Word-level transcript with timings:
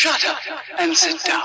Shut 0.00 0.24
up 0.24 0.38
and 0.78 0.96
sit 0.96 1.22
down. 1.24 1.42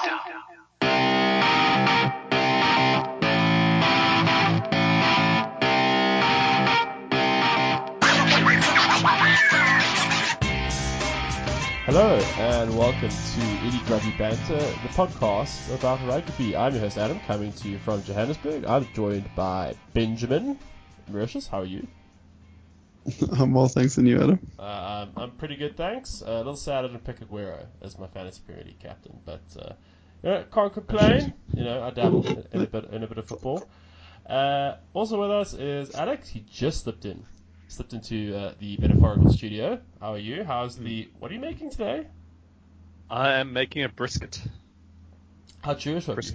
Hello 11.83 12.17
and 12.37 12.77
welcome 12.77 13.09
to 13.09 13.67
Itty 13.67 13.79
Grubby 13.87 14.15
Banter, 14.17 14.55
the 14.55 14.89
podcast 14.93 15.75
about 15.77 15.99
rugby. 16.07 16.55
I'm 16.55 16.71
your 16.71 16.79
host 16.83 16.97
Adam, 16.97 17.19
coming 17.27 17.51
to 17.51 17.67
you 17.67 17.77
from 17.79 18.03
Johannesburg. 18.03 18.63
I'm 18.63 18.87
joined 18.93 19.29
by 19.35 19.75
Benjamin. 19.93 20.57
Mauritius, 21.09 21.47
how 21.47 21.59
are 21.59 21.65
you? 21.65 21.85
I'm 23.39 23.53
well, 23.53 23.67
thanks, 23.67 23.97
and 23.97 24.07
you, 24.07 24.21
Adam. 24.21 24.39
Uh, 24.57 24.61
I'm, 24.63 25.11
I'm 25.15 25.31
pretty 25.31 25.55
good, 25.55 25.77
thanks. 25.77 26.23
Uh, 26.25 26.31
a 26.31 26.37
little 26.37 26.55
sad 26.55 26.85
I 26.85 26.87
didn't 26.87 27.03
pick 27.03 27.19
Aguero 27.19 27.65
as 27.81 27.99
my 27.99 28.07
fantasy 28.07 28.41
Premier 28.45 28.65
captain, 28.79 29.19
but 29.25 29.43
uh, 29.59 29.73
you 30.23 30.29
know, 30.29 30.43
can't 30.51 30.73
complain. 30.73 31.33
You 31.53 31.63
know, 31.63 31.83
I 31.83 31.91
dabble 31.91 32.25
in 32.51 32.61
a 32.61 32.67
bit 32.67 32.85
in 32.85 33.03
a 33.03 33.07
bit 33.07 33.17
of 33.17 33.27
football. 33.27 33.67
Uh, 34.25 34.77
also 34.93 35.21
with 35.21 35.29
us 35.29 35.53
is 35.53 35.93
Alex. 35.93 36.29
He 36.29 36.43
just 36.51 36.83
slipped 36.83 37.05
in, 37.05 37.23
slipped 37.67 37.93
into 37.93 38.35
uh, 38.35 38.53
the 38.59 38.77
metaphorical 38.77 39.31
studio. 39.31 39.79
How 40.01 40.13
are 40.13 40.17
you? 40.17 40.43
How's 40.43 40.75
the? 40.75 41.07
What 41.19 41.29
are 41.29 41.35
you 41.35 41.41
making 41.41 41.69
today? 41.69 42.07
I 43.09 43.33
am 43.33 43.53
making 43.53 43.83
a 43.83 43.89
brisket. 43.89 44.41
How 45.61 45.75
Jewish 45.75 46.07
of 46.07 46.17
you? 46.23 46.31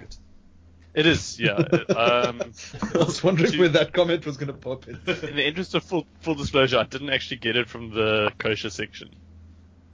Brisket. 0.93 1.05
It 1.05 1.05
is, 1.05 1.39
yeah. 1.39 1.95
um, 1.95 2.41
I 2.95 2.97
was 2.97 3.23
wondering 3.23 3.51
To- 3.51 3.59
where 3.59 3.69
that 3.69 3.93
comment 3.93 4.25
was 4.25 4.37
going 4.37 4.47
to 4.47 4.53
pop 4.53 4.87
in. 4.87 4.95
in 4.95 5.35
the 5.35 5.45
interest 5.47 5.75
of 5.75 5.83
full, 5.83 6.05
full 6.21 6.35
disclosure, 6.35 6.77
I 6.79 6.83
didn't 6.83 7.09
actually 7.09 7.37
get 7.37 7.55
it 7.55 7.69
from 7.69 7.91
the 7.91 8.31
kosher 8.37 8.69
section. 8.69 9.09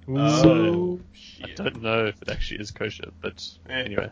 Oh, 0.09 0.99
I 0.99 1.17
shit. 1.17 1.55
don't 1.57 1.81
know 1.81 2.05
if 2.05 2.21
it 2.21 2.29
actually 2.29 2.61
is 2.61 2.71
kosher, 2.71 3.09
but 3.21 3.43
anyway, 3.70 4.09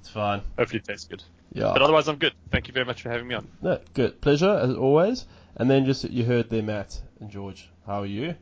It's 0.00 0.10
fine. 0.10 0.42
hopefully 0.58 0.80
it 0.80 0.84
tastes 0.84 1.06
good. 1.08 1.22
Yeah. 1.52 1.72
But 1.72 1.82
otherwise, 1.82 2.08
I'm 2.08 2.16
good. 2.16 2.34
Thank 2.50 2.68
you 2.68 2.74
very 2.74 2.84
much 2.86 3.02
for 3.02 3.08
having 3.10 3.26
me 3.26 3.34
on. 3.34 3.48
No, 3.62 3.80
good. 3.94 4.20
Pleasure, 4.20 4.50
as 4.62 4.74
always. 4.76 5.24
And 5.56 5.68
then 5.70 5.84
just 5.86 6.04
you 6.04 6.24
heard 6.24 6.48
there, 6.50 6.62
Matt 6.62 7.00
and 7.20 7.30
George. 7.30 7.68
How 7.86 8.02
are 8.02 8.06
you? 8.06 8.34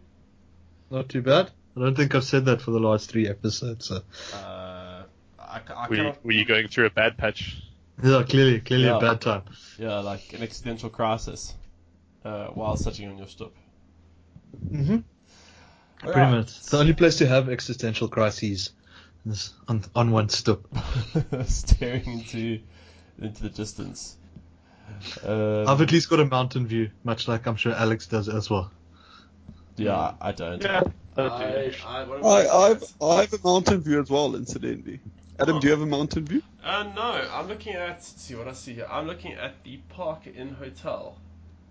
Not 0.90 1.08
too 1.08 1.22
bad. 1.22 1.50
I 1.76 1.80
don't 1.80 1.96
think 1.96 2.14
I've 2.14 2.24
said 2.24 2.44
that 2.46 2.60
for 2.60 2.72
the 2.72 2.80
last 2.80 3.08
three 3.10 3.28
episodes. 3.28 3.86
So. 3.86 4.02
Uh, 4.34 5.04
I, 5.38 5.60
I 5.74 5.88
Were 5.88 5.94
you, 5.94 6.02
cannot, 6.02 6.24
were 6.24 6.32
you 6.32 6.44
going 6.44 6.68
through 6.68 6.86
a 6.86 6.90
bad 6.90 7.16
patch? 7.16 7.62
Yeah, 8.02 8.22
clearly, 8.22 8.60
clearly 8.60 8.84
Yeah. 8.86 8.96
a 8.98 9.00
bad 9.00 9.20
time. 9.20 9.42
yeah, 9.78 9.98
like 9.98 10.32
an 10.32 10.42
existential 10.42 10.88
crisis 10.90 11.54
uh, 12.24 12.46
while 12.48 12.76
sitting 12.76 13.08
on 13.10 13.18
your 13.18 13.26
stoop. 13.26 13.54
Mm-hmm. 14.70 14.98
Pretty 16.00 16.20
Alright. 16.20 16.30
much. 16.32 16.60
The 16.66 16.78
only 16.78 16.92
place 16.92 17.16
to 17.18 17.26
have 17.26 17.48
existential 17.48 18.08
crises 18.08 18.70
is 19.26 19.52
on, 19.66 19.84
on 19.96 20.10
one 20.12 20.28
stoop. 20.28 20.66
Staring 21.46 22.06
into 22.06 22.60
into 23.20 23.42
the 23.42 23.50
distance. 23.50 24.16
Um, 25.24 25.68
I've 25.68 25.80
at 25.82 25.90
least 25.92 26.08
got 26.08 26.20
a 26.20 26.24
mountain 26.24 26.66
view, 26.66 26.90
much 27.04 27.26
like 27.28 27.46
I'm 27.46 27.56
sure 27.56 27.72
Alex 27.72 28.06
does 28.06 28.28
as 28.28 28.48
well. 28.48 28.70
yeah, 29.76 30.14
I 30.20 30.32
don't. 30.32 30.62
Yeah. 30.62 30.82
I, 31.16 31.22
I, 31.22 31.72
I, 31.84 32.02
I, 32.22 32.68
I've. 32.70 32.84
I 33.02 33.20
have 33.22 33.32
a 33.34 33.38
mountain 33.44 33.80
view 33.80 34.00
as 34.00 34.08
well, 34.08 34.36
incidentally. 34.36 35.00
Adam, 35.40 35.60
do 35.60 35.66
you 35.66 35.72
have 35.72 35.82
a 35.82 35.86
mountain 35.86 36.24
view? 36.24 36.42
Uh, 36.64 36.84
no, 36.94 37.28
I'm 37.32 37.46
looking 37.48 37.74
at. 37.74 37.88
Let's 37.88 38.20
see 38.20 38.34
what 38.34 38.48
I 38.48 38.52
see 38.52 38.74
here. 38.74 38.86
I'm 38.90 39.06
looking 39.06 39.32
at 39.34 39.62
the 39.64 39.76
Park 39.88 40.26
Inn 40.26 40.50
Hotel 40.58 41.16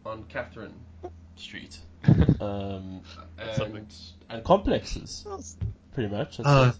on 0.05 0.23
Catherine 0.29 0.73
Street. 1.35 1.77
Um, 2.39 3.01
and, 3.39 3.85
and 4.29 4.43
complexes, 4.43 5.25
pretty 5.93 6.09
much. 6.13 6.37
That's 6.37 6.47
Uh, 6.47 6.73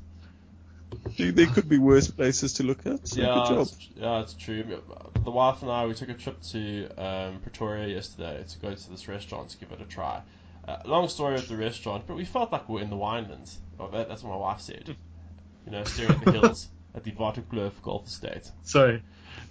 it. 1.17 1.35
There 1.35 1.47
could 1.47 1.67
be 1.67 1.79
worse 1.79 2.09
places 2.09 2.53
to 2.53 2.63
look 2.63 2.85
at. 2.85 3.07
So 3.07 3.19
yeah, 3.21 3.33
good 3.33 3.47
job. 3.47 3.61
it's, 3.63 3.89
yeah, 3.95 4.21
it's 4.21 4.33
true. 4.35 4.63
The 5.23 5.31
wife 5.31 5.63
and 5.63 5.71
I 5.71 5.85
we 5.87 5.95
took 5.95 6.09
a 6.09 6.13
trip 6.13 6.39
to 6.51 6.87
um, 6.97 7.39
Pretoria 7.41 7.87
yesterday 7.87 8.45
to 8.47 8.59
go 8.59 8.73
to 8.73 8.89
this 8.91 9.07
restaurant 9.07 9.49
to 9.49 9.57
give 9.57 9.71
it 9.71 9.81
a 9.81 9.85
try. 9.85 10.21
Uh, 10.67 10.77
long 10.85 11.09
story 11.09 11.33
with 11.33 11.49
the 11.49 11.57
restaurant, 11.57 12.03
but 12.07 12.15
we 12.15 12.23
felt 12.23 12.51
like 12.51 12.69
we 12.69 12.75
were 12.75 12.81
in 12.81 12.89
the 12.91 12.95
winelands. 12.95 13.55
Well, 13.79 13.89
that, 13.89 14.07
that's 14.07 14.21
what 14.23 14.29
my 14.29 14.37
wife 14.37 14.61
said. 14.61 14.95
You 15.65 15.71
know, 15.71 15.83
staring 15.85 16.11
at 16.19 16.23
the 16.25 16.31
hills 16.33 16.69
at 16.97 17.03
the 17.05 17.11
Waterkloof 17.11 17.81
Golf 17.83 18.07
Estate. 18.07 18.51
sorry. 18.63 19.01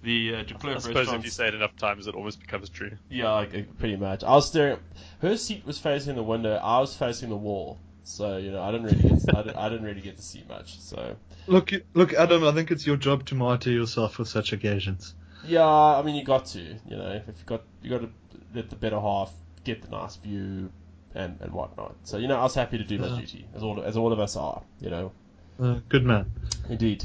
The 0.02 0.34
uh, 0.36 0.42
De 0.42 0.54
I 0.54 0.58
Kloof 0.58 0.80
suppose 0.82 1.12
if 1.12 1.24
you 1.24 1.30
say 1.30 1.48
it 1.48 1.54
enough 1.54 1.74
times, 1.76 2.06
it 2.06 2.14
almost 2.14 2.40
becomes 2.40 2.68
true. 2.68 2.92
Yeah, 3.08 3.30
like, 3.32 3.78
pretty 3.78 3.96
much. 3.96 4.22
I 4.24 4.32
was 4.32 4.46
staring. 4.48 4.78
Her 5.20 5.36
seat 5.36 5.64
was 5.64 5.78
facing 5.78 6.16
the 6.16 6.22
window. 6.22 6.56
I 6.56 6.80
was 6.80 6.94
facing 6.94 7.28
the 7.30 7.36
wall. 7.36 7.78
So 8.04 8.36
you 8.36 8.50
know, 8.52 8.62
I 8.62 8.70
didn't 8.72 8.86
really 8.86 9.02
get. 9.02 9.34
I, 9.34 9.42
didn't, 9.42 9.56
I 9.56 9.68
didn't 9.68 9.84
really 9.84 10.00
get 10.00 10.16
to 10.16 10.22
see 10.22 10.44
much. 10.48 10.78
So 10.80 11.16
Look, 11.46 11.72
look, 11.94 12.12
Adam. 12.14 12.44
I 12.44 12.52
think 12.52 12.70
it's 12.70 12.86
your 12.86 12.96
job 12.96 13.24
to 13.26 13.34
martyr 13.34 13.70
yourself 13.70 14.14
for 14.14 14.24
such 14.24 14.52
occasions. 14.52 15.14
yeah, 15.44 15.64
I 15.66 16.02
mean, 16.02 16.14
you 16.14 16.24
got 16.24 16.46
to. 16.46 16.60
You 16.60 16.96
know, 16.96 17.10
if 17.26 17.26
you 17.38 17.44
got 17.46 17.62
you 17.82 17.90
got 17.90 18.00
to 18.02 18.10
let 18.54 18.70
the 18.70 18.76
better 18.76 19.00
half 19.00 19.32
get 19.64 19.82
the 19.82 19.88
nice 19.88 20.16
view 20.16 20.70
and 21.14 21.38
and 21.40 21.52
whatnot. 21.52 21.94
So 22.04 22.18
you 22.18 22.28
know, 22.28 22.38
I 22.38 22.42
was 22.42 22.54
happy 22.54 22.78
to 22.78 22.84
do 22.84 22.98
my 22.98 23.08
Yeah. 23.08 23.20
duty, 23.20 23.46
as 23.54 23.62
all 23.62 23.80
as 23.82 23.96
all 23.96 24.12
of 24.12 24.20
us 24.20 24.36
are. 24.36 24.62
You 24.80 24.90
know, 24.90 25.12
Uh, 25.60 25.80
good 25.88 26.04
man. 26.04 26.30
Indeed. 26.68 27.04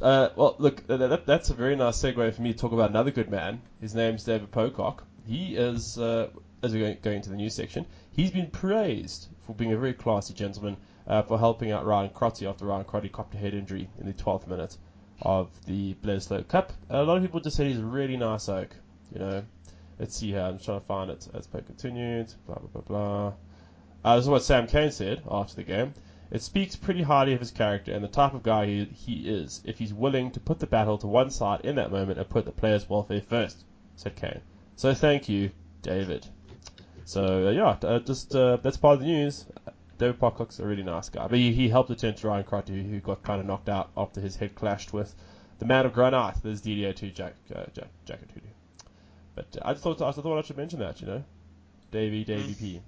Uh, 0.00 0.30
well, 0.36 0.56
look, 0.58 0.86
that, 0.86 0.98
that, 0.98 1.26
that's 1.26 1.50
a 1.50 1.54
very 1.54 1.76
nice 1.76 1.98
segue 1.98 2.34
for 2.34 2.42
me 2.42 2.52
to 2.52 2.58
talk 2.58 2.72
about 2.72 2.90
another 2.90 3.10
good 3.10 3.30
man. 3.30 3.60
His 3.80 3.94
name's 3.94 4.24
David 4.24 4.50
Pocock. 4.50 5.04
He 5.26 5.56
is, 5.56 5.98
uh, 5.98 6.28
as 6.62 6.72
we're 6.72 6.80
going, 6.80 6.98
going 7.02 7.22
to 7.22 7.30
the 7.30 7.36
news 7.36 7.54
section, 7.54 7.86
he's 8.12 8.30
been 8.30 8.50
praised 8.50 9.28
for 9.46 9.54
being 9.54 9.72
a 9.72 9.78
very 9.78 9.94
classy 9.94 10.34
gentleman 10.34 10.76
uh, 11.06 11.22
for 11.22 11.38
helping 11.38 11.70
out 11.70 11.86
Ryan 11.86 12.10
Crotty 12.10 12.46
after 12.46 12.66
Ryan 12.66 12.84
Crotty 12.84 13.08
copped 13.08 13.34
a 13.34 13.38
head 13.38 13.54
injury 13.54 13.88
in 13.98 14.06
the 14.06 14.12
12th 14.12 14.46
minute 14.46 14.76
of 15.22 15.48
the 15.66 15.94
Bledisloe 15.94 16.46
Cup. 16.46 16.72
A 16.90 17.02
lot 17.02 17.16
of 17.16 17.22
people 17.22 17.40
just 17.40 17.56
said 17.56 17.66
he's 17.66 17.78
a 17.78 17.84
really 17.84 18.16
nice 18.16 18.48
oak. 18.48 18.74
You 19.12 19.20
know, 19.20 19.44
let's 19.98 20.16
see 20.16 20.30
here. 20.30 20.40
I'm 20.40 20.58
trying 20.58 20.80
to 20.80 20.86
find 20.86 21.10
it 21.10 21.26
as 21.32 21.46
per 21.46 21.60
continued. 21.60 22.32
Blah 22.46 22.56
blah 22.56 22.68
blah 22.68 22.82
blah. 22.82 23.32
Uh, 24.04 24.16
this 24.16 24.24
is 24.24 24.28
what 24.28 24.42
Sam 24.42 24.66
Cane 24.66 24.90
said 24.90 25.22
after 25.30 25.56
the 25.56 25.62
game. 25.62 25.94
It 26.30 26.42
speaks 26.42 26.76
pretty 26.76 27.02
highly 27.02 27.32
of 27.34 27.40
his 27.40 27.50
character 27.50 27.92
and 27.92 28.02
the 28.02 28.08
type 28.08 28.34
of 28.34 28.42
guy 28.42 28.66
he, 28.84 29.28
is 29.28 29.60
if 29.64 29.78
he's 29.78 29.94
willing 29.94 30.30
to 30.32 30.40
put 30.40 30.58
the 30.58 30.66
battle 30.66 30.98
to 30.98 31.06
one 31.06 31.30
side 31.30 31.60
in 31.64 31.76
that 31.76 31.92
moment 31.92 32.18
and 32.18 32.28
put 32.28 32.44
the 32.44 32.52
players' 32.52 32.88
welfare 32.88 33.20
first, 33.20 33.64
said 33.94 34.16
Cane. 34.16 34.40
So 34.74 34.92
thank 34.92 35.28
you, 35.28 35.50
David. 35.82 36.26
So 37.04 37.48
uh, 37.48 37.50
yeah, 37.50 37.76
uh, 37.88 38.00
just 38.00 38.34
uh, 38.34 38.56
that's 38.56 38.76
part 38.76 38.94
of 38.94 39.00
the 39.00 39.06
news. 39.06 39.46
David 39.98 40.18
Pocock's 40.18 40.58
a 40.58 40.66
really 40.66 40.82
nice 40.82 41.08
guy, 41.08 41.26
but 41.26 41.38
he, 41.38 41.52
he 41.52 41.68
helped 41.68 41.90
attend 41.90 42.18
to 42.18 42.28
Ryan 42.28 42.44
Crotty, 42.44 42.82
who 42.82 43.00
got 43.00 43.22
kind 43.22 43.40
of 43.40 43.46
knocked 43.46 43.68
out 43.68 43.90
after 43.96 44.20
his 44.20 44.36
head 44.36 44.54
clashed 44.54 44.92
with 44.92 45.14
the 45.58 45.64
man 45.64 45.86
of 45.86 45.92
granite, 45.92 46.42
There's 46.42 46.60
DDO2 46.60 47.14
Jack 47.14 47.34
uh, 47.54 47.64
Jack 47.72 47.88
Jacket 48.04 48.30
Hoodoo. 48.34 48.48
But 49.34 49.56
uh, 49.56 49.68
I 49.68 49.72
just 49.72 49.84
thought 49.84 50.02
I 50.02 50.10
thought 50.12 50.38
I 50.38 50.42
should 50.42 50.56
mention 50.56 50.80
that, 50.80 51.00
you 51.00 51.06
know, 51.06 51.24
Davey 51.90 52.24
Davey 52.24 52.54
P. 52.54 52.80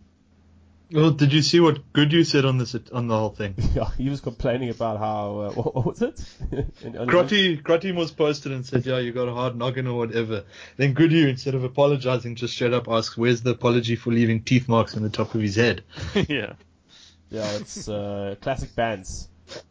Well, 0.91 1.11
did 1.11 1.35
you 1.35 1.43
see 1.43 1.61
what 1.61 1.93
Goodhue 1.93 2.25
said 2.25 2.47
on 2.47 2.57
this 2.57 2.75
on 2.93 3.09
the 3.09 3.17
whole 3.17 3.31
thing? 3.31 3.55
Yeah, 3.75 3.91
he 3.99 4.09
was 4.09 4.21
complaining 4.21 4.71
about 4.71 4.99
how 4.99 5.39
uh, 5.39 5.53
what, 5.55 5.75
what 5.75 5.87
was 5.87 6.03
it? 6.03 6.25
Crotty, 7.09 7.59
Crotty 7.59 7.93
was 7.93 8.11
posted 8.11 8.53
and 8.53 8.65
said, 8.65 8.87
"Yeah, 8.87 8.99
you 8.99 9.13
got 9.13 9.29
a 9.29 9.35
hard 9.35 9.57
noggin 9.57 9.87
or 9.87 9.99
whatever." 9.99 10.45
Then 10.77 10.95
Goodhue, 10.95 11.29
instead 11.29 11.55
of 11.55 11.65
apologizing, 11.65 12.37
just 12.37 12.55
straight 12.55 12.73
up 12.73 12.89
asks, 12.89 13.17
"Where's 13.17 13.43
the 13.43 13.51
apology 13.51 13.97
for 13.97 14.11
leaving 14.11 14.43
teeth 14.43 14.69
marks 14.69 14.97
on 14.97 15.03
the 15.03 15.11
top 15.11 15.35
of 15.35 15.43
his 15.43 15.57
head?" 15.57 15.85
yeah. 16.29 16.55
Yeah, 17.31 17.51
it's 17.53 17.89
uh, 17.89 18.37
classic 18.41 18.75
bands 18.75 19.29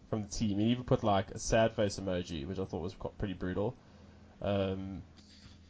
from 0.10 0.24
the 0.24 0.30
team. 0.30 0.60
He 0.60 0.68
even 0.68 0.84
put 0.84 1.04
like 1.04 1.32
a 1.32 1.40
sad 1.40 1.74
face 1.74 2.00
emoji, 2.00 2.46
which 2.48 2.60
I 2.60 2.66
thought 2.66 2.84
was 2.84 2.94
quite 2.94 3.18
pretty 3.18 3.34
brutal. 3.34 3.76
Um, 4.42 5.02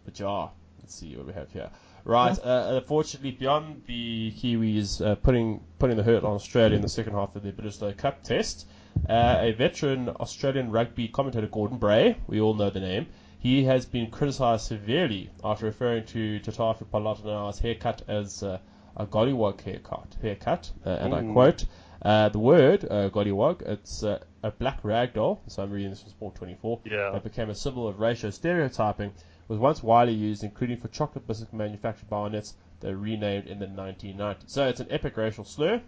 but 0.03 0.19
yeah, 0.19 0.49
let's 0.79 0.95
see 0.95 1.15
what 1.15 1.27
we 1.27 1.33
have 1.33 1.51
here. 1.51 1.69
Right, 2.07 2.39
uh, 2.39 2.79
unfortunately, 2.81 3.31
beyond 3.31 3.83
the 3.85 4.31
Kiwis 4.31 5.05
uh, 5.05 5.15
putting 5.15 5.59
putting 5.77 5.97
the 5.97 6.03
hurt 6.03 6.23
on 6.23 6.35
Australia 6.35 6.77
in 6.77 6.81
the 6.81 6.87
second 6.87 7.13
half 7.13 7.35
of 7.35 7.43
the 7.43 7.51
Bledisloe 7.51 7.97
Cup 7.97 8.23
test, 8.23 8.65
uh, 9.09 9.39
a 9.41 9.51
veteran 9.51 10.07
Australian 10.09 10.71
rugby 10.71 11.09
commentator, 11.09 11.47
Gordon 11.47 11.77
Bray, 11.77 12.15
we 12.27 12.39
all 12.39 12.53
know 12.53 12.69
the 12.69 12.79
name, 12.79 13.07
he 13.39 13.65
has 13.65 13.85
been 13.85 14.09
criticised 14.09 14.65
severely 14.67 15.29
after 15.43 15.65
referring 15.65 16.05
to 16.05 16.39
Tatafu 16.39 16.85
Polota-Nau's 16.85 17.59
haircut 17.59 18.01
as 18.07 18.41
uh, 18.41 18.57
a 18.95 19.05
gollywog 19.05 19.59
haircut, 19.59 20.15
haircut 20.21 20.71
uh, 20.85 20.91
and 20.91 21.13
I 21.13 21.21
quote, 21.23 21.65
uh, 22.03 22.29
the 22.29 22.39
word 22.39 22.85
uh, 22.89 23.09
gollywog, 23.09 23.63
it's 23.63 24.03
uh, 24.03 24.19
a 24.43 24.51
black 24.51 24.81
ragdoll, 24.83 25.39
so 25.47 25.61
I'm 25.61 25.71
reading 25.71 25.89
this 25.89 26.03
from 26.03 26.11
Sport 26.11 26.35
24, 26.35 26.79
Yeah. 26.85 27.11
that 27.11 27.23
became 27.23 27.49
a 27.49 27.55
symbol 27.55 27.85
of 27.85 27.99
racial 27.99 28.31
stereotyping, 28.31 29.11
was 29.47 29.59
once 29.59 29.81
widely 29.83 30.13
used, 30.13 30.43
including 30.43 30.77
for 30.77 30.87
chocolate 30.89 31.27
biscuit 31.27 31.53
manufactured 31.53 32.09
by 32.09 32.17
Arnott's, 32.17 32.55
that 32.79 32.89
were 32.91 32.97
renamed 32.97 33.47
in 33.47 33.59
the 33.59 33.65
1990s. 33.67 34.43
So 34.47 34.67
it's 34.67 34.79
an 34.79 34.87
epic 34.89 35.17
racial 35.17 35.43
slur, 35.45 35.81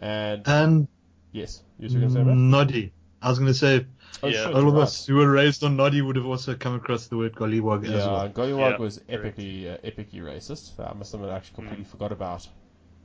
and 0.00 0.46
And 0.48 0.88
yes, 1.32 1.62
you 1.78 1.88
were 1.88 1.94
going 2.00 2.08
to 2.08 2.14
say 2.14 2.20
about? 2.22 2.36
Noddy. 2.36 2.92
I 3.22 3.28
was 3.30 3.38
going 3.38 3.48
to 3.52 3.54
say, 3.54 3.86
Oh, 4.22 4.28
Yeah. 4.28 4.44
shit, 4.44 4.54
all 4.54 4.68
of 4.68 4.74
right. 4.74 4.82
us 4.82 5.06
who 5.06 5.16
were 5.16 5.30
raised 5.30 5.64
on 5.64 5.76
Noddy 5.76 6.02
would 6.02 6.16
have 6.16 6.26
also 6.26 6.54
come 6.54 6.74
across 6.74 7.06
the 7.06 7.16
word 7.16 7.34
gollywog 7.34 7.84
as 7.84 7.92
well. 7.92 8.20
and 8.20 8.34
Gollywog 8.34 8.70
Yeah, 8.72 8.76
was 8.78 8.98
correct. 8.98 9.38
epically, 9.38 9.72
uh, 9.72 9.78
epically 9.78 10.20
racist. 10.20 10.78
I 10.78 10.92
must 10.94 11.14
admit, 11.14 11.30
I 11.30 11.36
actually 11.36 11.54
completely 11.56 11.84
forgot 11.84 12.12
about 12.12 12.46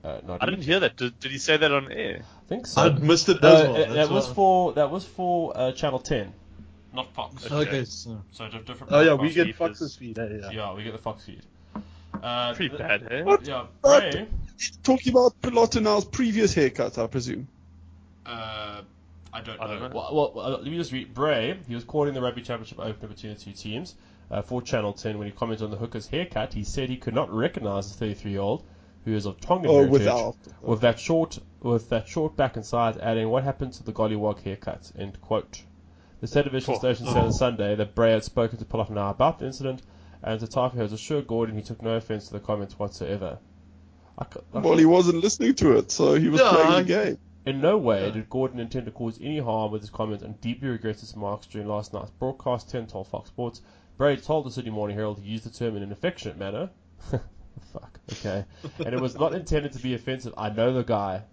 Uh, 0.01 0.21
not 0.25 0.41
I 0.41 0.45
didn't 0.45 0.63
hear 0.63 0.79
that. 0.79 0.95
Did, 0.95 1.19
did 1.19 1.31
he 1.31 1.37
say 1.37 1.57
that 1.57 1.71
on 1.73 1.91
air? 1.91 2.21
I 2.23 2.47
think 2.47 2.65
so. 2.67 2.81
I 2.81 2.89
missed 2.89 3.27
it 3.27 3.41
No, 3.41 3.49
as 3.53 3.61
well. 3.63 3.75
uh, 3.75 3.77
that 3.79 3.93
that's 3.95 4.09
was 4.09 4.27
for 4.27 4.71
that 4.73 4.89
was 4.89 5.05
for 5.05 5.51
uh, 5.57 5.71
Channel 5.73 5.99
10, 5.99 6.33
not 6.93 7.13
Fox. 7.13 7.45
Okay. 7.45 7.55
Okay. 7.55 7.85
So. 7.85 8.21
So 8.31 8.47
di- 8.49 8.59
different. 8.59 8.93
Oh 8.93 9.01
yeah, 9.01 9.13
we 9.13 9.31
get 9.31 9.45
feed 9.47 9.55
Fox's 9.55 9.81
is- 9.91 9.95
feed. 9.95 10.17
eh, 10.19 10.27
Yeah. 10.43 10.51
Yeah, 10.51 10.73
we 10.73 10.83
get 10.83 10.91
the 10.93 10.97
Fox 10.99 11.25
feed. 11.25 11.41
Uh, 12.23 12.53
Pretty 12.53 12.69
th- 12.75 12.79
bad, 12.79 13.07
hey? 13.09 13.21
What? 13.23 13.47
Yeah, 13.47 13.65
What? 13.81 14.11
Bray. 14.11 14.27
Talking 14.83 15.13
about 15.13 15.39
Polota-Nau's 15.41 16.05
previous 16.05 16.53
haircut, 16.53 16.97
I 16.97 17.07
presume. 17.07 17.47
Uh, 18.25 18.81
I 19.31 19.41
don't 19.41 19.57
know. 19.57 19.63
I 19.63 19.67
don't 19.67 19.79
know. 19.81 19.89
Well, 19.95 20.31
well, 20.35 20.45
uh, 20.45 20.49
let 20.57 20.63
me 20.65 20.75
just 20.75 20.91
read. 20.91 21.13
Bray, 21.13 21.57
he 21.67 21.75
was 21.75 21.83
calling 21.83 22.13
the 22.13 22.21
Rugby 22.21 22.41
Championship 22.41 22.79
opener 22.79 23.07
between 23.07 23.35
the 23.35 23.39
two 23.39 23.51
teams 23.51 23.95
uh, 24.31 24.41
for 24.41 24.61
Channel 24.61 24.93
10 24.93 25.17
when 25.17 25.27
he 25.27 25.31
commented 25.33 25.65
on 25.65 25.71
the 25.71 25.77
hooker's 25.77 26.07
haircut. 26.07 26.53
He 26.53 26.63
said 26.63 26.89
he 26.89 26.97
could 26.97 27.13
not 27.13 27.31
recognize 27.31 27.95
the 27.95 28.05
33-year-old 28.05 28.63
who 29.05 29.13
is 29.15 29.25
of 29.25 29.39
Tongan 29.39 29.69
Oh, 29.69 29.73
heritage 29.75 29.91
without. 29.91 30.35
with 30.61 30.81
that 30.81 30.99
short 30.99 31.39
with 31.61 31.89
that 31.89 32.07
short 32.07 32.35
back 32.35 32.55
and 32.57 32.65
sides, 32.65 32.97
adding, 32.97 33.29
"What 33.29 33.43
happened 33.43 33.73
to 33.73 33.83
the 33.83 33.93
gollywog 33.93 34.41
haircut?" 34.41 34.91
End 34.97 35.19
quote. 35.21 35.61
The 36.21 36.27
television 36.27 36.73
Oh. 36.75 36.77
station 36.77 37.05
said 37.05 37.17
on 37.17 37.31
Sunday 37.33 37.75
that 37.75 37.95
Bray 37.95 38.11
had 38.11 38.23
spoken 38.23 38.57
to 38.59 38.65
Polota-Nau 38.65 39.09
about 39.11 39.39
the 39.39 39.45
incident, 39.45 39.81
and 40.21 40.39
Tatafu 40.39 40.75
has 40.75 40.91
assured 40.93 41.27
Gordon 41.27 41.55
he 41.55 41.61
took 41.61 41.81
no 41.81 41.95
offense 41.95 42.27
to 42.27 42.33
the 42.33 42.39
comments 42.39 42.77
whatsoever. 42.77 43.37
I, 44.17 44.25
c- 44.25 44.41
I 44.53 44.59
Well, 44.59 44.77
he 44.77 44.85
wasn't 44.85 45.23
listening 45.23 45.55
to 45.55 45.77
it, 45.77 45.91
so 45.91 46.15
he 46.15 46.27
was 46.27 46.41
Yeah, 46.41 46.49
playing 46.49 46.67
I- 46.67 46.81
the 46.81 46.87
game. 46.87 47.17
in 47.45 47.61
no 47.61 47.77
way 47.77 48.11
did 48.11 48.29
Gordon 48.29 48.59
intend 48.59 48.85
to 48.87 48.91
cause 48.91 49.17
any 49.21 49.39
harm 49.39 49.71
with 49.71 49.81
his 49.81 49.89
comments 49.89 50.23
and 50.23 50.39
deeply 50.41 50.67
regrets 50.67 50.99
his 51.01 51.13
remarks 51.15 51.47
during 51.47 51.67
last 51.69 51.93
night's 51.93 52.11
broadcast, 52.11 52.69
10 52.69 52.87
told 52.87 53.07
Fox 53.07 53.29
Sports. 53.29 53.61
Bray 53.97 54.17
told 54.17 54.45
the 54.45 54.51
Sydney 54.51 54.71
Morning 54.71 54.97
Herald 54.97 55.19
he 55.19 55.29
used 55.31 55.45
the 55.45 55.49
term 55.49 55.77
in 55.77 55.83
an 55.83 55.91
affectionate 55.93 56.37
manner. 56.37 56.69
Fuck, 57.73 57.99
okay. 58.13 58.45
and 58.83 58.93
it 58.93 58.99
was 58.99 59.15
not 59.17 59.33
intended 59.33 59.71
to 59.73 59.79
be 59.79 59.93
offensive. 59.93 60.33
I 60.37 60.49
know 60.49 60.73
the 60.73 60.83
guy. 60.83 61.23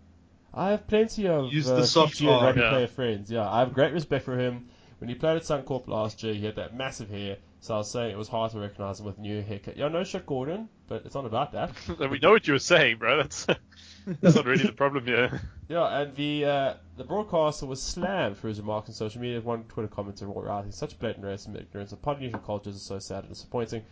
I 0.55 0.71
have 0.71 0.87
plenty 0.87 1.27
of 1.29 1.53
Use 1.53 1.69
uh, 1.69 1.77
the 1.77 1.87
soft 1.87 2.13
PG 2.15 2.27
and 2.29 2.37
R, 2.37 2.45
rugby 2.47 2.61
yeah. 2.61 2.71
player 2.71 2.87
friends. 2.87 3.31
Yeah, 3.31 3.51
I 3.51 3.61
have 3.61 3.73
great 3.75 3.93
respect 3.93 4.25
for 4.25 4.39
him. 4.39 4.69
When 4.99 5.11
he 5.11 5.15
played 5.15 5.37
at 5.37 5.43
Suncorp 5.43 5.89
last 5.89 6.23
year, 6.23 6.33
he 6.33 6.47
had 6.47 6.57
that 6.57 6.75
massive 6.75 7.11
hair, 7.11 7.37
so 7.61 7.75
I 7.75 7.79
was 7.79 7.91
saying 7.91 8.13
it 8.13 8.17
was 8.17 8.29
hard 8.29 8.53
to 8.53 8.59
recognise 8.59 8.99
him 8.99 9.05
with 9.07 9.19
new 9.19 9.43
haircut. 9.43 9.77
Yeah, 9.77 9.89
no 9.89 10.05
shit, 10.05 10.25
Gordon, 10.25 10.71
but 10.89 11.05
it's 11.05 11.15
not 11.15 11.27
about 11.27 11.53
that. 11.53 11.73
we 12.11 12.19
know 12.19 12.31
what 12.31 12.47
you 12.47 12.55
were 12.55 12.59
saying, 12.59 12.97
bro. 12.97 13.19
That's 13.19 13.47
that's 14.07 14.37
not 14.37 14.47
really 14.47 14.65
the 14.65 14.73
problem 14.73 15.07
here. 15.07 15.41
Yeah, 15.69 16.01
and 16.01 16.15
the 16.15 16.45
uh, 16.45 16.75
the 16.97 17.03
broadcaster 17.03 17.67
was 17.67 17.83
slammed 17.83 18.37
for 18.39 18.47
his 18.47 18.61
remarks 18.61 18.89
on 18.89 18.95
social 18.95 19.21
media. 19.21 19.41
One 19.41 19.65
Twitter 19.65 19.89
commenter 19.89 20.33
wrote 20.33 20.47
out, 20.47 20.65
"He's 20.65 20.77
such 20.77 20.97
blatant 20.97 21.25
racism 21.25 21.49
and 21.49 21.57
ignorance 21.57 21.91
of 21.91 22.01
Polynesian 22.01 22.39
cultures 22.39 22.77
is 22.77 22.83
so 22.83 23.01
sad 23.01 23.25
and 23.25 23.31
disappointing." 23.31 23.83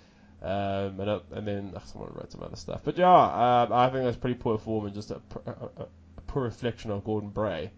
Um, 0.40 1.00
and, 1.00 1.08
uh, 1.10 1.20
and 1.32 1.48
then 1.48 1.72
ugh, 1.74 1.82
someone 1.86 2.12
wrote 2.14 2.30
some 2.30 2.44
other 2.44 2.54
stuff. 2.54 2.82
But 2.84 2.96
yeah, 2.96 3.10
um, 3.12 3.72
I 3.72 3.90
think 3.90 4.04
that's 4.04 4.16
pretty 4.16 4.36
poor 4.36 4.56
form 4.56 4.86
and 4.86 4.94
just 4.94 5.10
a, 5.10 5.16
pr- 5.16 5.38
a, 5.46 5.50
a, 5.50 5.82
a 6.18 6.20
poor 6.28 6.44
reflection 6.44 6.92
of 6.92 7.02
Gordon 7.02 7.30
Bray. 7.30 7.72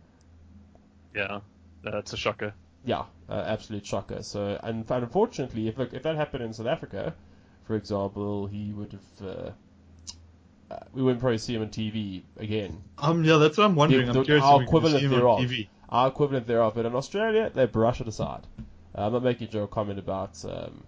Yeah, 1.14 1.40
that's 1.82 2.12
a 2.12 2.19
shocker. 2.19 2.52
Yeah, 2.86 3.02
uh, 3.28 3.44
absolute 3.46 3.84
shocker. 3.84 4.22
So, 4.22 4.58
and 4.62 4.88
unfortunately, 4.90 5.68
if 5.68 5.76
look, 5.76 5.92
if 5.92 6.02
that 6.04 6.16
happened 6.16 6.44
in 6.44 6.52
South 6.54 6.68
Africa, 6.68 7.14
for 7.64 7.74
example, 7.76 8.46
he 8.46 8.72
would 8.72 8.92
have. 8.92 9.28
Uh, 9.28 9.50
uh, 10.70 10.78
we 10.94 11.02
wouldn't 11.02 11.20
probably 11.20 11.38
see 11.38 11.54
him 11.54 11.62
on 11.62 11.68
TV 11.68 12.22
again. 12.38 12.82
Um, 12.98 13.22
yeah, 13.24 13.36
that's 13.36 13.56
what 13.58 13.64
I'm 13.64 13.74
wondering. 13.76 14.10
The- 14.10 14.18
I'm 14.20 14.24
curious 14.24 14.44
our 14.44 14.54
if 14.54 14.58
we 14.60 14.64
see 14.64 14.68
equivalent 14.96 15.10
thereof. 15.10 15.40
TV. 15.40 15.68
our 15.90 16.08
equivalent 16.08 16.46
thereof. 16.46 16.74
But 16.74 16.86
in 16.86 16.94
Australia, 16.94 17.50
they 17.54 17.66
brush 17.66 18.00
it 18.00 18.08
aside. 18.08 18.46
Uh, 18.96 19.06
I'm 19.06 19.12
not 19.12 19.22
making 19.22 19.48
a 19.48 19.50
joke 19.50 19.70
comment 19.72 19.98
about. 19.98 20.42
Um, 20.44 20.82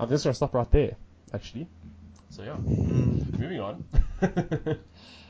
I'm 0.00 0.08
just 0.08 0.24
going 0.24 0.32
to 0.32 0.36
stop 0.36 0.54
right 0.54 0.70
there, 0.70 0.96
actually. 1.32 1.66
So 2.30 2.42
yeah, 2.42 2.56
Mm. 2.56 3.38
moving 3.38 3.60
on. 3.60 3.84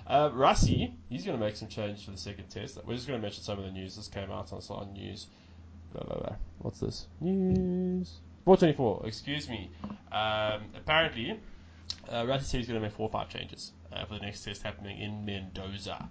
uh, 0.07 0.31
Rassie, 0.31 0.93
he's 1.09 1.25
going 1.25 1.39
to 1.39 1.45
make 1.45 1.55
some 1.57 1.69
change 1.69 2.05
for 2.05 2.11
the 2.11 2.17
second 2.19 2.49
test. 2.49 2.79
We're 2.85 2.95
just 2.95 3.07
going 3.07 3.21
to 3.21 3.23
mention 3.23 3.43
some 3.45 3.59
of 3.59 3.65
the 3.65 3.71
news. 3.71 3.95
This 3.97 4.09
came 4.09 4.31
out 4.33 4.53
on 4.53 4.61
Sky 4.63 4.85
News. 4.93 5.27
Blah, 5.93 6.03
blah, 6.05 6.19
blah. 6.19 6.37
What's 6.59 6.81
this? 6.81 7.07
News. 7.21 8.21
424. 8.45 9.07
Excuse 9.07 9.49
me. 9.49 9.71
Um, 10.13 10.63
apparently, 10.77 11.39
uh, 12.09 12.39
he's 12.39 12.53
going 12.53 12.67
to 12.67 12.81
make 12.81 12.93
four 12.93 13.09
or 13.09 13.13
five 13.13 13.29
changes 13.29 13.73
uh, 13.93 14.05
for 14.05 14.15
the 14.15 14.21
next 14.21 14.45
test 14.45 14.63
happening 14.63 15.01
in 15.01 15.25
Mendoza. 15.25 16.09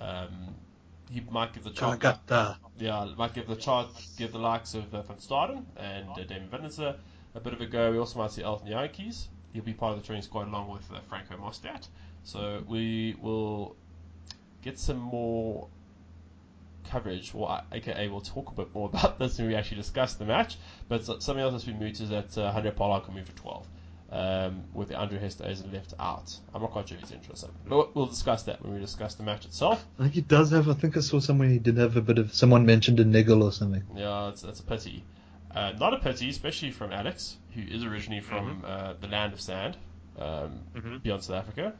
Um, 0.00 0.54
he 1.10 1.22
might 1.30 1.52
give 1.52 1.64
the 1.64 1.70
chart. 1.70 2.00
Calcutta. 2.00 2.58
Yeah, 2.78 3.12
might 3.16 3.34
give 3.34 3.46
the 3.46 3.56
chart, 3.56 3.88
give 4.16 4.32
the 4.32 4.38
likes 4.38 4.74
of 4.74 4.94
uh, 4.94 5.02
Van 5.02 5.16
Staden 5.16 5.64
and 5.76 6.08
uh, 6.10 6.24
Damon 6.24 6.48
Vinnister 6.50 6.96
a 7.34 7.40
bit 7.40 7.52
of 7.52 7.60
a 7.60 7.66
go. 7.66 7.92
We 7.92 7.98
also 7.98 8.18
might 8.18 8.32
see 8.32 8.42
Elton 8.42 8.68
Jantjies. 8.68 9.28
He'll 9.52 9.64
be 9.64 9.72
part 9.72 9.96
of 9.96 10.02
the 10.02 10.06
training 10.06 10.22
squad 10.22 10.48
along 10.48 10.70
with 10.70 10.90
uh, 10.92 11.00
Franco 11.08 11.36
Mostert. 11.36 11.88
So 12.24 12.62
we 12.66 13.16
will 13.20 13.76
get 14.62 14.78
some 14.78 14.98
more 14.98 15.68
coverage, 16.88 17.32
or 17.34 17.50
uh, 17.50 17.62
aka 17.72 18.08
we'll 18.08 18.20
talk 18.20 18.50
a 18.50 18.54
bit 18.54 18.74
more 18.74 18.88
about 18.92 19.18
this 19.18 19.38
when 19.38 19.48
we 19.48 19.54
actually 19.54 19.76
discuss 19.78 20.14
the 20.14 20.24
match. 20.24 20.56
But 20.88 21.04
something 21.04 21.38
else 21.38 21.52
that's 21.52 21.64
been 21.64 21.78
moved 21.78 22.00
is 22.00 22.08
that 22.10 22.36
uh, 22.38 22.52
Handré 22.52 22.74
Pollard 22.74 23.04
can 23.04 23.14
move 23.14 23.26
to 23.26 23.34
12. 23.34 23.66
Um, 24.10 24.64
with 24.72 24.90
Andre 24.94 25.18
Esterhuizen 25.18 25.70
left 25.70 25.92
out. 26.00 26.34
I'm 26.54 26.62
not 26.62 26.70
quite 26.70 26.88
sure 26.88 26.96
if 26.96 27.02
he's 27.04 27.12
interested. 27.12 27.50
But 27.68 27.94
we'll 27.94 28.06
discuss 28.06 28.42
that 28.44 28.62
when 28.62 28.72
we 28.72 28.80
discuss 28.80 29.14
the 29.16 29.22
match 29.22 29.44
itself. 29.44 29.84
I 29.98 30.04
think 30.04 30.14
he 30.14 30.22
does 30.22 30.50
have. 30.50 30.66
I 30.66 30.72
think 30.72 30.96
I 30.96 31.00
saw 31.00 31.18
somewhere 31.20 31.46
he 31.50 31.58
did 31.58 31.76
have 31.76 31.94
a 31.98 32.00
bit 32.00 32.16
of. 32.16 32.32
Someone 32.32 32.64
mentioned 32.64 33.00
a 33.00 33.04
niggle 33.04 33.42
or 33.42 33.52
something. 33.52 33.82
Yeah, 33.94 34.30
it's, 34.30 34.40
that's 34.40 34.60
a 34.60 34.62
pity. 34.62 35.04
Uh, 35.54 35.72
not 35.78 35.92
a 35.92 35.98
pity, 35.98 36.30
especially 36.30 36.70
from 36.70 36.90
Alex, 36.90 37.36
who 37.54 37.60
is 37.60 37.84
originally 37.84 38.22
from 38.22 38.62
uh, 38.66 38.94
the 38.98 39.08
land 39.08 39.34
of 39.34 39.42
sand, 39.42 39.76
um, 40.18 40.60
Mhm. 40.74 41.02
beyond 41.02 41.22
South 41.24 41.36
Africa. 41.36 41.74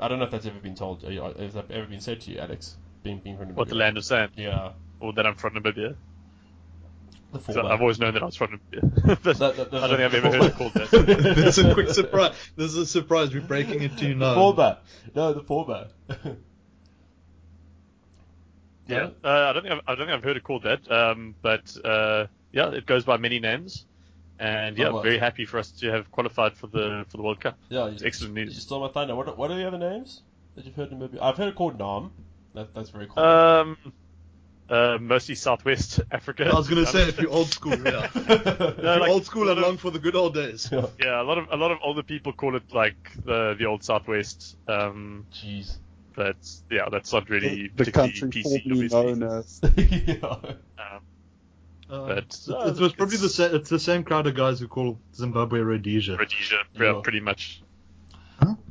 I 0.00 0.08
don't 0.08 0.18
know 0.18 0.24
if 0.24 0.32
that's 0.32 0.46
ever 0.46 0.58
been 0.58 0.74
told. 0.74 1.04
uh, 1.04 1.32
Has 1.38 1.54
that 1.54 1.70
ever 1.70 1.86
been 1.86 2.00
said 2.00 2.20
to 2.22 2.32
you, 2.32 2.38
Alex? 2.40 2.76
Being 3.02 3.18
being 3.20 3.36
from 3.36 3.54
What 3.54 3.68
the 3.68 3.74
land 3.74 3.96
of 3.96 4.04
sand, 4.04 4.32
Yeah, 4.36 4.72
or 5.00 5.12
that 5.14 5.26
I'm 5.26 5.34
from 5.34 5.54
Namibia. 5.54 5.96
the 7.32 7.38
'Cause 7.38 7.54
former. 7.54 7.70
I've 7.70 7.80
always 7.80 7.98
known 7.98 8.14
that 8.14 8.22
I 8.22 8.26
was 8.26 8.36
from 8.36 8.60
Namibia. 8.72 9.04
But 9.22 9.22
The- 9.22 9.32
the- 9.32 9.64
the- 9.70 9.78
I 9.78 9.86
don't 9.88 9.96
think 9.98 10.00
I've 10.00 10.14
ever 10.14 10.30
heard 10.30 10.42
it 10.44 10.54
called 10.54 10.74
that. 10.74 10.90
That's 11.36 11.58
a 11.58 11.72
quick 11.74 11.88
surprise. 11.90 12.34
This 12.56 12.72
is 12.72 12.76
a 12.76 12.86
surprise. 12.86 13.32
We're 13.34 13.40
breaking 13.40 13.82
it 13.82 13.96
to 13.98 14.06
you 14.08 14.14
now. 14.14 14.34
former. 14.34 14.78
No, 15.14 15.32
the 15.32 15.42
former. 15.42 15.88
Yeah, 18.88 19.10
uh, 19.24 19.28
I 19.28 19.52
don't 19.52 19.62
think 19.62 19.74
I've, 19.74 19.80
I 19.86 19.94
don't 19.94 20.06
think 20.06 20.10
I've 20.18 20.24
heard 20.24 20.36
it 20.36 20.44
called 20.44 20.64
that. 20.64 20.90
Um, 20.90 21.34
but 21.40 21.74
uh, 21.84 22.26
yeah, 22.52 22.70
it 22.70 22.84
goes 22.84 23.04
by 23.04 23.16
many 23.16 23.38
names, 23.38 23.86
and 24.38 24.76
yeah, 24.76 24.88
Oh, 24.88 24.94
well. 24.94 25.02
very 25.02 25.18
happy 25.18 25.44
for 25.44 25.58
us 25.58 25.70
to 25.80 25.90
have 25.92 26.10
qualified 26.10 26.56
for 26.56 26.66
the 26.66 27.04
for 27.08 27.16
the 27.16 27.22
World 27.22 27.40
Cup. 27.40 27.56
Yeah, 27.70 27.86
It's 27.86 28.02
you, 28.02 28.06
excellent 28.08 28.36
you 28.36 28.44
news. 28.46 28.60
stole 28.60 28.80
my 28.80 28.88
thunder. 28.88 29.14
What, 29.14 29.38
what 29.38 29.50
are 29.50 29.56
the 29.56 29.66
other 29.66 29.78
names 29.78 30.20
that 30.56 30.64
you've 30.66 30.74
heard 30.74 30.90
in 30.92 30.98
Namibia? 30.98 31.18
I've 31.22 31.36
heard 31.36 31.48
it 31.48 31.54
called 31.54 31.78
Nam. 31.78 32.10
That, 32.54 32.74
that's 32.74 32.90
very 32.90 33.06
cool. 33.06 33.22
Um, 33.22 33.76
uh, 34.68 34.98
mostly 35.00 35.34
Southwest 35.34 36.00
Africa. 36.10 36.46
I 36.50 36.54
was 36.54 36.68
gonna 36.68 36.86
say 36.86 37.08
if 37.08 37.18
you're 37.20 37.30
old 37.30 37.48
school, 37.58 37.72
yeah. 37.76 38.08
No, 38.14 38.22
If 38.22 38.78
you're 38.78 38.98
like, 38.98 39.10
old 39.10 39.24
school 39.26 39.48
and 39.50 39.60
long 39.60 39.76
for 39.76 39.90
the 39.90 39.98
good 39.98 40.16
old 40.16 40.34
days. 40.34 40.68
Yeah, 40.72 41.20
a 41.20 41.24
lot 41.24 41.38
of 41.38 41.48
a 41.50 41.56
lot 41.56 41.70
of 41.72 41.78
older 41.82 42.02
people 42.02 42.32
call 42.32 42.56
it 42.56 42.72
like 42.72 42.96
the 43.24 43.54
the 43.58 43.64
old 43.66 43.82
Southwest. 43.84 44.56
Um, 44.68 45.26
Jeez. 45.32 45.76
but 46.14 46.36
yeah, 46.70 46.88
that's 46.90 47.12
not 47.12 47.28
really 47.28 47.68
the 47.68 47.84
particularly 47.84 48.12
country 48.20 48.42
PC, 48.42 48.62
formerly 48.90 49.16
known 49.18 49.22
as. 49.38 49.60
yeah. 49.76 50.16
Um, 50.78 51.02
Uh, 51.90 52.06
But, 52.06 52.18
it, 52.18 52.38
uh, 52.48 52.68
it 52.72 52.78
was 52.80 52.92
probably 52.94 53.18
the 53.18 53.26
it's- 53.26 53.34
same. 53.34 53.54
It's 53.54 53.68
the 53.68 53.78
same 53.78 54.02
crowd 54.04 54.26
of 54.26 54.34
guys 54.34 54.60
who 54.60 54.68
call 54.68 54.98
Zimbabwe 55.14 55.60
Rhodesia. 55.60 56.16
Rhodesia, 56.16 56.60
Yeah. 56.74 56.82
yeah, 56.94 57.00
pretty 57.02 57.20
much. 57.20 57.60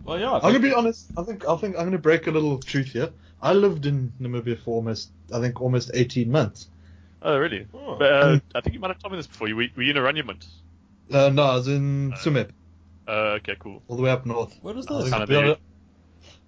Well, 0.03 0.19
yeah. 0.19 0.31
I 0.31 0.35
I'm 0.37 0.41
gonna 0.53 0.59
be 0.59 0.73
honest. 0.73 1.05
I 1.15 1.21
think 1.23 1.47
I 1.47 1.55
think 1.57 1.77
I'm 1.77 1.85
gonna 1.85 1.99
break 1.99 2.25
a 2.27 2.31
little 2.31 2.57
truth 2.59 2.87
here. 2.93 3.09
I 3.41 3.53
lived 3.53 3.85
in 3.85 4.13
Namibia 4.21 4.59
for 4.59 4.75
almost, 4.75 5.11
I 5.33 5.39
think, 5.39 5.61
almost 5.61 5.91
18 5.93 6.29
months. 6.31 6.69
Oh, 7.21 7.37
really? 7.37 7.67
Oh. 7.73 7.95
But 7.97 8.11
uh, 8.13 8.39
I 8.55 8.61
think 8.61 8.73
you 8.73 8.79
might 8.79 8.89
have 8.89 8.99
told 8.99 9.11
me 9.13 9.17
this 9.19 9.27
before. 9.27 9.47
You 9.47 9.55
were, 9.55 9.67
were 9.75 9.83
you 9.83 9.91
in 9.91 9.97
Oranjemund? 9.97 10.45
Uh, 11.11 11.29
no, 11.29 11.43
I 11.43 11.55
was 11.55 11.67
in 11.67 12.11
Tsumeb, 12.13 12.49
Uh, 13.07 13.11
okay, 13.39 13.55
cool. 13.59 13.81
all 13.87 13.97
the 13.97 14.03
way 14.03 14.11
up 14.11 14.25
north. 14.25 14.55
What 14.61 14.77
is 14.77 14.87
I 14.87 14.93
was, 14.93 15.03
this? 15.05 15.11
Kinda 15.13 15.25
to 15.25 15.29
be 15.29 15.33
there. 15.35 15.43
honest- 15.45 15.61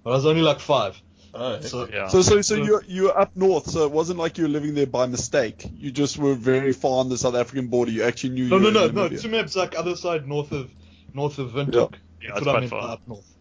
I 0.05 0.09
was 0.09 0.25
only 0.25 0.41
like 0.41 0.59
five. 0.59 1.01
Oh, 1.33 1.59
So, 1.61 1.87
Yeah. 1.91 2.07
So, 2.09 2.21
so, 2.21 2.41
so 2.41 2.55
So- 2.57 2.63
you're 2.63 2.83
you're 2.87 3.17
up 3.17 3.35
north. 3.35 3.69
So 3.69 3.85
it 3.85 3.91
wasn't 3.91 4.19
like 4.19 4.37
you 4.37 4.43
were 4.43 4.49
living 4.49 4.75
there 4.75 4.85
by 4.85 5.05
mistake. 5.07 5.65
You 5.75 5.91
just 5.91 6.17
were 6.17 6.35
very 6.35 6.73
far 6.73 6.99
on 6.99 7.09
the 7.09 7.17
South 7.17 7.35
African 7.35 7.67
border. 7.67 7.91
You 7.91 8.03
actually 8.03 8.35
knew. 8.35 8.49
no, 8.49 8.57
you 8.57 8.61
no, 8.63 8.67
were 8.67 8.73
no, 8.73 8.85
in 8.85 8.95
no. 8.95 9.09
Namibia. 9.09 9.21
Tsumeb's 9.23 9.55
like 9.55 9.75
other 9.77 9.95
side 9.95 10.27
north 10.27 10.51
of 10.51 10.69
north 11.13 11.39
of 11.39 11.51
Windhoek. 11.53 11.95
Yeah, 12.21 12.29
That's 12.29 12.39
it's 12.39 12.45
what 12.45 12.47
I 12.47 12.51
quite 12.51 12.59
meant 12.61 12.71
by 12.71 12.79
far. 12.81 12.91
up 12.91 13.07
north. 13.07 13.33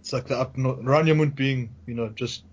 It's 0.00 0.12
like 0.12 0.26
the 0.26 0.38
up 0.38 0.56
north. 0.56 0.78
Oranjemund 0.80 1.34
being, 1.36 1.70
you 1.86 1.94
know, 1.94 2.08
just 2.08 2.44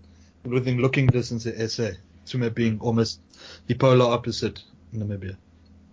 within 0.44 0.78
looking 0.78 1.06
distance 1.06 1.46
of 1.46 1.70
SA. 1.70 1.90
Tsumeb 2.26 2.54
being 2.54 2.78
mm. 2.78 2.82
almost 2.82 3.20
the 3.66 3.74
polar 3.74 4.12
opposite 4.12 4.62
in 4.92 5.00
Namibia. 5.00 5.36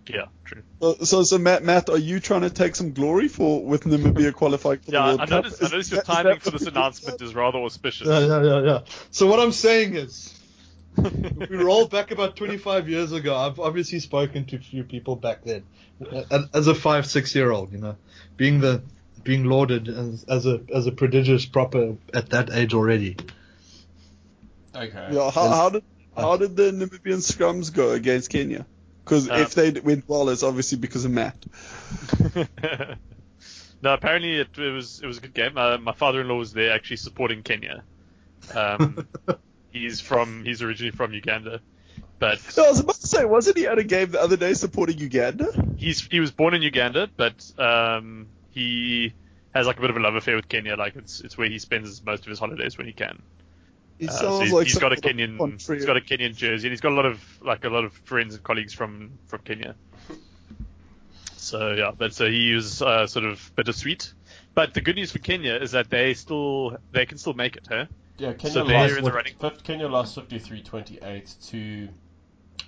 Yeah, 0.06 0.26
true. 0.44 0.62
So, 0.80 0.94
so, 1.04 1.22
so 1.22 1.38
Matt, 1.38 1.62
Matt, 1.62 1.88
are 1.88 1.98
you 1.98 2.20
trying 2.20 2.40
to 2.42 2.50
take 2.50 2.74
some 2.74 2.92
glory 2.92 3.28
for 3.28 3.64
with 3.64 3.84
Namibia 3.84 4.32
qualifying 4.34 4.78
for 4.80 4.90
the 4.90 4.96
Yeah, 4.96 5.06
World 5.06 5.20
I 5.20 5.26
Cup? 5.26 5.44
noticed, 5.44 5.62
I 5.62 5.66
Is 5.66 5.72
noticed 5.72 5.92
your 5.92 6.02
timing 6.02 6.34
that 6.34 6.42
for 6.42 6.50
this 6.50 6.62
announcement 6.66 7.22
is 7.22 7.34
rather 7.34 7.58
auspicious. 7.58 8.08
Yeah, 8.08 8.20
yeah, 8.20 8.42
yeah, 8.42 8.62
yeah. 8.62 8.80
So 9.10 9.26
what 9.26 9.40
I'm 9.40 9.52
saying 9.52 9.94
is, 9.94 10.36
we 10.96 11.56
roll 11.56 11.86
back 11.86 12.10
about 12.10 12.34
25 12.36 12.88
years 12.88 13.12
ago, 13.12 13.36
I've 13.36 13.60
obviously 13.60 14.00
spoken 14.00 14.44
to 14.46 14.56
a 14.56 14.58
few 14.60 14.82
people 14.82 15.14
back 15.14 15.44
then, 15.44 15.64
as 16.52 16.66
a 16.66 16.74
five, 16.74 17.06
six 17.06 17.34
year 17.34 17.52
old, 17.52 17.72
you 17.72 17.78
know, 17.78 17.96
being 18.36 18.60
the 18.60 18.82
being 19.22 19.44
lauded 19.44 19.86
as, 19.88 20.24
as 20.24 20.46
a 20.46 20.60
as 20.74 20.86
a 20.86 20.92
prodigious 20.92 21.44
proper 21.44 21.96
at 22.14 22.30
that 22.30 22.50
age 22.52 22.74
already. 22.74 23.16
Okay. 24.74 25.08
Yeah, 25.12 25.30
how, 25.30 25.48
how 25.48 25.70
did 25.70 25.84
how 26.16 26.36
did 26.36 26.56
the 26.56 26.70
Namibian 26.70 27.18
scrums 27.18 27.72
go 27.72 27.90
against 27.90 28.30
Kenya? 28.30 28.66
Because 29.04 29.28
Um, 29.28 29.40
if 29.40 29.54
they 29.54 29.70
went 29.72 30.08
well, 30.08 30.28
it's 30.28 30.42
obviously 30.42 30.78
because 30.78 31.04
of 31.04 31.10
Matt. 31.10 31.44
no, 33.82 33.94
apparently 33.94 34.36
it, 34.40 34.56
it 34.58 34.70
was 34.70 35.00
it 35.02 35.06
was 35.06 35.18
a 35.18 35.20
good 35.20 35.34
game. 35.34 35.56
Uh, 35.56 35.78
my 35.78 35.92
father-in-law 35.92 36.36
was 36.36 36.52
there 36.52 36.72
actually 36.72 36.98
supporting 36.98 37.42
Kenya. 37.42 37.82
Um, 38.54 39.06
he's 39.70 40.00
from 40.00 40.44
he's 40.44 40.62
originally 40.62 40.92
from 40.92 41.12
Uganda, 41.12 41.60
but 42.18 42.38
I 42.58 42.68
was 42.68 42.80
about 42.80 42.96
to 42.96 43.06
say, 43.06 43.24
wasn't 43.24 43.56
he 43.58 43.66
at 43.66 43.78
a 43.78 43.84
game 43.84 44.10
the 44.10 44.20
other 44.20 44.36
day 44.36 44.54
supporting 44.54 44.98
Uganda? 44.98 45.48
he's 45.76 46.06
he 46.06 46.20
was 46.20 46.30
born 46.30 46.54
in 46.54 46.62
Uganda, 46.62 47.08
but 47.16 47.50
um, 47.58 48.28
he 48.50 49.14
has 49.54 49.66
like 49.66 49.78
a 49.78 49.80
bit 49.80 49.90
of 49.90 49.96
a 49.96 50.00
love 50.00 50.14
affair 50.14 50.36
with 50.36 50.48
Kenya. 50.48 50.76
Like 50.76 50.96
it's 50.96 51.20
it's 51.20 51.36
where 51.36 51.48
he 51.48 51.58
spends 51.58 52.04
most 52.04 52.24
of 52.24 52.30
his 52.30 52.38
holidays 52.38 52.76
when 52.76 52.86
he 52.86 52.92
can. 52.92 53.22
He 54.00 54.08
Uh, 54.08 54.12
sounds 54.12 54.22
so 54.22 54.40
he's, 54.40 54.52
like 54.52 54.66
he's 54.66 54.78
got 54.78 54.92
a 54.92 54.96
some 54.96 55.02
sort 55.02 55.12
of 55.12 55.16
Kenyan 55.58 55.74
he's 55.76 55.84
got 55.84 55.96
a 55.96 56.00
Kenyan 56.00 56.34
jersey 56.34 56.66
and 56.68 56.72
he's 56.72 56.80
got 56.80 56.92
a 56.92 56.94
lot 56.94 57.04
of 57.06 57.22
like 57.42 57.64
a 57.64 57.68
lot 57.68 57.84
of 57.84 57.92
friends 57.92 58.34
and 58.34 58.42
colleagues 58.42 58.72
from 58.72 59.12
from 59.28 59.40
Kenya. 59.42 59.74
So 61.36 61.72
yeah, 61.72 61.90
but 61.96 62.14
so 62.14 62.30
he 62.30 62.52
was 62.54 62.82
uh, 62.82 63.06
sort 63.06 63.24
of 63.24 63.52
bittersweet. 63.56 64.12
But 64.54 64.74
the 64.74 64.80
good 64.80 64.96
news 64.96 65.12
for 65.12 65.18
Kenya 65.18 65.54
is 65.54 65.72
that 65.72 65.90
they 65.90 66.14
still 66.14 66.76
they 66.92 67.06
can 67.06 67.18
still 67.18 67.34
make 67.34 67.56
it, 67.56 67.66
huh? 67.70 67.86
Yeah, 68.18 68.32
Kenya 68.34 68.52
So 68.52 68.60
lost. 68.60 68.68
they're 68.68 68.98
in 68.98 69.04
the 69.04 69.12
running. 69.12 69.34
fif- 69.40 69.62
Kenya 69.62 69.88
lost 69.88 70.16
53-28 70.16 71.48
to 71.50 71.88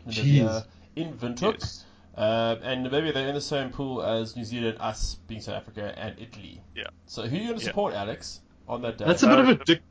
Namibia 0.09 0.65
in 0.97 1.13
Windhoek. 1.19 1.61
Yes. 1.61 1.85
Uh, 2.17 2.57
and 2.63 2.87
Namibia, 2.87 3.13
they're 3.15 3.29
in 3.29 3.35
the 3.35 3.41
same 3.41 3.71
pool 3.71 4.03
as 4.03 4.35
New 4.37 4.45
Zealand, 4.45 4.79
us 4.81 5.17
being 5.27 5.41
South 5.43 5.57
Africa, 5.57 5.95
and 5.97 6.19
Italy. 6.19 6.63
Yeah. 6.75 6.85
So 7.07 7.23
who 7.23 7.37
are 7.37 7.39
you 7.41 7.47
going 7.49 7.59
to 7.59 7.65
Yeah. 7.65 7.71
support, 7.71 7.95
Alex, 7.95 8.41
on 8.69 8.81
that 8.83 8.97
day? 8.99 9.05
That's 9.05 9.23
a 9.23 9.27
bit 9.29 9.39
of 9.39 9.49
a 9.49 9.53
Uh, 9.61 9.65
dick. 9.65 9.83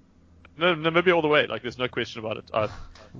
No, 0.57 0.75
Namibia 0.75 1.15
all 1.15 1.21
the 1.21 1.27
way. 1.27 1.47
Like 1.47 1.61
there's 1.61 1.77
no 1.77 1.87
question 1.87 2.19
about 2.19 2.37
it. 2.37 2.45
I, 2.53 2.69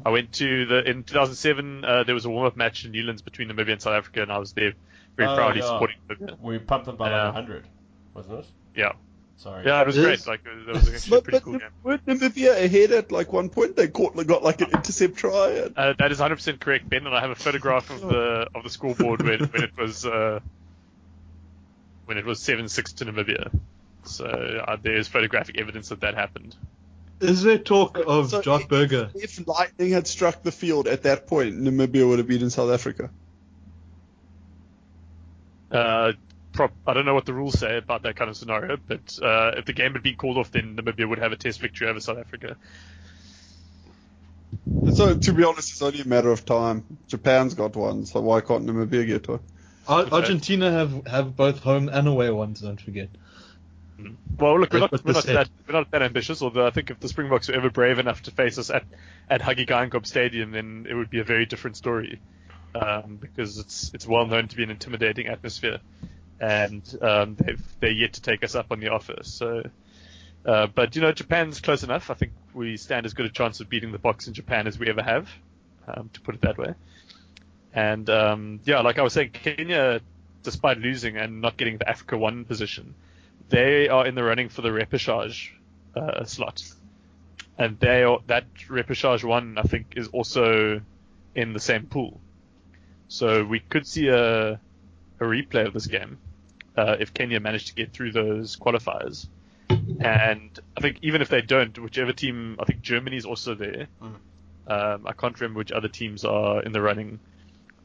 I 0.05 0.09
went 0.09 0.33
to 0.33 0.65
the 0.65 0.89
in 0.89 1.03
2007. 1.03 1.83
Uh, 1.85 2.03
there 2.03 2.13
was 2.15 2.25
a 2.25 2.29
warm 2.29 2.45
up 2.45 2.55
match 2.57 2.85
in 2.85 2.91
Newlands 2.91 3.21
between 3.21 3.50
Namibia 3.50 3.73
and 3.73 3.81
South 3.81 3.93
Africa, 3.93 4.21
and 4.21 4.31
I 4.31 4.38
was 4.38 4.53
there 4.53 4.73
very 5.15 5.29
Oh, 5.29 5.35
proudly 5.35 5.61
yeah. 5.61 5.67
supporting 5.67 5.97
Namibia. 6.09 6.39
We 6.39 6.59
pumped 6.59 6.85
them 6.88 6.97
by 6.97 7.09
Yeah. 7.09 7.25
like 7.25 7.33
100, 7.35 7.67
wasn't 8.13 8.39
it? 8.39 8.45
Yeah, 8.75 8.91
Sorry. 9.38 9.65
yeah, 9.65 9.81
it 9.81 9.88
was 9.88 9.97
It 9.97 10.01
great. 10.03 10.19
is. 10.19 10.27
Like 10.27 10.41
it 10.45 10.67
was 10.67 10.77
actually 10.93 10.95
a 10.95 11.09
But, 11.09 11.23
pretty 11.23 11.38
but 11.39 11.43
cool 11.43 11.59
game. 11.59 11.69
weren't 11.83 12.05
Namibia 12.05 12.63
ahead 12.63 12.91
at 12.91 13.11
like 13.11 13.33
one 13.33 13.50
point? 13.50 13.75
They 13.75 13.88
caught, 13.88 14.15
they 14.15 14.23
got 14.23 14.43
like 14.43 14.61
an 14.61 14.69
intercept 14.71 15.15
try. 15.17 15.50
And, 15.65 15.77
Uh, 15.77 15.93
that 16.00 16.11
is 16.11 16.19
100% 16.19 16.59
correct, 16.59 16.88
Ben, 16.89 17.05
and 17.07 17.15
I 17.15 17.21
have 17.21 17.31
a 17.31 17.35
photograph 17.35 17.89
of 17.89 18.01
the 18.01 18.47
of 18.55 18.63
the 18.63 18.69
scoreboard 18.69 19.21
when, 19.23 19.39
when 19.39 19.63
it 19.63 19.75
was 19.77 20.05
uh, 20.05 20.39
when 22.05 22.17
it 22.17 22.25
was 22.25 22.39
seven 22.39 22.67
six 22.69 22.93
to 22.93 23.05
Namibia. 23.05 23.51
So 24.03 24.25
uh, 24.25 24.77
there 24.81 24.97
is 24.97 25.07
photographic 25.07 25.57
evidence 25.59 25.89
that 25.89 26.01
that 26.01 26.15
happened. 26.15 26.55
Is 27.21 27.43
there 27.43 27.57
talk 27.59 27.99
of 28.05 28.29
So 28.31 28.41
Josh 28.41 28.63
if- 28.63 28.67
Burger? 28.67 29.11
if 29.15 29.47
lightning 29.47 29.91
had 29.91 30.07
struck 30.07 30.41
the 30.43 30.51
field 30.51 30.87
at 30.87 31.03
that 31.03 31.27
point, 31.27 31.55
Namibia 31.59 32.07
would 32.07 32.19
have 32.19 32.27
beaten 32.27 32.49
South 32.49 32.71
Africa. 32.71 33.09
Uh, 35.71 36.13
prop, 36.51 36.73
I 36.85 36.93
don't 36.93 37.05
know 37.05 37.13
what 37.13 37.25
the 37.25 37.33
rules 37.33 37.57
say 37.57 37.77
about 37.77 38.03
that 38.03 38.15
kind 38.15 38.29
of 38.29 38.35
scenario, 38.35 38.77
but 38.87 39.17
uh, 39.21 39.51
if 39.57 39.65
the 39.65 39.73
game 39.73 39.93
had 39.93 40.03
been 40.03 40.15
called 40.15 40.37
off, 40.37 40.51
then 40.51 40.75
Namibia 40.75 41.07
would 41.07 41.19
have 41.19 41.31
a 41.31 41.37
test 41.37 41.61
victory 41.61 41.87
over 41.87 41.99
South 41.99 42.17
Africa. 42.17 42.57
And 44.65 44.95
so, 44.95 45.15
to 45.15 45.33
be 45.33 45.43
honest, 45.43 45.71
it's 45.71 45.81
only 45.81 46.01
a 46.01 46.07
matter 46.07 46.31
of 46.31 46.43
time. 46.45 46.83
Japan's 47.07 47.53
got 47.53 47.75
one, 47.75 48.05
so 48.05 48.19
why 48.19 48.41
can't 48.41 48.65
Namibia 48.65 49.05
get 49.07 49.27
one? 49.27 49.39
Ar- 49.87 50.07
Argentina 50.11 50.71
have 50.71 51.07
have 51.07 51.35
both 51.35 51.59
home 51.59 51.89
and 51.89 52.07
away 52.07 52.29
ones. 52.29 52.61
Don't 52.61 52.79
forget. 52.81 53.09
Well, 54.38 54.60
look, 54.60 54.74
we're 54.74 54.79
not, 54.79 55.03
we're 55.03 55.13
not 55.13 55.24
that 55.25 55.50
we're 55.67 55.74
not 55.74 55.91
that 55.91 56.01
ambitious. 56.01 56.41
Although 56.41 56.65
I 56.65 56.72
think 56.72 56.89
if 56.89 57.00
the 57.00 57.08
Springboks 57.08 57.48
were 57.48 57.55
ever 57.55 57.70
brave 57.70 58.00
enough 58.00 58.24
to 58.24 58.31
face 58.31 58.58
us 58.58 58.70
at 58.70 58.84
at 59.29 59.41
Hage 59.41 59.67
Geingob 59.67 60.05
Stadium, 60.05 60.51
then 60.51 60.88
it 60.89 60.93
would 60.93 61.10
be 61.10 61.20
a 61.20 61.24
very 61.24 61.46
different 61.46 61.77
story. 61.77 62.20
Um, 62.74 63.17
because 63.20 63.58
it's 63.58 63.91
it's 63.93 64.08
well 64.08 64.25
known 64.25 64.48
to 64.48 64.55
be 64.55 64.63
an 64.63 64.72
intimidating 64.72 65.27
atmosphere, 65.27 65.79
and 66.39 66.81
um, 67.01 67.36
they've 67.36 67.62
they're 67.81 67.91
yet 67.91 68.13
to 68.13 68.22
take 68.22 68.46
us 68.46 68.55
up 68.55 68.67
on 68.72 68.79
the 68.79 68.88
offer. 68.88 69.17
So, 69.24 69.63
uh, 70.46 70.67
but 70.67 70.96
you 70.96 71.01
know, 71.01 71.12
Japan's 71.12 71.60
close 71.60 71.84
enough. 71.84 72.10
I 72.10 72.13
think 72.13 72.31
we 72.53 72.77
stand 72.77 73.05
as 73.05 73.13
good 73.13 73.25
a 73.25 73.29
chance 73.29 73.60
of 73.60 73.67
beating 73.67 73.91
the 73.91 74.00
box 74.00 74.27
in 74.27 74.34
Japan 74.34 74.67
as 74.67 74.79
we 74.79 74.88
ever 74.88 75.03
have, 75.03 75.29
um, 75.86 76.10
to 76.13 76.22
put 76.22 76.36
it 76.36 76.41
that 76.41 76.58
way. 76.58 76.74
And 77.74 78.10
um, 78.10 78.62
yeah, 78.63 78.79
like 78.79 79.00
I 79.00 79.01
was 79.01 79.12
saying, 79.12 79.31
Kenya, 79.31 80.00
despite 80.43 80.77
losing 80.77 81.17
and 81.17 81.41
not 81.41 81.58
getting 81.58 81.77
the 81.77 81.89
Africa 81.89 82.17
One 82.17 82.46
position, 82.46 82.96
they 83.51 83.88
are 83.88 84.08
in 84.08 84.15
the 84.15 84.24
running 84.24 84.50
for 84.50 84.62
the 84.63 84.70
repechage 84.70 85.51
uh, 85.96 86.25
slot, 86.25 86.63
and 87.58 87.79
they 87.79 88.03
are, 88.03 88.20
that 88.27 88.46
repechage 88.67 89.24
one 89.24 89.58
I 89.58 89.63
think 89.63 89.93
is 89.96 90.08
also 90.08 90.81
in 91.36 91.53
the 91.53 91.60
same 91.60 91.86
pool. 91.86 92.20
So 93.08 93.43
we 93.43 93.60
could 93.60 93.86
see 93.86 94.08
a 94.08 94.60
a 95.22 95.24
replay 95.24 95.67
of 95.67 95.74
this 95.74 95.88
game 95.88 96.17
uh, 96.75 96.96
if 97.00 97.13
Kenya 97.13 97.39
managed 97.39 97.67
to 97.67 97.75
get 97.75 97.93
through 97.93 98.12
those 98.12 98.58
qualifiers. 98.58 99.27
And 99.70 100.60
I 100.75 100.81
think 100.81 100.98
even 101.01 101.22
if 101.22 101.29
they 101.29 101.41
don't, 101.41 101.77
whichever 101.77 102.12
team, 102.12 102.58
I 102.60 102.65
think 102.65 102.81
Germany 102.81 103.17
is 103.17 103.25
also 103.25 103.53
there. 103.55 103.88
Um, 104.67 105.05
I 105.05 105.13
can't 105.13 105.39
remember 105.39 105.60
which 105.60 105.72
other 105.72 105.88
teams 105.88 106.25
are 106.25 106.62
in 106.63 106.72
the 106.72 106.81
running. 106.81 107.20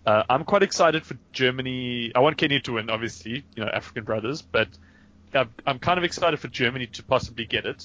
Uh, 0.04 0.22
I'm 0.30 0.44
quite 0.44 0.62
excited 0.62 1.04
for 1.04 1.16
Germany. 1.32 2.12
I 2.14 2.20
want 2.20 2.38
Kenya 2.38 2.60
to 2.60 2.72
win, 2.72 2.90
obviously, 2.90 3.44
you 3.54 3.64
know, 3.64 3.68
African 3.68 4.04
brothers, 4.04 4.40
but 4.40 4.68
I'm, 5.36 5.54
I'm 5.66 5.78
kind 5.78 5.98
of 5.98 6.04
excited 6.04 6.40
for 6.40 6.48
Germany 6.48 6.86
to 6.86 7.02
possibly 7.02 7.46
get 7.46 7.66
it 7.66 7.84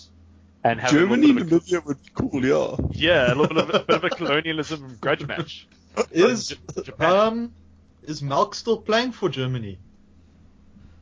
and 0.63 0.79
have 0.79 0.91
Germany, 0.91 1.31
a 1.31 1.34
bit 1.34 1.43
of 1.43 1.51
a, 1.51 1.55
Namibia 1.60 1.86
would 1.86 2.01
be 2.03 2.10
cool, 2.13 2.46
yeah. 2.46 2.75
yeah, 2.91 3.34
a 3.34 3.36
little 3.36 3.55
bit 3.55 3.70
of, 3.70 3.81
a 3.81 3.86
bit 3.86 3.96
of 3.96 4.03
a 4.03 4.10
colonialism 4.15 4.98
grudge 5.01 5.25
match. 5.25 5.67
Is 6.12 6.50
J- 6.50 6.84
Japan. 6.84 7.15
um 7.15 7.53
is 8.03 8.22
Malk 8.22 8.55
still 8.55 8.77
playing 8.77 9.12
for 9.12 9.29
Germany? 9.29 9.77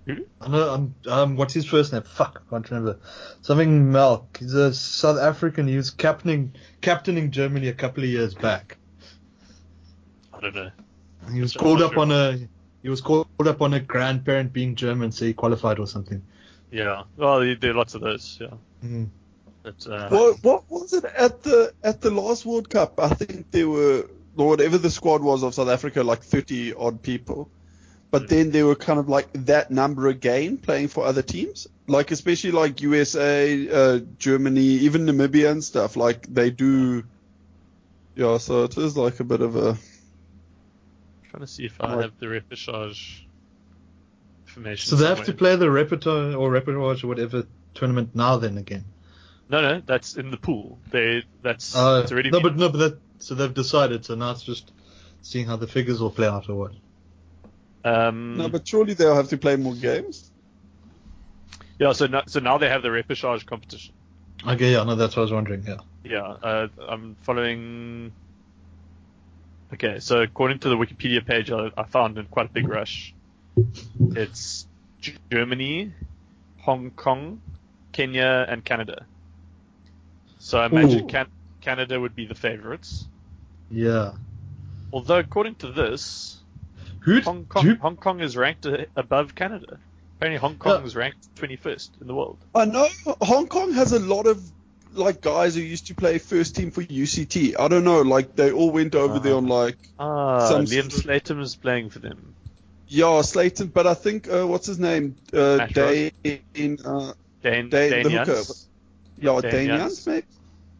Who? 0.05 0.25
I 0.41 0.47
know, 0.49 0.73
um, 0.73 0.95
um, 1.07 1.35
what's 1.35 1.53
his 1.53 1.65
first 1.65 1.93
name? 1.93 2.01
Fuck, 2.01 2.41
I 2.47 2.49
can't 2.49 2.69
remember. 2.71 2.99
Something 3.41 3.91
Malk. 3.91 4.37
He's 4.37 4.53
a 4.53 4.73
South 4.73 5.19
African. 5.19 5.67
He 5.67 5.77
was 5.77 5.91
captaining 5.91 6.53
captaining 6.81 7.31
Germany 7.31 7.67
a 7.67 7.73
couple 7.73 8.03
of 8.03 8.09
years 8.09 8.33
back. 8.33 8.77
I 10.33 10.39
don't 10.41 10.55
know. 10.55 10.71
He 11.31 11.41
was 11.41 11.55
I'm 11.55 11.61
called 11.61 11.81
up 11.81 11.93
sure. 11.93 12.01
on 12.01 12.11
a 12.11 12.39
he 12.81 12.89
was 12.89 13.01
called 13.01 13.27
up 13.45 13.61
on 13.61 13.73
a 13.73 13.79
grandparent 13.79 14.53
being 14.53 14.75
German, 14.75 15.11
so 15.11 15.25
he 15.25 15.33
qualified 15.33 15.79
or 15.79 15.87
something. 15.87 16.23
Yeah, 16.71 17.03
well, 17.17 17.39
there 17.39 17.55
do 17.55 17.73
lots 17.73 17.95
of 17.95 18.01
those. 18.01 18.37
Yeah, 18.39 18.53
Mm. 18.83 19.09
but 19.63 19.87
uh, 19.87 20.09
What, 20.09 20.43
what 20.43 20.63
was 20.69 20.93
it 20.93 21.03
at 21.05 21.41
the 21.43 21.73
at 21.83 22.01
the 22.01 22.11
last 22.11 22.45
World 22.45 22.69
Cup? 22.69 22.99
I 22.99 23.09
think 23.09 23.51
there 23.51 23.67
were 23.67 24.07
whatever 24.35 24.77
the 24.77 24.89
squad 24.91 25.21
was 25.21 25.43
of 25.43 25.53
South 25.55 25.67
Africa, 25.69 26.03
like 26.03 26.21
30 26.23 26.73
odd 26.75 27.01
people. 27.01 27.49
But 28.11 28.27
then 28.27 28.49
there 28.49 28.65
were 28.65 28.75
kind 28.75 28.99
of 28.99 29.07
like 29.07 29.27
that 29.45 29.69
number 29.69 30.07
again 30.07 30.57
playing 30.57 30.87
for 30.87 31.05
other 31.05 31.21
teams, 31.21 31.67
like 31.87 32.09
especially 32.09 32.51
like 32.51 32.81
USA, 32.81 33.69
uh, 33.69 33.99
Germany, 34.17 34.61
even 34.61 35.05
Namibia 35.05 35.51
and 35.51 35.63
stuff. 35.63 35.95
Like 35.95 36.25
they 36.33 36.49
do. 36.49 37.03
Yeah, 38.15 38.37
so 38.37 38.63
it 38.63 38.77
is 38.77 38.97
like 38.97 39.19
a 39.19 39.23
bit 39.23 39.41
of 39.41 39.55
a. 39.55 39.77
trying 41.29 41.41
to 41.41 41.47
see 41.47 41.65
if 41.65 41.79
I 41.79 41.95
Right. 41.95 42.03
have 42.05 42.17
the 42.19 42.25
repechage 42.25 43.21
information. 44.59 44.89
So 44.89 44.95
they 44.97 45.07
have 45.07 45.25
to 45.25 45.33
play 45.33 45.55
the 45.55 45.69
repertoire 45.69 46.33
or 46.35 46.49
repertoire 46.49 46.95
or 47.03 47.07
whatever 47.07 47.45
tournament 47.73 48.15
now 48.15 48.37
then 48.37 48.57
again. 48.57 48.85
No, 49.49 49.61
no, 49.61 49.81
that's 49.85 50.15
in 50.15 50.31
the 50.31 50.37
pool. 50.37 50.77
They 50.91 51.23
that's 51.41 51.75
Uh, 51.75 52.01
it's 52.03 52.11
already 52.11 52.29
no, 52.29 52.39
been- 52.39 52.53
but 52.53 52.57
no, 52.57 52.69
but 52.69 52.77
that 52.77 52.99
so 53.19 53.35
they've 53.35 53.53
decided. 53.53 54.05
So 54.05 54.15
now 54.15 54.31
it's 54.31 54.43
just 54.43 54.71
seeing 55.21 55.47
how 55.47 55.55
the 55.57 55.67
figures 55.67 55.99
will 56.01 56.11
play 56.11 56.27
out 56.27 56.49
or 56.49 56.55
what. 56.55 56.71
um, 57.83 58.37
No, 58.37 58.47
but 58.49 58.67
surely 58.67 58.93
they'll 58.93 59.15
have 59.15 59.29
to 59.29 59.37
play 59.37 59.55
more 59.55 59.75
games. 59.75 60.29
yeah. 61.79 61.93
So 61.93 62.07
now, 62.07 62.23
so 62.27 62.39
now 62.39 62.57
they 62.57 62.69
have 62.69 62.81
the 62.83 62.89
repechage 62.89 63.45
competition. 63.45 63.93
Okay, 64.47 64.71
yeah, 64.71 64.83
no, 64.83 64.95
that's 64.95 65.15
what 65.15 65.21
I 65.21 65.23
was 65.23 65.31
wondering. 65.33 65.65
Yeah. 65.67 65.77
Yeah, 66.03 66.21
uh, 66.21 66.67
I'm 66.87 67.15
following. 67.23 68.13
Okay, 69.73 69.99
so 69.99 70.21
according 70.21 70.59
to 70.59 70.69
the 70.69 70.75
Wikipedia 70.75 71.25
page, 71.25 71.51
I, 71.51 71.69
I 71.77 71.83
found 71.83 72.17
in 72.17 72.25
quite 72.25 72.45
a 72.47 72.49
big 72.49 72.67
rush. 72.67 73.13
It's 74.15 74.67
Germany, 75.31 75.93
Hong 76.59 76.91
Kong, 76.91 77.41
Kenya, 77.91 78.45
and 78.47 78.63
Canada. 78.63 79.05
So 80.39 80.59
I 80.59 80.65
imagine 80.67 81.07
Can- 81.07 81.27
Canada 81.61 81.99
would 81.99 82.15
be 82.15 82.25
the 82.25 82.35
favorites. 82.35 83.05
Yeah. 83.71 84.13
Although 84.91 85.19
according 85.19 85.55
to 85.55 85.71
this, 85.71 86.37
Who? 87.01 87.21
Hong 87.21 87.45
Kong 87.45 87.65
who- 87.65 87.75
Hong 87.75 87.97
Kong 87.97 88.19
is 88.19 88.35
ranked 88.35 88.65
above 88.95 89.35
Canada. 89.35 89.79
Apparently, 90.17 90.39
Hong 90.39 90.57
Kong 90.57 90.83
is 90.83 90.95
ranked 90.95 91.33
21st 91.35 91.91
in 92.01 92.07
the 92.07 92.13
world. 92.13 92.37
I 92.53 92.65
know 92.65 92.87
Hong 93.21 93.47
Kong 93.47 93.71
has 93.73 93.93
a 93.93 93.99
lot 93.99 94.27
of 94.27 94.41
like 94.93 95.21
guys 95.21 95.55
who 95.55 95.61
used 95.61 95.87
to 95.87 95.95
play 95.95 96.17
first 96.17 96.55
team 96.55 96.71
for 96.71 96.81
UCT. 96.81 97.55
I 97.59 97.67
don't 97.67 97.83
know, 97.83 98.01
like 98.01 98.35
they 98.35 98.51
all 98.51 98.71
went 98.71 98.95
over 98.95 99.19
there 99.19 99.35
on 99.35 99.47
like 99.47 99.77
Ah, 99.99 100.49
Some 100.49 100.65
Liam 100.65 100.91
sort 100.91 101.05
Slatum 101.05 101.41
is 101.41 101.55
playing 101.55 101.89
for 101.89 101.99
them. 101.99 102.35
Yeah, 102.91 103.21
Slayton, 103.21 103.67
but 103.67 103.85
I 103.87 103.93
think 103.93 104.27
uh, 104.27 104.45
what's 104.47 104.65
his 104.67 104.79
name? 104.79 105.15
Uh, 105.31 105.65
Dane, 105.67 106.11
uh, 106.83 107.13
Dane, 107.43 107.69
Dane, 107.69 107.69
Dane 107.69 108.03
the 108.03 108.09
hooker. 108.09 108.41
Yeah, 109.21 109.39
Dane 109.41 109.51
Dane 109.51 109.67
Jans. 109.67 110.07
Maybe. 110.07 110.25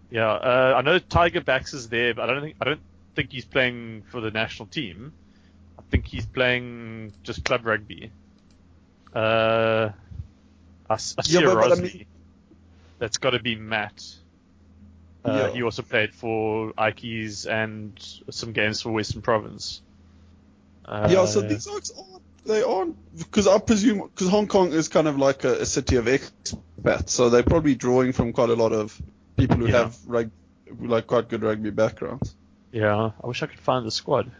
Yeah, 0.10 0.28
uh, 0.32 0.74
I 0.78 0.82
know 0.82 0.98
Tiger 0.98 1.42
Backs 1.42 1.74
is 1.74 1.88
there, 1.90 2.16
but 2.16 2.28
I 2.30 2.34
don't 2.34 2.42
think 2.42 2.56
I 2.60 2.66
don't 2.66 2.80
think 3.16 3.32
he's 3.32 3.46
playing 3.46 4.04
for 4.10 4.22
the 4.22 4.32
national 4.32 4.68
team. 4.68 5.14
I 5.78 5.84
think 5.92 6.08
he's 6.08 6.26
playing 6.26 7.14
just 7.24 7.46
club 7.46 7.66
rugby. 7.66 8.12
Uh, 9.16 9.90
I, 10.90 10.94
I 10.94 10.98
see 10.98 11.16
Yeah, 11.34 11.40
a 11.42 11.56
but- 11.56 11.70
but 11.70 11.78
I 11.78 11.82
mean- 11.82 12.06
That's 12.98 13.18
got 13.18 13.30
to 13.32 13.40
be 13.40 13.56
Matt. 13.56 14.04
Uh, 15.24 15.32
Yeah. 15.48 15.54
He 15.54 15.64
also 15.64 15.84
played 15.84 16.14
for 16.14 16.74
Ikeys 16.74 17.46
and 17.50 17.94
some 18.30 18.52
games 18.52 18.82
for 18.82 18.92
Western 18.92 19.22
Province. 19.22 19.82
Uh, 20.90 21.08
yeah, 21.12 21.26
so 21.26 21.42
these 21.42 21.68
oaks 21.68 21.92
aren't 21.96 22.24
they 22.46 22.64
aren't 22.64 23.18
because 23.18 23.48
I 23.48 23.60
presume 23.60 24.00
because 24.08 24.28
Hong 24.28 24.48
Kong 24.48 24.74
is 24.74 24.88
kind 24.88 25.08
of 25.08 25.18
like 25.18 25.44
a, 25.44 25.62
a 25.62 25.66
city 25.68 25.98
of 25.98 26.06
expats, 26.06 27.10
so 27.10 27.30
they're 27.30 27.44
probably 27.44 27.76
drawing 27.76 28.12
from 28.12 28.34
quite 28.34 28.50
a 28.50 28.56
lot 28.56 28.74
of 28.74 29.00
people 29.38 29.58
who 29.58 29.68
Yeah. 29.68 29.84
have 29.84 29.98
rug, 30.08 30.32
like 30.82 31.06
quite 31.06 31.30
good 31.30 31.44
rugby 31.44 31.70
backgrounds. 31.70 32.34
Yeah, 32.72 33.12
I 33.24 33.28
wish 33.28 33.44
I 33.44 33.46
could 33.46 33.60
find 33.60 33.86
the 33.86 33.92
squad. 33.92 34.32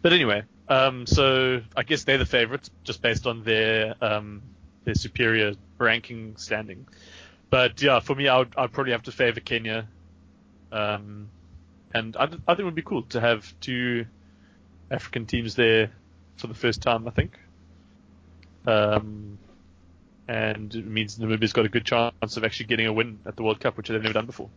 But 0.00 0.14
anyway, 0.14 0.44
um, 0.68 1.06
so 1.06 1.60
I 1.76 1.82
guess 1.82 2.04
they're 2.04 2.16
the 2.18 2.24
favourites 2.26 2.70
just 2.84 3.02
based 3.02 3.26
on 3.26 3.44
their 3.44 3.94
um, 4.00 4.40
their 4.84 4.94
superior 4.94 5.52
ranking 5.76 6.36
standing. 6.36 6.86
But 7.50 7.82
yeah, 7.82 8.00
for 8.00 8.14
me, 8.14 8.28
I 8.28 8.38
would 8.38 8.54
I'd 8.56 8.72
probably 8.72 8.92
have 8.92 9.02
to 9.02 9.12
favour 9.12 9.40
Kenya. 9.40 9.86
Um, 10.72 11.28
and 11.92 12.16
I, 12.16 12.24
I 12.24 12.28
think 12.28 12.60
it 12.60 12.64
would 12.64 12.74
be 12.74 12.82
cool 12.82 13.02
to 13.10 13.20
have 13.20 13.52
two 13.60 14.06
African 14.90 15.26
teams 15.26 15.54
there 15.54 15.90
for 16.36 16.46
the 16.46 16.54
first 16.54 16.82
time. 16.82 17.06
I 17.08 17.10
think. 17.10 17.38
Um, 18.66 19.38
and 20.26 20.74
it 20.74 20.86
means 20.86 21.18
Namibia's 21.18 21.52
got 21.54 21.64
a 21.64 21.68
good 21.70 21.86
chance 21.86 22.36
of 22.36 22.44
actually 22.44 22.66
getting 22.66 22.86
a 22.86 22.92
win 22.92 23.18
at 23.24 23.36
the 23.36 23.42
World 23.42 23.60
Cup, 23.60 23.76
which 23.78 23.88
they've 23.88 24.02
never 24.02 24.12
done 24.12 24.26
before. 24.26 24.50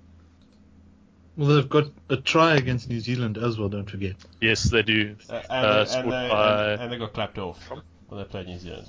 Well, 1.38 1.48
they've 1.56 1.70
got 1.70 1.86
a 2.10 2.18
try 2.18 2.56
against 2.56 2.90
New 2.90 3.00
Zealand 3.00 3.38
as 3.38 3.58
well. 3.58 3.70
Don't 3.70 3.90
forget. 3.90 4.16
Yes, 4.42 4.64
they 4.64 4.82
do. 4.84 5.16
Uh, 5.30 5.42
and, 5.50 5.66
Uh, 5.66 5.84
they, 5.86 5.96
and, 5.98 6.06
they, 6.08 6.10
by- 6.30 6.72
and, 6.74 6.82
and 6.82 6.92
they 6.92 6.98
got 6.98 7.14
clapped 7.14 7.38
off 7.38 7.72
when 8.10 8.20
they 8.20 8.26
played 8.26 8.48
New 8.48 8.60
Zealand. 8.60 8.88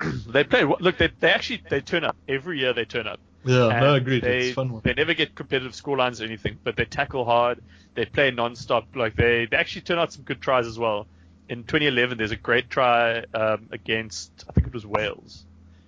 They 0.28 0.44
play. 0.44 0.64
Look, 0.64 0.98
they, 0.98 1.08
they 1.18 1.30
actually 1.32 1.62
they 1.68 1.80
turn 1.80 2.04
up 2.04 2.14
every 2.28 2.60
year. 2.60 2.74
They 2.74 2.84
turn 2.84 3.06
up. 3.08 3.18
Yeah, 3.44 3.68
And 3.68 3.80
no, 3.80 3.94
agreed. 3.94 4.22
They, 4.22 4.38
it's 4.48 4.54
fun 4.54 4.72
one. 4.72 4.82
They 4.84 4.94
never 4.94 5.14
get 5.14 5.34
competitive 5.34 5.72
scorelines 5.72 6.20
or 6.20 6.24
anything, 6.24 6.58
but 6.62 6.76
they 6.76 6.84
tackle 6.84 7.24
hard. 7.24 7.62
They 7.94 8.04
play 8.04 8.30
non-stop. 8.30 8.94
Like 8.94 9.16
they, 9.16 9.46
they 9.46 9.56
actually 9.56 9.82
turn 9.82 9.98
out 9.98 10.12
some 10.12 10.22
good 10.22 10.40
tries 10.40 10.66
as 10.66 10.78
well. 10.78 11.06
In 11.48 11.64
2011, 11.64 12.18
there's 12.18 12.30
a 12.30 12.36
great 12.36 12.68
try 12.68 13.24
um, 13.34 13.68
against 13.70 14.44
I 14.48 14.52
think 14.52 14.66
it 14.66 14.74
was 14.74 14.84
Wales, 14.84 15.44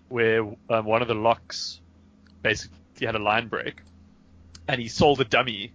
where 0.09 0.43
um, 0.71 0.85
one 0.85 1.03
of 1.03 1.09
the 1.09 1.15
locks 1.15 1.81
basically 2.43 3.07
had 3.07 3.15
a 3.15 3.19
line 3.19 3.49
break, 3.49 3.83
and 4.69 4.81
he 4.81 4.89
sold 4.89 5.21
a 5.21 5.25
dummy. 5.25 5.73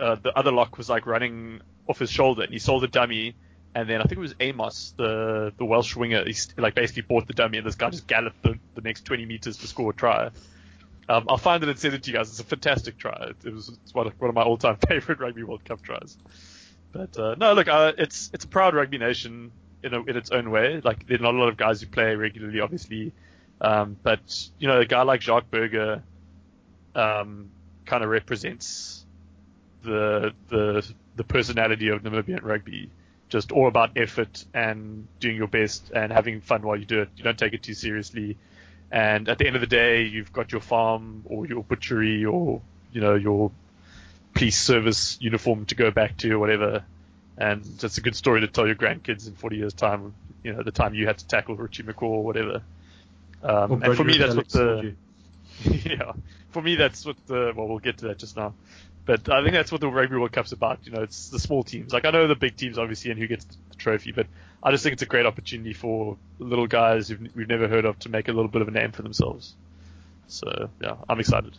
Uh, 0.00 0.14
the 0.14 0.36
other 0.36 0.52
lock 0.52 0.78
was 0.78 0.88
like 0.88 1.06
running 1.06 1.60
off 1.88 1.98
his 1.98 2.10
shoulder, 2.10 2.42
and 2.42 2.52
he 2.52 2.58
sold 2.58 2.84
a 2.84 2.88
dummy. 2.88 3.34
And 3.74 3.90
then 3.90 4.00
I 4.00 4.04
think 4.04 4.16
it 4.16 4.20
was 4.20 4.34
Amos, 4.40 4.94
the 4.96 5.52
the 5.58 5.64
Welsh 5.66 5.94
winger, 5.94 6.24
he 6.24 6.34
like 6.56 6.74
basically 6.74 7.02
bought 7.02 7.26
the 7.26 7.34
dummy, 7.34 7.58
and 7.58 7.66
this 7.66 7.74
guy 7.74 7.90
just 7.90 8.06
galloped 8.06 8.42
the, 8.42 8.58
the 8.74 8.80
next 8.80 9.04
20 9.04 9.26
meters 9.26 9.58
to 9.58 9.66
score 9.66 9.90
a 9.90 9.94
try. 9.94 10.30
Um, 11.08 11.26
I'll 11.28 11.36
find 11.36 11.62
it 11.62 11.68
and 11.68 11.78
send 11.78 11.94
it 11.94 12.02
to 12.02 12.10
you 12.10 12.16
guys. 12.16 12.30
It's 12.30 12.40
a 12.40 12.44
fantastic 12.44 12.98
try. 12.98 13.28
It, 13.30 13.36
it 13.44 13.54
was 13.54 13.68
it's 13.68 13.94
one 13.94 14.08
of, 14.08 14.20
one 14.20 14.28
of 14.28 14.34
my 14.34 14.42
all-time 14.42 14.76
favorite 14.88 15.20
Rugby 15.20 15.44
World 15.44 15.64
Cup 15.64 15.82
tries. 15.82 16.16
But 16.92 17.18
uh, 17.18 17.34
no, 17.38 17.52
look, 17.52 17.68
uh, 17.68 17.92
it's 17.98 18.30
it's 18.32 18.44
a 18.44 18.48
proud 18.48 18.74
rugby 18.74 18.98
nation 18.98 19.52
in 19.82 19.94
a, 19.94 20.02
in 20.02 20.16
its 20.16 20.30
own 20.30 20.50
way. 20.50 20.80
Like 20.82 21.06
there 21.06 21.18
are 21.18 21.22
not 21.22 21.34
a 21.34 21.38
lot 21.38 21.48
of 21.48 21.56
guys 21.56 21.80
who 21.80 21.86
play 21.86 22.14
regularly, 22.16 22.60
obviously, 22.60 23.12
um, 23.60 23.96
but 24.02 24.48
you 24.58 24.66
know 24.66 24.80
a 24.80 24.86
guy 24.86 25.02
like 25.02 25.20
Jacques 25.20 25.50
Burger 25.50 26.02
um, 26.94 27.50
kind 27.84 28.02
of 28.02 28.10
represents 28.10 29.04
the 29.82 30.32
the 30.48 30.86
the 31.16 31.24
personality 31.24 31.88
of 31.88 32.02
Namibian 32.02 32.42
rugby. 32.42 32.90
Just 33.28 33.50
all 33.50 33.66
about 33.66 33.90
effort 33.96 34.44
and 34.54 35.08
doing 35.18 35.36
your 35.36 35.48
best 35.48 35.90
and 35.90 36.12
having 36.12 36.40
fun 36.40 36.62
while 36.62 36.76
you 36.76 36.84
do 36.84 37.00
it. 37.02 37.08
You 37.16 37.24
don't 37.24 37.38
take 37.38 37.54
it 37.54 37.62
too 37.62 37.74
seriously. 37.74 38.36
And 38.90 39.28
at 39.28 39.38
the 39.38 39.46
end 39.46 39.56
of 39.56 39.60
the 39.60 39.66
day, 39.66 40.04
you've 40.04 40.32
got 40.32 40.52
your 40.52 40.60
farm 40.60 41.24
or 41.26 41.46
your 41.46 41.62
butchery 41.62 42.24
or 42.24 42.60
you 42.92 43.00
know 43.00 43.14
your 43.14 43.50
police 44.34 44.58
service 44.58 45.18
uniform 45.20 45.66
to 45.66 45.74
go 45.74 45.90
back 45.90 46.16
to 46.18 46.32
or 46.32 46.38
whatever. 46.38 46.84
And 47.38 47.66
it's 47.82 47.98
a 47.98 48.00
good 48.00 48.16
story 48.16 48.40
to 48.42 48.48
tell 48.48 48.66
your 48.66 48.76
grandkids 48.76 49.26
in 49.26 49.34
40 49.34 49.56
years' 49.56 49.74
time. 49.74 50.14
You 50.42 50.52
know 50.52 50.62
the 50.62 50.70
time 50.70 50.94
you 50.94 51.06
had 51.06 51.18
to 51.18 51.26
tackle 51.26 51.56
Richie 51.56 51.82
McCaw 51.82 52.02
or 52.02 52.24
whatever. 52.24 52.62
Um, 53.42 53.72
Or 53.72 53.84
and 53.84 53.96
for 53.96 54.04
me, 54.04 54.18
that's 54.18 54.34
what 54.34 54.48
the 54.48 54.94
yeah, 55.64 56.12
for 56.50 56.62
me 56.62 56.76
that's 56.76 57.04
what 57.04 57.16
the 57.26 57.52
well 57.56 57.66
we'll 57.66 57.78
get 57.78 57.98
to 57.98 58.08
that 58.08 58.18
just 58.18 58.36
now. 58.36 58.54
But 59.04 59.28
I 59.28 59.42
think 59.42 59.54
that's 59.54 59.70
what 59.70 59.80
the 59.80 59.88
Rugby 59.88 60.16
World 60.16 60.32
Cup's 60.32 60.52
about. 60.52 60.80
You 60.84 60.92
know, 60.92 61.02
it's 61.02 61.28
the 61.28 61.38
small 61.38 61.62
teams. 61.62 61.92
Like 61.92 62.04
I 62.04 62.10
know 62.10 62.26
the 62.26 62.34
big 62.34 62.56
teams 62.56 62.78
obviously 62.78 63.10
and 63.10 63.20
who 63.20 63.26
gets 63.26 63.44
the 63.44 63.76
trophy, 63.76 64.12
but 64.12 64.26
I 64.62 64.70
just 64.70 64.82
think 64.82 64.94
it's 64.94 65.02
a 65.02 65.06
great 65.06 65.26
opportunity 65.26 65.72
for 65.72 66.16
little 66.38 66.66
guys 66.66 67.08
who've, 67.08 67.20
we've 67.36 67.48
never 67.48 67.68
heard 67.68 67.84
of 67.84 67.98
to 68.00 68.08
make 68.08 68.28
a 68.28 68.32
little 68.32 68.50
bit 68.50 68.62
of 68.62 68.68
a 68.68 68.72
name 68.72 68.92
for 68.92 69.02
themselves. 69.02 69.54
So 70.26 70.70
yeah, 70.82 70.96
I'm 71.08 71.20
excited. 71.20 71.56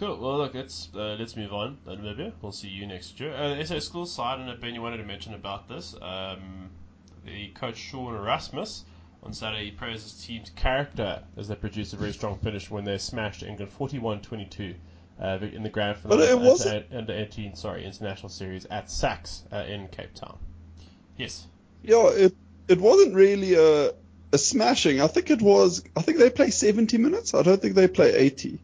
Cool. 0.00 0.18
Well, 0.18 0.38
look, 0.38 0.54
let's 0.54 0.88
uh, 0.94 1.14
let's 1.18 1.36
move 1.36 1.52
on. 1.52 1.78
Namibia. 1.86 2.32
We'll 2.42 2.50
see 2.50 2.68
you 2.68 2.86
next 2.86 3.20
year. 3.20 3.32
Uh, 3.34 3.62
so, 3.64 3.78
school 3.78 4.06
side, 4.06 4.40
and 4.40 4.60
Ben, 4.60 4.74
you 4.74 4.82
wanted 4.82 4.96
to 4.96 5.04
mention 5.04 5.34
about 5.34 5.68
this. 5.68 5.94
Um, 6.02 6.70
the 7.24 7.48
coach 7.50 7.76
Sean 7.76 8.16
Erasmus 8.16 8.84
on 9.22 9.32
Saturday 9.32 9.66
he 9.66 9.70
praised 9.70 10.02
his 10.02 10.24
team's 10.24 10.50
character 10.50 11.22
as 11.36 11.46
they 11.46 11.54
produced 11.54 11.92
a 11.92 11.96
very 11.96 12.12
strong 12.12 12.36
finish 12.38 12.68
when 12.68 12.82
they 12.84 12.98
smashed 12.98 13.44
England 13.44 13.70
41-22 13.78 14.74
uh, 15.20 15.38
in 15.52 15.62
the 15.62 15.68
grand 15.68 15.96
final 15.98 16.16
But 16.18 16.28
it 16.28 16.36
wasn't- 16.36 16.86
at- 16.90 16.96
under 16.98 17.12
18 17.12 17.54
sorry 17.54 17.84
international 17.84 18.28
series 18.30 18.64
at 18.66 18.90
SACS 18.90 19.44
uh, 19.52 19.58
in 19.58 19.86
Cape 19.88 20.12
Town. 20.14 20.36
Yes. 21.16 21.46
Yeah, 21.82 22.08
it 22.10 22.34
it 22.68 22.80
wasn't 22.80 23.14
really 23.14 23.54
a 23.54 23.92
a 24.32 24.38
smashing. 24.38 25.00
I 25.00 25.06
think 25.06 25.30
it 25.30 25.42
was. 25.42 25.84
I 25.96 26.02
think 26.02 26.18
they 26.18 26.30
play 26.30 26.50
70 26.50 26.96
minutes. 26.98 27.34
I 27.34 27.42
don't 27.42 27.60
think 27.60 27.74
they 27.74 27.88
play 27.88 28.14
80. 28.14 28.58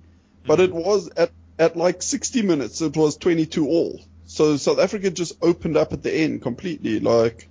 But 0.47 0.61
it 0.61 0.73
was 0.73 1.11
at 1.17 1.31
at 1.59 1.77
like 1.77 2.03
60 2.03 2.43
minutes. 2.43 2.81
It 2.81 2.97
was 2.97 3.17
22 3.17 3.67
all. 3.67 4.01
So 4.27 4.57
South 4.57 4.79
Africa 4.79 5.11
just 5.11 5.37
opened 5.43 5.77
up 5.77 5.93
at 5.93 6.03
the 6.03 6.13
end 6.13 6.43
completely. 6.43 7.01
Like 7.01 7.49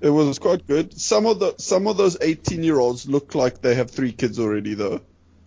it 0.00 0.10
was 0.10 0.38
quite 0.38 0.66
good. 0.66 0.98
Some 0.98 1.26
of 1.26 1.38
the 1.38 1.54
some 1.58 1.86
of 1.86 1.96
those 1.96 2.16
18 2.20 2.64
year 2.64 2.78
olds 2.78 3.08
look 3.08 3.34
like 3.34 3.60
they 3.60 3.74
have 3.74 3.90
three 3.90 4.12
kids 4.12 4.38
already 4.38 4.74
though. 4.74 5.00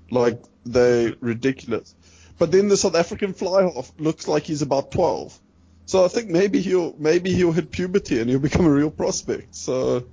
Like 0.10 0.42
they 0.66 1.14
ridiculous. 1.20 1.94
But 2.38 2.52
then 2.52 2.68
the 2.68 2.78
South 2.78 2.96
African 2.96 3.34
fly 3.34 3.64
half 3.64 3.92
looks 3.98 4.28
like 4.28 4.44
he's 4.44 4.62
about 4.62 4.92
12. 4.92 5.40
So 5.86 6.04
I 6.04 6.08
think 6.08 6.30
maybe 6.30 6.62
he'll 6.62 6.96
maybe 6.98 7.32
he'll 7.32 7.52
hit 7.52 7.72
puberty 7.72 8.20
and 8.20 8.30
he'll 8.30 8.40
become 8.40 8.66
a 8.66 8.72
real 8.72 8.92
prospect. 8.92 9.56
So 9.56 10.06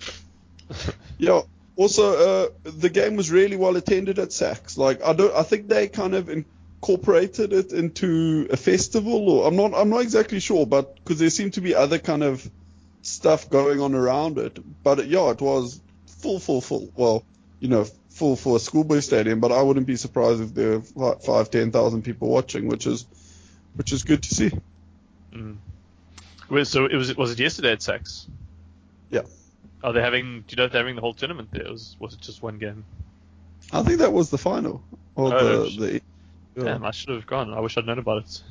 yeah. 1.18 1.42
Also, 1.74 2.12
uh, 2.12 2.48
the 2.64 2.90
game 2.90 3.16
was 3.16 3.30
really 3.30 3.56
well 3.56 3.76
attended 3.76 4.18
at 4.18 4.32
SACS. 4.32 4.76
Like 4.76 5.02
I 5.02 5.14
don't, 5.14 5.34
I 5.34 5.42
think 5.42 5.68
they 5.68 5.88
kind 5.88 6.14
of 6.14 6.28
incorporated 6.28 7.52
it 7.52 7.72
into 7.72 8.46
a 8.50 8.56
festival, 8.56 9.30
or 9.30 9.48
I'm 9.48 9.56
not, 9.56 9.72
I'm 9.74 9.88
not 9.88 10.02
exactly 10.02 10.38
sure, 10.38 10.66
but 10.66 10.96
because 10.96 11.18
there 11.18 11.30
seemed 11.30 11.54
to 11.54 11.62
be 11.62 11.74
other 11.74 11.98
kind 11.98 12.22
of 12.22 12.48
stuff 13.00 13.48
going 13.48 13.80
on 13.80 13.94
around 13.94 14.38
it. 14.38 14.58
But 14.82 15.06
yeah, 15.06 15.30
it 15.30 15.40
was 15.40 15.80
full, 16.06 16.38
full, 16.38 16.60
full. 16.60 16.92
Well, 16.94 17.24
you 17.58 17.68
know, 17.68 17.86
full 18.10 18.36
for 18.36 18.56
a 18.56 18.60
schoolboy 18.60 19.00
stadium. 19.00 19.40
But 19.40 19.52
I 19.52 19.62
wouldn't 19.62 19.86
be 19.86 19.96
surprised 19.96 20.42
if 20.42 20.54
there 20.54 20.80
were 20.94 21.06
like 21.06 21.22
five, 21.22 21.50
ten 21.50 21.72
thousand 21.72 22.02
people 22.02 22.28
watching, 22.28 22.68
which 22.68 22.86
is, 22.86 23.06
which 23.74 23.92
is 23.92 24.02
good 24.02 24.22
to 24.24 24.34
see. 24.34 24.50
Mm. 25.32 25.56
Wait, 26.48 26.66
so 26.66 26.84
it 26.86 26.94
was 26.96 27.16
was 27.16 27.32
it 27.32 27.38
yesterday 27.40 27.72
at 27.72 27.82
SACS? 27.82 28.26
Yeah. 29.10 29.22
Are 29.82 29.92
they 29.92 30.00
having? 30.00 30.40
Do 30.42 30.44
you 30.50 30.56
know 30.56 30.64
if 30.64 30.72
they're 30.72 30.80
having 30.82 30.94
the 30.96 31.00
whole 31.00 31.14
tournament 31.14 31.48
there? 31.52 31.70
Was 31.70 31.96
was 31.98 32.14
it 32.14 32.20
just 32.20 32.42
one 32.42 32.58
game? 32.58 32.84
I 33.72 33.82
think 33.82 33.98
that 34.00 34.12
was 34.12 34.30
the 34.30 34.38
final. 34.38 34.82
Or 35.14 35.32
Oh, 35.34 35.64
the, 35.64 35.80
the, 35.80 35.92
yeah. 36.56 36.64
Damn, 36.64 36.84
I 36.84 36.90
should 36.90 37.10
have 37.10 37.26
gone. 37.26 37.52
I 37.54 37.60
wish 37.60 37.76
I'd 37.78 37.86
known 37.86 37.98
about 37.98 38.24
it. 38.24 38.42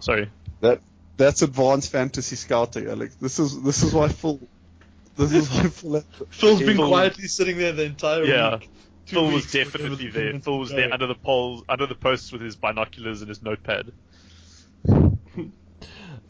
Sorry. 0.00 0.30
That 0.60 0.80
that's 1.16 1.42
advanced 1.42 1.92
fantasy 1.92 2.36
scouting, 2.36 2.88
Alex. 2.88 3.14
This 3.16 3.38
is 3.38 3.62
this 3.62 3.82
is 3.82 3.92
why 3.92 4.08
full. 4.08 4.40
This 5.16 5.32
is 5.32 5.50
why 5.50 5.68
full. 5.68 6.00
Phil's 6.30 6.60
been 6.60 6.76
Phil- 6.76 6.88
quietly 6.88 7.28
sitting 7.28 7.58
there 7.58 7.72
the 7.72 7.84
entire 7.84 8.24
Yeah. 8.24 8.54
week. 8.56 8.70
Two 9.06 9.16
Phil 9.16 9.30
was 9.32 9.52
definitely 9.52 10.08
there. 10.08 10.38
Phil 10.40 10.58
was 10.58 10.70
there 10.70 10.90
under 10.92 11.06
the 11.06 11.14
poles, 11.14 11.62
under 11.68 11.86
the 11.86 11.94
posts 11.94 12.32
with 12.32 12.40
his 12.40 12.56
binoculars 12.56 13.20
and 13.20 13.28
his 13.28 13.42
notepad. 13.42 13.92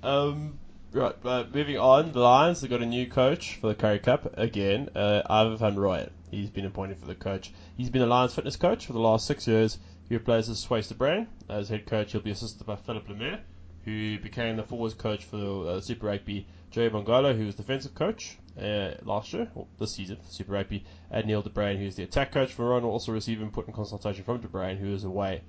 Um, 0.04 0.58
right, 0.92 1.14
uh, 1.24 1.44
moving 1.50 1.78
on. 1.78 2.12
The 2.12 2.20
Lions 2.20 2.60
have 2.60 2.68
got 2.68 2.82
a 2.82 2.86
new 2.86 3.06
coach 3.06 3.56
for 3.56 3.68
the 3.68 3.74
Currie 3.74 3.98
Cup 3.98 4.36
again. 4.36 4.90
Uh, 4.94 5.22
Ivan 5.24 5.56
van 5.56 5.76
Rooyen. 5.76 6.10
He's 6.30 6.50
been 6.50 6.66
appointed 6.66 6.98
for 6.98 7.06
the 7.06 7.14
coach. 7.14 7.54
He's 7.78 7.88
been 7.88 8.02
the 8.02 8.06
Lions 8.06 8.34
fitness 8.34 8.56
coach 8.56 8.84
for 8.84 8.92
the 8.92 8.98
last 8.98 9.26
six 9.26 9.48
years. 9.48 9.78
He 10.06 10.14
replaces 10.14 10.62
Swys 10.62 10.88
de 10.88 10.94
Bruin 10.94 11.26
as 11.48 11.70
head 11.70 11.86
coach. 11.86 12.12
He'll 12.12 12.20
be 12.20 12.32
assisted 12.32 12.66
by 12.66 12.76
Philip 12.76 13.08
Lemaire, 13.08 13.40
who 13.86 14.18
became 14.18 14.56
the 14.56 14.62
forwards 14.62 14.92
coach 14.92 15.24
for 15.24 15.68
uh, 15.68 15.80
Super 15.80 16.08
Rugby. 16.08 16.46
Joey 16.70 16.90
Mongalo, 16.90 17.34
who 17.34 17.46
was 17.46 17.54
defensive 17.54 17.94
coach, 17.94 18.36
uh, 18.60 18.90
last 19.04 19.32
year, 19.32 19.50
or 19.54 19.66
this 19.78 19.92
season, 19.92 20.16
for 20.16 20.30
Super 20.30 20.52
Rugby, 20.52 20.84
and 21.10 21.24
Neil 21.24 21.42
DeBrain, 21.42 21.78
who's 21.78 21.96
the 21.96 22.02
attack 22.02 22.30
coach. 22.30 22.54
Verone 22.54 22.82
will 22.82 22.90
also 22.90 23.10
receive 23.10 23.40
input 23.40 23.66
and 23.66 23.74
consultation 23.74 24.22
from 24.22 24.42
de 24.42 24.48
Bruin, 24.48 24.76
who 24.76 24.92
is 24.92 25.04
away 25.04 25.40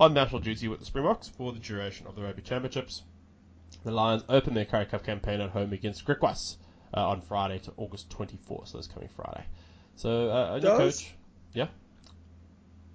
on 0.00 0.14
national 0.14 0.40
duty 0.40 0.68
with 0.68 0.78
the 0.78 0.86
Springboks 0.86 1.28
for 1.28 1.52
the 1.52 1.58
duration 1.58 2.06
of 2.06 2.14
the 2.14 2.22
Rugby 2.22 2.40
Championships. 2.40 3.02
The 3.86 3.92
Lions 3.92 4.24
open 4.28 4.54
their 4.54 4.64
Currie 4.64 4.86
Cup 4.86 5.04
campaign 5.04 5.40
at 5.40 5.50
home 5.50 5.72
against 5.72 6.04
Griquas 6.04 6.56
uh, 6.92 7.08
on 7.08 7.20
Friday 7.20 7.60
to 7.60 7.72
August 7.76 8.10
24th, 8.10 8.66
so 8.66 8.78
this 8.78 8.88
coming 8.88 9.08
Friday. 9.14 9.44
So, 9.94 10.28
uh, 10.28 10.54
a 10.54 10.54
new 10.56 10.62
Does- 10.62 10.98
coach. 11.02 11.14
Yeah. 11.54 11.68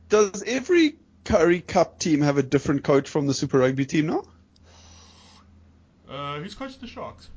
Does 0.10 0.44
every 0.46 0.98
Currie 1.24 1.62
Cup 1.62 1.98
team 1.98 2.20
have 2.20 2.38
a 2.38 2.44
different 2.44 2.84
coach 2.84 3.08
from 3.08 3.26
the 3.26 3.34
Super 3.34 3.60
Rugby 3.60 3.86
team 3.86 4.08
now? 4.08 4.26
Uh, 6.10 6.40
who's 6.40 6.56
coached 6.56 6.82
the 6.82 6.88
Sharks? 6.88 7.30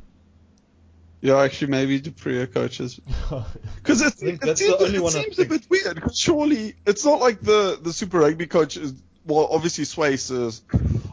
Yeah, 1.20 1.40
actually, 1.40 1.70
maybe 1.70 2.00
du 2.00 2.10
Preez 2.10 2.52
coaches. 2.52 3.00
Because 3.76 4.02
it, 4.02 4.14
think 4.14 4.44
it 4.44 4.58
seems, 4.58 4.78
the 4.78 4.84
only 4.84 4.96
it 4.96 5.02
one 5.02 5.12
seems 5.12 5.38
a 5.38 5.44
bit 5.44 5.64
weird. 5.70 5.94
Because 5.94 6.18
surely 6.18 6.74
it's 6.86 7.04
not 7.04 7.20
like 7.20 7.40
the, 7.40 7.78
the 7.80 7.92
Super 7.92 8.18
Rugby 8.18 8.48
coach 8.48 8.76
is 8.76 8.94
well, 9.24 9.46
obviously 9.48 9.84
Swys 9.84 10.32
is 10.32 10.62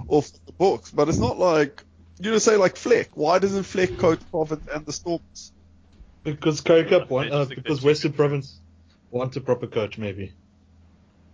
off 0.08 0.32
the 0.48 0.52
books, 0.54 0.90
but 0.90 1.08
it's 1.08 1.20
not 1.20 1.38
like 1.38 1.84
you 2.24 2.34
just 2.34 2.46
say 2.46 2.58
like 2.58 2.76
Fleck. 2.76 3.10
Why 3.16 3.40
doesn't 3.40 3.64
Fleck 3.64 3.98
coach 3.98 4.20
Province 4.30 4.68
and 4.74 4.86
the 4.86 4.94
Storms? 4.94 5.52
Because 6.24 6.62
Currie 6.62 6.86
Cup 6.86 7.12
I 7.12 7.30
uh, 7.30 7.46
because 7.46 7.82
Western 7.82 8.12
good 8.12 8.18
for 8.18 8.26
it. 8.26 8.30
Province 8.30 8.60
want 9.12 9.36
a 9.36 9.42
proper 9.42 9.68
coach, 9.68 9.98
maybe. 9.98 10.34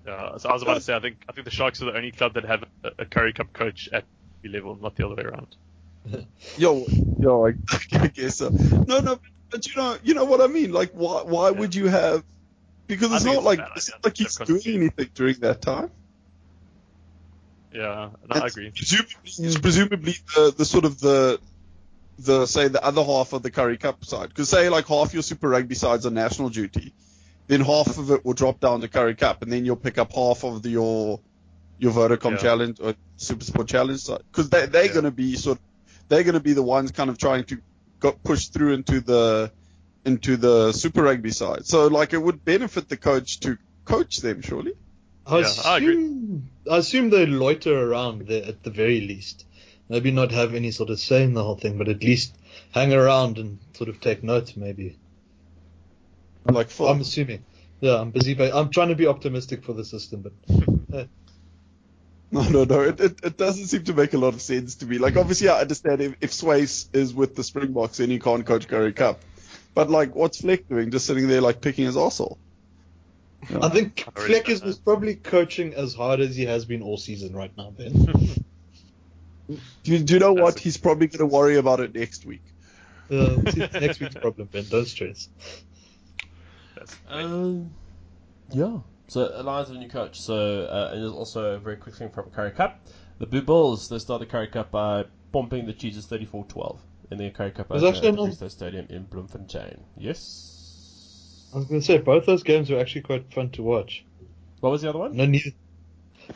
Yeah, 0.05 0.37
so 0.37 0.49
I 0.49 0.53
was 0.53 0.61
about 0.61 0.75
to 0.75 0.81
say, 0.81 0.95
I 0.95 0.99
think 0.99 1.17
I 1.27 1.33
think 1.33 1.45
the 1.45 1.51
Sharks 1.51 1.81
are 1.81 1.85
the 1.85 1.95
only 1.95 2.11
club 2.11 2.33
that 2.35 2.45
have 2.45 2.63
a, 2.83 2.91
a 2.99 3.05
Currie 3.05 3.33
Cup 3.33 3.51
coach 3.53 3.89
at 3.91 4.05
B 4.41 4.49
level, 4.49 4.75
not 4.75 4.95
the 4.95 5.05
other 5.05 5.15
way 5.15 5.23
around. 5.23 5.55
Yo, 6.57 6.85
yo, 7.19 7.47
I, 7.47 7.53
I 7.91 8.07
guess 8.07 8.37
so. 8.37 8.47
No, 8.49 9.01
no, 9.01 9.19
but 9.49 9.67
you 9.67 9.75
know, 9.75 9.97
you 10.03 10.13
know 10.13 10.23
what 10.23 10.39
I 10.39 10.47
mean. 10.47 10.71
Like, 10.71 10.91
why, 10.93 11.23
why 11.23 11.51
would 11.51 11.75
you 11.75 11.87
have? 11.87 12.23
Because 12.87 13.11
it's 13.11 13.25
not 13.25 13.35
it's 13.35 13.43
like 13.43 13.59
it's 13.75 13.89
not 13.91 14.05
like 14.05 14.15
They've 14.15 14.27
he's 14.27 14.37
got 14.37 14.47
doing 14.47 14.61
anything 14.65 15.09
during 15.13 15.35
that 15.39 15.61
time. 15.61 15.91
Yeah, 17.77 18.09
no, 18.33 18.41
I 18.41 18.47
agree. 18.47 18.71
Presumably, 18.71 19.61
presumably 19.61 20.15
the, 20.35 20.53
the 20.57 20.65
sort 20.65 20.85
of 20.85 20.99
the 20.99 21.39
the 22.19 22.45
say 22.47 22.67
the 22.67 22.83
other 22.83 23.03
half 23.03 23.33
of 23.33 23.43
the 23.43 23.51
Currie 23.51 23.77
Cup 23.77 24.03
side. 24.03 24.29
Because 24.29 24.49
say 24.49 24.69
like 24.69 24.87
half 24.87 25.13
your 25.13 25.21
Super 25.21 25.49
Rugby 25.49 25.75
sides 25.75 26.05
are 26.05 26.11
national 26.11 26.49
duty, 26.49 26.93
then 27.47 27.61
half 27.61 27.97
of 27.97 28.09
it 28.11 28.25
will 28.25 28.33
drop 28.33 28.59
down 28.59 28.81
to 28.81 28.87
Currie 28.87 29.15
Cup, 29.15 29.43
and 29.43 29.51
then 29.51 29.65
you'll 29.65 29.75
pick 29.75 29.97
up 29.97 30.11
half 30.13 30.43
of 30.43 30.63
the, 30.63 30.69
your 30.69 31.19
your 31.77 31.91
Vodacom 31.91 32.31
Yeah. 32.31 32.37
Challenge 32.37 32.79
or 32.79 32.95
Super 33.17 33.43
Sport 33.45 33.67
Challenge 33.67 33.99
side. 33.99 34.23
Because 34.31 34.49
they 34.49 34.65
they're 34.65 34.85
Yeah. 34.85 34.93
going 34.93 35.05
to 35.05 35.11
be 35.11 35.35
sort 35.35 35.59
of, 35.59 35.63
they're 36.09 36.23
going 36.23 36.33
to 36.33 36.39
be 36.39 36.53
the 36.53 36.63
ones 36.63 36.91
kind 36.91 37.09
of 37.11 37.19
trying 37.19 37.43
to 37.45 37.59
go, 37.99 38.11
pushed 38.13 38.53
through 38.53 38.73
into 38.73 39.01
the 39.01 39.51
into 40.05 40.37
the 40.37 40.71
Super 40.71 41.03
Rugby 41.03 41.31
side. 41.31 41.65
So 41.67 41.85
like 41.87 42.13
it 42.13 42.21
would 42.21 42.43
benefit 42.43 42.89
the 42.89 42.97
coach 42.97 43.41
to 43.41 43.57
coach 43.85 44.17
them 44.17 44.41
surely. 44.41 44.73
I 45.27 45.39
Yeah, 45.39 45.53
I 45.65 45.77
assume, 45.77 46.49
I 46.71 46.77
assume 46.77 47.09
they 47.09 47.25
loiter 47.25 47.77
around 47.77 48.27
there 48.27 48.45
at 48.45 48.63
the 48.63 48.69
very 48.69 49.01
least. 49.01 49.45
Maybe 49.89 50.11
not 50.11 50.31
have 50.31 50.53
any 50.53 50.71
sort 50.71 50.89
of 50.89 50.99
say 50.99 51.23
in 51.23 51.33
the 51.33 51.43
whole 51.43 51.55
thing, 51.55 51.77
but 51.77 51.87
at 51.87 52.03
least 52.03 52.35
hang 52.71 52.93
around 52.93 53.37
and 53.37 53.59
sort 53.73 53.89
of 53.89 54.01
take 54.01 54.23
notes, 54.23 54.57
maybe. 54.57 54.97
Like 56.45 56.69
for 56.69 56.89
I'm 56.89 57.01
assuming. 57.01 57.43
Yeah, 57.79 57.99
I'm 57.99 58.11
busy. 58.11 58.33
But 58.33 58.55
I'm 58.55 58.69
trying 58.69 58.89
to 58.89 58.95
be 58.95 59.07
optimistic 59.07 59.63
for 59.63 59.73
the 59.73 59.85
system, 59.85 60.23
but 60.23 61.07
No, 62.31 62.41
no, 62.49 62.63
no. 62.65 62.81
It, 62.81 62.99
it, 62.99 63.19
it 63.23 63.37
doesn't 63.37 63.67
seem 63.67 63.83
to 63.85 63.93
make 63.93 64.13
a 64.13 64.17
lot 64.17 64.33
of 64.33 64.41
sense 64.41 64.75
to 64.75 64.85
me. 64.85 64.97
Like, 64.97 65.15
obviously, 65.15 65.47
I 65.47 65.61
understand 65.61 66.01
if, 66.01 66.15
if 66.19 66.31
Swys 66.31 66.93
is 66.93 67.13
with 67.13 67.35
the 67.35 67.43
Springboks, 67.43 67.97
then 67.97 68.09
he 68.09 68.19
can't 68.19 68.45
coach 68.45 68.67
Currie 68.67 68.93
Cup. 68.93 69.21
But, 69.73 69.89
like, 69.89 70.13
what's 70.13 70.41
Fleck 70.41 70.67
doing? 70.67 70.91
Just 70.91 71.05
sitting 71.05 71.27
there, 71.27 71.39
like, 71.39 71.61
picking 71.61 71.85
his 71.85 71.95
arsehole? 71.95 72.37
You? 73.49 73.59
I 73.61 73.69
think 73.69 74.03
I 74.07 74.11
really 74.19 74.27
Fleck 74.33 74.45
don't 74.45 74.53
is 74.55 74.61
was 74.63 74.77
probably 74.77 75.15
coaching 75.15 75.73
as 75.73 75.93
hard 75.93 76.19
as 76.19 76.35
he 76.35 76.45
has 76.45 76.65
been 76.65 76.81
all 76.81 76.97
season 76.97 77.35
right 77.35 77.51
now, 77.57 77.69
Ben. 77.71 77.93
do, 79.47 79.57
you, 79.83 79.99
do 79.99 80.13
you 80.15 80.19
know 80.19 80.33
what? 80.33 80.45
That's- 80.55 80.63
He's 80.63 80.77
probably 80.77 81.07
going 81.07 81.19
to 81.19 81.25
worry 81.33 81.57
about 81.57 81.79
it 81.79 81.93
next 81.95 82.25
week. 82.25 82.43
Uh, 83.09 83.37
it's 83.45 83.73
next 83.73 83.99
week's 83.99 84.15
problem, 84.15 84.49
Ben. 84.51 84.65
Don't 84.69 84.85
stress. 84.85 85.29
That's- 86.75 86.95
Um, 87.09 87.71
yeah. 88.51 88.79
So 89.07 89.21
Lions 89.43 89.69
have 89.69 89.77
a 89.77 89.79
new 89.79 89.87
coach. 89.87 90.19
So 90.19 90.63
uh, 90.65 90.89
and 90.93 91.01
there's 91.01 91.13
also 91.13 91.53
a 91.55 91.59
very 91.59 91.77
quick 91.77 91.95
thing 91.95 92.09
from 92.09 92.29
Currie 92.31 92.51
Cup. 92.51 92.81
The 93.19 93.25
Blue 93.25 93.41
Bulls 93.41 93.87
they 93.87 93.99
start 93.99 94.19
the 94.19 94.25
Currie 94.25 94.47
Cup 94.47 94.71
by 94.71 95.05
bumping 95.31 95.65
the 95.65 95.73
Cheeses 95.73 96.05
34-12 96.07 96.79
in 97.11 97.17
the 97.17 97.29
Currie 97.29 97.51
Cup 97.51 97.69
There's 97.69 97.83
actually 97.83 98.09
at 98.09 98.15
the 98.15 98.21
another- 98.23 98.49
Stadium 98.49 98.87
in 98.89 99.03
Bloemfontein. 99.03 99.79
Yes. 99.97 100.53
I 101.53 101.57
was 101.57 101.65
going 101.65 101.79
to 101.79 101.85
say 101.85 101.97
both 101.97 102.25
those 102.25 102.43
games 102.43 102.69
were 102.69 102.79
actually 102.79 103.01
quite 103.01 103.33
fun 103.33 103.49
to 103.51 103.63
watch. 103.63 104.03
What 104.59 104.71
was 104.71 104.81
the 104.81 104.89
other 104.89 104.99
one? 104.99 105.15
No, 105.15 105.25
neither. 105.25 105.51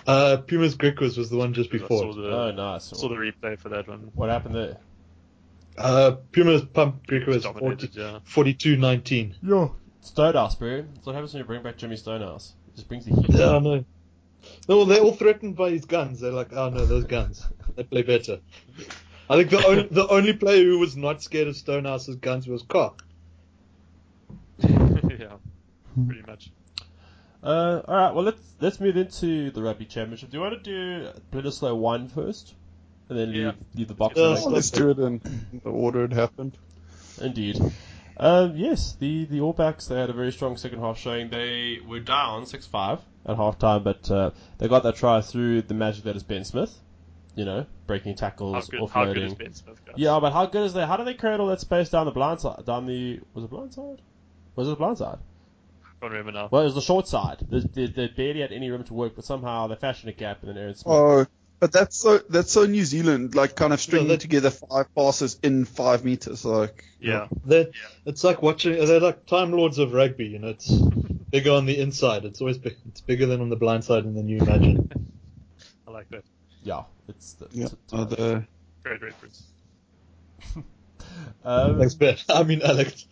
Uh, 0.07 0.37
Pumas 0.37 0.75
Griquas 0.75 1.17
was 1.17 1.29
the 1.29 1.37
one 1.37 1.53
just 1.53 1.69
before. 1.69 2.13
the, 2.13 2.31
Oh, 2.31 2.51
nice. 2.51 2.85
saw 2.85 3.09
the 3.09 3.15
replay 3.15 3.59
for 3.59 3.69
that 3.69 3.87
one. 3.87 4.11
What 4.15 4.29
happened 4.29 4.55
there? 4.55 4.77
Uh, 5.77 6.11
Pumas 6.31 6.61
pumped 6.63 7.07
Griquas 7.07 7.43
Dominated, 7.43 7.93
40, 7.93 7.99
yeah. 7.99 8.19
42-19. 8.77 9.35
Yeah. 9.43 9.67
Stonehouse, 10.01 10.55
bro. 10.55 10.81
That's 10.93 11.05
what 11.05 11.13
happens 11.15 11.33
when 11.33 11.41
you 11.41 11.45
bring 11.45 11.63
back 11.63 11.77
Jimmy 11.77 11.97
Stonehouse. 11.97 12.53
It 12.69 12.75
just 12.75 12.87
brings 12.87 13.05
the 13.05 13.15
heat. 13.15 13.25
Yeah, 13.29 13.55
I 13.55 13.59
know. 13.59 13.85
No, 14.67 14.85
they're 14.85 15.01
all 15.01 15.13
threatened 15.13 15.55
by 15.55 15.69
his 15.71 15.85
guns. 15.85 16.19
They're 16.19 16.31
like, 16.31 16.51
oh 16.53 16.69
no, 16.69 16.85
those 16.85 17.03
guns. 17.05 17.45
They 17.75 17.83
play 17.83 18.01
better. 18.01 18.39
I 19.29 19.37
think 19.37 19.49
the 19.49 19.65
only 19.65 19.87
the 19.89 20.07
only 20.07 20.33
player 20.33 20.63
who 20.65 20.79
was 20.79 20.97
not 20.97 21.21
scared 21.21 21.47
of 21.47 21.55
Stonehouse's 21.55 22.15
guns 22.17 22.47
was 22.47 22.63
Carr. 22.63 22.93
Yeah, 25.97 26.05
pretty 26.05 26.23
much. 26.27 26.51
Uh, 27.43 27.81
all 27.87 27.95
right. 27.95 28.13
Well, 28.13 28.23
let's 28.23 28.41
let's 28.59 28.79
move 28.79 28.97
into 28.97 29.51
the 29.51 29.61
rugby 29.61 29.85
championship. 29.85 30.29
Do 30.29 30.37
you 30.37 30.41
want 30.41 30.63
to 30.63 30.69
do 31.03 31.09
Bledisloe 31.31 31.75
one 31.75 32.07
first, 32.07 32.53
and 33.09 33.17
then 33.17 33.31
leave 33.31 33.41
Yeah. 33.41 33.51
leave 33.75 33.87
the 33.87 33.93
box? 33.95 34.15
Yeah, 34.15 34.29
next? 34.29 34.45
Let's 34.45 34.71
do 34.71 34.91
it 34.91 34.99
in 34.99 35.21
the 35.63 35.69
order 35.69 36.03
it 36.05 36.13
happened. 36.13 36.57
Indeed. 37.19 37.59
Um, 38.17 38.55
yes, 38.55 38.95
the, 38.99 39.25
the 39.25 39.41
All 39.41 39.53
Blacks, 39.53 39.87
they 39.87 39.95
had 39.95 40.11
a 40.11 40.13
very 40.13 40.31
strong 40.31 40.55
second 40.55 40.79
half 40.79 40.99
showing. 40.99 41.29
They 41.29 41.79
were 41.83 41.99
down 42.01 42.43
6-5 42.43 42.99
at 43.25 43.35
half 43.35 43.57
time, 43.57 43.83
but 43.83 44.11
uh, 44.11 44.29
they 44.59 44.67
got 44.67 44.83
that 44.83 44.95
try 44.95 45.21
through 45.21 45.63
the 45.63 45.73
magic 45.73 46.03
that 46.03 46.15
is 46.15 46.21
Ben 46.21 46.43
Smith. 46.43 46.77
You 47.33 47.45
know, 47.45 47.65
breaking 47.87 48.11
How 48.13 48.27
tackles, 48.29 48.67
good, 48.69 48.87
how 48.89 49.05
good 49.05 49.17
is 49.17 49.33
offloading. 49.33 49.37
Ben 49.39 49.53
Smith, 49.53 49.85
guys? 49.85 49.95
Yeah, 49.97 50.19
but 50.19 50.33
how 50.33 50.45
good 50.45 50.65
is 50.65 50.73
that? 50.73 50.85
How 50.87 50.97
do 50.97 51.05
they 51.05 51.13
create 51.13 51.39
all 51.39 51.47
that 51.47 51.61
space 51.61 51.89
down 51.89 52.05
the 52.05 52.11
blind 52.11 52.41
side? 52.41 52.65
Down 52.65 52.85
the 52.85 53.21
was 53.33 53.45
it 53.45 53.49
blind 53.49 53.73
side? 53.73 54.01
Was 54.55 54.67
it 54.67 54.71
the 54.71 54.75
blind 54.75 54.97
side? 54.97 55.17
Can't 56.01 56.11
remember 56.13 56.31
now. 56.31 56.49
Well, 56.51 56.63
it 56.63 56.65
was 56.65 56.75
the 56.75 56.81
short 56.81 57.07
side. 57.07 57.37
They, 57.49 57.59
they, 57.59 57.85
they 57.87 58.07
barely 58.07 58.41
had 58.41 58.51
any 58.51 58.69
room 58.71 58.83
to 58.85 58.93
work, 58.93 59.13
but 59.15 59.23
somehow 59.23 59.67
they 59.67 59.75
fashioned 59.75 60.09
a 60.09 60.13
gap, 60.13 60.39
and 60.41 60.49
then 60.49 60.57
Aaron 60.57 60.75
Smith. 60.75 60.93
Oh, 60.93 61.25
but 61.59 61.71
that's 61.71 61.95
so 61.95 62.17
that's 62.27 62.51
so 62.51 62.65
New 62.65 62.83
Zealand, 62.83 63.35
like 63.35 63.55
kind 63.55 63.71
of 63.71 63.79
stringing 63.79 64.07
that- 64.07 64.19
together 64.19 64.49
five 64.49 64.93
passes 64.95 65.37
in 65.43 65.65
five 65.65 66.03
meters. 66.03 66.43
Like, 66.43 66.85
Yeah, 66.99 67.27
They're, 67.45 67.67
It's 68.05 68.23
like 68.23 68.41
watching. 68.41 68.73
They're 68.83 68.99
like 68.99 69.27
time 69.27 69.51
lords 69.51 69.77
of 69.77 69.93
rugby. 69.93 70.25
You 70.25 70.39
know, 70.39 70.47
it's 70.49 70.71
bigger 70.71 71.51
on 71.51 71.67
the 71.67 71.79
inside. 71.79 72.25
It's 72.25 72.41
always 72.41 72.57
big, 72.57 72.77
it's 72.87 73.01
bigger 73.01 73.27
than 73.27 73.41
on 73.41 73.49
the 73.49 73.55
blind 73.55 73.83
side 73.83 74.03
and 74.05 74.17
than 74.17 74.27
you 74.27 74.39
imagine. 74.39 74.89
I 75.87 75.91
like 75.91 76.09
that. 76.09 76.23
Yeah, 76.63 76.83
it's 77.07 77.33
the, 77.33 77.47
yeah, 77.51 77.65
it's- 77.65 77.77
uh, 77.93 78.05
the, 78.05 78.45
Great 78.83 79.01
reference. 79.03 79.43
um, 81.45 81.77
Thanks, 81.77 81.93
Ben. 81.93 82.17
I 82.29 82.41
mean, 82.41 82.61
Alex. 82.63 83.05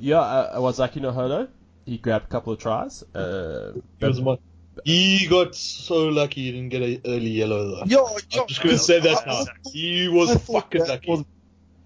yeah, 0.00 0.20
uh, 0.20 0.58
Waisake 0.58 0.94
Naholo. 0.94 1.48
He 1.86 1.98
grabbed 1.98 2.26
a 2.26 2.28
couple 2.28 2.52
of 2.52 2.58
tries. 2.58 3.02
Uh, 3.14 3.72
He 4.00 4.06
was 4.06 4.20
my. 4.20 4.38
He 4.84 5.26
got 5.28 5.54
so 5.54 6.08
lucky 6.08 6.42
he 6.46 6.52
didn't 6.52 6.70
get 6.70 6.82
an 6.82 7.00
early 7.06 7.28
yellow 7.30 7.76
though. 7.76 7.84
yo, 7.84 8.08
yo, 8.30 8.42
I'm 8.42 8.48
just 8.48 8.62
gonna 8.62 8.78
say 8.78 9.00
that 9.00 9.22
I- 9.22 9.26
now. 9.26 9.40
I- 9.42 9.70
He 9.70 10.08
was 10.08 10.30
I 10.30 10.38
fucking 10.38 10.80
that 10.82 10.88
lucky. 10.88 11.10
was 11.10 11.24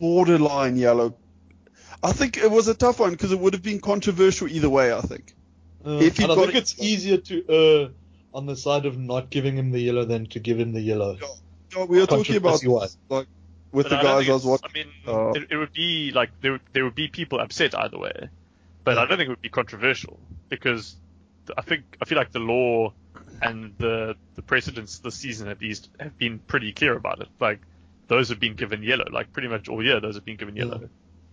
borderline 0.00 0.76
yellow. 0.76 1.14
I 2.02 2.12
think 2.12 2.36
it 2.36 2.50
was 2.50 2.68
a 2.68 2.74
tough 2.74 3.00
one 3.00 3.10
because 3.10 3.32
it 3.32 3.38
would 3.38 3.52
have 3.52 3.62
been 3.62 3.80
controversial 3.80 4.48
either 4.48 4.70
way. 4.70 4.92
I 4.92 5.00
think. 5.00 5.34
Uh, 5.84 5.98
if 6.02 6.16
he 6.16 6.22
and 6.24 6.32
I 6.32 6.36
think 6.36 6.54
it- 6.54 6.58
it's 6.58 6.80
easier 6.80 7.18
to 7.18 7.44
err 7.48 7.88
on 8.32 8.46
the 8.46 8.56
side 8.56 8.86
of 8.86 8.96
not 8.98 9.30
giving 9.30 9.56
him 9.56 9.70
the 9.70 9.80
yellow 9.80 10.04
than 10.04 10.26
to 10.26 10.38
give 10.40 10.58
him 10.58 10.72
the 10.72 10.80
yellow. 10.80 11.18
Yo, 11.74 11.84
we 11.86 11.98
were 11.98 12.06
talking 12.06 12.36
about 12.36 12.60
Controversy-wise. 12.60 12.96
like 13.08 13.26
with 13.72 13.84
But 13.88 13.90
the 13.90 13.98
I 13.98 14.02
guys 14.02 14.28
I 14.28 14.32
was 14.32 14.44
watching. 14.46 14.70
I 14.70 14.72
mean, 14.72 14.86
uh, 15.06 15.30
it, 15.32 15.48
it 15.50 15.56
would 15.56 15.72
be 15.72 16.12
like 16.14 16.30
there 16.40 16.60
there 16.72 16.84
would 16.84 16.94
be 16.94 17.08
people 17.08 17.38
upset 17.40 17.74
either 17.78 17.98
way, 17.98 18.28
but 18.96 18.98
I 18.98 19.06
don't 19.06 19.18
think 19.18 19.28
it 19.28 19.30
would 19.30 19.42
be 19.42 19.48
controversial 19.48 20.18
because 20.48 20.96
I 21.56 21.62
think 21.62 21.84
I 22.00 22.04
feel 22.04 22.18
like 22.18 22.32
the 22.32 22.38
law 22.40 22.92
and 23.42 23.74
the 23.78 24.16
the 24.34 24.42
precedents 24.42 24.98
this 25.00 25.14
season 25.14 25.48
at 25.48 25.60
least 25.60 25.88
have 26.00 26.16
been 26.18 26.38
pretty 26.38 26.72
clear 26.72 26.96
about 26.96 27.20
it. 27.20 27.28
Like 27.40 27.60
those 28.08 28.30
have 28.30 28.40
been 28.40 28.54
given 28.54 28.82
yellow, 28.82 29.04
like 29.10 29.32
pretty 29.32 29.48
much 29.48 29.68
all 29.68 29.82
year 29.84 30.00
those 30.00 30.14
have 30.16 30.24
been 30.24 30.36
given 30.36 30.56
yellow. 30.56 30.80
Yeah. 30.80 30.86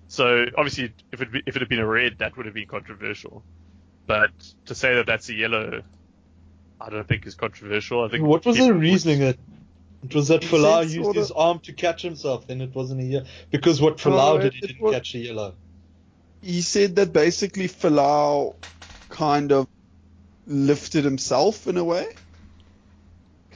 So 0.08 0.46
obviously, 0.58 0.94
if 1.12 1.22
it 1.22 1.30
if 1.46 1.56
it 1.56 1.60
had 1.62 1.70
been 1.70 1.80
a 1.80 1.88
red, 1.88 2.20
that 2.20 2.36
would 2.38 2.46
have 2.46 2.56
been 2.56 2.68
controversial. 2.68 3.44
But 4.08 4.32
to 4.68 4.76
say 4.76 4.96
that 4.96 5.06
that's 5.08 5.30
a 5.30 5.34
yellow, 5.34 5.82
I 6.80 6.90
don't 6.90 7.08
think 7.08 7.26
is 7.26 7.34
controversial. 7.36 8.04
I 8.04 8.10
think 8.10 8.24
What 8.24 8.46
was 8.46 8.56
the 8.58 8.64
people 8.64 8.76
would- 8.76 8.82
reasoning 8.84 9.20
that 9.22 9.38
it 10.04 10.14
was 10.14 10.28
that 10.28 10.44
He 10.44 10.50
Folau 10.50 10.84
used 10.84 10.96
sorta- 11.04 11.20
his 11.20 11.32
arm 11.32 11.60
to 11.62 11.74
catch 11.74 12.04
himself, 12.04 12.46
then 12.46 12.62
it 12.62 12.76
wasn't 12.76 13.02
a 13.02 13.04
yellow 13.04 13.26
because 13.50 13.82
what 13.82 13.94
No, 14.06 14.12
Folau 14.12 14.38
it- 14.38 14.42
did, 14.44 14.54
he 14.54 14.60
it 14.60 14.68
didn't 14.68 14.82
was- 14.82 14.94
catch 14.94 15.16
a 15.16 15.18
yellow. 15.20 15.56
He 16.46 16.62
said 16.62 16.96
that 16.98 17.12
basically 17.12 17.68
Folau 17.68 18.54
kind 19.10 19.52
of 19.52 19.68
lifted 20.46 21.04
himself 21.04 21.66
in 21.68 21.76
a 21.78 21.84
way. 21.84 22.06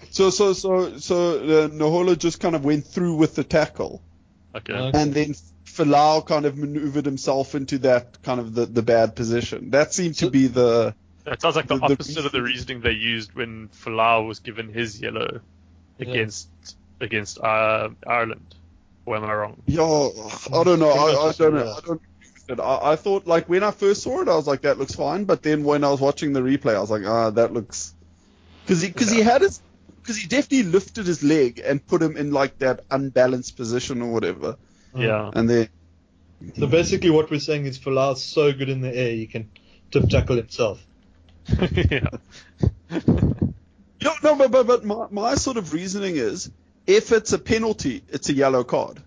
So 0.10 0.32
so 0.32 0.54
so 0.54 0.98
so 0.98 1.16
uh, 1.38 1.68
Naholo 1.68 2.18
just 2.18 2.40
kind 2.40 2.56
of 2.56 2.66
went 2.66 2.86
through 2.86 3.16
with 3.16 3.36
the 3.36 3.44
tackle, 3.44 4.02
Okay. 4.56 4.92
And 4.96 5.14
then 5.14 5.36
Folau 5.66 6.26
kind 6.26 6.46
of 6.48 6.58
maneuvered 6.58 7.06
himself 7.06 7.54
into 7.54 7.78
that 7.80 8.24
kind 8.24 8.40
of 8.40 8.56
the, 8.56 8.66
the 8.66 8.82
bad 8.82 9.16
position. 9.16 9.70
That 9.70 9.94
seemed 9.94 10.16
to 10.16 10.32
be 10.32 10.48
the 10.48 10.96
That 11.26 11.42
sounds 11.44 11.56
like 11.56 11.68
the, 11.68 11.76
The- 11.76 11.88
the 11.90 11.94
opposite 11.94 12.26
of 12.26 12.32
the 12.32 12.42
reasoning 12.42 12.82
they 12.82 12.94
used 12.94 13.34
when 13.36 13.70
Falau 13.70 14.26
was 14.28 14.40
given 14.40 14.74
his 14.74 15.00
yellow 15.00 15.42
Yeah. 16.00 16.08
against 16.10 16.48
against 17.00 17.38
uh, 17.40 17.90
Ireland. 18.08 18.56
Or 19.06 19.16
am 19.16 19.24
I 19.26 19.34
wrong? 19.34 19.62
yeah. 19.68 19.84
I 19.84 20.64
don't 20.64 20.80
know. 20.80 20.90
I, 20.90 21.30
I 21.30 21.32
don't 21.34 21.54
know. 21.54 21.72
I 21.78 21.80
don't. 21.86 22.02
I, 22.58 22.94
I 22.94 22.96
thought 22.96 23.28
like 23.28 23.48
when 23.50 23.64
I 23.64 23.72
first 23.72 24.02
saw 24.04 24.22
it, 24.22 24.28
I 24.28 24.36
was 24.36 24.48
like 24.48 24.62
that 24.62 24.78
looks 24.80 24.96
fine. 24.96 25.26
But 25.26 25.44
then 25.44 25.64
when 25.64 25.84
I 25.84 25.90
was 25.90 26.00
watching 26.00 26.34
the 26.34 26.40
replay, 26.42 26.76
I 26.76 26.80
was 26.80 26.90
like, 26.90 27.06
ah, 27.06 27.30
that 27.32 27.54
looks 27.54 27.94
because 28.66 28.82
he 28.82 28.88
because 28.88 29.12
he 29.12 29.22
had 29.22 29.42
his 29.42 29.62
because 30.02 30.18
he 30.18 30.28
definitely 30.28 30.64
lifted 30.64 31.06
his 31.06 31.22
leg 31.24 31.62
and 31.64 31.86
put 31.86 32.02
him 32.02 32.18
in 32.18 32.32
like 32.32 32.58
that 32.60 32.82
unbalanced 32.90 33.58
position 33.58 34.02
or 34.02 34.12
whatever, 34.12 34.56
Yeah. 34.96 35.30
and 35.34 35.50
then 35.50 35.70
So 36.58 36.68
basically, 36.68 37.10
what 37.10 37.30
we're 37.30 37.40
saying 37.40 37.66
is 37.66 37.78
Folau's 37.78 38.24
so 38.24 38.52
good 38.54 38.70
in 38.70 38.82
the 38.82 38.96
air, 38.96 39.12
he 39.12 39.28
can 39.28 39.50
tip 39.92 40.10
tackle 40.10 40.38
himself. 40.38 40.84
yeah. 41.72 42.10
no, 42.90 44.16
no, 44.24 44.36
but 44.36 44.52
but, 44.52 44.68
but 44.68 44.86
my, 44.86 45.08
my 45.12 45.36
sort 45.36 45.58
of 45.58 45.74
reasoning 45.74 46.16
is 46.16 46.50
if 46.88 47.12
it's 47.12 47.34
a 47.34 47.40
penalty, 47.40 48.04
it's 48.10 48.30
a 48.30 48.34
yellow 48.34 48.64
card. 48.64 49.00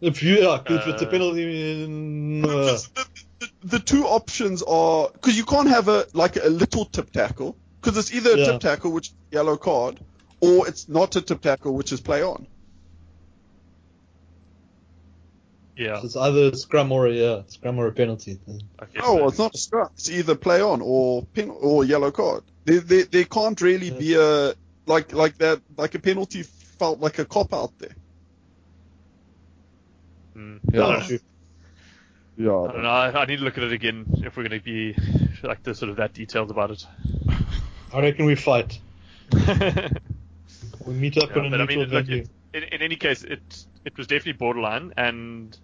If 0.00 0.22
you, 0.22 0.34
yeah, 0.36 0.60
if 0.66 0.86
it's 0.86 1.02
a 1.02 1.06
Uh, 1.06 1.10
penalty, 1.10 1.84
in, 1.84 2.44
uh, 2.44 2.48
the, 2.48 3.06
the, 3.40 3.48
the 3.64 3.78
two 3.78 4.04
options 4.04 4.62
are 4.62 5.08
because 5.10 5.36
you 5.38 5.44
can't 5.44 5.68
have 5.68 5.88
a 5.88 6.06
like 6.12 6.36
a 6.36 6.48
little 6.48 6.84
tip 6.84 7.10
tackle 7.12 7.56
because 7.80 7.96
it's 7.96 8.12
either 8.14 8.32
a 8.34 8.38
Yeah. 8.38 8.44
tip 8.52 8.60
tackle 8.60 8.92
which 8.92 9.08
is 9.08 9.14
yellow 9.32 9.56
card 9.56 9.98
or 10.40 10.68
it's 10.68 10.86
not 10.88 11.16
a 11.16 11.22
tip 11.22 11.40
tackle 11.40 11.74
which 11.74 11.92
is 11.92 12.00
play 12.02 12.22
on. 12.22 12.46
Yeah. 15.76 16.00
it's 16.02 16.16
either 16.16 16.50
a 16.52 16.56
scrum 16.56 16.90
or 16.92 17.06
a 17.06 17.12
yeah, 17.12 17.42
scrum 17.48 17.78
or 17.78 17.86
a 17.86 17.92
penalty. 17.92 18.38
Okay, 18.82 19.00
Oh, 19.02 19.18
so- 19.18 19.28
it's 19.28 19.38
not 19.38 19.54
a 19.54 19.58
scrum. 19.58 19.88
It's 19.94 20.10
either 20.10 20.34
play 20.34 20.60
on 20.62 20.80
or 20.82 21.24
pen 21.34 21.50
or 21.50 21.84
yellow 21.84 22.10
card. 22.10 22.44
There, 22.66 22.80
there, 22.80 23.04
there 23.04 23.24
can't 23.24 23.58
really 23.60 23.90
be 23.90 24.14
a 24.14 24.54
like 24.86 25.14
like 25.14 25.38
that 25.38 25.60
like 25.78 25.94
a 25.94 25.98
penalty 25.98 26.42
felt 26.42 27.00
like 27.00 27.18
a 27.18 27.24
cop 27.24 27.54
out 27.54 27.72
there. 27.78 27.95
Mm. 30.36 30.60
Yeah. 30.72 30.84
I. 30.84 31.18
Yeah. 32.36 32.50
I 32.50 32.72
don't 32.72 32.82
know. 32.82 32.88
I, 32.88 33.22
I 33.22 33.24
need 33.24 33.38
to 33.38 33.44
look 33.44 33.56
at 33.56 33.64
it 33.64 33.72
again 33.72 34.04
if 34.24 34.36
we're 34.36 34.46
going 34.46 34.60
to 34.60 34.64
be 34.64 34.94
like 35.42 35.62
the 35.62 35.74
sort 35.74 35.90
of 35.90 35.96
that 35.96 36.12
detailed 36.12 36.50
about 36.50 36.70
it. 36.70 36.86
I 37.92 38.00
reckon 38.00 38.26
we 38.26 38.34
fight. 38.34 38.78
We 40.86 40.94
meet 40.94 41.18
up 41.18 41.36
in 41.36 41.46
a 41.46 41.50
but 41.50 41.60
I 41.60 41.64
neutral 41.64 41.80
mean, 41.80 41.90
venue. 41.90 42.26
it, 42.52 42.62
in, 42.62 42.62
in 42.74 42.82
any 42.82 42.96
case, 42.96 43.24
it 43.24 43.64
it 43.84 43.98
was 43.98 44.06
definitely 44.06 44.34
borderline, 44.34 44.94
and 44.96 45.56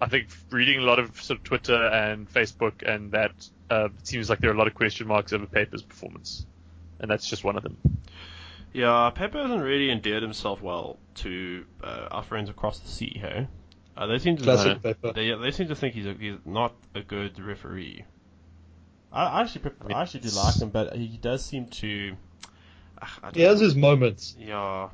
I 0.00 0.08
think 0.08 0.28
reading 0.50 0.78
a 0.78 0.82
lot 0.82 0.98
of 0.98 1.20
sort 1.20 1.38
of 1.38 1.44
Twitter 1.44 1.86
and 1.86 2.30
Facebook 2.32 2.82
and 2.86 3.12
that, 3.12 3.32
uh, 3.70 3.86
it 3.86 4.06
seems 4.06 4.30
like 4.30 4.40
there 4.40 4.50
are 4.50 4.54
a 4.54 4.56
lot 4.58 4.66
of 4.66 4.74
question 4.74 5.06
marks 5.06 5.32
over 5.32 5.46
Peyper's 5.46 5.82
performance, 5.82 6.46
and 6.98 7.10
that's 7.10 7.28
just 7.28 7.44
one 7.44 7.56
of 7.56 7.62
them. 7.62 7.76
Yeah, 8.72 9.10
Peyper 9.14 9.42
hasn't 9.42 9.62
really 9.62 9.90
endeared 9.90 10.22
himself 10.22 10.62
well 10.62 10.98
to 11.16 11.64
uh, 11.84 12.08
our 12.10 12.22
friends 12.22 12.48
across 12.48 12.78
the 12.78 12.88
sea 12.88 13.12
here. 13.14 13.48
Uh, 13.96 14.06
they 14.06 14.18
seem 14.18 14.36
to 14.36 14.42
Classic 14.44 14.82
Peyper. 14.82 15.14
They, 15.14 15.32
they 15.34 15.50
seem 15.50 15.68
to 15.68 15.74
think 15.74 15.94
he's 15.94 16.06
a, 16.06 16.12
he's 16.14 16.36
not 16.44 16.74
a 16.94 17.00
good 17.00 17.38
referee. 17.40 18.04
I, 19.12 19.24
I 19.24 19.40
actually 19.42 19.62
pref- 19.62 19.90
I 19.94 20.02
actually 20.02 20.20
do 20.20 20.28
like 20.30 20.56
him, 20.60 20.68
but 20.70 20.94
he 20.94 21.16
does 21.16 21.44
seem 21.44 21.66
to. 21.66 22.14
ah, 23.00 23.30
He 23.32 23.40
don't 23.40 23.50
has 23.52 23.60
his 23.60 23.74
moments. 23.74 24.36
Yeah. 24.38 24.90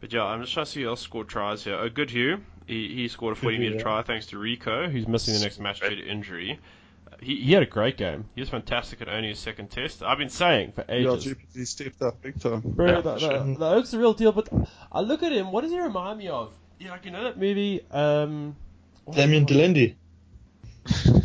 But 0.00 0.12
yeah, 0.12 0.24
I'm 0.24 0.40
just 0.40 0.52
trying 0.54 0.66
to 0.66 0.70
see 0.72 0.82
who 0.82 0.88
else 0.88 1.00
scored 1.00 1.28
tries 1.28 1.64
here. 1.64 1.74
Oh, 1.74 1.88
Goodhue. 1.88 2.38
He, 2.66 2.94
he 2.94 3.08
scored 3.08 3.36
a 3.36 3.40
40 3.40 3.58
meter 3.58 3.74
yeah. 3.74 3.82
try 3.82 4.02
thanks 4.02 4.26
to 4.26 4.36
Rieko, 4.36 4.90
who's 4.90 5.08
missing 5.08 5.34
the 5.34 5.40
next 5.40 5.58
match 5.58 5.80
due 5.80 5.96
to 5.96 6.06
injury. 6.06 6.60
Uh, 7.12 7.16
He, 7.20 7.36
he 7.42 7.52
had 7.52 7.62
a 7.64 7.66
great 7.66 7.96
game. 7.96 8.26
He 8.36 8.40
was 8.40 8.48
fantastic 8.48 9.02
at 9.02 9.08
only 9.08 9.30
his 9.30 9.40
second 9.40 9.70
test. 9.70 10.02
I've 10.02 10.18
been 10.18 10.30
saying 10.30 10.72
for 10.72 10.84
Yeah, 10.88 11.12
ages. 11.14 11.26
GPT 11.26 11.66
stepped 11.66 12.00
up 12.00 12.22
big 12.22 12.40
time. 12.40 12.60
Bro, 12.60 12.86
Yeah, 12.86 13.00
the, 13.00 13.18
sure. 13.18 13.38
the, 13.44 13.54
the 13.58 13.68
Oak's 13.68 13.90
the 13.90 13.98
real 13.98 14.14
deal, 14.14 14.30
but 14.32 14.48
I 14.92 15.00
look 15.00 15.22
at 15.24 15.32
him, 15.32 15.50
what 15.52 15.62
does 15.62 15.72
he 15.72 15.80
remind 15.80 16.18
me 16.20 16.28
of? 16.28 16.52
Yeah, 16.80 16.90
like, 16.92 17.04
you 17.04 17.10
know 17.10 17.24
that 17.24 17.38
movie, 17.38 17.82
um... 17.90 18.56
Damian 19.12 19.44
de 19.44 19.54
Allende. 19.54 19.96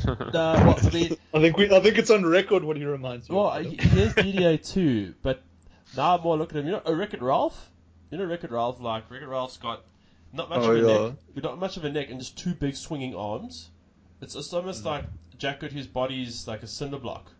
Uh, 0.07 0.15
well, 0.35 0.79
I 0.83 0.89
mean, 0.91 1.17
I 1.33 1.39
think 1.39 1.57
we, 1.57 1.73
I 1.73 1.79
think 1.79 1.97
it's 1.97 2.09
on 2.11 2.25
record 2.25 2.63
what 2.63 2.77
he 2.77 2.85
reminds 2.85 3.29
me. 3.29 3.35
well, 3.35 3.51
of. 3.51 3.65
he, 3.65 3.75
he 3.77 4.01
is 4.01 4.13
DDA 4.13 4.63
too, 4.73 5.15
but 5.23 5.41
now 5.95 6.17
I'm 6.17 6.21
more 6.23 6.37
looking 6.37 6.57
at 6.57 6.61
him. 6.61 6.67
You 6.67 6.71
know, 6.73 6.81
oh, 6.85 6.93
Wreck-It 6.93 7.21
Ralph? 7.21 7.71
You 8.11 8.17
know 8.17 8.25
Wreck-It 8.25 8.51
Ralph, 8.51 8.79
like, 8.81 9.09
Wreck-It 9.09 9.27
Ralph's 9.27 9.57
got 9.57 9.83
not 10.33 10.49
much 10.49 10.59
Oh, 10.59 10.71
of 10.71 10.83
a 10.83 10.87
yeah. 10.87 11.07
neck, 11.07 11.43
not 11.43 11.57
much 11.59 11.77
of 11.77 11.85
a 11.85 11.89
neck, 11.89 12.09
and 12.09 12.19
just 12.19 12.37
two 12.37 12.53
big 12.53 12.75
swinging 12.75 13.15
arms. 13.15 13.69
It's, 14.21 14.35
it's 14.35 14.53
almost 14.53 14.83
Mm. 14.83 14.87
like 14.87 15.05
Jack 15.37 15.61
Goodhue's 15.61 15.87
body's 15.87 16.47
like 16.47 16.61
a 16.63 16.67
cinder 16.67 16.99
block, 16.99 17.31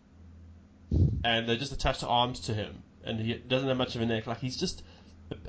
and 1.22 1.46
they 1.48 1.56
just 1.56 1.72
attach 1.72 2.00
the 2.00 2.08
arms 2.08 2.40
to 2.40 2.54
him, 2.54 2.82
and 3.04 3.20
he 3.20 3.34
doesn't 3.34 3.68
have 3.68 3.76
much 3.76 3.94
of 3.94 4.00
a 4.00 4.06
neck. 4.06 4.26
Like 4.26 4.38
he's 4.38 4.56
just 4.56 4.82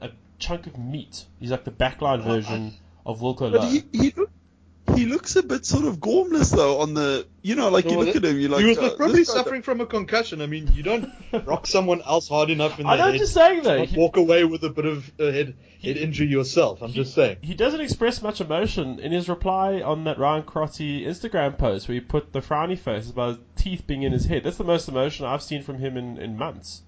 a, 0.01 0.08
a 0.08 0.12
chunk 0.39 0.67
of 0.67 0.78
meat. 0.78 1.26
He's 1.39 1.52
like 1.52 1.63
the 1.63 1.71
backline 1.71 2.23
version 2.23 2.73
of 3.06 3.19
Wilco 3.19 3.52
But 3.52 3.62
Louw. 3.62 3.71
he 3.71 3.84
he, 3.97 4.13
look, 4.15 4.30
he 4.95 5.06
looks 5.06 5.36
a 5.36 5.43
bit 5.43 5.65
sort 5.65 5.86
of 5.86 6.00
gormless 6.00 6.56
though 6.56 6.80
on 6.80 6.93
the 6.93 7.28
you 7.41 7.56
know 7.56 7.69
like 7.69 7.86
you 7.86 7.97
Well, 7.97 8.06
look 8.06 8.15
at 8.15 8.23
him 8.23 8.39
you're 8.39 8.50
like 8.50 8.62
he 8.62 8.67
was 8.67 8.78
uh, 8.78 8.95
probably 8.95 9.23
suffering 9.23 9.62
from 9.62 9.82
a 9.82 9.86
concussion. 9.86 10.41
I 10.41 10.47
mean, 10.47 10.69
you 10.73 10.84
don't 10.84 11.10
rock 11.45 11.67
someone 11.67 12.02
else 12.02 12.28
hard 12.28 12.50
enough 12.50 12.80
in 12.80 12.86
the 12.86 12.91
I 12.91 12.97
know 12.97 13.04
what 13.04 13.12
head 13.12 13.19
you're 13.19 13.28
saying 13.28 13.63
though. 13.63 13.86
He, 13.86 13.97
walk 13.97 14.17
away 14.17 14.43
with 14.45 14.63
a 14.63 14.69
bit 14.69 14.86
of 14.86 15.12
a 15.19 15.32
head 15.32 15.56
head 15.82 15.97
injury 15.97 16.28
yourself. 16.28 16.82
I'm 16.82 16.93
just 16.93 17.13
saying. 17.13 17.38
he 17.41 17.54
doesn't 17.54 17.82
express 17.82 18.21
much 18.21 18.41
emotion 18.41 19.00
in 19.00 19.12
his 19.12 19.30
reply 19.30 19.82
on 19.82 20.06
that 20.06 20.17
Ryan 20.17 20.43
Crotty 20.43 21.06
Instagram 21.06 21.58
post 21.58 21.88
where 21.88 21.95
he 21.95 22.02
put 22.02 22.34
the 22.34 22.39
frowny 22.39 22.78
face 22.78 23.10
about 23.10 23.30
his 23.30 23.38
teeth 23.56 23.88
being 23.88 24.04
in 24.04 24.12
his 24.12 24.26
head. 24.26 24.43
That's 24.43 24.58
the 24.58 24.63
most 24.63 24.88
emotion 24.88 25.26
I've 25.26 25.43
seen 25.43 25.63
from 25.63 25.78
him 25.80 25.97
in, 25.97 26.17
in 26.17 26.38
months. 26.38 26.82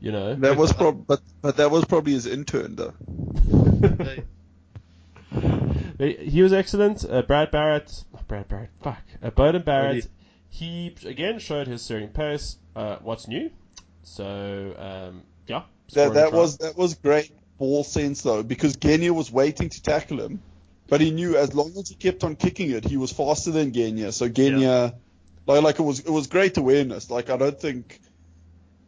You 0.00 0.12
know. 0.12 0.34
That 0.36 0.56
was 0.56 0.72
prob- 0.72 1.06
but 1.06 1.20
but 1.42 1.56
that 1.56 1.70
was 1.70 1.84
probably 1.84 2.12
his 2.12 2.26
intern 2.26 2.76
though. 2.76 2.94
He 5.98 6.12
he 6.12 6.42
was 6.42 6.52
excellent. 6.52 7.04
Uh, 7.08 7.22
Brad 7.22 7.50
Barrett, 7.50 8.04
Brad 8.28 8.46
Barrett, 8.48 8.70
fuck. 8.82 9.02
Uh, 9.22 9.30
Beauden 9.30 9.64
Barrett, 9.64 9.94
Really? 9.94 10.06
he 10.48 10.94
again 11.04 11.38
showed 11.40 11.66
his 11.66 11.82
steering 11.82 12.08
pace. 12.08 12.56
Uh, 12.76 12.96
what's 13.02 13.26
new? 13.26 13.50
So 14.04 14.74
um, 14.78 15.22
yeah, 15.48 15.62
That 15.94 16.14
that 16.14 16.32
was 16.32 16.58
that 16.58 16.76
was 16.78 16.94
great 16.94 17.32
ball 17.58 17.82
sense 17.82 18.22
though 18.22 18.42
because 18.44 18.76
Genia 18.76 19.12
was 19.12 19.32
waiting 19.32 19.68
to 19.70 19.82
tackle 19.82 20.20
him, 20.20 20.40
but 20.88 21.00
he 21.00 21.10
knew 21.10 21.36
as 21.36 21.52
long 21.52 21.72
as 21.76 21.88
he 21.88 21.96
kept 21.96 22.22
on 22.22 22.36
kicking 22.36 22.70
it, 22.70 22.84
he 22.84 22.96
was 22.96 23.12
faster 23.12 23.50
than 23.50 23.72
Genia. 23.72 24.12
So 24.12 24.28
Genia, 24.28 24.94
like 25.46 25.62
like 25.62 25.78
it 25.80 25.82
was 25.82 25.98
it 26.00 26.10
was 26.10 26.28
great 26.28 26.56
awareness. 26.56 27.10
Like 27.10 27.28
I 27.28 27.36
don't 27.36 27.58
think 27.60 28.00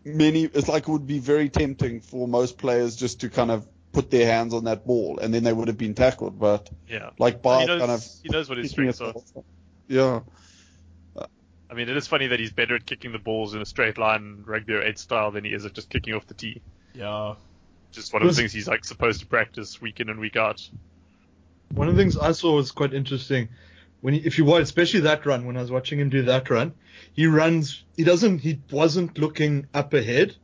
many. 0.05 0.45
It's 0.45 0.69
like 0.69 0.89
it 0.89 0.93
would 0.93 1.07
be 1.07 1.19
very 1.19 1.49
tempting 1.49 2.01
for 2.01 2.27
most 2.29 2.59
players 2.59 2.97
just 2.97 3.21
to 3.21 3.29
kind 3.31 3.51
of 3.51 3.67
put 3.93 4.11
their 4.11 4.27
hands 4.27 4.55
on 4.55 4.65
that 4.65 4.87
ball 4.87 5.19
and 5.21 5.35
then 5.35 5.43
they 5.43 5.53
would 5.53 5.69
have 5.69 5.79
been 5.79 5.95
tackled. 5.95 6.39
But 6.39 6.71
Yeah. 6.89 7.11
like 7.19 7.43
Bart 7.43 7.67
knows, 7.67 7.81
kind 7.81 7.91
of 7.91 8.05
he 8.23 8.29
knows 8.29 8.49
what 8.49 8.59
his 8.59 8.71
kicking 8.71 8.89
it 8.89 8.95
strengths 8.95 9.33
are. 9.37 9.43
Yeah. 9.89 10.21
I 11.71 11.75
mean, 11.75 11.89
it 11.89 11.97
is 11.97 12.07
funny 12.09 12.27
that 12.29 12.41
he's 12.41 12.53
better 12.53 12.75
at 12.75 12.85
kicking 12.85 13.13
the 13.13 13.19
balls 13.21 13.55
in 13.55 13.61
a 13.63 13.65
straight 13.65 13.97
line 13.97 14.43
rugby 14.45 14.75
or 14.75 14.83
eight 14.83 14.99
style 14.99 15.31
than 15.31 15.45
he 15.45 15.53
is 15.53 15.65
at 15.65 15.73
just 15.73 15.89
kicking 15.89 16.15
off 16.15 16.27
the 16.27 16.35
tee. 16.35 16.61
yeah. 16.95 17.35
Just 17.93 18.13
one 18.13 18.23
of 18.23 18.29
the 18.29 18.35
things 18.35 18.53
he's 18.53 18.69
like 18.69 18.85
supposed 18.85 19.19
to 19.21 19.27
practice 19.27 19.81
week 19.81 19.99
in 19.99 20.09
and 20.09 20.21
week 20.21 20.37
out. 20.37 20.69
One 21.73 21.89
of 21.89 21.97
the 21.97 22.01
things 22.03 22.17
I 22.17 22.31
saw 22.33 22.55
was 22.55 22.71
quite 22.71 22.95
interesting. 22.95 23.49
When 24.01 24.15
he, 24.15 24.21
if 24.21 24.39
you 24.39 24.45
watch, 24.45 24.63
especially 24.63 25.01
that 25.01 25.27
run, 25.27 25.47
when 25.47 25.57
I 25.57 25.61
was 25.61 25.71
watching 25.71 25.99
him 25.99 26.09
do 26.09 26.23
that 26.23 26.49
run, 26.49 26.73
he 27.13 27.27
runs. 27.27 27.85
He 27.97 28.05
doesn't. 28.05 28.39
He 28.39 28.61
wasn't 28.71 29.19
looking 29.19 29.67
up 29.75 29.93
ahead. 29.93 30.37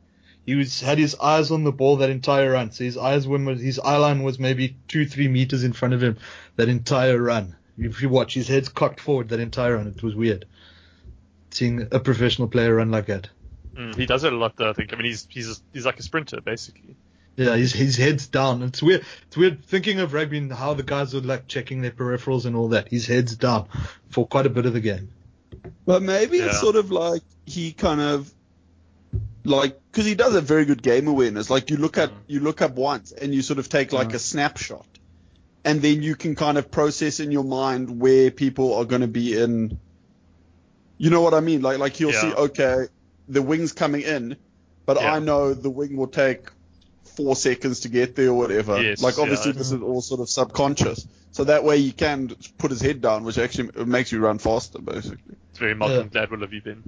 He 0.45 0.55
was 0.55 0.79
had 0.79 0.97
his 0.97 1.15
eyes 1.15 1.51
on 1.51 1.63
the 1.63 1.71
ball 1.71 1.97
that 1.97 2.09
entire 2.09 2.51
run. 2.51 2.71
So 2.71 2.83
his 2.83 2.97
eyes 2.97 3.27
were 3.27 3.39
his 3.55 3.79
eye 3.79 3.97
line 3.97 4.23
was 4.23 4.39
maybe 4.39 4.77
two 4.87 5.05
three 5.05 5.27
meters 5.27 5.63
in 5.63 5.73
front 5.73 5.93
of 5.93 6.01
him 6.01 6.17
that 6.55 6.69
entire 6.69 7.21
run. 7.21 7.55
If 7.77 8.01
you 8.01 8.09
watch, 8.09 8.33
his 8.33 8.47
head's 8.47 8.69
cocked 8.69 8.99
forward 8.99 9.29
that 9.29 9.39
entire 9.39 9.75
run. 9.75 9.87
It 9.87 10.01
was 10.01 10.15
weird 10.15 10.45
seeing 11.51 11.87
a 11.91 11.99
professional 11.99 12.47
player 12.47 12.75
run 12.75 12.91
like 12.91 13.07
that. 13.07 13.29
Mm, 13.75 13.95
he 13.95 14.05
does 14.05 14.23
it 14.23 14.33
a 14.33 14.35
lot, 14.35 14.55
though. 14.55 14.69
I 14.69 14.73
think. 14.73 14.93
I 14.93 14.95
mean, 14.95 15.05
he's 15.05 15.27
he's 15.29 15.61
he's 15.73 15.85
like 15.85 15.99
a 15.99 16.03
sprinter 16.03 16.41
basically. 16.41 16.95
Yeah, 17.37 17.55
his 17.55 17.71
his 17.71 17.95
head's 17.95 18.25
down. 18.25 18.63
It's 18.63 18.81
weird. 18.81 19.05
It's 19.27 19.37
weird 19.37 19.63
thinking 19.63 19.99
of 19.99 20.11
rugby 20.11 20.39
and 20.39 20.51
how 20.51 20.73
the 20.73 20.81
guys 20.81 21.13
are 21.13 21.21
like 21.21 21.47
checking 21.47 21.81
their 21.81 21.91
peripherals 21.91 22.45
and 22.45 22.55
all 22.55 22.69
that. 22.69 22.89
His 22.89 23.05
head's 23.05 23.35
down 23.35 23.67
for 24.09 24.25
quite 24.25 24.47
a 24.47 24.49
bit 24.49 24.65
of 24.65 24.73
the 24.73 24.81
game. 24.81 25.09
But 25.85 26.01
maybe 26.01 26.39
Yeah. 26.39 26.47
it's 26.47 26.59
sort 26.59 26.75
of 26.75 26.91
like 26.91 27.21
he 27.45 27.73
kind 27.73 28.01
of 28.01 28.33
like 29.43 29.79
because 29.91 30.07
he 30.07 30.15
does 30.15 30.33
a 30.33 30.41
very 30.41 30.65
good 30.65 30.81
game 30.81 31.07
awareness. 31.07 31.51
Like 31.51 31.69
you 31.69 31.77
look 31.77 31.99
at 31.99 32.09
mm. 32.09 32.15
you 32.25 32.39
look 32.39 32.63
up 32.63 32.71
once 32.71 33.11
and 33.11 33.33
you 33.35 33.43
sort 33.43 33.59
of 33.59 33.69
take 33.69 33.93
like 33.93 34.09
mm. 34.09 34.15
a 34.15 34.19
snapshot, 34.19 34.87
and 35.63 35.79
then 35.79 36.01
you 36.01 36.15
can 36.15 36.33
kind 36.35 36.57
of 36.57 36.71
process 36.71 37.19
in 37.19 37.31
your 37.31 37.43
mind 37.43 38.01
where 38.01 38.31
people 38.31 38.73
are 38.73 38.85
going 38.85 39.01
to 39.01 39.07
be 39.07 39.39
in. 39.39 39.79
You 40.97 41.11
know 41.11 41.21
what 41.21 41.35
I 41.35 41.41
mean? 41.41 41.61
Like 41.61 41.77
like 41.77 41.99
you'll 41.99 42.13
Yeah. 42.13 42.21
see, 42.21 42.33
okay, 42.33 42.85
the 43.27 43.43
wing's 43.43 43.73
coming 43.73 44.01
in, 44.01 44.37
but 44.87 44.99
Yeah. 44.99 45.13
I 45.13 45.19
know 45.19 45.53
the 45.53 45.69
wing 45.69 45.95
will 45.97 46.07
take 46.07 46.49
four 47.07 47.35
seconds 47.35 47.81
to 47.81 47.89
get 47.89 48.15
there 48.15 48.29
or 48.29 48.33
whatever. 48.35 48.81
Yes, 48.81 49.01
like 49.01 49.17
obviously 49.17 49.51
yeah. 49.51 49.57
this 49.57 49.71
is 49.71 49.81
all 49.81 50.01
sort 50.01 50.21
of 50.21 50.29
subconscious, 50.29 51.07
so 51.31 51.43
that 51.45 51.63
way 51.63 51.77
you 51.77 51.93
can 51.93 52.35
put 52.57 52.71
his 52.71 52.81
head 52.81 53.01
down, 53.01 53.23
which 53.23 53.37
actually 53.37 53.85
makes 53.85 54.11
you 54.11 54.19
run 54.19 54.37
faster, 54.37 54.79
basically. 54.79 55.35
It's 55.49 55.59
very 55.59 55.75
Malcolm 55.75 56.09
Gladwell 56.09 56.43
of 56.43 56.53
you, 56.53 56.61
Ben. 56.61 56.83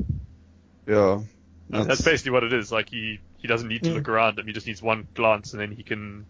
Yeah. 0.87 1.21
That's, 1.69 2.01
basically 2.01 2.31
what 2.31 2.43
it 2.43 2.53
is. 2.53 2.71
Like 2.71 2.89
he, 2.89 3.19
he 3.37 3.47
doesn't 3.47 3.67
need 3.67 3.83
to 3.83 3.89
Yeah. 3.89 3.95
look 3.95 4.09
around 4.09 4.39
him. 4.39 4.47
He 4.47 4.53
just 4.53 4.65
needs 4.65 4.81
one 4.81 5.07
glance, 5.13 5.53
and 5.53 5.61
then 5.61 5.71
he 5.71 5.83
can 5.83 6.25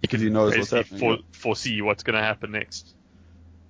he 0.00 0.08
Because 0.08 0.20
can 0.20 0.28
he 0.28 0.32
knows 0.32 0.56
what's 0.56 0.70
basically 0.70 0.98
happening, 0.98 1.16
fore, 1.18 1.26
foresee 1.32 1.82
what's 1.82 2.02
going 2.02 2.16
to 2.16 2.22
happen 2.22 2.52
next, 2.52 2.94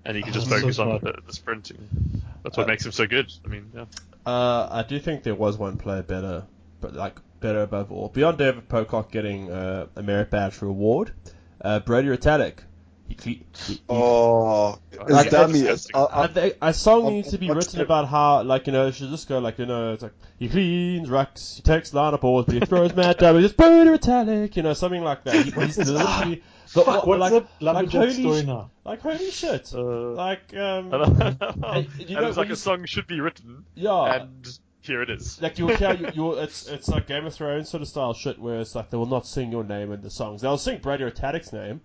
and 0.04 0.16
he 0.16 0.22
can 0.22 0.32
just 0.32 0.46
Oh, 0.46 0.50
so 0.50 0.60
focus 0.60 0.78
on 0.78 1.00
the, 1.02 1.18
the 1.26 1.32
sprinting. 1.32 2.22
That's 2.42 2.56
what 2.56 2.64
Uh, 2.64 2.68
makes 2.68 2.86
him 2.86 2.92
so 2.92 3.06
good. 3.06 3.32
I 3.44 3.48
mean, 3.48 3.70
yeah. 3.74 3.84
Uh, 4.24 4.68
I 4.70 4.84
do 4.88 4.98
think 5.00 5.22
there 5.24 5.34
was 5.34 5.58
one 5.58 5.76
player 5.78 6.02
better, 6.02 6.44
but 6.80 6.94
like 6.94 7.16
better 7.44 7.62
above 7.62 7.92
all. 7.92 8.08
Beyond 8.08 8.38
David 8.38 8.68
Pocock 8.68 9.12
getting 9.12 9.50
uh, 9.50 9.86
a 9.96 10.02
merit 10.02 10.30
badge 10.30 10.54
for 10.54 10.66
award, 10.66 11.12
uh, 11.60 11.80
Brodie 11.80 12.08
Retallick. 12.08 12.60
He, 13.06 13.14
cle- 13.16 13.32
he, 13.32 13.44
he 13.74 13.82
Oh, 13.86 14.78
Like, 15.08 15.26
it's 15.26 15.34
dummy. 15.34 15.60
it's- 15.60 15.84
It's, 15.84 15.94
I, 15.94 16.04
I 16.04 16.22
I, 16.22 16.26
think 16.28 16.54
a 16.62 16.72
song 16.72 17.04
I've- 17.06 17.14
needs 17.16 17.30
to 17.32 17.38
be 17.38 17.50
written 17.50 17.80
it. 17.80 17.84
about 17.84 18.08
how, 18.08 18.42
like, 18.42 18.66
you 18.66 18.72
know, 18.72 18.86
it 18.86 18.94
should 18.94 19.10
just 19.10 19.28
go 19.28 19.40
like, 19.40 19.58
you 19.58 19.66
know, 19.66 19.92
it's 19.92 20.02
like, 20.02 20.14
he 20.38 20.48
cleans 20.48 21.10
racks, 21.10 21.56
he 21.56 21.62
takes 21.62 21.92
line 21.92 22.14
up 22.14 22.22
balls, 22.22 22.46
but 22.46 22.54
he 22.54 22.60
throws 22.60 22.94
mad 22.96 23.18
double, 23.18 23.42
just 23.42 23.58
Brodie 23.58 23.90
Retallick, 23.90 24.56
you 24.56 24.62
know, 24.62 24.72
something 24.72 25.02
like 25.04 25.22
that. 25.24 25.34
He, 25.34 25.50
he's 25.50 25.76
literally, 25.76 26.36
the, 26.72 26.80
Fuck, 26.82 27.06
what's 27.06 27.20
like, 27.20 27.32
that 27.32 27.46
like, 27.60 27.90
holy 27.90 28.10
story 28.14 28.40
sh- 28.40 28.46
now? 28.46 28.70
like, 28.86 29.00
holy 29.02 29.30
shit. 29.30 29.70
Uh, 29.74 29.82
like, 30.12 30.56
um, 30.56 30.94
I 30.94 30.98
don't 30.98 31.18
know. 31.60 31.84
You 31.98 32.06
and 32.06 32.10
know, 32.22 32.28
it's 32.28 32.38
like 32.38 32.48
you 32.48 32.54
a 32.54 32.56
song 32.56 32.86
should 32.86 33.06
be 33.06 33.20
written, 33.20 33.66
yeah. 33.74 34.14
and 34.22 34.58
here 34.86 35.02
it 35.02 35.10
is. 35.10 35.40
like 35.40 35.58
you'll 35.58 35.74
hear 35.76 35.94
you, 35.94 36.08
you'll, 36.14 36.38
it's 36.38 36.66
it's 36.68 36.88
like 36.88 37.06
Game 37.06 37.24
of 37.26 37.34
Thrones 37.34 37.68
sort 37.68 37.82
of 37.82 37.88
style 37.88 38.12
shit 38.14 38.38
where 38.38 38.60
it's 38.60 38.74
like 38.74 38.90
they 38.90 38.96
will 38.96 39.06
not 39.06 39.26
sing 39.26 39.50
your 39.50 39.64
name 39.64 39.92
in 39.92 40.00
the 40.02 40.10
songs. 40.10 40.42
They'll 40.42 40.58
sing 40.58 40.78
Brady 40.80 41.04
Retallick's 41.04 41.52
name 41.52 41.80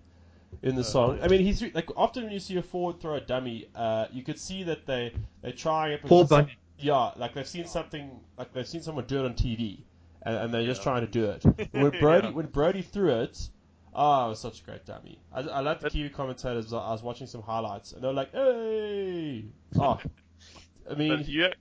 in 0.64 0.76
the 0.76 0.84
song. 0.84 1.20
I 1.22 1.28
mean, 1.28 1.42
he's 1.42 1.62
like 1.74 1.90
often 1.96 2.24
when 2.24 2.34
you 2.34 2.40
see 2.40 2.58
a 2.58 2.62
forward 2.64 3.00
throw 3.00 3.16
a 3.16 3.22
dummy, 3.22 3.68
uh, 3.76 4.08
you 4.12 4.24
could 4.24 4.38
see 4.40 4.64
that 4.64 4.86
they 4.86 5.14
they 5.42 5.52
try 5.52 5.90
it. 5.90 6.04
Paul 6.04 6.26
Bunyan. 6.26 6.56
Yeah, 6.78 7.12
like 7.18 7.34
they've 7.34 7.48
seen 7.48 7.66
something, 7.68 8.20
like 8.38 8.54
they've 8.54 8.68
seen 8.68 8.82
someone 8.82 9.06
do 9.06 9.20
it 9.20 9.26
on 9.26 9.34
TV, 9.34 9.80
and, 10.24 10.36
and 10.36 10.54
they're 10.54 10.66
just 10.66 10.82
Yeah. 10.82 10.84
trying 10.92 11.02
to 11.02 11.12
do 11.12 11.26
it. 11.26 11.44
When 11.74 11.92
Brodie 12.00 12.28
Yeah. 12.28 12.34
when 12.34 12.46
Brodie 12.48 12.82
threw 12.82 13.12
it. 13.22 13.50
Oh, 13.94 14.28
it 14.28 14.30
was 14.30 14.40
such 14.40 14.62
a 14.62 14.64
great 14.64 14.86
dummy. 14.86 15.20
I, 15.34 15.42
I 15.42 15.60
like 15.62 15.80
the 15.80 15.86
But- 15.86 15.94
Kiwi 15.94 16.10
commentators. 16.10 16.72
I 16.74 16.92
was 16.92 17.02
watching 17.02 17.26
some 17.28 17.42
highlights, 17.42 17.92
and 17.92 18.04
they're 18.04 18.14
like, 18.14 18.32
"Hey!" 18.32 19.46
Oh, 19.78 20.00
I 20.90 20.94
mean, 20.96 21.24
you, 21.28 21.46
I 21.46 21.48
mean, 21.48 21.54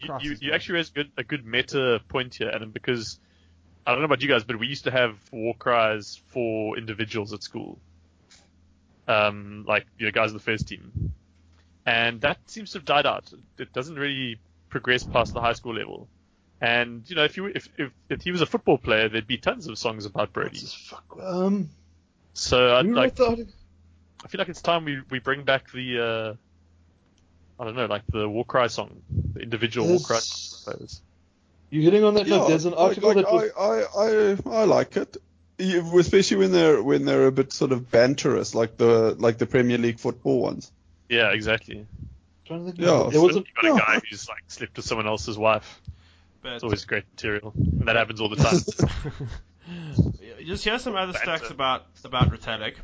you, 0.00 0.14
you, 0.20 0.36
you 0.40 0.52
actually 0.52 0.76
raised 0.76 0.92
a 0.92 0.94
good, 0.94 1.10
a 1.16 1.24
good 1.24 1.46
meta 1.46 2.00
point 2.08 2.34
here, 2.34 2.50
Adam, 2.52 2.70
because 2.70 3.18
I 3.86 3.92
don't 3.92 4.00
know 4.00 4.06
about 4.06 4.22
you 4.22 4.28
guys, 4.28 4.44
but 4.44 4.58
we 4.58 4.66
used 4.66 4.84
to 4.84 4.90
have 4.90 5.16
war 5.32 5.54
cries 5.54 6.20
for 6.26 6.76
individuals 6.76 7.32
at 7.32 7.42
school. 7.42 7.78
Um, 9.08 9.64
like, 9.68 9.86
you 9.98 10.06
know, 10.06 10.12
guys 10.12 10.30
on 10.30 10.36
the 10.36 10.42
first 10.42 10.66
team. 10.66 11.12
And 11.86 12.20
that 12.22 12.38
seems 12.46 12.72
to 12.72 12.78
have 12.78 12.84
died 12.84 13.06
out. 13.06 13.32
It 13.58 13.72
doesn't 13.72 13.94
really 13.94 14.40
progress 14.68 15.04
past 15.04 15.32
the 15.32 15.40
high 15.40 15.52
school 15.52 15.74
level. 15.74 16.08
And, 16.60 17.08
you 17.08 17.14
know, 17.14 17.22
if 17.24 17.36
you, 17.36 17.46
if, 17.46 17.68
if, 17.78 17.92
if 18.08 18.22
he 18.22 18.32
was 18.32 18.40
a 18.40 18.46
football 18.46 18.78
player, 18.78 19.08
there'd 19.08 19.26
be 19.26 19.38
tons 19.38 19.68
of 19.68 19.78
songs 19.78 20.06
about 20.06 20.32
Brodie. 20.32 20.66
Um, 21.22 21.70
So 22.32 22.74
I'd 22.76 22.86
like? 22.86 23.20
I 23.20 24.28
feel 24.28 24.38
like 24.38 24.48
it's 24.48 24.62
time 24.62 24.84
we, 24.84 25.00
we 25.10 25.20
bring 25.20 25.44
back 25.44 25.70
the, 25.70 26.00
uh, 26.02 26.34
I 27.58 27.64
don't 27.64 27.74
know, 27.76 27.86
like 27.86 28.02
the 28.08 28.28
war 28.28 28.44
cry 28.44 28.66
song, 28.66 29.02
the 29.34 29.40
individual 29.40 29.88
war 29.88 29.98
cry 30.00 30.16
There's- 30.16 30.62
players. 30.64 31.02
You 31.68 31.82
hitting 31.82 32.04
on 32.04 32.14
that? 32.14 32.26
yeah, 32.28 32.36
Look, 32.36 32.48
there's 32.48 32.64
an 32.64 32.74
article 32.74 33.08
like, 33.14 33.24
that 33.24 33.32
was. 33.32 33.50
I, 34.46 34.52
I, 34.52 34.56
I, 34.56 34.60
I 34.62 34.64
like 34.64 34.96
it. 34.96 35.16
Especially 35.58 36.36
when 36.36 36.52
they're 36.52 36.80
when 36.82 37.04
they're 37.06 37.26
a 37.26 37.32
bit 37.32 37.52
sort 37.52 37.72
of 37.72 37.90
banterous, 37.90 38.54
like 38.54 38.76
the 38.76 39.16
like 39.18 39.38
the 39.38 39.46
Premier 39.46 39.76
League 39.78 39.98
football 39.98 40.40
ones. 40.42 40.70
Yeah, 41.08 41.30
exactly. 41.32 41.86
trying 42.46 42.66
Yeah, 42.76 43.08
there 43.10 43.20
was 43.20 43.36
a, 43.36 43.40
you 43.40 43.44
got 43.60 43.64
a 43.64 43.68
yeah. 43.68 43.78
guy 43.78 44.00
who's 44.08 44.28
like 44.28 44.44
slept 44.48 44.76
with 44.76 44.84
someone 44.86 45.06
else's 45.08 45.36
wife. 45.38 45.80
but- 46.42 46.52
It's 46.52 46.62
always 46.62 46.84
great 46.84 47.04
material, 47.14 47.52
and 47.56 47.88
that 47.88 47.96
happens 47.96 48.20
all 48.20 48.28
the 48.28 48.36
time. 48.36 48.58
Just 50.44 50.64
here's 50.64 50.82
some 50.82 50.94
other 50.94 51.12
Banter. 51.14 51.46
stats 51.46 51.50
about 51.50 51.86
about 52.04 52.30
Retallick. 52.30 52.74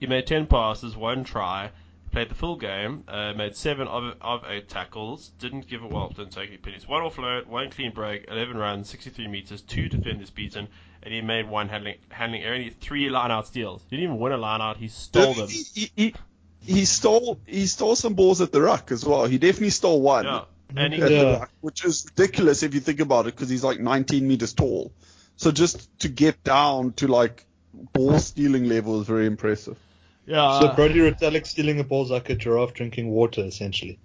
He 0.00 0.06
made 0.06 0.26
ten 0.26 0.46
passes, 0.46 0.96
one 0.96 1.22
try, 1.24 1.70
played 2.10 2.28
the 2.28 2.34
full 2.34 2.56
game, 2.56 3.04
uh, 3.08 3.32
made 3.34 3.54
seven 3.56 3.86
of, 3.88 4.14
of 4.20 4.42
eight 4.48 4.68
tackles, 4.68 5.30
didn't 5.38 5.68
give 5.68 5.82
a 5.82 5.86
well, 5.86 6.08
didn't 6.08 6.32
take 6.32 6.48
any 6.48 6.56
pennies. 6.58 6.86
One 6.86 7.02
offload, 7.02 7.46
one 7.46 7.70
clean 7.70 7.92
break, 7.92 8.26
eleven 8.28 8.56
runs, 8.56 8.88
sixty-three 8.90 9.28
meters, 9.28 9.62
two 9.62 9.88
defenders 9.88 10.30
beaten, 10.30 10.68
and 11.02 11.14
he 11.14 11.20
made 11.20 11.48
one 11.48 11.68
handling 11.68 11.96
handling 12.08 12.42
error. 12.42 12.56
he 12.58 12.70
Three 12.70 13.08
line-out 13.10 13.46
steals. 13.46 13.82
He 13.88 13.96
didn't 13.96 14.10
even 14.10 14.18
win 14.20 14.32
a 14.32 14.36
line-out. 14.36 14.76
He 14.76 14.88
stole 14.88 15.34
them. 15.34 15.48
He, 15.48 15.64
he, 15.74 15.90
he, 15.96 16.14
he 16.62 16.84
stole 16.84 17.38
he 17.46 17.66
stole 17.66 17.96
some 17.96 18.14
balls 18.14 18.40
at 18.40 18.52
the 18.52 18.60
ruck 18.60 18.90
as 18.92 19.04
well. 19.04 19.24
He 19.26 19.38
definitely 19.38 19.70
stole 19.70 20.02
one 20.02 20.24
Yeah, 20.24 20.44
and 20.76 20.92
he 20.92 21.00
at 21.00 21.10
Yeah. 21.10 21.18
the 21.24 21.38
ruck, 21.40 21.50
which 21.60 21.84
is 21.84 22.06
ridiculous 22.16 22.62
if 22.62 22.74
you 22.74 22.80
think 22.80 23.00
about 23.00 23.26
it, 23.26 23.34
because 23.34 23.48
he's 23.48 23.64
like 23.64 23.80
19 23.80 24.26
meters 24.26 24.52
tall. 24.52 24.92
So 25.36 25.50
just 25.50 25.88
to 26.00 26.08
get 26.08 26.44
down 26.44 26.92
to 26.94 27.08
like 27.08 27.46
ball 27.94 28.18
stealing 28.18 28.68
level 28.68 29.00
is 29.00 29.06
very 29.06 29.26
impressive. 29.26 29.78
Yeah, 30.26 30.60
so 30.60 30.66
uh, 30.68 30.76
Brodie 30.76 31.00
Retallick 31.00 31.46
stealing 31.46 31.80
a 31.80 31.84
ball's 31.84 32.10
like 32.10 32.30
a 32.30 32.34
giraffe 32.34 32.74
drinking 32.74 33.10
water, 33.10 33.44
essentially. 33.44 33.98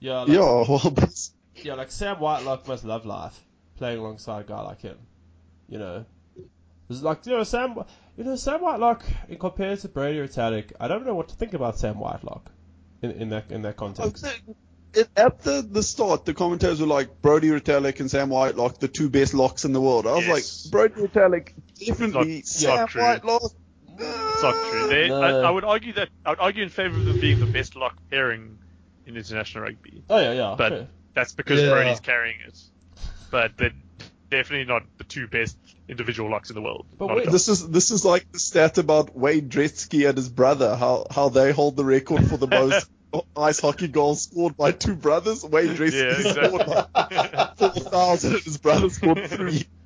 yeah, 0.00 0.20
like, 0.20 0.28
Yeah, 0.28 0.38
well, 0.68 0.94
Yeah, 1.56 1.74
like 1.74 1.90
Sam 1.90 2.18
Whitelock 2.20 2.68
must 2.68 2.84
love 2.84 3.04
life, 3.06 3.38
playing 3.76 3.98
alongside 3.98 4.40
a 4.40 4.48
guy 4.48 4.60
like 4.62 4.80
him. 4.82 4.98
You 5.68 5.78
know, 5.78 6.04
it's 6.90 7.02
like 7.02 7.24
you 7.26 7.32
know 7.32 7.44
Sam, 7.44 7.74
you 8.16 8.24
know 8.24 8.36
Sam 8.36 8.60
Whitelock 8.60 9.04
in 9.28 9.38
compared 9.38 9.78
to 9.80 9.88
Brady 9.88 10.18
Retallick. 10.18 10.72
I 10.78 10.88
don't 10.88 11.06
know 11.06 11.14
what 11.14 11.28
to 11.30 11.34
think 11.36 11.54
about 11.54 11.78
Sam 11.78 11.98
Whitelock 11.98 12.50
in, 13.00 13.10
in 13.12 13.28
that 13.30 13.50
in 13.50 13.62
that 13.62 13.76
context. 13.76 14.26
it, 14.94 15.08
at 15.16 15.40
the, 15.40 15.66
the 15.68 15.82
start, 15.82 16.26
the 16.26 16.34
commentators 16.34 16.78
were 16.80 16.86
like 16.86 17.22
Brodie 17.22 17.48
Retallick 17.48 17.98
and 18.00 18.10
Sam 18.10 18.28
Whitelock, 18.28 18.78
the 18.78 18.88
two 18.88 19.08
best 19.08 19.32
locks 19.32 19.64
in 19.64 19.72
the 19.72 19.80
world. 19.80 20.06
I 20.06 20.12
was 20.16 20.26
Yes. 20.26 20.64
like, 20.66 20.70
Brody 20.94 21.08
Retallick, 21.08 21.52
definitely. 21.78 22.38
It's 22.40 22.62
not- 22.62 22.90
Sam 22.90 23.02
not. 23.02 23.24
Whitelock. 23.24 23.52
It's 24.42 24.56
not 24.56 24.70
true. 24.70 24.88
They, 24.88 25.08
No. 25.08 25.20
I, 25.22 25.30
I 25.48 25.50
would 25.50 25.64
argue 25.64 25.92
that 25.94 26.08
I 26.24 26.30
would 26.30 26.40
argue 26.40 26.62
in 26.62 26.68
favour 26.68 26.98
of 26.98 27.04
them 27.04 27.20
being 27.20 27.40
the 27.40 27.46
best 27.46 27.76
lock 27.76 27.96
pairing 28.10 28.58
in 29.06 29.16
international 29.16 29.64
rugby, 29.64 30.02
Oh 30.08 30.18
yeah, 30.18 30.32
yeah. 30.32 30.54
but 30.56 30.68
sure. 30.70 30.88
that's 31.14 31.32
because 31.32 31.60
Yeah. 31.60 31.70
Brodie's 31.70 32.00
carrying 32.00 32.36
it. 32.46 32.58
But 33.30 33.56
they're 33.56 33.72
definitely 34.30 34.66
not 34.66 34.82
the 34.98 35.04
two 35.04 35.26
best 35.26 35.56
individual 35.88 36.30
locks 36.30 36.50
in 36.50 36.54
the 36.54 36.62
world. 36.62 36.86
But 36.98 37.08
wait- 37.14 37.30
This 37.30 37.48
is 37.48 37.68
this 37.68 37.90
is 37.90 38.04
like 38.04 38.30
the 38.32 38.38
stat 38.38 38.78
about 38.78 39.16
Wayne 39.16 39.48
Gretzky 39.48 40.08
and 40.08 40.16
his 40.16 40.28
brother, 40.28 40.76
how 40.76 41.06
how 41.10 41.28
they 41.28 41.52
hold 41.52 41.76
the 41.76 41.84
record 41.84 42.24
for 42.26 42.36
the 42.36 42.46
most 42.46 42.88
ice 43.36 43.60
hockey 43.60 43.88
goals 43.88 44.22
scored 44.22 44.56
by 44.56 44.72
two 44.72 44.94
brothers. 44.96 45.44
Wayne 45.44 45.74
Gretzky 45.76 46.24
Yeah, 46.24 46.46
scored 46.46 46.66
like 46.66 47.56
four 47.58 47.70
thousand, 47.90 48.34
and 48.34 48.42
his 48.42 48.58
brother 48.58 48.88
scored 48.90 49.28
three. 49.28 49.66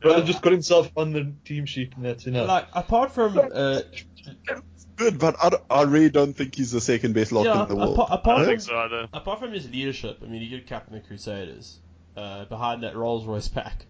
Brother 0.00 0.24
just 0.24 0.42
got 0.42 0.52
himself 0.52 0.90
on 0.96 1.12
the 1.12 1.32
team 1.44 1.66
sheet, 1.66 1.94
and 1.96 2.04
that's 2.04 2.26
enough. 2.26 2.48
like 2.48 2.68
apart 2.72 3.12
from 3.12 3.38
uh, 3.38 3.80
Good, 4.96 5.18
but 5.18 5.36
I, 5.42 5.50
I 5.70 5.82
really 5.82 6.10
don't 6.10 6.34
think 6.34 6.54
he's 6.54 6.70
the 6.70 6.80
second 6.80 7.14
best 7.14 7.32
lock 7.32 7.46
yeah, 7.46 7.62
in 7.62 7.68
the 7.68 7.76
world. 7.76 7.94
apart, 7.94 8.10
I 8.10 8.14
apart 8.16 8.36
don't 8.38 8.44
from 8.44 8.50
think 8.52 8.60
so 8.60 8.76
either. 8.76 9.08
apart 9.12 9.40
from 9.40 9.52
his 9.52 9.68
leadership, 9.70 10.18
I 10.22 10.26
mean, 10.26 10.42
he 10.42 10.48
did 10.48 10.66
captain 10.66 10.94
the 10.94 11.00
Crusaders 11.00 11.80
uh, 12.16 12.44
behind 12.44 12.82
that 12.82 12.94
Rolls 12.94 13.24
Royce 13.24 13.48
pack. 13.48 13.86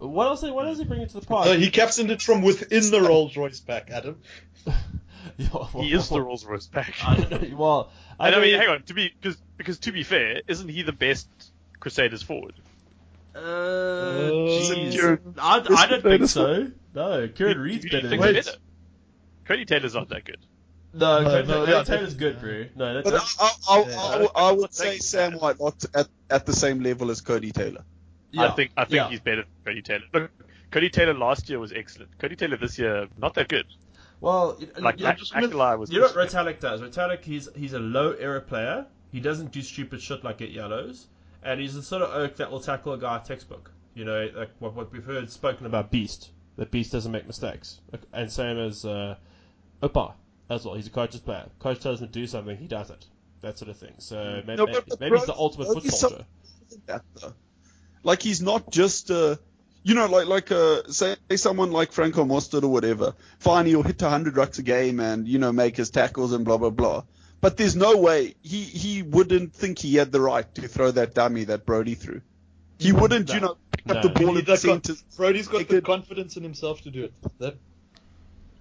But 0.00 0.08
what 0.08 0.26
else? 0.26 0.42
What 0.42 0.64
does 0.64 0.78
he 0.78 0.84
bring 0.84 1.02
into 1.02 1.20
the 1.20 1.26
park? 1.26 1.46
No, 1.46 1.52
he 1.52 1.70
captained 1.70 2.10
it 2.10 2.22
from 2.22 2.42
within 2.42 2.90
the 2.90 3.02
Rolls 3.02 3.36
Royce 3.36 3.60
pack, 3.60 3.90
Adam. 3.90 4.20
Yeah, 5.36 5.48
well, 5.52 5.66
He 5.82 5.92
is 5.92 6.08
the 6.08 6.20
Rolls 6.22 6.44
Royce 6.44 6.66
back. 6.66 6.94
I 7.04 7.16
don't 7.16 7.30
know. 7.30 7.56
Well, 7.56 7.92
I, 8.20 8.28
I 8.28 8.30
mean, 8.32 8.42
mean, 8.42 8.58
hang 8.58 8.68
on, 8.68 8.82
to 8.84 8.94
be 8.94 9.12
because 9.20 9.36
because 9.56 9.78
to 9.80 9.92
be 9.92 10.02
fair, 10.02 10.42
isn't 10.48 10.68
he 10.68 10.82
the 10.82 10.92
best 10.92 11.28
Crusaders 11.78 12.22
forward? 12.22 12.54
Uh, 13.38 14.30
jeez. 14.30 14.92
jeez. 14.92 15.18
I, 15.38 15.64
I 15.76 15.86
don't 15.86 16.02
think 16.02 16.26
so. 16.28 16.70
No, 16.94 17.28
Kieran 17.28 17.58
Read's 17.58 17.84
you 17.84 17.90
better 17.90 18.08
than 18.08 18.20
better? 18.20 18.50
Codie 19.46 19.66
Taylor's 19.66 19.94
not 19.94 20.08
that 20.10 20.24
good. 20.24 20.38
No, 20.92 21.22
No, 21.22 21.28
Codie, 21.28 21.46
no, 21.46 21.54
Codie 21.66 21.66
Taylor's 21.86 21.86
that's- 21.86 22.14
good, 22.14 22.40
bro. 22.40 22.64
No, 22.76 22.94
that, 22.94 23.04
But 23.04 23.10
that's, 23.12 23.36
I, 23.40 23.44
I, 23.44 23.78
I, 23.78 23.88
Yeah. 23.88 23.96
I, 24.00 24.18
would- 24.20 24.30
I 24.34 24.52
would 24.52 24.74
say 24.74 24.98
Sam 24.98 25.32
Whitelock's 25.34 25.86
at, 25.94 26.08
at 26.30 26.46
the 26.46 26.52
same 26.52 26.80
level 26.80 27.10
as 27.10 27.20
Codie 27.20 27.52
Taylor. 27.52 27.84
yeah, 28.32 28.44
I 28.46 28.50
think 28.50 28.72
I 28.76 28.84
think 28.84 28.94
yeah. 28.96 29.08
he's 29.10 29.20
better 29.20 29.44
than 29.64 29.74
Codie 29.74 29.84
Taylor. 29.84 30.04
Look, 30.12 30.30
Codie 30.72 30.90
Taylor 30.92 31.14
last 31.14 31.48
year 31.48 31.58
was 31.60 31.72
excellent. 31.72 32.16
Codie 32.18 32.36
Taylor 32.36 32.56
this 32.56 32.78
year 32.78 33.08
not 33.18 33.34
that 33.34 33.48
good. 33.48 33.66
Well, 34.20 34.56
you- 34.58 34.68
Like 34.78 34.98
you, 34.98 35.04
Mac- 35.04 35.18
just- 35.18 35.32
Mackillard 35.34 35.78
was. 35.78 35.90
you 35.92 36.00
know 36.00 36.06
what 36.08 36.14
Retallick 36.16 36.58
does? 36.60 36.80
Retallick, 36.80 37.22
he's 37.22 37.48
he's 37.54 37.72
a 37.74 37.78
low 37.78 38.12
error 38.12 38.40
player. 38.40 38.86
He 39.12 39.20
doesn't 39.20 39.52
do 39.52 39.62
stupid 39.62 40.02
shit 40.02 40.24
like 40.24 40.38
get 40.38 40.50
yellows, 40.50 41.06
and 41.48 41.60
he's 41.60 41.74
the 41.74 41.82
sort 41.82 42.02
of 42.02 42.14
oak 42.14 42.36
that 42.36 42.50
will 42.50 42.60
tackle 42.60 42.92
a 42.92 42.98
guy 42.98 43.18
textbook. 43.20 43.70
You 43.94 44.04
know, 44.04 44.28
like 44.34 44.50
what, 44.58 44.74
what 44.74 44.92
we've 44.92 45.04
heard 45.04 45.30
spoken 45.30 45.66
about 45.66 45.90
Beast. 45.90 46.30
That 46.56 46.70
Beast 46.70 46.92
doesn't 46.92 47.10
make 47.10 47.26
mistakes, 47.26 47.80
and 48.12 48.30
same 48.30 48.58
as 48.58 48.84
uh, 48.84 49.16
Opa. 49.82 50.12
as 50.50 50.64
well. 50.64 50.74
He's 50.74 50.88
a 50.88 50.90
coach's 50.90 51.20
player. 51.20 51.46
Coach 51.58 51.80
tells 51.80 52.00
him 52.00 52.08
to 52.08 52.12
do 52.12 52.26
something, 52.26 52.56
he 52.56 52.66
does 52.66 52.90
it. 52.90 53.06
That 53.40 53.58
sort 53.58 53.70
of 53.70 53.76
thing. 53.78 53.94
So 53.98 54.42
maybe, 54.46 54.56
No, 54.56 54.66
maybe 55.00 55.16
he's 55.16 55.26
the 55.26 55.34
ultimate 55.34 55.66
foot 55.72 55.84
soldier. 55.84 56.26
that. 56.86 57.02
Like 58.02 58.22
he's 58.22 58.42
not 58.42 58.70
just 58.70 59.10
uh 59.10 59.36
you 59.84 59.94
know 59.94 60.06
like 60.06 60.26
like 60.26 60.50
uh 60.50 60.82
say 60.90 61.16
someone 61.36 61.70
like 61.70 61.92
Franco 61.92 62.24
Mostert 62.24 62.64
or 62.64 62.68
whatever. 62.68 63.14
Fine, 63.38 63.66
he'll 63.66 63.82
hit 63.84 64.02
100 64.02 64.34
rucks 64.34 64.58
a 64.58 64.62
game 64.62 64.98
and 65.00 65.26
you 65.28 65.38
know 65.38 65.52
make 65.52 65.76
his 65.76 65.90
tackles 65.90 66.32
and 66.32 66.44
blah 66.44 66.56
blah 66.58 66.70
blah. 66.70 67.04
But 67.40 67.56
there's 67.56 67.76
no 67.76 67.96
way 67.96 68.34
he 68.42 68.62
he 68.62 69.02
wouldn't 69.02 69.52
think 69.54 69.78
he 69.78 69.94
had 69.96 70.10
the 70.12 70.20
right 70.20 70.52
to 70.56 70.66
throw 70.68 70.90
that 70.92 71.14
dummy 71.14 71.44
that 71.44 71.64
Brodie 71.66 71.94
threw. 71.94 72.20
He 72.78 72.92
wouldn't, 72.92 73.32
you 73.32 73.40
know, 73.40 73.56
pick 73.72 73.86
No. 73.86 73.94
up 73.94 74.02
the 74.02 74.08
ball 74.08 74.32
need 74.34 74.38
at 74.40 74.46
the 74.46 74.52
that 74.52 74.62
con- 74.62 74.82
centre, 74.84 75.00
Brodie's 75.16 75.48
got 75.48 75.68
the 75.68 75.76
it. 75.78 75.84
confidence 75.84 76.36
in 76.36 76.42
himself 76.42 76.82
to 76.82 76.90
do 76.90 77.04
it. 77.04 77.12
That 77.38 77.56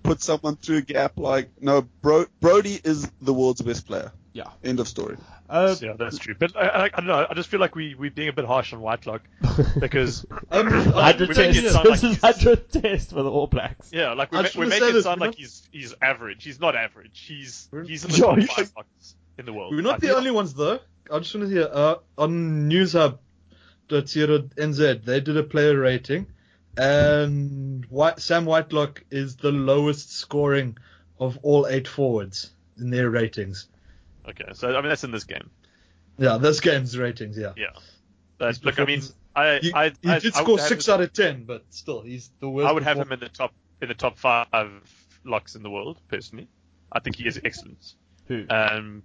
put 0.04 0.22
someone 0.22 0.56
through 0.58 0.78
a 0.78 0.82
gap. 0.82 1.18
Like 1.18 1.50
no, 1.62 1.82
Bro, 2.02 2.26
Brodie 2.40 2.80
is 2.84 3.10
the 3.22 3.34
world's 3.34 3.62
best 3.62 3.86
player. 3.88 4.12
Yeah. 4.34 4.50
End 4.64 4.80
of 4.80 4.88
story. 4.88 5.18
Uh, 5.50 5.76
yeah, 5.82 5.94
that's 5.98 6.18
true. 6.18 6.36
But 6.38 6.56
I, 6.58 6.68
I, 6.68 6.84
I 6.86 6.90
don't 6.90 7.08
know. 7.08 7.26
I 7.30 7.34
just 7.34 7.48
feel 7.50 7.60
like 7.62 7.74
we 7.76 7.96
we're 7.96 8.12
being 8.12 8.28
a 8.28 8.34
bit 8.34 8.46
harsh 8.46 8.74
on 8.74 8.82
Whitelock 8.82 9.22
because 9.80 10.26
I'm, 10.52 10.68
I'm 10.68 11.18
we 11.20 11.34
saying 11.34 11.54
make 11.56 11.64
it 11.64 11.72
sound 11.72 11.86
This 11.86 12.04
like 12.04 12.12
is 12.12 12.22
he's- 12.22 12.22
hundred 12.44 12.70
test 12.70 13.10
for 13.12 13.24
the 13.24 13.32
All 13.32 13.48
Blacks. 13.48 13.92
yeah, 13.94 14.14
like 14.14 14.32
we 14.32 14.40
I 14.40 14.42
ma- 14.42 14.50
we 14.56 14.60
wanna 14.60 14.70
make 14.72 14.82
it 14.82 14.94
this, 14.94 15.04
sound 15.06 15.22
we're 15.22 15.28
like 15.28 15.36
not- 15.36 15.40
he's 15.40 15.70
he's 15.72 15.94
average. 16.02 16.44
He's 16.44 16.60
not 16.60 16.76
average. 16.76 17.20
He's 17.26 17.70
he's 17.86 18.04
in 18.04 18.12
the 18.12 18.18
Yeah, 18.18 18.46
top 18.46 18.56
five 18.58 18.74
blocks 18.74 19.16
in 19.38 19.46
the 19.46 19.54
world. 19.54 19.74
We're 19.74 19.82
not 19.82 19.92
Like, 19.94 20.02
the 20.02 20.16
only 20.18 20.32
ones 20.32 20.54
though. 20.54 20.80
I 21.12 21.20
just 21.20 21.34
want 21.34 21.48
to 21.48 21.54
hear 21.54 21.70
uh, 21.72 21.96
on 22.18 22.70
nz 22.70 23.18
they 25.06 25.20
did 25.22 25.38
a 25.38 25.44
player 25.44 25.80
rating, 25.80 26.28
and 26.78 27.86
White, 27.86 28.20
Sam 28.20 28.46
Whitelock 28.46 29.04
is 29.10 29.38
the 29.38 29.52
lowest 29.52 30.12
scoring 30.12 30.78
of 31.20 31.40
all 31.42 31.66
eight 31.68 31.88
forwards 31.88 32.52
in 32.78 32.90
their 32.90 33.10
ratings. 33.10 33.68
Okay, 34.30 34.52
so 34.54 34.70
I 34.76 34.82
mean 34.82 34.90
that's 34.90 35.04
in 35.04 35.12
this 35.12 35.24
game. 35.24 35.50
Yeah, 36.18 36.38
this 36.38 36.60
game's 36.60 36.98
ratings. 36.98 37.38
Yeah, 37.38 37.54
Yeah. 37.56 37.68
But 38.38 38.60
look, 38.64 38.80
I 38.80 38.86
mean, 38.86 39.02
I 39.36 39.60
he, 39.60 39.74
I, 39.74 39.90
he 40.02 40.10
I, 40.10 40.20
did 40.20 40.34
I 40.36 40.42
score 40.42 40.56
would 40.56 40.62
six 40.62 40.88
him- 40.88 40.94
out 40.96 41.02
of 41.02 41.14
ten, 41.14 41.44
but 41.46 41.64
still, 41.70 42.02
he's 42.02 42.30
the 42.40 42.50
worst. 42.50 42.68
I 42.68 42.72
would 42.72 42.84
have 42.84 42.98
him 42.98 43.12
in 43.12 43.20
the 43.20 43.30
top 43.30 43.54
in 43.82 43.88
the 43.88 43.94
top 43.94 44.18
five 44.18 44.48
locks 45.24 45.56
in 45.56 45.64
the 45.64 45.70
world 45.70 46.00
personally. 46.08 46.48
I 46.92 47.00
think 47.00 47.16
he 47.18 47.28
is 47.28 47.40
excellent. 47.44 47.94
Who? 48.28 48.46
Um, 48.50 49.04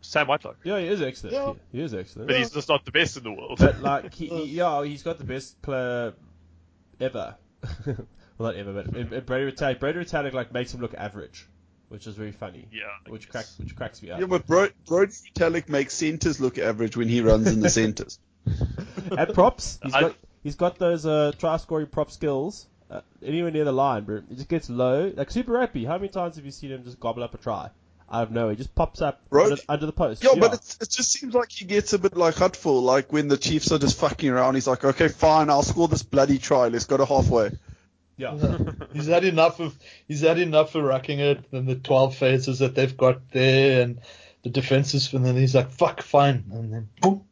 Sam 0.00 0.28
Whitelock, 0.28 0.58
yeah, 0.64 0.78
he 0.78 0.86
is 0.86 1.02
excellent. 1.02 1.34
Yeah. 1.34 1.52
He, 1.72 1.78
he 1.78 1.84
is 1.84 1.92
excellent. 1.94 2.28
but 2.28 2.36
he's 2.36 2.50
just 2.50 2.68
not 2.68 2.84
the 2.84 2.92
best 2.92 3.16
in 3.16 3.24
the 3.24 3.32
world. 3.32 3.58
But 3.58 3.80
like, 3.82 4.14
he, 4.14 4.26
he, 4.28 4.44
yeah, 4.44 4.84
he's 4.84 5.02
got 5.02 5.18
the 5.18 5.24
best 5.24 5.60
player 5.60 6.14
ever. 7.00 7.36
well, 7.86 7.96
not 8.38 8.56
ever, 8.56 8.72
but 8.72 8.86
uh, 8.88 9.20
Brady 9.20 9.50
Retallick. 9.52 9.80
Brady 9.80 9.98
Retallick 9.98 10.32
like 10.32 10.52
makes 10.52 10.72
him 10.72 10.80
look 10.80 10.94
average, 10.94 11.48
which 11.88 12.06
is 12.06 12.14
very 12.14 12.32
funny. 12.32 12.66
yeah, 12.72 12.82
I 13.06 13.10
Which 13.10 13.22
guess. 13.26 13.32
cracks, 13.32 13.58
which 13.58 13.76
cracks 13.76 14.02
me 14.02 14.10
up. 14.10 14.20
Yeah, 14.20 14.26
but 14.26 14.46
Bro, 14.46 14.68
Brodie 14.86 15.12
Retallick 15.34 15.68
makes 15.68 15.94
centers 15.94 16.40
look 16.40 16.58
average 16.58 16.96
when 16.96 17.08
he 17.08 17.20
runs 17.20 17.46
in 17.46 17.60
the 17.60 17.70
centers. 17.70 18.18
At 19.16 19.34
props, 19.34 19.78
he's 19.82 19.94
I- 19.94 20.00
got 20.02 20.14
he's 20.42 20.54
got 20.56 20.78
those 20.78 21.04
uh, 21.06 21.32
try 21.38 21.56
scoring 21.58 21.86
prop 21.86 22.10
skills. 22.10 22.66
Uh, 22.90 23.02
anywhere 23.22 23.50
near 23.50 23.64
the 23.66 23.72
line, 23.72 24.04
bro. 24.04 24.22
He 24.30 24.34
just 24.34 24.48
gets 24.48 24.70
low, 24.70 25.12
like 25.14 25.30
super 25.30 25.52
rugby. 25.52 25.84
How 25.84 25.98
many 25.98 26.08
times 26.08 26.36
have 26.36 26.46
you 26.46 26.50
seen 26.50 26.70
him 26.70 26.84
just 26.84 26.98
gobble 26.98 27.22
up 27.22 27.34
a 27.34 27.38
try? 27.38 27.68
I 28.08 28.20
have 28.20 28.30
no. 28.30 28.48
He 28.48 28.56
just 28.56 28.74
pops 28.74 29.02
up 29.02 29.20
Bro, 29.28 29.44
under, 29.44 29.56
under 29.68 29.84
the 29.84 29.92
post. 29.92 30.24
Yeah, 30.24 30.30
but 30.38 30.54
it's, 30.54 30.78
it 30.80 30.88
just 30.88 31.12
seems 31.12 31.34
like 31.34 31.50
he 31.50 31.66
gets 31.66 31.92
a 31.92 31.98
bit 31.98 32.16
like 32.16 32.36
hutful. 32.36 32.80
Like 32.82 33.12
when 33.12 33.28
the 33.28 33.36
Chiefs 33.36 33.70
are 33.72 33.78
just 33.78 33.98
fucking 33.98 34.30
around, 34.30 34.54
he's 34.54 34.66
like, 34.66 34.82
okay, 34.82 35.08
fine, 35.08 35.50
I'll 35.50 35.62
score 35.62 35.88
this 35.88 36.02
bloody 36.02 36.38
try. 36.38 36.68
Let's 36.68 36.86
go 36.86 36.96
to 36.96 37.04
halfway. 37.04 37.50
Yeah. 38.18 38.36
he's 38.92 39.06
had 39.06 39.24
enough 39.24 39.60
of 39.60 39.78
he's 40.06 40.20
had 40.22 40.38
enough 40.38 40.74
of 40.74 40.82
racking 40.84 41.20
it 41.20 41.44
and 41.52 41.66
the 41.68 41.76
twelve 41.76 42.14
phases 42.16 42.58
that 42.58 42.74
they've 42.74 42.96
got 42.96 43.30
there 43.30 43.82
and 43.82 44.00
the 44.42 44.50
defenses 44.50 45.12
and 45.14 45.24
then 45.24 45.36
he's 45.36 45.54
like 45.54 45.70
fuck 45.70 46.02
fine 46.02 46.44
and 46.52 46.72
then 46.72 46.88
boom 47.00 47.22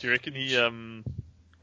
Do 0.00 0.06
you 0.08 0.12
reckon 0.12 0.34
he 0.34 0.56
um? 0.56 1.04
Do 1.06 1.12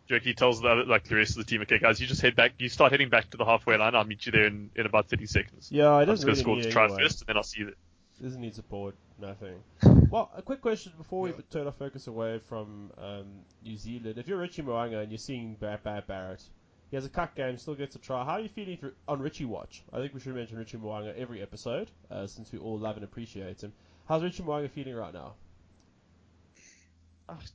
you 0.08 0.16
reckon 0.16 0.30
he 0.30 0.34
tells 0.34 0.60
the 0.62 0.70
other, 0.70 0.86
like 0.86 1.04
the 1.04 1.16
rest 1.18 1.32
of 1.38 1.38
the 1.38 1.44
team, 1.44 1.62
okay, 1.62 1.78
guys, 1.78 2.00
you 2.02 2.08
just 2.08 2.22
head 2.22 2.36
back, 2.36 2.54
you 2.58 2.68
start 2.68 2.92
heading 2.92 3.10
back 3.10 3.30
to 3.30 3.38
the 3.38 3.46
halfway 3.46 3.78
line. 3.78 3.94
I'll 3.94 4.06
meet 4.06 4.26
you 4.26 4.32
there 4.32 4.48
in, 4.48 4.72
in 4.76 4.88
about 4.88 5.08
30 5.08 5.28
seconds. 5.28 5.70
Yeah, 5.72 5.90
I 5.90 6.02
I'm 6.02 6.08
just 6.08 6.26
doesn't 6.26 6.26
gonna 6.26 6.32
really 6.34 6.42
score 6.42 6.56
need 6.56 6.66
the 6.66 6.72
try 6.72 6.86
anyway. 6.86 7.04
first, 7.04 7.22
and 7.22 7.28
then 7.28 7.38
I'll 7.38 7.44
see 7.44 7.60
you 7.60 7.66
there. 7.66 7.76
Doesn't 8.24 8.42
need 8.42 8.56
support, 8.56 8.96
nothing. 9.20 9.54
Well, 10.10 10.32
a 10.36 10.42
quick 10.42 10.62
question 10.62 10.92
before 10.98 11.22
we 11.22 11.34
turn 11.52 11.68
our 11.68 11.72
focus 11.72 12.08
away 12.08 12.40
from 12.40 12.90
um, 12.98 13.26
New 13.64 13.78
Zealand. 13.78 14.18
If 14.18 14.28
you're 14.28 14.40
Richie 14.40 14.64
Mo'unga 14.64 15.04
and 15.04 15.12
you're 15.12 15.20
seeing 15.20 15.54
Bar- 15.60 15.80
Bar- 15.84 16.02
Barrett, 16.08 16.42
he 16.90 16.96
has 16.98 17.06
a 17.06 17.10
cut 17.10 17.36
game, 17.36 17.58
still 17.58 17.76
gets 17.76 17.96
a 17.96 18.00
try. 18.00 18.26
How 18.26 18.34
are 18.34 18.40
you 18.40 18.50
feeling 18.50 18.80
on 19.08 19.22
Richie 19.22 19.46
Watch? 19.46 19.84
I 19.94 20.00
think 20.00 20.14
we 20.14 20.20
should 20.20 20.36
mention 20.36 20.58
Richie 20.58 20.78
Mo'unga 20.78 21.16
every 21.18 21.42
episode, 21.42 21.92
uh, 22.10 22.26
since 22.26 22.52
we 22.52 22.58
all 22.60 22.78
love 22.78 22.96
and 22.96 23.04
appreciate 23.04 23.62
him. 23.62 23.74
How's 24.08 24.24
Richie 24.24 24.44
Mo'unga 24.44 24.70
feeling 24.70 24.96
right 24.96 25.14
now? 25.14 25.34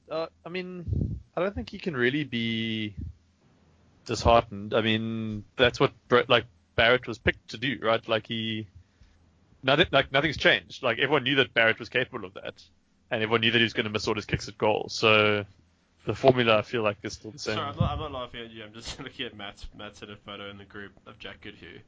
Uh, 0.09 0.27
I 0.47 0.49
mean, 0.49 1.19
I 1.37 1.41
don't 1.41 1.55
think 1.55 1.71
he 1.71 1.79
can 1.79 1.97
really 1.97 2.23
be 2.23 2.95
disheartened. 4.05 4.73
I 4.73 4.83
mean, 4.83 5.45
that's 5.57 5.81
what 5.81 5.93
like 6.29 6.45
Barrett 6.77 7.09
was 7.09 7.19
picked 7.19 7.49
to 7.49 7.59
do, 7.59 7.79
right? 7.83 8.07
Like 8.09 8.29
he, 8.29 8.69
nothing, 9.65 9.87
like 9.91 10.13
nothing's 10.13 10.37
changed. 10.37 10.85
Like 10.85 10.99
everyone 10.99 11.25
knew 11.25 11.37
that 11.37 11.55
Barrett 11.55 11.81
was 11.81 11.89
capable 11.89 12.25
of 12.25 12.35
that, 12.35 12.63
and 13.11 13.21
everyone 13.23 13.41
knew 13.41 13.51
that 13.51 13.59
he 13.59 13.65
was 13.65 13.73
going 13.73 13.87
to 13.87 13.91
miss 13.91 14.07
all 14.07 14.15
his 14.15 14.27
kicks 14.27 14.47
at 14.47 14.57
goal. 14.57 14.87
So 14.91 15.45
the 16.05 16.15
formula, 16.15 16.59
I 16.59 16.63
feel 16.63 16.83
like, 16.83 16.99
is 17.03 17.15
still 17.15 17.31
the 17.31 17.39
same. 17.39 17.57
Sorry, 17.57 17.69
I'm 17.69 17.77
not, 17.77 17.91
I'm 17.91 17.99
not 17.99 18.13
laughing 18.13 18.45
at 18.45 18.51
you. 18.51 18.65
I'm 18.65 18.73
just 18.73 19.01
looking 19.03 19.27
at 19.27 19.37
Matt. 19.37 19.65
Matt 19.77 19.97
sent 19.97 20.11
a 20.11 20.17
photo 20.17 20.51
in 20.51 20.59
the 20.59 20.65
group 20.65 20.93
of 21.07 21.19
Jack 21.19 21.41
Goodhue, 21.41 21.79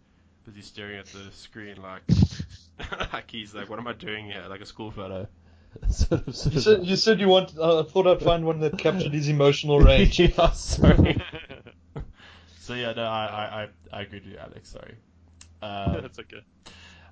because 0.42 0.56
he's 0.56 0.66
staring 0.66 0.98
at 0.98 1.06
the 1.06 1.30
screen 1.32 1.76
like, 1.82 2.02
like 3.12 3.30
he's 3.30 3.54
like, 3.54 3.68
what 3.68 3.78
am 3.78 3.86
I 3.86 3.92
doing 3.92 4.26
here? 4.26 4.44
Like 4.48 4.60
a 4.60 4.66
school 4.66 4.90
photo. 4.90 5.26
sort 5.90 6.26
of, 6.26 6.34
sort 6.34 6.54
you 6.54 6.60
said 6.60 6.86
you 6.86 6.96
said 6.96 7.20
you 7.20 7.28
want 7.28 7.52
uh, 7.58 7.80
I 7.80 7.82
thought 7.82 8.06
I'd 8.06 8.22
find 8.22 8.46
one 8.46 8.60
that 8.60 8.78
captured 8.78 9.12
his 9.12 9.28
emotional 9.28 9.78
range 9.90 10.18
yeah, 10.18 10.50
sorry. 10.52 11.20
so 12.60 12.72
yeah, 12.72 12.92
no, 12.92 13.02
I, 13.02 13.26
I, 13.26 13.62
I, 13.92 13.98
I 13.98 14.02
agree 14.02 14.20
with 14.20 14.28
you, 14.28 14.38
Alex. 14.38 14.70
Sorry. 14.70 14.94
Um, 15.60 16.00
That's 16.02 16.18
okay. 16.18 16.42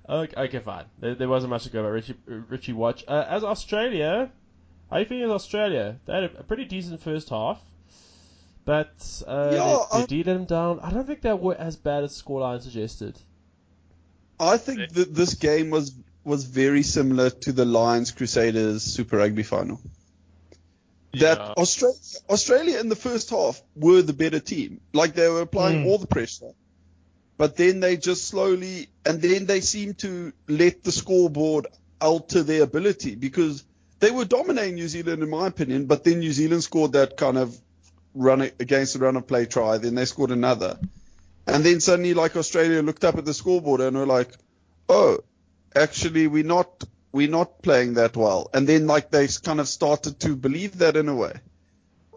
okay, 0.09 0.41
okay, 0.41 0.59
fine. 0.59 0.85
There, 0.99 1.15
there 1.15 1.29
wasn't 1.29 1.51
much 1.51 1.63
to 1.65 1.69
go 1.69 1.81
about 1.81 1.91
Richie, 1.91 2.15
Richie 2.25 2.73
Watch. 2.73 3.03
Uh, 3.07 3.25
as 3.27 3.43
Australia, 3.43 4.31
how 4.89 4.97
are 4.97 4.99
you 4.99 5.05
feeling 5.05 5.25
as 5.25 5.31
Australia? 5.31 5.97
They 6.05 6.13
had 6.13 6.23
a, 6.23 6.39
a 6.39 6.43
pretty 6.43 6.65
decent 6.65 7.01
first 7.01 7.29
half, 7.29 7.59
but 8.65 8.93
uh, 9.27 9.49
Yeah, 9.53 9.57
they, 9.59 9.97
I- 9.97 9.99
they 10.01 10.05
did 10.07 10.25
them 10.25 10.45
down. 10.45 10.79
I 10.81 10.91
don't 10.91 11.05
think 11.07 11.21
they 11.21 11.33
were 11.33 11.55
as 11.55 11.75
bad 11.75 12.03
as 12.03 12.21
scoreline 12.21 12.61
suggested. 12.61 13.17
I 14.39 14.57
think 14.57 14.91
that 14.93 15.13
this 15.15 15.35
game 15.35 15.69
was 15.69 15.93
was 16.23 16.43
very 16.45 16.81
similar 16.83 17.29
to 17.29 17.51
the 17.51 17.65
Lions 17.65 18.11
Crusaders 18.11 18.81
Super 18.83 19.17
Rugby 19.17 19.43
final. 19.43 19.79
That 21.13 21.37
Yeah. 21.37 21.53
Australia, 21.57 21.97
Australia 22.29 22.79
in 22.79 22.89
the 22.89 22.95
first 22.95 23.29
half 23.29 23.61
were 23.75 24.01
the 24.01 24.11
better 24.13 24.39
team. 24.39 24.81
Like 24.91 25.13
they 25.13 25.29
were 25.29 25.41
applying 25.41 25.83
Mm. 25.83 25.87
all 25.87 25.97
the 25.99 26.07
pressure. 26.07 26.51
But 27.37 27.55
then 27.57 27.79
they 27.79 27.95
just 27.97 28.27
slowly, 28.27 28.87
and 29.05 29.21
then 29.21 29.45
they 29.45 29.61
seemed 29.61 29.99
to 29.99 30.33
let 30.47 30.83
the 30.83 30.91
scoreboard 30.91 31.67
alter 32.01 32.43
their 32.43 32.63
ability 32.63 33.15
because 33.15 33.63
they 34.05 34.11
were 34.11 34.25
dominating 34.25 34.75
New 34.75 34.87
Zealand 34.87 35.23
in 35.23 35.29
my 35.31 35.47
opinion, 35.47 35.87
but 35.87 36.03
then 36.03 36.19
New 36.19 36.31
Zealand 36.31 36.61
scored 36.61 36.91
that 36.91 37.17
kind 37.17 37.39
of 37.39 37.59
run 38.13 38.41
against 38.59 38.93
the 38.93 38.99
run 38.99 39.15
of 39.15 39.25
play 39.25 39.47
try, 39.47 39.79
then 39.79 39.95
they 39.95 40.05
scored 40.05 40.29
another. 40.29 40.77
And 41.47 41.63
then 41.63 41.79
suddenly 41.79 42.13
like 42.13 42.35
Australia 42.35 42.83
looked 42.83 43.03
up 43.03 43.17
at 43.17 43.25
the 43.25 43.33
scoreboard 43.33 43.81
and 43.81 43.97
were 43.97 44.05
like, 44.05 44.31
oh, 44.87 45.21
actually 45.75 46.27
we're 46.27 46.43
not 46.43 46.83
we're 47.11 47.31
not 47.31 47.63
playing 47.63 47.95
that 47.95 48.15
well. 48.15 48.47
And 48.53 48.69
then 48.69 48.85
like 48.85 49.09
they 49.09 49.27
kind 49.43 49.59
of 49.59 49.67
started 49.67 50.19
to 50.19 50.35
believe 50.35 50.77
that 50.79 50.95
in 50.95 51.09
a 51.09 51.15
way. 51.15 51.33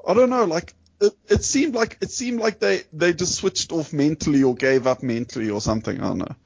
I 0.07 0.12
don't 0.12 0.28
know, 0.28 0.45
like 0.45 0.74
it, 1.01 1.14
it 1.26 1.43
seemed 1.43 1.74
like 1.74 1.97
it 2.03 2.11
seemed 2.11 2.39
like 2.39 2.59
they 2.59 2.82
they 2.93 3.14
just 3.14 3.36
switched 3.36 3.72
off 3.72 3.95
mentally 3.95 4.43
or 4.43 4.55
gave 4.55 4.86
up 4.86 5.03
mentally 5.03 5.49
or 5.49 5.62
something. 5.62 5.99
I 5.99 6.09
don't 6.09 6.18
know. 6.18 6.36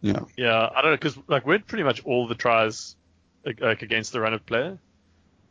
Yeah. 0.00 0.24
Yeah, 0.36 0.70
I 0.74 0.82
don't 0.82 0.90
know 0.90 0.96
because 0.96 1.16
like 1.28 1.46
we're 1.46 1.60
pretty 1.60 1.84
much 1.84 2.04
all 2.04 2.26
the 2.26 2.34
tries 2.34 2.96
like, 3.44 3.60
like 3.60 3.82
against 3.82 4.12
the 4.12 4.20
run 4.20 4.34
of 4.34 4.44
play. 4.46 4.78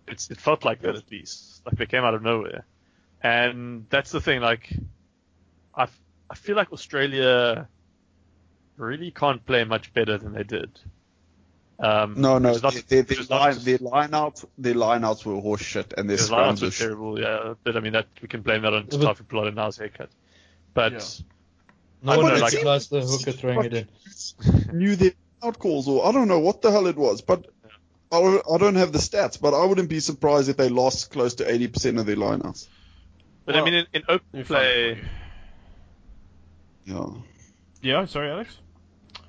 It's 0.07 0.29
it 0.31 0.39
felt 0.39 0.65
like 0.65 0.81
that 0.81 0.95
at 0.95 1.09
least. 1.11 1.61
Like 1.65 1.77
they 1.77 1.85
came 1.85 2.03
out 2.03 2.13
of 2.13 2.21
nowhere, 2.23 2.65
and 3.21 3.85
that's 3.89 4.11
the 4.11 4.19
thing. 4.21 4.41
Like 4.41 4.73
I 5.75 5.83
f- 5.83 6.01
I 6.29 6.35
feel 6.35 6.55
like 6.55 6.71
Australia 6.73 7.67
really 8.77 9.11
can't 9.11 9.45
play 9.45 9.63
much 9.63 9.93
better 9.93 10.17
than 10.17 10.33
they 10.33 10.43
did. 10.43 10.71
Um, 11.79 12.15
No, 12.19 12.37
no, 12.37 12.53
not- 12.57 12.73
their, 12.73 12.81
their, 12.81 13.03
which 13.03 13.19
is 13.19 13.27
their, 13.27 13.37
not 13.37 13.43
line, 13.43 13.53
just- 13.53 13.65
their 13.65 13.77
line 13.79 14.13
outs, 14.13 14.45
their 14.57 14.73
line 14.75 15.03
outs 15.03 15.25
were 15.25 15.33
horseshit 15.33 15.93
and 15.97 16.09
their 16.09 16.17
His 16.17 16.29
lineouts 16.29 16.57
scrums 16.57 16.61
were 16.61 16.67
were 16.67 16.71
terrible, 16.71 17.19
yeah. 17.19 17.53
But 17.63 17.75
I 17.77 17.79
mean, 17.79 17.93
that 17.93 18.07
we 18.21 18.27
can 18.27 18.41
blame 18.41 18.61
that 18.63 18.73
on 18.73 18.87
Yeah, 18.91 18.97
but- 18.99 19.17
Tatafu 19.17 19.25
Polota-Nau's 19.25 19.77
haircut. 19.77 20.09
But 20.73 20.93
Yeah. 20.93 20.99
no 22.03 22.11
I 22.13 22.17
one 22.17 22.33
like- 22.39 22.51
recognized 22.53 22.89
the 22.91 23.01
hooker 23.01 23.31
throwing 23.31 23.63
it 23.65 23.73
in 23.73 23.87
Knew 24.77 24.95
the 24.95 25.13
out 25.43 25.57
calls 25.59 25.87
or 25.87 26.05
I 26.07 26.11
don't 26.11 26.27
know 26.27 26.39
what 26.39 26.61
the 26.61 26.71
hell 26.71 26.85
it 26.87 26.95
was, 26.97 27.21
but 27.21 27.47
I 28.11 28.19
don't, 28.19 28.43
I 28.53 28.57
don't 28.57 28.75
have 28.75 28.91
the 28.91 28.99
stats, 28.99 29.39
but 29.39 29.53
I 29.53 29.65
wouldn't 29.65 29.89
be 29.89 29.99
surprised 29.99 30.49
if 30.49 30.57
they 30.57 30.69
lost 30.69 31.11
close 31.11 31.35
to 31.35 31.45
80% 31.45 31.99
of 31.99 32.05
their 32.05 32.17
lineouts. 32.17 32.67
but 33.45 33.55
Well, 33.55 33.63
I 33.63 33.65
mean, 33.65 33.73
in, 33.75 33.85
in 33.93 34.03
open 34.09 34.27
me 34.33 34.43
find 34.43 34.65
it 34.65 34.97
play. 34.97 34.99
Yeah. 36.85 37.05
Yeah, 37.81 38.05
sorry, 38.05 38.29
Alex. 38.29 38.57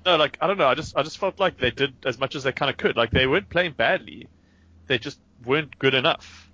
No, 0.05 0.17
like 0.17 0.37
I 0.41 0.47
don't 0.47 0.57
know. 0.57 0.67
I 0.67 0.75
just 0.75 0.97
I 0.97 1.03
just 1.03 1.17
felt 1.17 1.39
like 1.39 1.57
they 1.57 1.71
did 1.71 1.93
as 2.05 2.19
much 2.19 2.35
as 2.35 2.43
they 2.43 2.51
kind 2.51 2.69
of 2.69 2.77
could. 2.77 2.97
Like 2.97 3.11
they 3.11 3.25
weren't 3.25 3.49
playing 3.49 3.71
badly, 3.71 4.27
they 4.87 4.97
just 4.97 5.19
weren't 5.45 5.77
good 5.79 5.93
enough. 5.93 6.51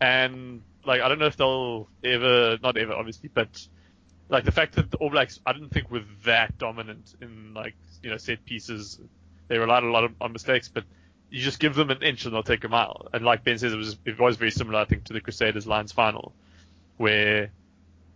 And 0.00 0.62
like 0.84 1.00
I 1.00 1.08
don't 1.08 1.18
know 1.18 1.26
if 1.26 1.36
they'll 1.36 1.88
ever, 2.04 2.58
not 2.62 2.76
ever, 2.76 2.92
obviously, 2.92 3.30
but 3.32 3.66
like 4.28 4.44
the 4.44 4.52
fact 4.52 4.74
that 4.74 4.90
the 4.90 4.98
All 4.98 5.10
Blacks, 5.10 5.40
I 5.46 5.52
didn't 5.52 5.70
think 5.70 5.90
were 5.90 6.04
that 6.24 6.58
dominant 6.58 7.14
in 7.20 7.54
like 7.54 7.74
you 8.02 8.10
know 8.10 8.18
set 8.18 8.44
pieces. 8.44 9.00
They 9.48 9.58
relied 9.58 9.84
a 9.84 9.90
lot 9.90 10.04
of, 10.04 10.12
on 10.20 10.32
mistakes, 10.32 10.68
but 10.68 10.84
you 11.30 11.40
just 11.40 11.58
give 11.58 11.74
them 11.74 11.90
an 11.90 12.02
inch 12.02 12.24
and 12.24 12.34
they'll 12.34 12.42
take 12.42 12.64
a 12.64 12.68
mile. 12.68 13.08
And 13.12 13.24
like 13.24 13.44
Ben 13.44 13.58
says, 13.58 13.72
it 13.72 13.76
was 13.76 13.96
it 14.04 14.18
was 14.18 14.36
very 14.36 14.50
similar, 14.50 14.80
I 14.80 14.84
think, 14.84 15.04
to 15.04 15.12
the 15.12 15.20
Crusaders 15.20 15.66
Lions 15.66 15.92
final, 15.92 16.32
where 16.96 17.50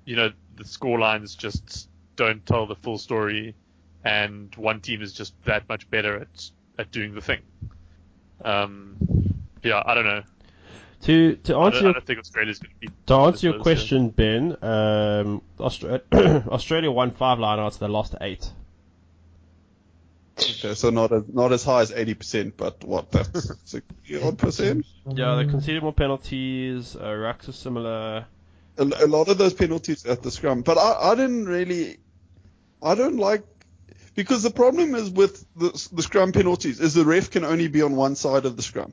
you 0.05 0.17
know 0.17 0.33
the 0.57 0.65
score 0.65 0.99
lines 0.99 1.35
just 1.35 1.89
don't 2.17 2.45
tell 2.47 2.67
the 2.67 2.77
full 2.77 2.99
story, 2.99 3.55
and 4.05 4.55
one 4.57 4.81
team 4.81 5.03
is 5.03 5.13
just 5.13 5.35
that 5.45 5.69
much 5.69 5.91
better 5.91 6.21
at 6.21 6.51
at 6.79 6.91
doing 6.91 7.15
the 7.15 7.21
thing. 7.21 7.41
Um, 8.45 8.97
yeah, 9.63 9.83
I 9.85 9.95
don't 9.95 10.05
know. 10.05 10.23
To 11.03 11.37
to 11.37 11.57
I 11.57 11.67
answer 11.67 11.79
don't, 11.79 11.83
I 11.83 11.85
your 11.85 11.93
don't 11.95 12.07
think 12.07 12.19
Australia's 12.19 12.59
going 12.59 12.75
to 12.75 12.81
be. 12.81 12.89
to 13.07 13.15
answer 13.15 13.49
your 13.49 13.61
question, 13.61 14.11
Ben, 14.11 14.57
um, 14.63 15.43
Australia, 15.59 16.03
Australia 16.13 16.91
won 16.91 17.11
five 17.11 17.39
lineouts, 17.39 17.79
they 17.79 17.89
lost 17.89 18.15
eight. 18.21 18.51
Okay, 20.43 20.75
so 20.75 20.91
not 20.91 21.13
as 21.13 21.23
not 21.33 21.53
as 21.53 21.65
high 21.65 21.83
as 21.83 21.93
eighty 21.93 22.15
percent, 22.15 22.57
but 22.57 22.83
what? 22.85 23.11
That's 23.11 23.53
sixty 23.65 24.23
odd 24.23 24.39
percent. 24.39 24.87
Yeah, 25.07 25.37
they 25.37 25.45
conceded 25.45 25.83
more 25.83 25.93
penalties. 25.93 26.97
Uh, 26.97 27.05
rucks 27.05 27.49
are 27.49 27.53
similar. 27.53 28.27
A, 28.79 28.83
a 28.83 29.07
lot 29.07 29.29
of 29.29 29.39
those 29.39 29.53
penalties 29.53 30.07
at 30.07 30.23
the 30.23 30.31
scrum, 30.31 30.63
but 30.63 30.79
I, 30.79 31.13
I 31.13 31.15
didn't 31.15 31.47
really. 31.47 31.99
I 32.83 32.95
don't 32.95 33.19
like 33.19 33.43
because 34.15 34.43
the 34.43 34.51
problem 34.51 34.95
is 34.95 35.11
with 35.11 35.45
the, 35.57 35.89
the 35.93 36.03
scrum 36.03 36.33
penalties 36.33 36.81
is 36.81 36.95
the 36.95 37.05
ref 37.05 37.31
can 37.31 37.45
only 37.45 37.69
be 37.69 37.83
on 37.83 37.95
one 37.97 38.17
side 38.17 38.47
of 38.47 38.57
the 38.57 38.63
scrum. 38.63 38.93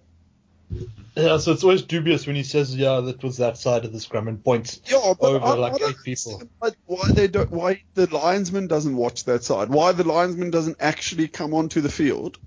Yeah, 1.18 1.38
so 1.38 1.51
it's 1.51 1.63
always 1.63 1.82
dubious 1.82 2.28
when 2.28 2.36
he 2.36 2.43
says, 2.43 2.76
"Yeah, 2.76 2.99
that 2.99 3.24
was 3.24 3.38
that 3.38 3.57
side 3.57 3.86
of 3.86 3.91
the 3.91 3.99
scrum," 3.99 4.28
and 4.28 4.43
points 4.43 4.80
Yeah, 4.88 5.15
over 5.20 5.43
I, 5.43 5.53
like 5.53 5.82
I 5.82 5.88
eight 5.88 5.95
people. 6.03 6.43
Why, 6.86 7.11
they 7.11 7.28
don't? 7.28 7.51
Why 7.51 7.82
the 7.95 8.05
linesman 8.05 8.68
doesn't 8.68 8.95
watch 8.95 9.24
that 9.24 9.43
side? 9.43 9.70
Why 9.70 9.93
the 9.93 10.03
linesman 10.03 10.51
doesn't 10.51 10.78
actually 10.80 11.28
come 11.28 11.55
onto 11.55 11.82
the 11.82 11.89
field 11.89 12.38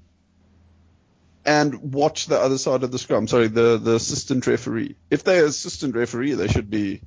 and 1.44 1.92
watch 1.92 2.26
the 2.26 2.38
other 2.38 2.58
side 2.58 2.84
of 2.84 2.92
the 2.92 2.98
scrum? 3.00 3.26
Sorry, 3.26 3.48
the 3.48 3.76
the 3.76 3.96
assistant 3.96 4.46
referee. 4.46 4.94
If 5.10 5.24
they're 5.24 5.46
assistant 5.46 5.96
referee, 5.96 6.34
they 6.34 6.46
should 6.46 6.70
be. 6.70 7.02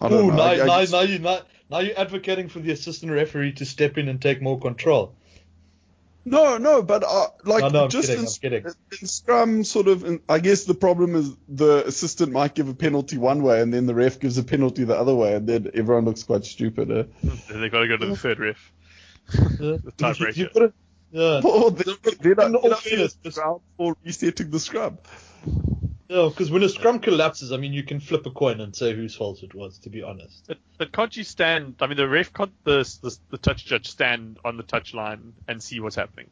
I 0.00 0.08
don't 0.08 0.26
Ooh, 0.26 0.28
know. 0.28 0.36
now, 0.36 0.44
I 0.44 0.56
now, 0.58 0.84
now, 0.84 1.00
you, 1.00 1.18
now, 1.18 1.40
now 1.68 1.78
you're 1.80 1.98
advocating 1.98 2.50
for 2.50 2.60
the 2.60 2.70
assistant 2.70 3.10
referee 3.10 3.54
to 3.54 3.64
step 3.64 3.98
in 3.98 4.08
and 4.08 4.22
take 4.22 4.40
more 4.40 4.60
control. 4.60 5.16
No, 6.28 6.58
no, 6.58 6.82
but 6.82 7.04
uh, 7.04 7.28
like 7.44 7.62
No, 7.62 7.68
no, 7.68 7.84
I'm 7.84 7.90
just 7.90 8.08
kidding, 8.08 8.24
in, 8.24 8.26
I'm 8.28 8.62
kidding. 8.64 8.74
in 9.00 9.06
Scrum, 9.06 9.62
sort 9.64 9.86
of. 9.86 10.04
In, 10.04 10.20
I 10.28 10.40
guess 10.40 10.64
the 10.64 10.74
problem 10.74 11.14
is 11.14 11.30
the 11.48 11.86
assistant 11.86 12.32
might 12.32 12.52
give 12.54 12.68
a 12.68 12.74
penalty 12.74 13.16
one 13.16 13.42
way, 13.44 13.60
and 13.62 13.72
then 13.72 13.86
the 13.86 13.94
ref 13.94 14.18
gives 14.18 14.36
a 14.36 14.42
penalty 14.42 14.82
the 14.84 14.96
other 14.96 15.14
way, 15.14 15.34
and 15.34 15.46
then 15.48 15.70
everyone 15.72 16.04
looks 16.04 16.24
quite 16.24 16.44
stupid. 16.44 16.90
Eh? 16.90 17.04
They've 17.48 17.70
got 17.70 17.80
to 17.80 17.88
go 17.88 17.96
to 17.96 18.06
the 18.06 18.16
third 18.16 18.40
ref. 18.40 18.72
Yeah. 19.32 19.76
The 19.84 19.92
tiebreaker. 19.96 20.36
You've 20.36 20.52
got 20.52 20.60
to, 20.60 20.72
yeah. 21.12 21.40
Oh, 21.44 21.70
then, 21.70 21.94
then, 22.20 22.40
I- 22.40 22.46
In 22.46 22.54
all 22.56 22.62
then 22.62 22.72
I 22.72 22.76
feel 22.76 22.90
fairness, 22.96 23.18
it's 23.24 23.38
ground 23.38 23.60
for 23.76 23.96
resetting 24.04 24.50
the 24.50 24.58
scrum. 24.60 24.98
Yeah, 26.08 26.28
because 26.28 26.52
when 26.52 26.62
a 26.62 26.68
scrum 26.68 27.00
collapses, 27.00 27.50
I 27.50 27.56
mean, 27.56 27.72
you 27.72 27.82
can 27.82 27.98
flip 27.98 28.26
a 28.26 28.30
coin 28.30 28.60
and 28.60 28.76
say 28.76 28.94
whose 28.94 29.16
fault 29.16 29.42
it 29.42 29.54
was. 29.54 29.78
To 29.78 29.90
be 29.90 30.02
honest, 30.02 30.44
But, 30.46 30.58
but 30.78 30.92
can't 30.92 31.16
you 31.16 31.24
stand? 31.24 31.76
I 31.80 31.88
mean, 31.88 31.96
the 31.96 32.08
ref 32.08 32.32
can't 32.32 32.52
the, 32.64 32.84
the 33.02 33.16
the 33.30 33.38
touch 33.38 33.64
judge 33.64 33.88
stand 33.88 34.38
on 34.44 34.56
the 34.56 34.62
touch 34.62 34.94
line 34.94 35.32
and 35.48 35.60
see 35.60 35.80
what's 35.80 35.96
happening? 35.96 36.30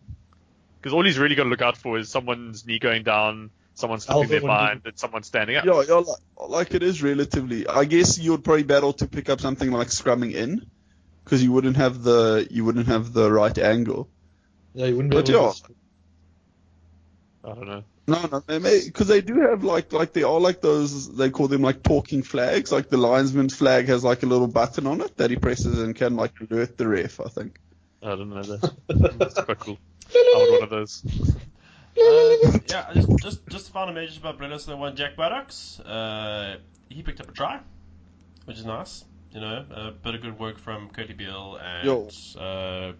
Because 0.78 0.92
all 0.92 1.04
he's 1.04 1.18
really 1.18 1.34
got 1.34 1.44
to 1.44 1.48
look 1.48 1.62
out 1.62 1.76
for 1.76 1.98
is 1.98 2.08
someone's 2.08 2.64
knee 2.66 2.78
going 2.78 3.02
down, 3.02 3.50
someone 3.74 3.98
slipping 3.98 4.22
Alpha 4.22 4.30
their 4.30 4.42
would 4.42 4.46
bind, 4.46 4.82
and 4.84 4.98
someone 4.98 5.22
standing 5.24 5.56
up. 5.56 5.64
Yeah, 5.64 5.82
yeah, 5.88 5.94
like, 5.94 6.50
like 6.50 6.74
it 6.74 6.82
is 6.84 7.02
relatively. 7.02 7.66
I 7.66 7.84
guess 7.84 8.16
you 8.18 8.30
would 8.30 8.44
probably 8.44 8.62
battle 8.62 8.92
to 8.92 9.08
pick 9.08 9.28
up 9.28 9.40
something 9.40 9.72
like 9.72 9.88
scrumming 9.88 10.34
in, 10.34 10.66
because 11.24 11.42
you 11.42 11.50
wouldn't 11.50 11.78
have 11.78 12.02
the 12.02 12.46
you 12.50 12.64
wouldn't 12.64 12.86
have 12.86 13.12
the 13.12 13.32
right 13.32 13.58
angle. 13.58 14.08
yeah, 14.74 14.86
you 14.86 14.94
wouldn't 14.94 15.10
be 15.10 15.16
But 15.16 15.30
able 15.30 15.46
yeah. 15.46 15.52
to. 15.52 15.74
I 17.50 17.54
don't 17.54 17.66
know. 17.66 17.84
No, 18.06 18.20
no, 18.30 18.42
because 18.46 19.08
they 19.08 19.22
do 19.22 19.40
have 19.40 19.64
like 19.64 19.92
like 19.92 20.12
they 20.12 20.24
are 20.24 20.38
like 20.38 20.60
those 20.60 21.14
they 21.16 21.30
call 21.30 21.48
them 21.48 21.62
like 21.62 21.82
talking 21.82 22.22
flags. 22.22 22.70
Like 22.70 22.90
the 22.90 22.98
linesman's 22.98 23.54
flag 23.54 23.88
has 23.88 24.04
like 24.04 24.22
a 24.22 24.26
little 24.26 24.46
button 24.46 24.86
on 24.86 25.00
it 25.00 25.16
that 25.16 25.30
he 25.30 25.36
presses 25.36 25.80
and 25.80 25.96
can 25.96 26.14
like 26.14 26.32
alert 26.40 26.76
the 26.76 26.86
ref. 26.86 27.18
I 27.20 27.28
think. 27.28 27.58
I 28.02 28.08
don't 28.10 28.28
know 28.28 28.42
that. 28.42 29.16
That's 29.18 29.40
quite 29.40 29.58
cool. 29.58 29.78
I 30.14 30.34
want 30.36 30.52
one 30.52 30.62
of 30.64 30.70
those. 30.70 31.02
Uh, 31.96 32.58
yeah, 32.68 32.92
just 32.92 33.08
just 33.22 33.46
just 33.48 33.66
the 33.66 33.72
final 33.72 33.94
message 33.94 34.18
about 34.18 34.38
Brennis 34.38 34.66
the 34.66 34.76
one 34.76 34.96
Jack 34.96 35.16
Maddocks. 35.16 35.80
Uh, 35.80 36.58
he 36.90 37.02
picked 37.02 37.20
up 37.20 37.30
a 37.30 37.32
try, 37.32 37.60
which 38.44 38.58
is 38.58 38.66
nice. 38.66 39.04
You 39.32 39.40
know, 39.40 39.64
a 39.70 39.90
bit 39.92 40.14
of 40.14 40.20
good 40.20 40.38
work 40.38 40.58
from 40.58 40.90
Kurtley 40.90 41.16
Beale 41.16 41.58
and 41.60 41.86
Yo. 41.86 42.08
uh, 42.38 42.92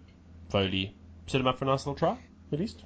Foley. 0.49 0.95
Set 1.27 1.41
him 1.41 1.47
up 1.47 1.59
for 1.59 1.65
a 1.65 1.67
nice 1.67 1.85
little 1.85 1.95
try, 1.95 2.17
at 2.51 2.59
least. 2.59 2.83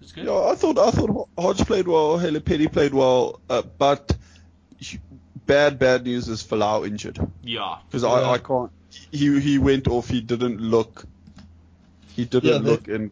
It's 0.00 0.12
good. 0.12 0.26
Yeah, 0.26 0.34
I 0.44 0.54
thought 0.54 0.78
I 0.78 0.90
thought 0.90 1.28
Hodge 1.38 1.64
played 1.66 1.88
well, 1.88 2.18
Haylett-Petty 2.18 2.68
played 2.68 2.94
well, 2.94 3.40
uh, 3.50 3.62
but 3.78 4.16
bad 5.46 5.78
bad 5.78 6.04
news 6.04 6.28
is 6.28 6.42
Folau 6.42 6.86
injured 6.86 7.18
Yeah. 7.42 7.78
because 7.88 8.02
Yeah. 8.02 8.10
I, 8.10 8.32
I 8.34 8.38
can't. 8.38 8.70
He 9.10 9.40
he 9.40 9.58
went 9.58 9.88
off. 9.88 10.08
He 10.08 10.20
didn't 10.20 10.60
look. 10.60 11.04
He 12.14 12.24
didn't 12.24 12.44
Yeah, 12.50 12.58
they- 12.58 12.70
look 12.70 12.88
in 12.88 13.10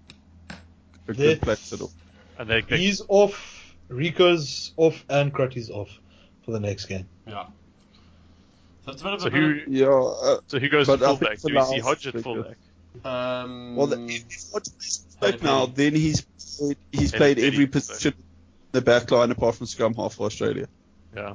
a 1.09 1.12
they- 1.12 1.35
good 1.35 1.43
place 1.43 1.72
at 1.72 1.80
all. 1.80 1.93
And 2.39 2.49
they, 2.49 2.62
they 2.62 2.78
He's 2.78 3.03
off. 3.09 3.61
Rieko's 3.91 4.72
off, 4.76 5.05
and 5.11 5.32
Crutty's 5.32 5.70
off 5.70 5.91
for 6.45 6.53
the 6.53 6.59
next 6.61 6.87
game. 6.87 7.07
Yeah. 7.26 7.45
So 8.85 8.93
it's 8.93 9.03
a 9.03 9.05
bit 9.05 9.12
of 9.14 9.20
so 9.22 9.30
who 9.30 9.61
Yeah. 9.68 9.87
Uh, 9.89 10.39
so 10.47 10.59
who 10.59 10.68
goes 10.68 10.87
to 10.87 10.97
fullback? 10.99 11.39
Do 11.41 11.55
we 11.55 11.61
see 11.62 11.78
Folau's 11.78 11.82
Hodge 11.85 12.07
at 12.09 12.20
fullback? 12.22 12.57
Um, 13.05 13.77
well, 13.77 13.87
the, 13.89 13.97
if 14.07 14.53
Hodge 14.53 14.69
plays 14.79 15.07
back 15.21 15.43
now, 15.43 15.67
Petty. 15.67 15.73
then 15.91 15.95
he's 16.01 16.21
played, 16.23 16.77
he's 16.93 17.11
Haley 17.11 17.19
played 17.19 17.39
every 17.39 17.67
fullback. 17.67 17.73
position 17.73 18.15
in 18.19 18.25
the 18.73 18.81
back 18.83 19.11
line 19.11 19.31
apart 19.31 19.55
from 19.57 19.67
scrum 19.67 19.95
half 19.95 20.15
for 20.15 20.27
Australia. 20.27 20.69
Yeah. 21.17 21.35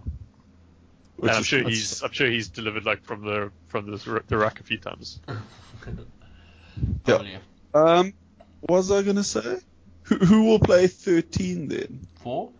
Which 1.18 1.30
and 1.30 1.38
I'm 1.38 1.44
sure 1.44 1.60
that's- 1.60 1.76
he's 1.78 2.02
I'm 2.02 2.12
sure 2.12 2.30
he's 2.30 2.48
delivered 2.48 2.86
like 2.86 3.04
from 3.04 3.24
the 3.26 3.52
from 3.68 3.92
the 3.92 4.24
the 4.28 4.38
rack 4.38 4.60
a 4.62 4.64
few 4.64 4.78
times. 4.78 5.20
probably 7.04 7.38
Um, 7.74 8.14
what 8.62 8.78
was 8.78 8.92
I 8.92 9.02
gonna 9.02 9.24
say? 9.24 9.58
Who, 10.04 10.16
who 10.16 10.44
will 10.46 10.60
play 10.60 10.88
13 10.88 11.68
then? 11.68 12.08
four. 12.24 12.52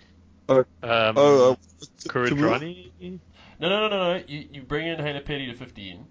Um, 0.50 0.66
Oh, 0.84 1.52
uh, 1.52 1.56
Kuridrani? 2.08 2.92
No, 3.60 3.70
no, 3.70 3.70
no, 3.70 3.90
no, 3.90 4.14
no. 4.18 4.24
You, 4.28 4.48
you 4.54 4.62
bring 4.62 4.88
in 4.88 4.98
Haylett-Petty 5.00 5.48
to 5.48 5.54
15. 5.54 6.06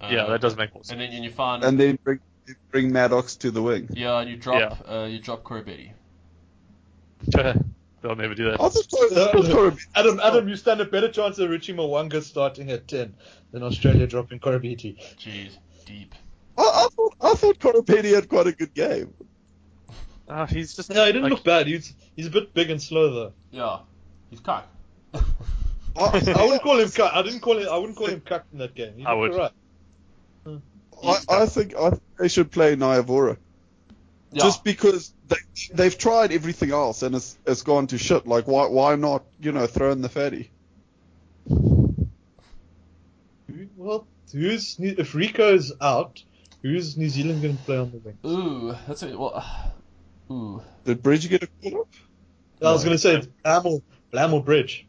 Uh, 0.00 0.08
Yeah, 0.10 0.26
that 0.26 0.40
does 0.40 0.56
make 0.56 0.72
more 0.74 0.84
sense. 0.84 0.92
And 0.92 1.00
then 1.00 1.12
and 1.12 1.24
you 1.24 1.30
find 1.30 1.64
and 1.64 1.78
then 1.78 1.98
bring, 2.04 2.20
bring 2.70 2.90
Maddocks 2.92 3.38
to 3.40 3.50
the 3.50 3.62
wing. 3.62 3.88
yeah, 3.92 4.20
and 4.20 4.30
you 4.30 4.36
drop 4.36 4.78
uh, 4.88 5.06
you 5.10 5.18
drop 5.18 5.42
Koroibete. 5.44 5.92
They'll 8.00 8.14
never 8.14 8.34
do 8.34 8.44
that. 8.44 8.60
I 8.60 8.68
thought, 8.68 9.12
I 9.12 9.32
thought 9.32 9.50
Corey- 9.50 9.76
Adam, 9.96 10.20
Adam, 10.22 10.48
you 10.48 10.54
stand 10.54 10.80
a 10.80 10.84
better 10.84 11.08
chance 11.10 11.40
of 11.40 11.50
Richie 11.50 11.72
Mo'unga 11.72 12.22
starting 12.22 12.70
at 12.70 12.86
10 12.86 13.12
than 13.50 13.64
Australia 13.64 14.06
dropping 14.06 14.38
Koroibete. 14.38 14.96
Jeez, 15.18 15.58
deep. 15.84 16.14
I, 16.56 16.62
I 16.62 16.88
thought 16.94 17.14
I 17.20 17.34
thought 17.34 17.58
Koroibete 17.58 18.14
had 18.14 18.28
quite 18.28 18.46
a 18.46 18.52
good 18.52 18.72
game. 18.72 19.12
Ah, 20.28 20.46
he's 20.46 20.76
just 20.76 20.90
No, 20.90 21.04
he 21.06 21.12
didn't 21.12 21.22
like, 21.24 21.32
look 21.32 21.44
bad. 21.44 21.66
He's 21.66 21.92
he's 22.14 22.26
a 22.26 22.30
bit 22.30 22.54
big 22.54 22.70
and 22.70 22.80
slow 22.80 23.12
though. 23.12 23.32
Yeah, 23.50 23.78
he's 24.30 24.40
cock. 24.40 24.68
I, 25.14 25.20
I 25.96 26.42
wouldn't 26.44 26.62
call 26.62 26.78
him 26.78 26.90
cut. 26.90 27.14
I 27.14 27.22
didn't 27.22 27.40
call 27.40 27.58
him. 27.58 27.68
I 27.68 27.76
wouldn't 27.78 27.96
call 27.98 28.06
him 28.06 28.20
cut 28.20 28.44
in 28.52 28.58
that 28.58 28.74
game. 28.76 28.94
He 28.96 29.04
I 29.04 29.14
would. 29.14 29.32
alright. 29.32 29.52
I, 31.04 31.42
I 31.42 31.46
think 31.46 31.74
I 31.76 31.90
think 31.90 32.02
they 32.18 32.28
should 32.28 32.50
play 32.50 32.74
Nyavora 32.76 33.36
Yeah. 34.32 34.42
just 34.42 34.64
because 34.64 35.12
they 35.28 35.36
they've 35.74 35.96
tried 35.96 36.32
everything 36.32 36.70
else 36.72 37.02
and 37.02 37.14
it's 37.14 37.38
it's 37.46 37.62
gone 37.62 37.86
to 37.88 37.98
shit. 37.98 38.26
Like 38.26 38.46
why 38.46 38.66
why 38.66 38.96
not 38.96 39.24
you 39.40 39.52
know 39.52 39.66
throw 39.66 39.92
in 39.92 40.00
the 40.02 40.08
fatty? 40.08 40.50
Well, 43.76 44.06
who's 44.32 44.78
New- 44.78 44.94
if 44.98 45.12
Rieko's 45.12 45.72
out? 45.80 46.22
Who's 46.62 46.96
New 46.96 47.08
Zealand 47.08 47.42
going 47.42 47.56
to 47.56 47.62
play 47.62 47.78
on 47.78 47.90
the 47.92 47.98
wing? 47.98 48.18
Ooh, 48.26 48.74
that's 48.86 49.02
it. 49.02 49.18
Well, 49.18 49.42
ooh. 50.30 50.62
Did 50.84 51.02
Bridge 51.02 51.28
get 51.28 51.44
a 51.44 51.46
call 51.62 51.82
up? 51.82 51.88
I 52.60 52.72
was 52.72 52.82
going 52.84 52.94
to 52.94 52.98
say 52.98 53.14
it's 53.16 53.28
Blamel, 53.44 53.82
Blamel 54.12 54.44
Bridge. 54.44 54.86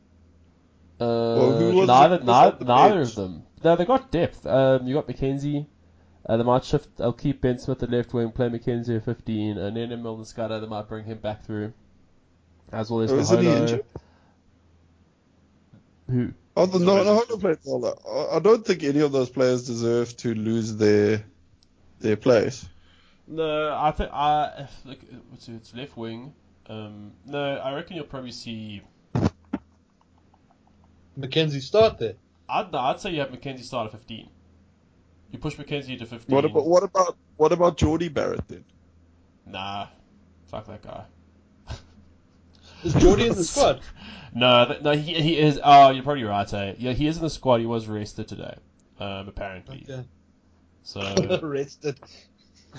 Uh, 0.99 1.51
who 1.57 1.76
was 1.78 1.88
neither, 1.88 2.20
neither, 2.24 2.57
the 2.57 2.66
neither 2.66 3.01
of 3.01 3.16
them. 3.16 3.43
No, 3.64 3.76
they 3.76 3.86
got 3.86 4.12
depth. 4.12 4.45
Um, 4.45 4.88
you 4.88 4.95
got 4.95 5.07
McKenzie. 5.07 5.68
Uh, 6.26 6.38
they 6.38 6.43
might 6.43 6.63
shift. 6.65 6.88
I'll 6.99 7.13
keep 7.13 7.41
Ben 7.41 7.57
Smith 7.59 7.82
at 7.82 7.89
left 7.89 8.13
wing, 8.13 8.32
play 8.32 8.49
McKenzie 8.49 8.97
at 8.97 9.05
15, 9.05 9.57
and 9.57 9.76
then 9.78 9.91
in 9.91 10.03
Milner-Skudder, 10.03 10.59
they 10.61 10.67
might 10.67 10.88
bring 10.88 11.05
him 11.05 11.17
back 11.17 11.43
through. 11.45 11.74
As 12.72 12.91
well 12.91 13.01
as 13.01 13.11
Oh, 13.11 13.17
isn't 13.20 13.41
he 13.41 13.47
injured? 13.51 13.86
Who? 16.09 16.34
Oh, 16.55 16.65
the, 16.65 16.80
no, 16.80 17.03
no, 17.03 17.15
Holo 17.15 17.38
played 17.39 17.57
well. 17.65 17.97
I, 18.32 18.36
I 18.36 18.39
don't 18.39 18.65
think 18.65 18.84
any 18.84 18.99
of 18.99 19.11
those 19.11 19.30
players 19.30 19.65
deserve 19.65 20.15
to 20.17 20.34
lose 20.34 20.76
their 20.76 21.24
their 21.99 22.17
place. 22.17 22.67
No, 23.28 23.76
I 23.76 23.91
think 23.91 24.09
I 24.11 24.51
if- 24.59 24.86
look. 24.86 24.99
It's, 25.34 25.47
it's 25.47 25.74
left 25.74 25.95
wing. 25.97 26.34
Um, 26.67 27.13
no, 27.26 27.39
I 27.57 27.74
reckon 27.74 27.95
you'll 27.95 28.05
probably 28.05 28.32
see. 28.32 28.82
McKenzie 31.20 31.61
start 31.61 31.97
there. 31.99 32.13
I'd 32.47 32.74
I'd 32.74 32.99
say 32.99 33.11
you 33.11 33.20
have 33.20 33.30
McKenzie 33.30 33.63
start 33.63 33.86
at 33.88 33.91
15. 33.99 34.30
You 35.32 35.39
push 35.39 35.55
McKenzie 35.55 35.97
to 35.99 36.05
15. 36.05 36.34
What 36.36 36.45
about 36.45 36.65
what 36.65 36.84
about 36.84 37.17
what 37.38 37.51
about 37.51 37.77
Jordie 37.77 38.09
Barrett 38.09 38.47
then? 38.47 38.65
Nah, 39.45 39.88
fuck 40.47 40.65
that 40.67 40.82
guy. 40.82 41.05
Is 42.84 42.93
Jordie 42.93 43.27
in 43.27 43.36
the 43.36 43.43
squad? 43.43 43.82
No, 44.34 44.65
th- 44.65 44.82
no, 44.82 44.91
he 44.93 45.13
he 45.21 45.38
is. 45.38 45.59
Oh, 45.63 45.89
you're 45.91 46.03
probably 46.03 46.23
right. 46.23 46.51
Eh? 46.53 46.75
Yeah, 46.77 46.93
he 46.93 47.07
is 47.07 47.17
in 47.17 47.23
the 47.23 47.30
squad. 47.30 47.59
He 47.59 47.65
was 47.65 47.88
rested 47.88 48.27
today, 48.27 48.55
um, 48.99 49.27
apparently. 49.27 49.86
Okay. 49.89 50.05
So 50.84 51.39
Rested. 51.43 51.99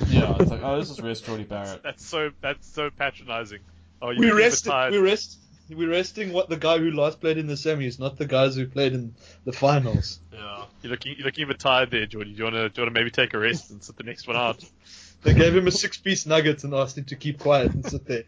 yeah, 0.08 0.36
it's 0.40 0.50
like, 0.50 0.62
oh, 0.62 0.78
this 0.78 0.90
is 0.90 1.00
rest 1.00 1.24
Jordie 1.26 1.44
Barrett. 1.44 1.82
That's 1.84 2.04
so 2.04 2.30
that's 2.40 2.66
so 2.66 2.90
patronizing. 2.90 3.60
Oh, 4.02 4.10
you 4.10 4.20
We 4.20 4.26
keep 4.26 4.34
it 4.34 4.38
rested. 4.38 4.70
tied. 4.70 4.92
We 4.92 4.98
rest. 4.98 5.38
We're 5.70 5.90
resting 5.90 6.32
what 6.32 6.48
the 6.48 6.56
guy 6.56 6.78
who 6.78 6.90
last 6.90 7.20
played 7.20 7.38
in 7.38 7.46
the 7.46 7.54
semis, 7.54 7.98
not 7.98 8.16
the 8.16 8.26
guys 8.26 8.56
who 8.56 8.66
played 8.66 8.92
in 8.92 9.14
the 9.44 9.52
finals. 9.52 10.20
Yeah. 10.32 10.64
You're 10.82 10.90
looking 10.92 11.14
you're 11.16 11.26
looking 11.26 11.44
a 11.44 11.46
bit 11.48 11.58
tired 11.58 11.90
there, 11.90 12.06
Jordie. 12.06 12.32
Do 12.32 12.38
you 12.38 12.44
wanna 12.44 12.68
do 12.68 12.80
you 12.80 12.86
wanna 12.86 12.98
maybe 12.98 13.10
take 13.10 13.34
a 13.34 13.38
rest 13.38 13.70
and 13.70 13.82
sit 13.82 13.96
the 13.96 14.02
next 14.04 14.26
one 14.26 14.36
out? 14.36 14.64
They 15.22 15.34
gave 15.34 15.54
him 15.54 15.66
a 15.66 15.70
six-piece 15.70 16.24
nugget 16.24 16.64
and 16.64 16.72
asked 16.72 16.96
him 16.96 17.04
to 17.04 17.14
keep 17.14 17.40
quiet 17.40 17.74
and 17.74 17.84
sit 17.84 18.06
there. 18.06 18.22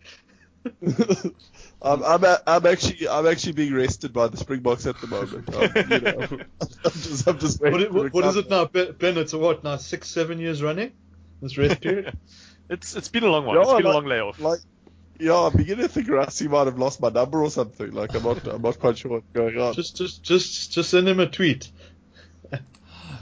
I'm, 1.83 2.03
I'm, 2.05 2.23
a- 2.25 2.43
I'm 2.47 2.67
actually 2.67 3.09
I'm 3.09 3.27
actually 3.27 3.53
being 3.53 3.73
rested 3.75 4.13
by 4.13 4.29
the 4.29 4.37
Springboks 4.37 4.87
at 4.87 5.01
the 5.01 5.07
moment. 5.07 5.55
Um, 5.55 5.71
you 5.91 6.01
know, 6.01 6.21
I'm 6.85 6.93
just, 6.93 7.27
I'm 7.27 7.39
just 7.39 7.61
What, 7.63 7.91
what, 7.93 8.13
what 8.13 8.25
is 8.27 8.37
it 8.37 8.51
now, 8.51 8.67
Ben? 8.67 8.93
Ben, 8.93 9.17
It's 9.17 9.33
a 9.33 9.39
what 9.39 9.65
now? 9.65 9.77
Six, 9.77 10.09
seven 10.11 10.39
years 10.39 10.63
running. 10.63 10.93
This 11.41 11.57
rest 11.59 11.81
period. 11.81 12.17
It's 12.69 12.95
it's 12.95 13.09
been 13.09 13.25
a 13.25 13.29
long 13.29 13.47
one. 13.47 13.57
Yeah, 13.57 13.63
it's 13.63 13.73
been 13.73 13.87
a 13.87 13.93
long 13.95 14.05
layoff. 14.05 14.39
Like, 14.39 14.61
yeah, 15.19 15.35
I'm 15.35 15.57
beginning 15.57 15.87
to 15.87 15.93
think 15.93 16.09
Rassie 16.09 16.49
might 16.49 16.67
have 16.67 16.79
lost 16.79 17.01
my 17.01 17.09
number 17.09 17.43
or 17.43 17.51
something. 17.51 17.93
Like, 17.93 18.15
I'm 18.15 18.23
not 18.23 18.47
I'm 18.47 18.63
not 18.63 18.79
quite 18.79 18.99
sure 18.99 19.13
what's 19.13 19.27
going 19.33 19.59
on. 19.59 19.75
just, 19.75 19.97
just, 19.97 20.23
just, 20.23 20.73
just 20.73 20.91
send 20.91 21.09
him 21.09 21.21
a 21.21 21.27
tweet. 21.27 21.71
All 22.53 22.61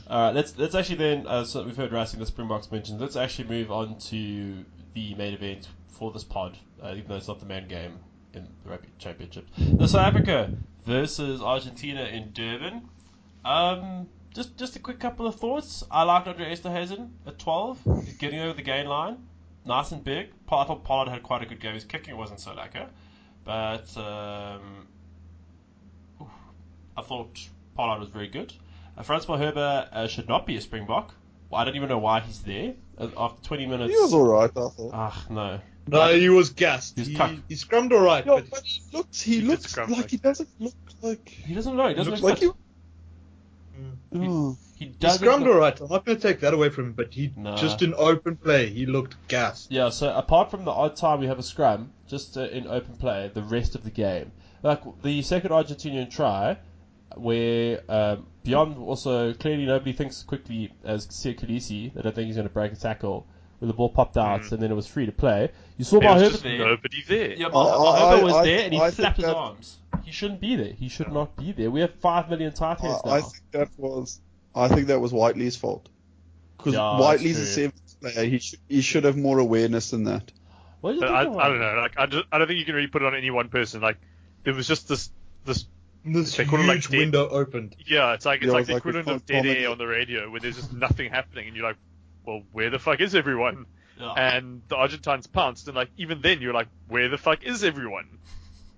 right, 0.09 0.35
let's 0.35 0.57
let's 0.59 0.75
actually 0.75 0.97
then. 0.97 1.27
Uh, 1.27 1.45
so 1.45 1.63
we've 1.65 1.77
heard 1.77 1.93
Racing 1.93 2.21
the 2.21 2.27
Springboks 2.27 2.71
mentioned. 2.71 3.01
Let's 3.01 3.17
actually 3.17 3.49
move 3.49 3.71
on 3.71 3.99
to 3.99 4.65
the 4.95 5.15
main 5.15 5.35
event 5.35 5.69
for 5.89 6.11
this 6.11 6.25
pod, 6.25 6.57
uh, 6.83 6.93
even 6.93 7.05
though 7.09 7.17
it's 7.17 7.29
not 7.29 7.41
the 7.41 7.47
main 7.47 7.69
game 7.69 7.99
in 8.33 8.49
the 8.65 8.71
rugby 8.71 8.89
championship. 8.99 9.47
The 9.57 9.87
South 9.87 10.07
Africa 10.07 10.53
versus 10.87 11.43
Argentina 11.43 12.05
in 12.05 12.33
Durban. 12.33 12.89
Um, 13.45 14.09
just 14.35 14.57
just 14.57 14.77
a 14.77 14.79
quick 14.79 14.99
couple 14.99 15.27
of 15.27 15.37
thoughts. 15.37 15.85
I 15.91 16.03
liked 16.05 16.29
Andre 16.29 16.55
Esterhuizen 16.55 17.11
at 17.27 17.39
12, 17.39 18.19
getting 18.19 18.41
over 18.41 18.55
the 18.55 18.63
gain 18.63 18.87
line, 18.87 19.19
nice 19.65 19.93
and 19.93 20.03
big. 20.05 20.31
I 20.51 20.65
thought 20.65 20.85
Pollard 20.85 21.11
had 21.11 21.23
quite 21.23 21.43
a 21.43 21.47
good 21.47 21.61
game. 21.61 21.75
His 21.75 21.85
kicking 21.85 22.17
wasn't 22.17 22.41
so 22.41 22.53
lacquer, 22.55 22.89
but 23.45 23.97
um, 23.97 24.87
I 26.97 27.03
thought 27.03 27.39
Pollard 27.77 28.01
was 28.01 28.09
very 28.09 28.29
good. 28.29 28.53
Uh, 28.97 29.03
Frans 29.03 29.27
Malherbe 29.27 29.57
uh, 29.93 30.07
should 30.09 30.29
not 30.29 30.47
be 30.47 30.57
a 30.57 30.61
Springbok. 30.61 31.15
Well, 31.49 31.61
I 31.61 31.65
don't 31.65 31.77
even 31.77 31.89
know 31.89 31.99
why 31.99 32.21
he's 32.21 32.41
there. 32.43 32.75
Uh, 32.99 33.09
after 33.17 33.43
20 33.45 33.67
minutes. 33.67 33.93
He 33.93 34.01
was 34.01 34.13
alright, 34.15 34.51
I 34.51 34.69
thought. 34.69 34.91
Ah, 34.93 35.27
no. 35.31 35.61
No, 35.89 36.13
he 36.15 36.29
was 36.29 36.51
gassed. 36.51 36.99
He 36.99 37.05
He, 37.05 37.15
cucked. 37.17 37.41
he 37.49 37.55
scrummed 37.55 37.93
all 37.93 38.03
right, 38.03 38.25
Yeah, 38.25 38.35
but 38.37 38.51
but 38.51 38.63
he 38.65 38.83
looks 38.93 39.23
he, 39.23 39.37
He 39.37 39.41
looks 39.41 39.77
like 39.77 39.89
like 39.89 40.11
he 40.11 40.17
doesn't 40.19 40.49
look 40.61 40.75
like 41.03 41.29
He 41.29 41.55
doesn't 41.55 41.77
know. 41.77 41.89
He 41.89 41.95
doesn't 41.95 42.13
looks 42.21 42.23
look 42.23 42.31
like 42.33 42.39
he. 42.41 42.47
fit. 44.13 44.57
He 44.81 44.87
he 44.87 44.91
doesn't 44.93 45.25
scrummed 45.27 45.41
look- 45.45 45.55
all 45.55 45.61
right. 45.61 45.79
I'm 45.81 45.89
not 45.89 46.05
going 46.07 46.19
to 46.19 46.23
take 46.29 46.41
that 46.41 46.55
away 46.55 46.71
from 46.71 46.87
him, 46.87 46.93
but 46.95 47.13
he 47.15 47.33
Nah. 47.37 47.55
just 47.57 47.83
in 47.83 47.95
open 47.95 48.37
play, 48.37 48.69
he 48.71 48.87
looked 48.87 49.15
gassed. 49.29 49.71
Yeah, 49.71 49.91
so 49.91 50.13
apart 50.13 50.51
from 50.51 50.65
the 50.65 50.71
odd 50.73 50.97
time 50.97 51.21
we 51.21 51.27
have 51.27 51.39
a 51.39 51.43
scrum, 51.43 51.93
just 52.09 52.37
uh, 52.37 52.43
in 52.49 52.67
open 52.67 52.97
play, 52.97 53.31
the 53.33 53.43
rest 53.43 53.75
of 53.75 53.85
the 53.85 53.91
game, 53.91 54.33
like 54.63 54.81
the 55.03 55.23
second 55.23 55.51
Argentinian 55.51 56.11
try, 56.11 56.57
where 57.17 57.81
um, 57.89 58.27
beyond 58.45 58.79
also 58.79 59.33
clearly 59.35 59.67
nobody 59.67 59.93
thinks 59.93 60.23
quickly 60.23 60.73
as 60.85 61.07
Siya 61.09 61.39
Kolisi, 61.39 61.93
they 61.93 62.03
don't 62.03 62.15
think 62.15 62.27
he's 62.27 62.37
going 62.37 62.49
to 62.49 62.53
break 62.55 62.73
a 62.73 62.77
tackle, 62.77 63.27
where 63.59 63.67
the 63.67 63.75
ball 63.75 63.91
popped 63.91 64.17
out 64.17 64.41
Mm. 64.43 64.53
and 64.53 64.63
then 64.63 64.71
it 64.71 64.75
was 64.75 64.87
free 64.87 65.07
to 65.07 65.13
play. 65.13 65.51
You 65.77 65.85
saw 65.85 65.99
There 66.01 66.09
Bar 66.09 66.15
was 66.15 66.23
Herbert 66.23 66.33
just 66.33 66.43
there. 66.45 66.59
nobody 66.59 67.03
there. 67.07 67.33
Yeah, 67.35 67.47
I- 67.49 67.51
Bar 67.51 67.67
I- 67.97 68.11
Herbert 68.11 68.25
was 68.25 68.35
I- 68.35 68.45
there 68.45 68.65
and 68.65 68.73
he 68.73 68.81
I 68.81 68.85
think 68.85 68.95
flapped 68.97 69.17
his 69.19 69.27
that- 69.27 69.37
arms. 69.37 69.77
He 70.05 70.13
shouldn't 70.13 70.41
be 70.41 70.57
there. 70.57 70.73
He 70.73 70.89
should 70.89 71.13
not 71.13 71.37
be 71.37 71.53
there. 71.53 71.71
We 71.71 71.81
have 71.81 71.93
five 71.97 72.31
million 72.31 72.53
tight 72.55 72.81
heads 72.81 73.03
now. 73.05 73.11
I, 73.13 73.17
I 73.19 73.21
think 73.21 73.43
that 73.53 73.69
was 73.77 74.21
I 74.55 74.69
think 74.69 74.89
that 74.89 75.01
was 75.01 75.13
Whiteley's 75.13 75.57
fault 75.57 75.89
because 76.57 76.75
Yeah, 76.75 76.81
that's 76.81 77.01
Whiteley's 77.03 77.37
a 77.39 77.43
true. 77.43 77.71
seventh 77.71 78.01
player. 78.01 78.25
He 78.29 78.39
should 78.39 78.59
he 78.69 78.81
should 78.81 79.05
have 79.05 79.17
more 79.17 79.39
awareness 79.39 79.91
than 79.91 80.05
that. 80.05 80.31
what 80.81 80.91
do 80.93 80.97
you 80.97 81.01
think 81.03 81.13
I, 81.13 81.21
I 81.21 81.49
don't 81.49 81.61
know. 81.61 81.75
Like 81.81 81.99
I, 81.99 82.07
just, 82.07 82.25
I 82.33 82.39
don't 82.39 82.47
think 82.49 82.59
you 82.59 82.65
can 82.65 82.75
really 82.75 82.89
put 82.89 83.03
it 83.03 83.07
on 83.07 83.15
any 83.15 83.31
one 83.31 83.49
person. 83.49 83.81
Like 83.81 83.99
there 84.45 84.55
was 84.55 84.67
just 84.67 84.89
this 84.89 85.11
this 85.45 85.67
This 86.05 86.35
huge 86.37 86.49
it, 86.53 86.67
like, 86.67 86.83
dead- 86.89 86.99
window 86.99 87.29
opened. 87.29 87.77
yeah. 87.87 88.15
It's 88.15 88.25
like 88.27 88.41
it's 88.43 88.47
Yeah, 88.47 88.53
like 88.53 88.61
it's 88.63 88.69
the 88.69 88.75
like 88.75 88.81
equivalent 88.81 89.09
of 89.09 89.27
dead 89.27 89.43
comment. 89.43 89.59
air 89.59 89.71
on 89.71 89.79
the 89.79 89.87
radio 89.87 90.31
where 90.31 90.41
there's 90.41 90.57
just 90.57 90.73
nothing 90.73 91.11
happening 91.11 91.47
and 91.49 91.57
you're 91.57 91.67
like, 91.67 91.77
well, 92.27 92.43
where 92.53 92.71
the 92.71 92.79
fuck 92.79 93.01
is 93.01 93.15
everyone? 93.15 93.67
Yeah. 93.99 94.13
And 94.13 94.63
the 94.69 94.77
Argentines 94.77 95.27
pounced 95.27 95.69
and 95.69 95.77
like 95.77 95.91
even 95.99 96.23
then 96.23 96.41
you're 96.41 96.55
like, 96.55 96.69
where 96.89 97.09
the 97.11 97.19
fuck 97.19 97.43
is 97.45 97.63
everyone? 97.65 98.19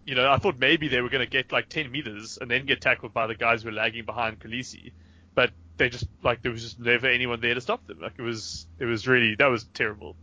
You 0.04 0.16
know, 0.16 0.28
I 0.28 0.38
thought 0.38 0.58
maybe 0.58 0.88
they 0.88 1.00
were 1.00 1.10
going 1.10 1.24
to 1.24 1.30
get 1.30 1.52
like 1.52 1.68
10 1.68 1.92
meters 1.92 2.36
and 2.40 2.50
then 2.50 2.66
get 2.66 2.80
tackled 2.80 3.14
by 3.14 3.28
the 3.28 3.36
guys 3.36 3.62
who 3.62 3.68
were 3.68 3.74
lagging 3.76 4.04
behind 4.04 4.40
Kolisi, 4.40 4.90
but 5.34 5.50
they 5.76 5.88
just 5.88 6.06
like 6.22 6.42
there 6.42 6.52
was 6.52 6.62
just 6.62 6.78
never 6.78 7.08
anyone 7.08 7.40
there 7.40 7.54
to 7.54 7.60
stop 7.60 7.86
them. 7.86 8.00
Like 8.00 8.14
it 8.18 8.22
was 8.22 8.66
it 8.78 8.84
was 8.84 9.06
really 9.06 9.34
that 9.36 9.46
was 9.46 9.64
terrible. 9.74 10.16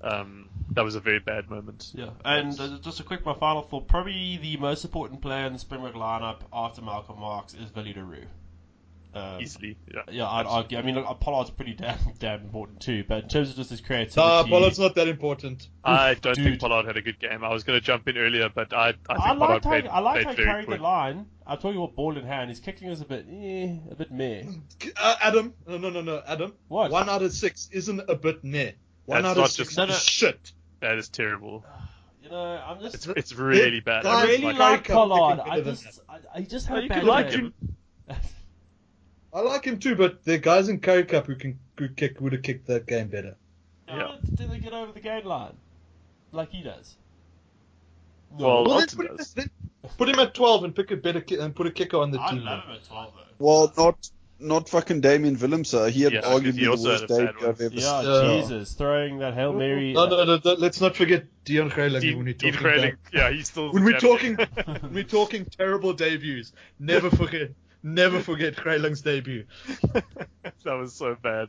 Um, 0.00 0.48
that 0.72 0.84
was 0.84 0.94
a 0.94 1.00
very 1.00 1.18
bad 1.18 1.50
moment. 1.50 1.90
Yeah, 1.94 2.10
and 2.24 2.58
uh, 2.58 2.78
just 2.78 3.00
a 3.00 3.02
quick, 3.02 3.24
my 3.24 3.34
final 3.34 3.62
thought. 3.62 3.88
Probably 3.88 4.38
the 4.40 4.56
most 4.56 4.84
important 4.84 5.20
player 5.20 5.46
in 5.46 5.52
the 5.52 5.58
Springbok 5.58 5.94
lineup 5.94 6.40
after 6.52 6.82
Malcolm 6.82 7.18
Marx 7.18 7.54
is 7.54 7.74
Willie 7.74 7.94
le 7.94 8.04
Roux. 8.04 8.26
Um, 9.14 9.40
Easily, 9.40 9.76
yeah. 9.92 10.02
yeah, 10.10 10.28
I'd 10.28 10.44
argue. 10.46 10.76
I 10.78 10.82
mean, 10.82 10.94
look, 10.94 11.20
Pollard's 11.20 11.50
pretty 11.50 11.72
damn 11.74 11.98
damn 12.18 12.42
important 12.42 12.80
too, 12.80 13.04
but 13.08 13.22
in 13.24 13.28
terms 13.28 13.50
of 13.50 13.56
just 13.56 13.70
his 13.70 13.80
creativity, 13.80 14.20
Nah, 14.20 14.44
Pollard's 14.44 14.78
not 14.78 14.94
that 14.96 15.08
important. 15.08 15.68
I 15.82 16.14
don't 16.14 16.34
dude. 16.34 16.44
think 16.44 16.60
Pollard 16.60 16.84
had 16.84 16.96
a 16.98 17.02
good 17.02 17.18
game. 17.18 17.42
I 17.42 17.48
was 17.52 17.64
going 17.64 17.78
to 17.80 17.84
jump 17.84 18.06
in 18.08 18.18
earlier, 18.18 18.50
but 18.54 18.72
I, 18.74 18.88
I 18.88 18.92
think 18.92 19.00
I 19.08 19.14
Pollard 19.16 19.38
like 19.40 19.48
how 19.64 19.70
played, 19.70 19.86
I 19.86 19.98
like 20.00 20.14
played 20.14 20.24
how 20.26 20.30
he 20.32 20.36
very 20.36 20.46
carried 20.48 20.66
quick. 20.66 20.78
the 20.78 20.82
line. 20.84 21.26
I'm 21.46 21.56
talking 21.56 21.78
about 21.78 21.96
ball 21.96 22.16
in 22.18 22.24
hand. 22.26 22.50
His 22.50 22.60
kicking 22.60 22.88
is 22.90 23.00
a 23.00 23.06
bit, 23.06 23.26
eh, 23.30 23.76
a 23.90 23.94
bit 23.94 24.12
meh. 24.12 24.42
Uh, 25.00 25.16
Adam, 25.22 25.54
no, 25.66 25.78
no, 25.78 25.88
no, 25.88 26.02
no, 26.02 26.22
Adam. 26.26 26.52
What? 26.68 26.90
One 26.90 27.08
out 27.08 27.22
of 27.22 27.32
six 27.32 27.70
isn't 27.72 28.02
a 28.08 28.14
bit 28.14 28.44
near. 28.44 28.74
One 29.06 29.22
That's 29.22 29.30
out 29.32 29.40
not 29.40 29.46
of 29.46 29.52
six 29.52 29.74
just- 29.74 29.88
is 29.88 29.88
no. 29.88 29.94
shit. 30.28 30.52
That 30.80 30.98
is 30.98 31.08
terrible. 31.08 31.64
You 32.20 32.30
know, 32.30 32.42
I'm 32.66 32.80
just. 32.80 32.94
It's 32.96 33.06
it's 33.06 33.32
really 33.34 33.80
bad. 33.80 34.02
Guys, 34.02 34.24
I 34.24 34.26
really 34.26 34.42
like- 34.52 34.58
like 34.58 34.88
Pollard. 34.88 35.40
I 35.40 35.60
just, 35.62 36.00
I, 36.10 36.18
I 36.34 36.40
just 36.42 36.68
Oh, 36.70 36.74
had 36.74 36.84
a 36.84 36.88
bad 36.88 36.98
can 36.98 37.06
like 37.06 37.30
game. 37.30 37.54
him. 39.32 39.38
I 39.38 39.40
like 39.42 39.64
him 39.64 39.78
too, 39.78 39.94
but 39.96 40.24
the 40.24 40.38
guys 40.38 40.68
in 40.68 40.80
Currie 40.80 41.04
Cup 41.04 41.26
who 41.26 41.36
can 41.36 41.58
who 41.78 41.88
kick 41.88 42.20
would 42.20 42.32
have 42.32 42.42
kicked 42.42 42.66
that 42.66 42.86
game 42.86 43.08
better. 43.08 43.36
Yeah. 43.88 44.16
Did 44.34 44.50
they 44.50 44.58
get 44.58 44.72
over 44.72 44.92
the 44.92 45.00
gain 45.00 45.24
line 45.24 45.54
like 46.32 46.50
he 46.50 46.62
does? 46.62 46.96
Well, 48.30 48.64
Well, 48.64 48.78
then 48.78 48.88
put, 48.88 49.06
him, 49.10 49.16
does. 49.16 49.32
then 49.34 49.50
put 49.96 50.08
him 50.08 50.18
at 50.18 50.34
twelve 50.34 50.64
and 50.64 50.74
pick 50.74 50.90
a 50.90 50.96
better 50.96 51.20
ki- 51.20 51.38
and 51.38 51.54
put 51.54 51.66
a 51.66 51.70
kicker 51.70 51.96
on 51.98 52.10
the 52.10 52.20
I 52.20 52.30
team. 52.32 52.44
love 52.44 52.64
him 52.64 52.72
at 52.74 52.84
12 52.84 53.12
though. 53.14 53.22
Well, 53.38 53.72
not 53.76 54.10
not 54.40 54.68
fucking 54.68 55.00
Damian 55.00 55.36
Willemse. 55.36 55.90
He 55.90 56.02
had 56.02 56.12
Yeah, 56.12 56.20
'cause 56.20 56.40
arguably 56.40 56.58
he 56.58 56.64
the 56.66 56.70
worst 56.70 56.84
had 56.84 57.02
a 57.02 57.06
bad 57.08 57.26
debut 57.34 57.48
I've 57.48 57.60
ever 57.60 57.74
Yeah, 57.74 58.02
Yeah. 58.02 58.40
Jesus, 58.40 58.72
throwing 58.74 59.18
that 59.18 59.34
hail 59.34 59.52
mary. 59.52 59.92
No, 59.94 60.06
no, 60.06 60.24
no, 60.24 60.38
no, 60.44 60.52
let's 60.52 60.80
not 60.80 60.94
forget 60.94 61.24
Dion 61.44 61.70
Greyling 61.70 62.00
Dean, 62.02 62.16
when 62.18 62.26
we're 62.26 62.34
talking. 62.34 62.52
Greyling, 62.54 62.88
about- 62.92 63.12
yeah, 63.14 63.30
he's 63.32 63.48
still. 63.48 63.72
when 63.72 63.82
we're 63.84 63.98
talking, 63.98 64.36
when 64.36 64.92
we're 64.94 65.02
talking 65.04 65.44
terrible 65.46 65.92
debuts. 65.92 66.52
Never 66.78 67.10
forget, 67.16 67.50
never 67.94 68.20
forget 68.20 68.54
Greyling's 68.56 69.00
debut. 69.02 69.44
that 69.92 70.04
was 70.64 70.94
so 70.94 71.16
bad. 71.20 71.48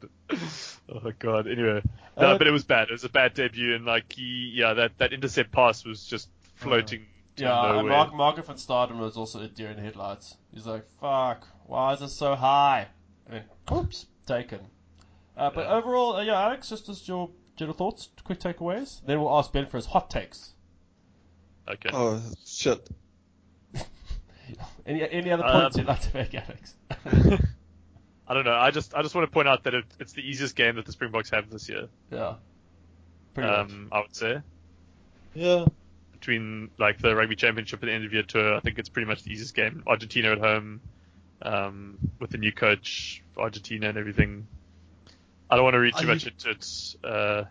Oh 0.90 1.12
god. 1.20 1.48
Anyway, 1.48 1.82
no, 2.18 2.28
Uh, 2.28 2.38
but 2.38 2.48
it 2.48 2.52
was 2.52 2.64
bad. 2.64 2.90
It 2.90 2.94
was 2.94 3.04
a 3.04 3.10
bad 3.10 3.34
debut, 3.34 3.76
and 3.76 3.86
like 3.86 4.12
he, 4.14 4.52
yeah, 4.56 4.74
that 4.74 4.98
that 4.98 5.14
intercept 5.14 5.52
pass 5.52 5.86
was 5.86 6.06
just 6.06 6.30
floating 6.56 7.06
to 7.38 7.44
Yeah, 7.44 7.64
and 7.70 7.78
nowhere. 7.78 7.90
Mark, 7.92 8.14
Marco 8.14 8.42
van 8.42 8.56
Staden 8.58 8.98
was 9.00 9.18
also 9.18 9.42
a 9.42 9.48
deer 9.48 9.70
in 9.70 9.76
the 9.78 9.82
headlights. 9.84 10.36
He's 10.54 10.66
like, 10.66 10.86
fuck, 11.00 11.48
why 11.66 11.94
is 11.94 12.02
it 12.02 12.10
so 12.10 12.36
high? 12.36 12.88
And 13.28 13.36
then, 13.70 13.78
oops, 13.78 14.08
taken. 14.26 14.60
Uh, 15.38 15.50
but 15.52 15.66
Yeah. 15.66 15.76
overall, 15.76 16.16
uh, 16.18 16.22
yeah, 16.24 16.42
Alex, 16.42 16.70
just 16.70 16.90
as 16.90 17.08
your 17.08 17.30
general 17.56 17.76
thoughts, 17.78 18.10
quick 18.24 18.40
takeaways. 18.40 19.00
Then 19.06 19.22
we'll 19.22 19.38
ask 19.38 19.52
Ben 19.54 19.68
for 19.68 19.78
his 19.78 19.86
hot 19.86 20.10
takes. 20.10 20.54
Okay. 21.68 21.90
Oh 21.94 22.20
shit! 22.46 22.90
Any 24.86 25.10
any 25.10 25.32
other 25.32 25.46
Um, 25.46 25.62
points 25.62 25.78
you'd 25.78 25.88
like 25.88 26.02
to 26.02 26.18
make, 26.18 26.36
Alex? 26.36 26.76
I 28.28 28.34
don't 28.34 28.46
know. 28.46 28.54
I 28.56 28.72
just 28.72 28.94
I 28.96 29.02
just 29.02 29.16
want 29.16 29.28
to 29.28 29.32
point 29.34 29.48
out 29.48 29.64
that 29.64 29.74
it, 29.74 29.86
it's 30.00 30.14
the 30.14 30.22
easiest 30.22 30.56
game 30.56 30.76
that 30.76 30.86
the 30.86 30.92
Springboks 30.92 31.30
have 31.32 31.50
this 31.50 31.68
year. 31.70 31.88
yeah. 32.12 32.36
Pretty 33.34 33.50
much. 33.50 33.60
Um, 33.72 33.88
I 33.92 34.00
would 34.02 34.16
say 34.16 34.42
Yeah, 35.34 35.66
between 36.14 36.70
like 36.78 37.00
the 37.00 37.16
rugby 37.16 37.36
championship 37.36 37.82
and 37.82 37.90
the 37.90 37.94
end 37.94 38.06
of 38.06 38.14
year 38.14 38.24
tour, 38.24 38.56
I 38.56 38.60
think 38.60 38.80
it's 38.80 38.90
pretty 38.90 39.08
much 39.08 39.24
the 39.24 39.32
easiest 39.32 39.56
game. 39.56 39.84
Argentina 39.88 40.32
at 40.32 40.40
home, 40.40 40.82
um, 41.42 41.98
with 42.20 42.32
the 42.32 42.38
new 42.38 42.52
coach 42.52 43.24
Argentina 43.38 43.90
and 43.90 43.98
everything. 43.98 44.48
I 45.50 45.56
don't 45.56 45.64
want 45.64 45.74
to 45.76 45.80
read 45.80 45.96
too 45.96 46.06
Are 46.06 46.08
much 46.14 46.28
into 46.28 46.50
it. 46.52 46.96
Uh, 47.04 47.46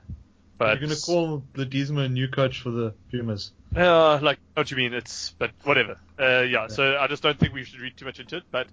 But 0.58 0.80
You're 0.80 0.88
going 0.88 0.98
to 0.98 1.02
call 1.04 1.42
Ledesma 1.54 2.06
a 2.06 2.08
new 2.08 2.28
coach 2.28 2.60
for 2.60 2.70
the 2.70 2.92
Pumas. 3.10 3.52
Uh, 3.76 4.18
like, 4.22 4.38
what 4.54 4.66
do 4.66 4.74
you 4.74 4.82
mean? 4.82 4.94
It's, 4.94 5.34
but 5.38 5.50
whatever. 5.64 5.98
Uh, 6.18 6.40
yeah, 6.42 6.68
so 6.68 6.96
I 6.98 7.06
just 7.06 7.22
don't 7.22 7.38
think 7.38 7.52
we 7.52 7.64
should 7.64 7.80
read 7.80 7.96
too 7.96 8.04
much 8.04 8.18
into 8.18 8.36
it. 8.38 8.44
But 8.50 8.66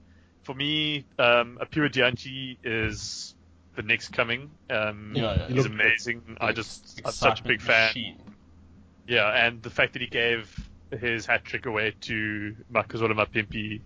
for 0.44 0.54
me, 0.56 1.06
um, 1.20 1.60
Aphiwe 1.62 1.92
Dyantyi 1.92 2.58
is 2.64 3.36
the 3.76 3.82
next 3.84 4.14
coming. 4.14 4.52
Um, 4.70 5.14
Yeah, 5.16 5.24
yeah. 5.36 5.48
he's 5.48 5.58
Look- 5.64 5.74
amazing. 5.74 6.38
I 6.40 6.54
just, 6.54 7.02
I'm 7.06 7.12
such 7.12 7.42
a 7.42 7.44
big 7.44 7.62
fan. 7.62 7.90
Machine. 7.90 8.18
Yeah, 9.08 9.28
and 9.30 9.62
the 9.62 9.70
fact 9.70 9.94
that 9.94 10.02
he 10.02 10.08
gave 10.08 10.50
his 10.92 11.26
hat 11.26 11.44
trick 11.46 11.66
away 11.66 11.94
to 12.02 12.56
Makazole 12.74 13.12
Mapimpi. 13.14 13.82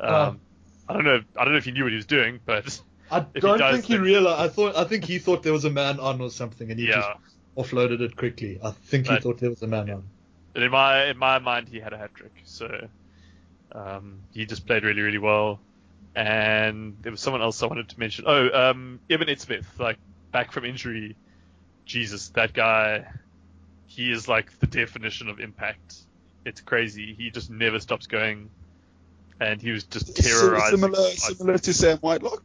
Um, 0.00 0.40
I 0.88 0.92
don't 0.92 1.04
know. 1.04 1.20
I 1.36 1.44
don't 1.44 1.52
know 1.54 1.58
if 1.58 1.64
he 1.64 1.70
knew 1.72 1.84
what 1.84 1.92
he 1.92 1.96
was 1.96 2.06
doing, 2.06 2.40
but 2.44 2.80
I 3.10 3.20
don't 3.20 3.58
does, 3.58 3.72
think 3.76 3.84
he 3.86 3.94
then- 3.94 4.02
realized. 4.02 4.40
I 4.40 4.48
thought. 4.48 4.76
I 4.76 4.84
think 4.84 5.04
he 5.04 5.18
thought 5.18 5.42
there 5.42 5.52
was 5.52 5.64
a 5.64 5.70
man 5.70 5.98
on 6.00 6.20
or 6.20 6.30
something, 6.30 6.70
and 6.70 6.78
he 6.78 6.88
yeah. 6.88 6.96
just 6.96 7.08
offloaded 7.70 8.00
it 8.00 8.16
quickly. 8.16 8.58
I 8.62 8.70
think 8.72 9.06
he 9.06 9.14
But- 9.14 9.22
thought 9.22 9.38
there 9.38 9.50
was 9.50 9.62
a 9.62 9.66
man 9.66 9.88
on. 9.90 10.04
In 10.54 10.70
my 10.70 11.06
in 11.06 11.18
my 11.18 11.38
mind, 11.38 11.68
he 11.68 11.78
had 11.78 11.92
a 11.92 11.98
hat 11.98 12.14
trick, 12.14 12.32
so 12.44 12.88
um, 13.72 14.20
he 14.32 14.46
just 14.46 14.66
played 14.66 14.84
really 14.84 15.02
really 15.02 15.18
well. 15.18 15.60
And 16.14 16.96
there 17.02 17.12
was 17.12 17.20
someone 17.20 17.42
else 17.42 17.62
I 17.62 17.66
wanted 17.66 17.88
to 17.90 18.00
mention. 18.00 18.24
Oh, 18.26 18.70
um, 18.70 18.98
Eben 19.08 19.36
Smith, 19.38 19.68
like 19.78 19.98
back 20.32 20.52
from 20.52 20.64
injury. 20.64 21.16
Jesus, 21.84 22.28
that 22.30 22.52
guy, 22.52 23.06
he 23.86 24.10
is 24.10 24.28
like 24.28 24.58
the 24.58 24.66
definition 24.66 25.28
of 25.28 25.40
impact. 25.40 25.96
It's 26.44 26.60
crazy. 26.60 27.14
He 27.16 27.30
just 27.30 27.50
never 27.50 27.78
stops 27.78 28.06
going, 28.06 28.50
and 29.40 29.62
he 29.62 29.70
was 29.70 29.84
just 29.84 30.16
terrorizing. 30.16 30.80
Similar, 30.80 31.10
similar 31.10 31.58
to 31.58 31.72
Sam 31.72 31.98
Whitelock. 31.98 32.42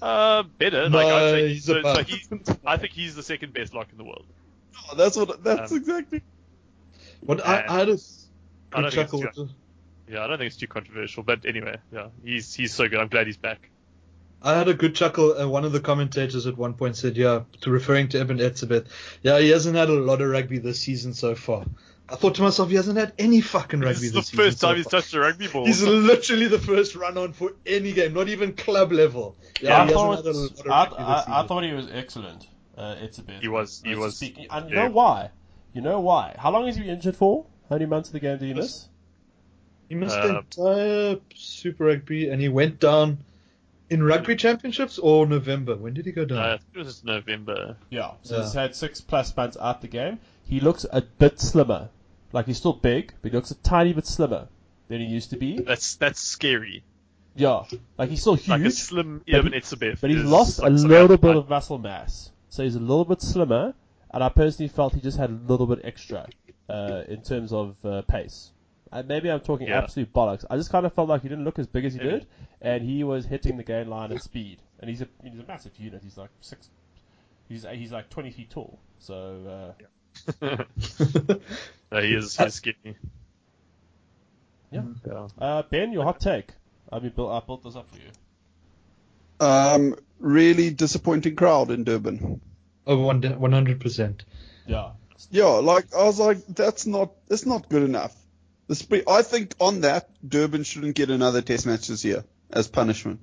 Uh, 0.00 0.42
better. 0.42 0.88
No, 0.88 0.98
like 0.98 1.06
I'd 1.06 1.30
say, 1.30 1.48
he's 1.48 1.64
so, 1.64 1.82
so 1.82 2.02
he, 2.02 2.22
I 2.66 2.76
think 2.76 2.92
he's 2.92 3.14
the 3.14 3.22
second 3.22 3.52
best 3.52 3.74
lock 3.74 3.88
in 3.92 3.98
the 3.98 4.04
world. 4.04 4.26
Oh, 4.90 4.96
that's 4.96 5.16
what. 5.16 5.42
That's 5.42 5.70
Um, 5.72 5.78
exactly. 5.78 6.22
What 7.20 7.46
I, 7.46 7.64
I 7.68 7.78
had 7.78 7.88
a 7.88 7.92
I 7.92 8.82
good 8.82 8.82
don't 8.82 8.82
think 8.82 8.84
it's 8.84 8.94
chuckle. 8.94 9.20
too- 9.32 9.42
with 9.42 9.50
Yeah, 10.08 10.24
I 10.24 10.26
don't 10.26 10.38
think 10.38 10.46
it's 10.48 10.56
too 10.56 10.66
controversial, 10.66 11.22
but 11.22 11.44
anyway, 11.46 11.76
yeah, 11.92 12.08
he's 12.24 12.54
he's 12.54 12.72
so 12.74 12.88
good. 12.88 12.98
I'm 13.00 13.08
glad 13.08 13.26
he's 13.26 13.36
back. 13.36 13.70
I 14.40 14.56
had 14.56 14.68
a 14.68 14.74
good 14.74 14.94
chuckle. 14.94 15.36
Uh, 15.38 15.48
one 15.48 15.64
of 15.64 15.72
the 15.72 15.80
commentators 15.80 16.46
at 16.46 16.56
one 16.56 16.74
point 16.74 16.96
said, 16.96 17.16
"Yeah, 17.16 17.42
to 17.62 17.70
referring 17.70 18.08
to 18.10 18.20
Eben 18.20 18.38
Etzebeth, 18.38 18.86
yeah, 19.22 19.38
he 19.40 19.50
hasn't 19.50 19.74
had 19.76 19.88
a 19.90 19.94
lot 19.94 20.20
of 20.22 20.30
rugby 20.30 20.58
this 20.58 20.80
season 20.80 21.12
so 21.12 21.34
far." 21.34 21.64
I 22.10 22.14
thought 22.16 22.36
to 22.36 22.42
myself, 22.42 22.70
he 22.70 22.76
hasn't 22.76 22.96
had 22.96 23.12
any 23.18 23.42
fucking 23.42 23.80
rugby 23.80 23.94
This 23.94 24.02
is 24.04 24.12
this 24.12 24.30
the 24.30 24.36
first 24.38 24.60
time 24.62 24.70
so 24.72 24.76
he's 24.76 24.86
touched 24.86 25.12
a 25.12 25.20
rugby 25.20 25.46
ball. 25.48 25.66
He's 25.66 25.82
literally 25.82 26.46
the 26.46 26.58
first 26.58 26.94
run 26.94 27.18
on 27.18 27.34
for 27.34 27.52
any 27.66 27.92
game, 27.92 28.14
not 28.14 28.28
even 28.30 28.54
club 28.54 28.92
level. 28.92 29.36
Yeah, 29.60 29.82
I, 29.82 29.86
he 29.86 29.92
thought, 29.92 30.24
hasn't 30.24 30.56
had 30.56 30.66
a 30.66 30.70
lot 30.70 30.92
of 30.92 30.98
I, 30.98 31.32
I, 31.34 31.42
I 31.42 31.46
thought 31.46 31.64
he 31.64 31.72
was 31.72 31.88
excellent. 31.92 32.46
Uh, 32.78 32.94
it's 33.00 33.18
a 33.18 33.22
bit. 33.24 33.42
He 33.42 33.48
was- 33.48 33.82
he 33.84 33.94
uh, 33.94 33.98
was- 33.98 34.16
Speaking, 34.16 34.46
and 34.50 34.70
you 34.70 34.76
yeah. 34.76 34.84
know 34.86 34.90
why? 34.92 35.30
You 35.72 35.80
know 35.82 36.00
why? 36.00 36.34
How 36.38 36.50
long 36.50 36.66
has 36.66 36.76
he 36.76 36.82
been 36.82 36.90
injured 36.90 37.16
for? 37.16 37.44
How 37.68 37.76
many 37.76 37.86
months 37.86 38.08
of 38.08 38.14
the 38.14 38.20
game 38.20 38.38
did 38.38 38.46
he 38.48 38.54
miss? 38.54 38.88
He 39.88 39.94
missed 39.94 40.16
Uh, 40.16 40.26
the 40.26 40.38
entire 40.38 41.16
Super 41.34 41.84
Rugby, 41.84 42.28
and 42.28 42.40
he 42.40 42.48
went 42.48 42.80
down 42.80 43.18
in 43.90 44.02
Rugby 44.02 44.36
Championships 44.36 44.98
or 44.98 45.26
November. 45.26 45.76
When 45.76 45.94
did 45.94 46.06
he 46.06 46.12
go 46.12 46.24
down? 46.24 46.38
uh, 46.38 46.58
it 46.74 46.78
was 46.78 47.04
November. 47.04 47.76
Yeah. 47.90 48.12
So 48.22 48.36
Yeah. 48.36 48.42
he's 48.42 48.52
had 48.54 48.74
six 48.74 49.00
plus 49.00 49.34
months 49.36 49.56
out 49.60 49.80
the 49.80 49.88
game. 49.88 50.18
He 50.44 50.60
looks 50.60 50.84
a 50.90 51.02
bit 51.02 51.40
slimmer. 51.40 51.88
Like 52.32 52.46
he's 52.46 52.58
still 52.58 52.74
big, 52.74 53.14
but 53.22 53.30
he 53.30 53.36
looks 53.36 53.50
a 53.50 53.54
tiny 53.56 53.92
bit 53.94 54.06
slimmer 54.06 54.48
than 54.88 55.00
he 55.00 55.06
used 55.06 55.30
to 55.30 55.36
be. 55.36 55.58
That's 55.60 55.96
that's 55.96 56.20
scary. 56.20 56.82
Yeah. 57.34 57.62
Like 57.96 58.10
he's 58.10 58.20
still 58.20 58.34
huge. 58.34 58.48
Like 58.48 58.62
a 58.62 58.70
slim 58.70 59.22
but 59.26 59.34
Eben 59.34 59.52
he- 59.52 59.58
Etzebeth. 59.60 60.00
But 60.00 60.10
he's 60.10 60.24
lost 60.24 60.58
like 60.58 60.68
a 60.70 60.74
little 60.74 61.12
else. 61.12 61.20
bit 61.20 61.36
of 61.36 61.48
muscle 61.48 61.78
mass. 61.78 62.30
So 62.50 62.64
he's 62.64 62.74
a 62.74 62.80
little 62.80 63.04
bit 63.06 63.22
slimmer, 63.22 63.74
and 64.18 64.24
I 64.24 64.30
personally 64.30 64.66
felt 64.68 64.94
he 64.94 65.00
just 65.00 65.16
had 65.16 65.30
a 65.30 65.38
little 65.46 65.68
bit 65.68 65.78
extra 65.84 66.26
uh, 66.68 67.04
in 67.06 67.22
terms 67.22 67.52
of 67.52 67.76
uh, 67.84 68.02
pace. 68.02 68.50
And 68.90 69.06
maybe 69.06 69.30
I'm 69.30 69.38
talking 69.38 69.68
Yeah. 69.68 69.78
absolute 69.78 70.12
bollocks. 70.12 70.44
I 70.50 70.56
just 70.56 70.72
kind 70.72 70.84
of 70.84 70.92
felt 70.92 71.08
like 71.08 71.22
he 71.22 71.28
didn't 71.28 71.44
look 71.44 71.60
as 71.60 71.68
big 71.68 71.84
as 71.84 71.92
he 71.92 72.00
Maybe. 72.00 72.10
did, 72.10 72.26
and 72.60 72.82
he 72.82 73.04
was 73.04 73.26
hitting 73.26 73.56
the 73.56 73.62
gain 73.62 73.88
line 73.88 74.10
at 74.10 74.20
speed. 74.20 74.58
And 74.80 74.90
he's 74.90 75.02
a 75.02 75.06
he's 75.22 75.38
a 75.38 75.44
massive 75.46 75.70
unit. 75.78 76.00
He's 76.02 76.18
like 76.18 76.30
six. 76.40 76.68
He's 77.48 77.64
he's 77.70 77.92
like 77.92 78.10
20 78.10 78.32
feet 78.32 78.50
tall. 78.50 78.80
So 78.98 79.74
uh, 80.42 80.42
no, 81.92 82.00
he 82.02 82.14
is 82.14 82.36
he's 82.36 82.54
scary. 82.54 82.96
yeah. 84.72 84.82
Yeah. 85.06 85.28
Uh, 85.38 85.62
ben, 85.70 85.92
your 85.92 86.02
hot 86.02 86.18
take. 86.18 86.48
I 86.90 86.98
mean, 86.98 87.12
Bill, 87.14 87.30
I 87.30 87.38
built 87.38 87.62
this 87.62 87.76
up 87.76 87.88
for 87.88 87.98
you. 87.98 88.10
Um, 89.46 89.94
really 90.18 90.70
disappointing 90.70 91.36
crowd 91.36 91.70
in 91.70 91.84
Durban. 91.84 92.40
Oh, 92.88 92.98
one 92.98 93.22
one 93.22 93.52
hundred 93.52 93.80
percent. 93.80 94.24
Yeah. 94.66 94.90
Yeah, 95.30 95.44
like 95.44 95.94
I 95.94 96.04
was 96.04 96.18
like, 96.18 96.46
that's 96.46 96.86
not 96.86 97.12
that's 97.28 97.46
not 97.46 97.68
good 97.68 97.82
enough. 97.82 98.14
The 98.66 98.74
spring, 98.74 99.02
I 99.08 99.22
think 99.22 99.54
on 99.60 99.82
that 99.82 100.08
Durban 100.26 100.62
shouldn't 100.62 100.94
get 100.94 101.10
another 101.10 101.42
Test 101.42 101.66
match 101.66 101.88
this 101.88 102.04
year 102.04 102.24
as 102.50 102.68
punishment. 102.68 103.20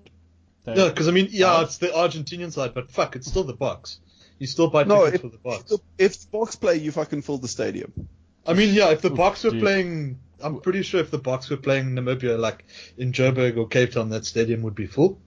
Yeah, 0.67 0.89
because 0.89 1.07
I 1.07 1.11
mean, 1.11 1.27
yeah, 1.31 1.61
it's 1.61 1.77
the 1.77 1.87
Argentinian 1.87 2.51
side, 2.51 2.73
but 2.73 2.91
fuck, 2.91 3.15
it's 3.15 3.27
still 3.27 3.43
the 3.43 3.53
box. 3.53 3.99
You 4.39 4.47
still 4.47 4.69
buy 4.69 4.83
No, 4.83 5.05
tickets 5.05 5.15
if, 5.15 5.21
for 5.21 5.29
the 5.29 5.37
box. 5.37 5.71
if, 5.71 5.79
if 5.97 6.19
the 6.21 6.27
box 6.27 6.55
play, 6.55 6.77
you 6.77 6.91
fucking 6.91 7.21
fill 7.21 7.37
the 7.37 7.47
stadium. 7.47 8.09
I 8.45 8.53
mean, 8.53 8.73
yeah, 8.73 8.89
if 8.89 9.01
the 9.01 9.11
Oof, 9.11 9.17
box 9.17 9.43
were 9.43 9.51
dude. 9.51 9.61
playing, 9.61 10.19
I'm 10.41 10.59
pretty 10.59 10.81
sure 10.81 10.99
if 10.99 11.11
the 11.11 11.17
box 11.17 11.49
were 11.49 11.57
playing 11.57 11.91
Namibia, 11.91 12.37
like 12.37 12.65
in 12.97 13.11
Joburg 13.11 13.57
or 13.57 13.67
Cape 13.67 13.91
Town, 13.91 14.09
that 14.09 14.25
stadium 14.25 14.63
would 14.63 14.75
be 14.75 14.87
full. 14.87 15.19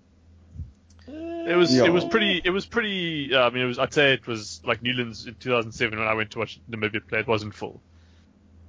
It 1.48 1.56
was 1.56 1.74
Yeah. 1.74 1.84
it 1.84 1.92
was 1.92 2.04
pretty 2.04 2.40
it 2.44 2.50
was 2.50 2.66
pretty. 2.66 3.34
Uh, 3.34 3.46
I 3.46 3.50
mean, 3.50 3.62
it 3.64 3.66
was 3.66 3.78
I'd 3.78 3.92
say 3.94 4.12
it 4.12 4.26
was 4.26 4.60
like 4.64 4.82
Newlands 4.82 5.26
in 5.26 5.34
2007 5.34 5.98
when 5.98 6.06
I 6.06 6.14
went 6.14 6.30
to 6.32 6.38
watch 6.38 6.60
Namibia 6.70 7.06
play. 7.06 7.20
It 7.20 7.26
wasn't 7.26 7.54
full, 7.54 7.80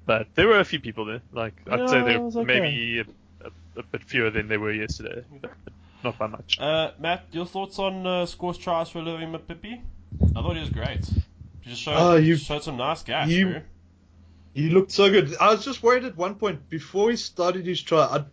but 0.06 0.28
there 0.36 0.48
were 0.48 0.60
a 0.60 0.66
few 0.66 0.80
people 0.80 1.06
there. 1.06 1.22
Like 1.32 1.54
I'd 1.70 1.80
Yeah, 1.80 1.88
say 1.88 2.02
there 2.04 2.20
were 2.22 2.28
okay. 2.28 2.44
maybe 2.44 3.00
a, 3.00 3.48
a, 3.48 3.80
a 3.80 3.84
bit 3.84 4.04
fewer 4.04 4.30
than 4.30 4.48
there 4.48 4.60
were 4.60 4.72
yesterday, 4.72 5.24
but 5.42 5.52
not 6.04 6.18
by 6.18 6.28
much. 6.28 6.58
Uh, 6.60 6.92
Matt, 7.00 7.26
your 7.32 7.46
thoughts 7.46 7.78
on 7.80 8.06
uh, 8.08 8.26
scores 8.26 8.58
tries 8.58 8.90
for 8.90 9.02
Louis 9.02 9.26
Mapimpi? 9.26 9.82
I 10.36 10.42
thought 10.42 10.54
he 10.56 10.62
was 10.62 10.70
great. 10.70 11.06
He 11.62 11.70
just 11.72 11.82
showed, 11.82 11.96
Oh, 11.98 12.16
you- 12.16 12.38
showed 12.38 12.64
some 12.64 12.78
nice 12.78 13.04
gas, 13.04 13.30
you- 13.30 13.50
bro. 13.50 13.62
He 14.54 14.70
looked 14.70 14.92
so 14.92 15.10
good. 15.12 15.36
I 15.40 15.52
was 15.54 15.64
just 15.64 15.84
worried 15.84 16.06
at 16.06 16.18
one 16.18 16.36
point 16.36 16.70
before 16.70 17.12
he 17.12 17.16
started 17.18 17.66
his 17.66 17.82
try. 17.82 18.00
I, 18.06 18.26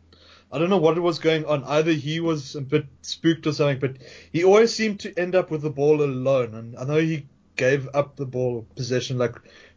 I 0.53 0.59
don't 0.59 0.71
know 0.71 0.79
what 0.79 0.99
was 0.99 1.19
going 1.19 1.45
on. 1.45 1.65
Either 1.65 1.93
he 1.93 2.21
was 2.21 2.55
a 2.55 2.61
bit 2.61 2.87
spooked 3.03 3.47
or 3.47 3.53
something, 3.53 3.79
but 3.79 3.97
he 4.33 4.45
always 4.45 4.75
seemed 4.75 5.01
to 5.01 5.19
end 5.19 5.35
up 5.35 5.51
with 5.51 5.63
the 5.63 5.71
ball 5.71 6.03
alone. 6.03 6.55
And 6.55 6.77
I 6.79 6.85
know 6.85 6.99
he 6.99 7.27
gave 7.57 7.89
up 7.95 8.17
the 8.17 8.27
ball 8.27 8.67
possession 8.77 9.19
like 9.19 9.35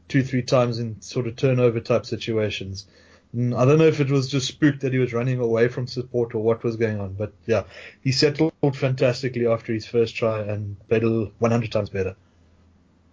two, 0.07 0.23
three 0.23 0.43
times 0.43 0.79
in 0.79 1.01
sort 1.01 1.27
of 1.27 1.35
turnover 1.35 1.79
type 1.79 2.05
situations. 2.05 2.85
And 3.33 3.53
I 3.53 3.65
don't 3.65 3.77
know 3.77 3.85
if 3.85 3.99
it 3.99 4.09
was 4.09 4.27
just 4.27 4.47
spooked 4.47 4.81
that 4.81 4.93
he 4.93 4.99
was 4.99 5.13
running 5.13 5.39
away 5.39 5.67
from 5.67 5.87
support 5.87 6.33
or 6.33 6.43
what 6.43 6.63
was 6.63 6.75
going 6.75 6.99
on. 6.99 7.13
But 7.13 7.33
yeah, 7.45 7.63
he 8.03 8.11
settled 8.11 8.53
fantastically 8.73 9.47
after 9.47 9.73
his 9.73 9.85
first 9.85 10.15
try 10.15 10.41
and 10.41 10.77
played 10.87 11.03
a 11.03 11.25
100 11.37 11.71
times 11.71 11.89
better. 11.89 12.15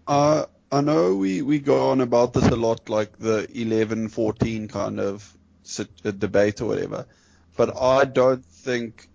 Uh, 0.07 0.47
I 0.73 0.81
know 0.81 1.15
we, 1.15 1.43
we 1.43 1.59
go 1.59 1.91
on 1.91 2.01
about 2.01 2.33
this 2.33 2.47
a 2.49 2.57
lot, 2.57 2.89
like 2.89 3.19
the 3.19 3.47
11 3.55 4.09
14 4.09 4.69
kind 4.69 5.01
of 5.01 5.37
uh, 5.79 6.11
debate 6.13 6.61
or 6.61 6.67
whatever, 6.67 7.07
but 7.57 7.77
I 7.81 8.05
don't 8.05 8.45
think 8.45 9.09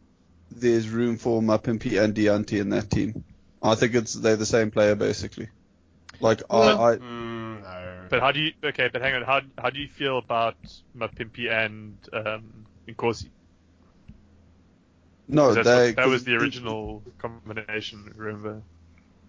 there's 0.52 0.90
room 0.90 1.18
for 1.18 1.42
Mapimpi 1.42 2.02
and 2.04 2.14
Dyantyi 2.14 2.60
in 2.60 2.70
that 2.70 2.90
team. 2.90 3.24
I 3.64 3.76
think 3.76 3.96
it's 3.96 4.14
they're 4.14 4.36
the 4.36 4.46
same 4.46 4.72
player 4.72 4.96
basically. 4.96 5.50
Like 6.20 6.42
Yeah. 6.52 6.58
I, 6.58 6.94
I 6.94 6.96
Mm, 6.98 7.62
no. 7.64 8.08
But 8.10 8.20
how 8.20 8.32
do 8.32 8.40
you 8.42 8.52
okay? 8.64 8.90
But 8.92 9.02
hang 9.02 9.16
on, 9.16 9.24
how 9.24 9.42
how 9.58 9.70
do 9.70 9.80
you 9.80 9.88
feel 9.88 10.18
about 10.18 10.56
Mapimpi 10.98 11.50
and 11.50 11.98
um, 12.12 12.66
Nkosi? 12.88 13.30
No, 15.28 15.54
they 15.54 15.92
that 15.94 16.08
was 16.08 16.24
the 16.26 16.34
it- 16.36 16.42
original 16.42 17.04
combination. 17.20 18.12
Remember? 18.16 18.62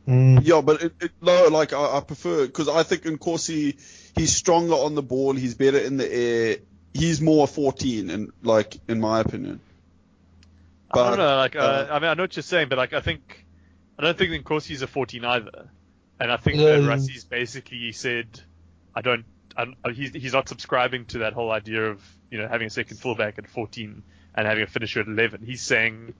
Yeah, 0.04 0.62
but 0.62 0.82
it, 0.82 0.94
it, 1.00 1.12
no, 1.20 1.46
like 1.46 1.72
I, 1.72 1.98
I 1.98 2.00
prefer 2.00 2.46
because 2.46 2.68
I 2.68 2.82
think 2.82 3.02
Nkosi 3.04 3.78
he's 4.16 4.34
stronger 4.34 4.74
on 4.74 4.96
the 4.96 5.02
ball, 5.02 5.34
he's 5.34 5.54
better 5.54 5.78
in 5.78 5.96
the 5.96 6.12
air, 6.12 6.56
he's 6.94 7.20
more 7.20 7.46
14, 7.46 8.10
and 8.10 8.32
like 8.42 8.76
in 8.88 9.00
my 9.00 9.20
opinion. 9.20 9.60
I 10.92 11.08
don't 11.08 11.18
know. 11.18 11.36
Like, 11.36 11.56
uh, 11.56 11.58
uh, 11.60 11.88
I 11.90 11.98
mean, 12.00 12.10
I 12.10 12.14
know 12.14 12.24
what 12.24 12.36
you're 12.36 12.42
saying, 12.42 12.68
but 12.68 12.76
like, 12.76 12.92
I 12.92 13.00
think 13.00 13.46
I 13.98 14.02
don't 14.02 14.16
think 14.18 14.44
Nkosi's 14.44 14.82
a 14.82 14.86
14 14.86 15.24
either, 15.24 15.68
and 16.20 16.30
I 16.30 16.36
think 16.36 16.58
Um, 16.58 16.64
that 16.64 16.80
Rassie's 16.80 17.24
basically 17.24 17.92
said, 17.92 18.26
I 18.94 19.00
don't. 19.00 19.24
I'm, 19.56 19.76
he's 19.94 20.12
he's 20.12 20.32
not 20.32 20.48
subscribing 20.48 21.04
to 21.06 21.18
that 21.18 21.34
whole 21.34 21.50
idea 21.50 21.90
of 21.90 22.02
you 22.30 22.38
know 22.38 22.48
having 22.48 22.66
a 22.66 22.70
second 22.70 22.96
fullback 22.98 23.38
at 23.38 23.46
14 23.46 24.02
and 24.34 24.46
having 24.46 24.64
a 24.64 24.66
finisher 24.66 25.00
at 25.00 25.06
11. 25.06 25.42
He's 25.44 25.60
saying 25.60 26.14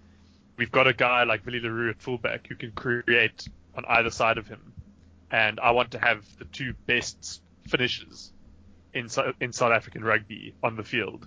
we've 0.57 0.73
got 0.73 0.87
a 0.87 0.93
guy 0.93 1.25
like 1.25 1.45
Willie 1.47 1.61
le 1.61 1.71
Roux 1.71 1.91
at 1.91 2.01
fullback 2.03 2.47
who 2.47 2.55
can 2.57 2.73
create 2.73 3.49
on 3.75 3.85
either 3.89 4.11
side 4.11 4.37
of 4.39 4.47
him, 4.49 4.73
and 5.31 5.61
I 5.61 5.71
want 5.73 5.93
to 5.93 5.99
have 5.99 6.25
the 6.39 6.45
two 6.47 6.75
best 6.87 7.41
finishers 7.67 8.33
in 8.95 9.09
in 9.41 9.53
South 9.53 9.73
African 9.73 10.05
rugby 10.05 10.55
on 10.63 10.77
the 10.77 10.83
field, 10.85 11.27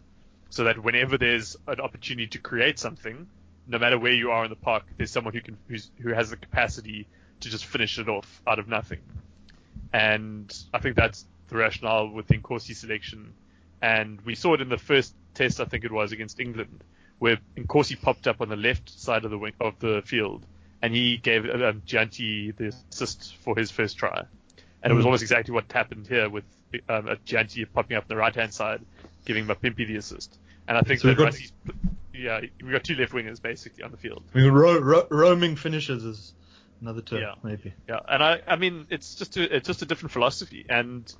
so 0.49 0.63
that 0.65 0.81
whenever 0.83 1.17
there's 1.17 1.55
an 1.67 1.79
opportunity 1.79 2.27
to 2.27 2.39
create 2.39 2.79
something, 2.79 3.27
no 3.67 3.79
matter 3.79 3.97
where 3.97 4.13
you 4.13 4.31
are 4.31 4.43
in 4.43 4.49
the 4.49 4.55
park, 4.55 4.83
there's 4.97 5.11
someone 5.11 5.33
who 5.33 5.41
can 5.41 5.57
who's, 5.67 5.89
who 5.99 6.13
has 6.13 6.29
the 6.29 6.37
capacity 6.37 7.07
to 7.41 7.49
just 7.49 7.65
finish 7.65 7.97
it 7.99 8.07
off 8.09 8.41
out 8.47 8.59
of 8.59 8.67
nothing. 8.67 9.01
and 9.93 10.55
I 10.73 10.79
think 10.79 10.95
that's 10.95 11.25
the 11.47 11.57
rationale 11.57 12.09
within 12.09 12.41
Nkosi's 12.41 12.79
selection. 12.79 13.33
And 13.81 14.19
we 14.21 14.35
saw 14.35 14.53
it 14.53 14.61
in 14.61 14.69
the 14.69 14.77
first 14.77 15.13
test, 15.33 15.59
I 15.59 15.65
think 15.65 15.83
it 15.83 15.91
was 15.91 16.11
against 16.11 16.39
England, 16.39 16.83
where 17.19 17.37
Nkosi 17.57 18.01
popped 18.01 18.27
up 18.27 18.41
on 18.41 18.49
the 18.49 18.55
left 18.55 18.89
side 18.89 19.25
of 19.25 19.31
the 19.31 19.37
wing, 19.37 19.53
of 19.59 19.77
the 19.79 20.01
field, 20.05 20.45
and 20.81 20.93
he 20.93 21.17
gave 21.17 21.45
um, 21.45 21.81
Dyantyi 21.85 22.55
the 22.55 22.73
assist 22.91 23.35
for 23.37 23.55
his 23.55 23.69
first 23.71 23.97
try. 23.97 24.23
And 24.81 24.91
it 24.91 24.95
was 24.95 25.03
Mm. 25.03 25.07
almost 25.07 25.23
exactly 25.23 25.53
what 25.53 25.71
happened 25.71 26.07
here 26.07 26.29
with 26.29 26.45
um, 26.89 27.07
a 27.07 27.15
Dyantyi 27.17 27.65
popping 27.73 27.97
up 27.97 28.03
on 28.03 28.07
the 28.09 28.15
right 28.15 28.33
hand 28.35 28.53
side, 28.53 28.81
giving 29.25 29.45
Mapimpi 29.45 29.87
the 29.87 29.95
assist. 29.97 30.37
And 30.67 30.77
I 30.77 30.81
think 30.81 30.99
So 30.99 31.09
that 31.09 31.17
got- 31.17 31.33
Rassie's, 31.33 31.51
yeah, 32.13 32.41
we 32.63 32.71
got 32.71 32.83
two 32.83 32.95
left 32.95 33.11
wingers 33.13 33.41
basically 33.41 33.83
on 33.83 33.91
the 33.91 33.97
field. 33.97 34.23
I 34.33 34.39
mean, 34.39 34.51
ro- 34.51 34.79
ro- 34.79 35.07
roaming 35.11 35.55
finishes 35.55 36.03
is 36.03 36.33
another 36.81 37.01
term, 37.01 37.21
Yeah. 37.21 37.35
maybe. 37.43 37.73
Yeah, 37.87 37.99
and 38.07 38.23
I, 38.23 38.41
I 38.47 38.55
mean, 38.55 38.87
it's 38.89 39.15
just 39.15 39.37
a, 39.37 39.55
it's 39.55 39.67
just 39.67 39.81
a 39.81 39.85
different 39.85 40.11
philosophy, 40.11 40.65
and 40.69 41.11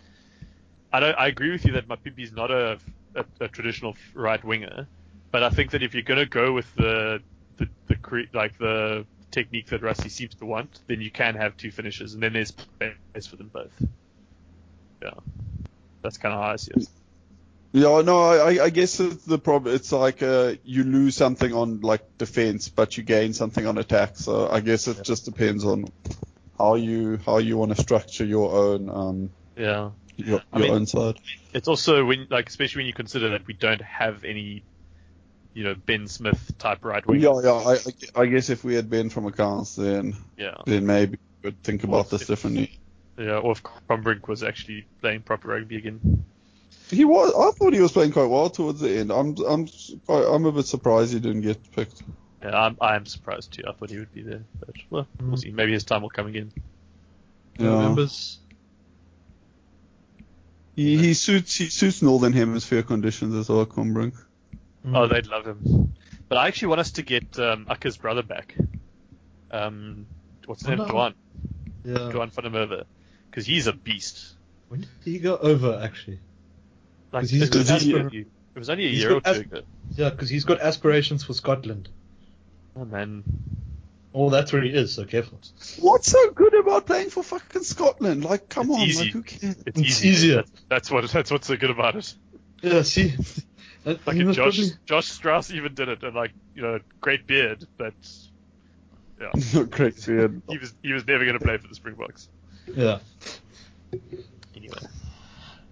I 0.91 0.99
don't, 0.99 1.15
I 1.17 1.27
agree 1.27 1.51
with 1.51 1.65
you 1.65 1.73
that 1.73 1.87
Mapimpi 1.87 2.19
is 2.23 2.31
not 2.31 2.49
a, 2.51 2.79
a, 3.15 3.25
a 3.41 3.47
traditional 3.47 3.95
right 4.13 4.43
winger, 4.43 4.87
but 5.31 5.43
I 5.43 5.49
think 5.49 5.71
that 5.71 5.83
if 5.83 5.93
you're 5.93 6.03
gonna 6.03 6.25
go 6.25 6.53
with 6.53 6.73
the, 6.75 7.21
the, 7.57 7.67
the 7.87 7.95
cre- 7.95 8.29
like 8.33 8.57
the 8.57 9.05
technique 9.31 9.67
that 9.67 9.81
Rusty 9.81 10.07
seems 10.09 10.33
to 10.35 10.45
want, 10.45 10.79
then 10.87 11.01
you 11.01 11.11
can 11.11 11.35
have 11.35 11.57
two 11.57 11.71
finishes, 11.71 12.13
and 12.13 12.23
then 12.23 12.33
there's 12.33 12.49
space 12.49 13.27
for 13.27 13.35
them 13.35 13.49
both. 13.53 13.71
Yeah, 15.01 15.11
that's 16.01 16.17
kind 16.17 16.33
of 16.33 16.41
how 16.41 16.51
I 16.51 16.55
see 16.57 16.71
it. 16.75 16.87
Yeah, 17.71 18.01
no, 18.01 18.23
I, 18.23 18.63
I 18.63 18.69
guess 18.69 18.99
it's 19.01 19.25
the 19.25 19.37
problem. 19.37 19.75
It's 19.75 19.91
like 19.91 20.23
uh, 20.23 20.53
you 20.63 20.83
lose 20.85 21.17
something 21.17 21.51
on 21.53 21.81
like 21.81 22.17
defense, 22.17 22.69
but 22.69 22.95
you 22.95 23.03
gain 23.03 23.33
something 23.33 23.65
on 23.67 23.77
attack. 23.77 24.15
So 24.15 24.47
I 24.49 24.61
guess 24.61 24.87
it 24.87 25.03
just 25.03 25.25
depends 25.25 25.65
on 25.65 25.85
how 26.57 26.75
you 26.75 27.19
how 27.25 27.39
you 27.39 27.57
want 27.57 27.75
to 27.75 27.81
structure 27.81 28.23
your 28.23 28.53
own 28.55 28.89
um 28.89 29.29
Yeah. 29.57 29.89
your, 30.15 30.41
I 30.53 30.59
your 30.59 30.67
mean- 30.67 30.75
own 30.75 30.85
side. 30.85 31.19
It's 31.53 31.67
also 31.67 32.05
when, 32.05 32.27
like, 32.29 32.47
especially 32.49 32.79
when 32.81 32.87
you 32.87 32.93
consider 32.93 33.29
that 33.31 33.45
we 33.47 33.53
don't 33.53 33.81
have 33.81 34.23
any, 34.25 34.63
you 35.53 35.63
know, 35.65 35.73
Ben 35.75 36.07
Smith 36.07 36.57
type 36.57 36.83
right 36.85 37.05
wing. 37.05 37.19
Yeah, 37.19 37.39
yeah. 37.43 37.51
I, 38.15 38.21
I 38.21 38.25
guess 38.27 38.49
if 38.49 38.63
we 38.63 38.75
had 38.75 38.89
Ben 38.89 39.09
from 39.09 39.25
accounts, 39.25 39.75
then 39.75 40.15
Yeah. 40.37 40.55
then 40.65 40.85
maybe 40.85 41.17
we 41.43 41.47
would 41.49 41.61
think 41.63 41.83
about 41.83 42.09
this 42.09 42.25
differently. 42.25 42.79
Yeah, 43.17 43.37
or 43.37 43.53
if 43.53 43.63
Combrink 43.89 44.27
was 44.27 44.43
actually 44.43 44.85
playing 45.01 45.21
proper 45.21 45.47
rugby 45.49 45.77
again. 45.77 46.25
He 46.89 47.05
was. 47.05 47.33
I 47.33 47.57
thought 47.57 47.73
he 47.73 47.79
was 47.81 47.91
playing 47.93 48.11
quite 48.11 48.25
well 48.29 48.49
towards 48.49 48.79
the 48.81 48.97
end. 48.99 49.11
I'm 49.11 49.35
I'm 49.47 49.67
quite, 50.05 50.25
I'm 50.25 50.45
a 50.45 50.51
bit 50.51 50.65
surprised 50.65 51.13
he 51.13 51.19
didn't 51.19 51.41
get 51.41 51.71
picked. 51.71 52.03
Yeah, 52.43 52.59
I'm, 52.65 52.77
I'm 52.81 53.05
surprised 53.05 53.53
too. 53.53 53.63
I 53.67 53.71
thought 53.71 53.89
he 53.89 53.97
would 53.97 54.13
be 54.13 54.21
there, 54.21 54.43
but 54.59 54.75
well, 54.89 55.07
we'll 55.19 55.31
Mm. 55.37 55.39
see. 55.39 55.51
Maybe 55.51 55.71
his 55.71 55.83
time 55.85 56.01
will 56.01 56.09
come 56.09 56.27
again. 56.27 56.51
Yeah. 57.57 57.69
Members. 57.79 58.39
He, 60.75 60.97
he 60.97 61.13
suits 61.13 61.55
he 61.55 61.69
suits 61.69 62.01
northern 62.01 62.33
hemisphere 62.33 62.83
conditions 62.83 63.33
as 63.33 63.47
well, 63.49 63.65
Combrink. 63.65 64.13
Mm. 64.85 64.97
Oh, 64.97 65.07
they'd 65.07 65.27
love 65.27 65.45
him. 65.47 65.93
But 66.27 66.37
I 66.37 66.47
actually 66.47 66.67
want 66.69 66.81
us 66.81 66.91
to 66.91 67.01
get 67.01 67.39
um, 67.39 67.65
Akker's 67.69 67.97
brother 67.97 68.23
back. 68.23 68.55
Um, 69.51 70.05
what's 70.45 70.61
his 70.61 70.69
Oh, 70.71 70.75
name? 70.75 70.77
no. 70.79 70.91
Joan. 70.91 71.13
Yeah. 71.85 71.93
Duhan 72.11 72.31
van 72.31 72.43
der 72.43 72.49
Merwe. 72.49 72.83
Because 73.35 73.45
he's 73.47 73.67
a 73.67 73.73
beast. 73.73 74.33
When 74.69 74.79
did 74.79 74.89
he 75.03 75.19
go 75.19 75.35
over, 75.35 75.81
actually? 75.83 76.19
Like, 77.11 77.23
'Cause 77.23 77.29
he's 77.31 77.41
it, 77.49 77.53
was 77.55 77.67
got- 77.69 77.83
only, 77.99 78.19
it 78.19 78.27
was 78.59 78.69
only 78.69 78.85
a 78.85 78.89
he's 78.91 78.99
year 79.01 79.15
or 79.15 79.19
two 79.19 79.29
as- 79.29 79.37
ago. 79.39 79.61
Yeah, 79.97 80.09
because 80.11 80.29
he's 80.29 80.45
got 80.45 80.61
aspirations 80.61 81.25
for 81.25 81.33
Scotland. 81.33 81.89
Oh 82.77 82.85
man. 82.85 83.25
Oh, 84.13 84.29
that's 84.29 84.53
where 84.53 84.61
he 84.61 84.69
is, 84.69 84.93
so 84.93 85.03
careful. 85.03 85.37
What's 85.79 86.09
so 86.09 86.31
good 86.31 86.53
about 86.53 86.85
playing 86.85 87.09
for 87.09 87.23
fucking 87.23 87.63
Scotland? 87.63 88.23
Like, 88.23 88.47
come 88.47 88.69
It's 88.71 88.79
on, 88.79 88.87
easy. 88.87 89.03
like 89.03 89.13
who 89.13 89.23
cares? 89.23 89.55
It's, 89.65 89.79
It's 89.79 89.79
easy. 89.81 90.07
easier. 90.07 90.35
That's, 90.37 90.51
that's 90.69 90.91
what 90.91 91.09
that's 91.11 91.29
what's 91.31 91.47
so 91.47 91.57
good 91.57 91.71
about 91.71 91.97
it. 91.97 92.15
Yeah, 92.61 92.83
see. 92.83 93.15
That- 93.83 94.07
Like 94.07 94.15
he 94.15 94.21
if 94.21 94.27
must 94.27 94.37
Josh 94.37 94.55
probably- 94.55 94.73
Josh 94.85 95.07
Strauss 95.09 95.51
even 95.51 95.73
did 95.75 95.89
it, 95.89 96.03
and 96.03 96.15
like 96.15 96.31
you 96.55 96.61
know, 96.61 96.79
great 97.01 97.27
beard, 97.27 97.67
but 97.77 97.93
yeah, 99.19 99.29
not 99.53 99.69
Great 99.71 100.03
beard. 100.05 100.41
he 100.49 100.57
was 100.57 100.73
he 100.81 100.93
was 100.93 101.05
never 101.05 101.25
going 101.25 101.37
to 101.37 101.43
play 101.45 101.57
for 101.57 101.67
the 101.67 101.75
Springboks. 101.75 102.29
Yeah. 102.67 102.99
Anyway. 104.55 104.77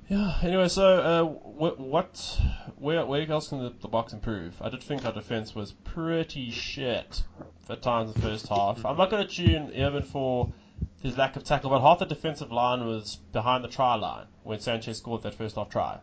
Yeah. 0.10 0.38
Anyway, 0.42 0.68
so 0.68 0.86
uh, 0.86 1.24
wh- 1.24 1.80
what, 1.80 2.40
where, 2.78 3.06
where 3.06 3.30
else 3.32 3.50
can 3.50 3.60
the, 3.60 3.74
the 3.82 3.88
box 3.88 4.14
improve? 4.14 4.54
I 4.62 4.70
did 4.70 4.84
think 4.84 5.06
our 5.06 5.14
defense 5.14 5.56
was 5.56 5.72
pretty 5.72 6.52
shit 6.52 7.24
at 7.70 7.82
times 7.82 8.14
in 8.14 8.22
the 8.22 8.28
first 8.28 8.48
half. 8.48 8.86
I'm 8.86 8.98
not 8.98 9.10
going 9.10 9.26
to 9.26 9.34
tune 9.34 9.74
Evan 9.74 10.04
for 10.04 10.52
his 11.02 11.18
lack 11.18 11.36
of 11.36 11.44
tackle, 11.44 11.70
but 11.70 11.82
half 11.82 12.00
the 12.00 12.06
defensive 12.06 12.52
line 12.52 12.86
was 12.86 13.18
behind 13.32 13.64
the 13.64 13.68
try 13.68 13.96
line 13.96 14.26
when 14.44 14.60
Sanchez 14.60 14.98
scored 14.98 15.24
that 15.24 15.36
first 15.36 15.56
half 15.56 15.70
try. 15.70 16.00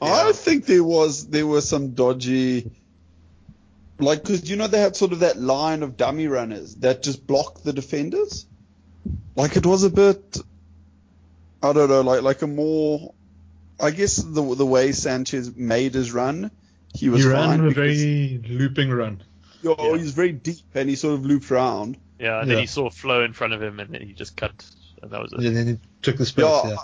I 0.00 0.32
think 0.32 0.66
there 0.66 0.84
was 0.84 1.28
there 1.28 1.46
was 1.46 1.68
some 1.68 1.92
dodgy, 1.92 2.70
like 3.98 4.22
because 4.22 4.48
you 4.48 4.56
know 4.56 4.66
they 4.66 4.80
had 4.80 4.94
sort 4.94 5.12
of 5.12 5.20
that 5.20 5.38
line 5.38 5.82
of 5.82 5.96
dummy 5.96 6.26
runners 6.28 6.74
that 6.76 7.02
just 7.02 7.26
blocked 7.26 7.64
the 7.64 7.72
defenders. 7.72 8.46
Like 9.36 9.56
it 9.56 9.66
was 9.66 9.84
a 9.84 9.90
bit, 9.90 10.38
I 11.62 11.72
don't 11.72 11.88
know, 11.88 12.00
like 12.00 12.22
like 12.22 12.42
a 12.42 12.46
more, 12.46 13.12
I 13.78 13.90
guess 13.90 14.16
the 14.16 14.42
the 14.54 14.66
way 14.66 14.92
Sanchez 14.92 15.54
made 15.54 15.94
his 15.94 16.12
run, 16.12 16.50
he 16.94 17.08
was 17.10 17.22
He 17.24 17.30
fine 17.30 17.50
ran 17.50 17.60
a 17.60 17.68
because- 17.68 17.74
very 18.02 18.40
looping 18.48 18.90
run. 18.90 19.22
yo, 19.62 19.74
oh, 19.78 19.94
Yeah. 19.94 20.00
he's 20.00 20.12
very 20.12 20.32
deep 20.32 20.64
and 20.74 20.88
he 20.88 20.96
sort 20.96 21.14
of 21.14 21.26
looped 21.26 21.50
around. 21.50 21.98
Yeah, 22.18 22.40
and 22.40 22.50
then 22.50 22.58
he 22.58 22.66
saw 22.66 22.88
Flo 22.88 23.22
in 23.24 23.34
front 23.34 23.52
of 23.52 23.62
him, 23.62 23.78
and 23.78 23.92
then 23.92 24.00
he 24.00 24.14
just 24.14 24.36
cut, 24.38 24.64
and 25.02 25.10
that 25.10 25.20
was 25.20 25.32
it. 25.34 25.40
And 25.40 25.54
then 25.54 25.66
he 25.66 25.78
took 26.00 26.16
the 26.16 26.24
space, 26.24 26.44
Yeah, 26.46 26.68
yeah. 26.70 26.76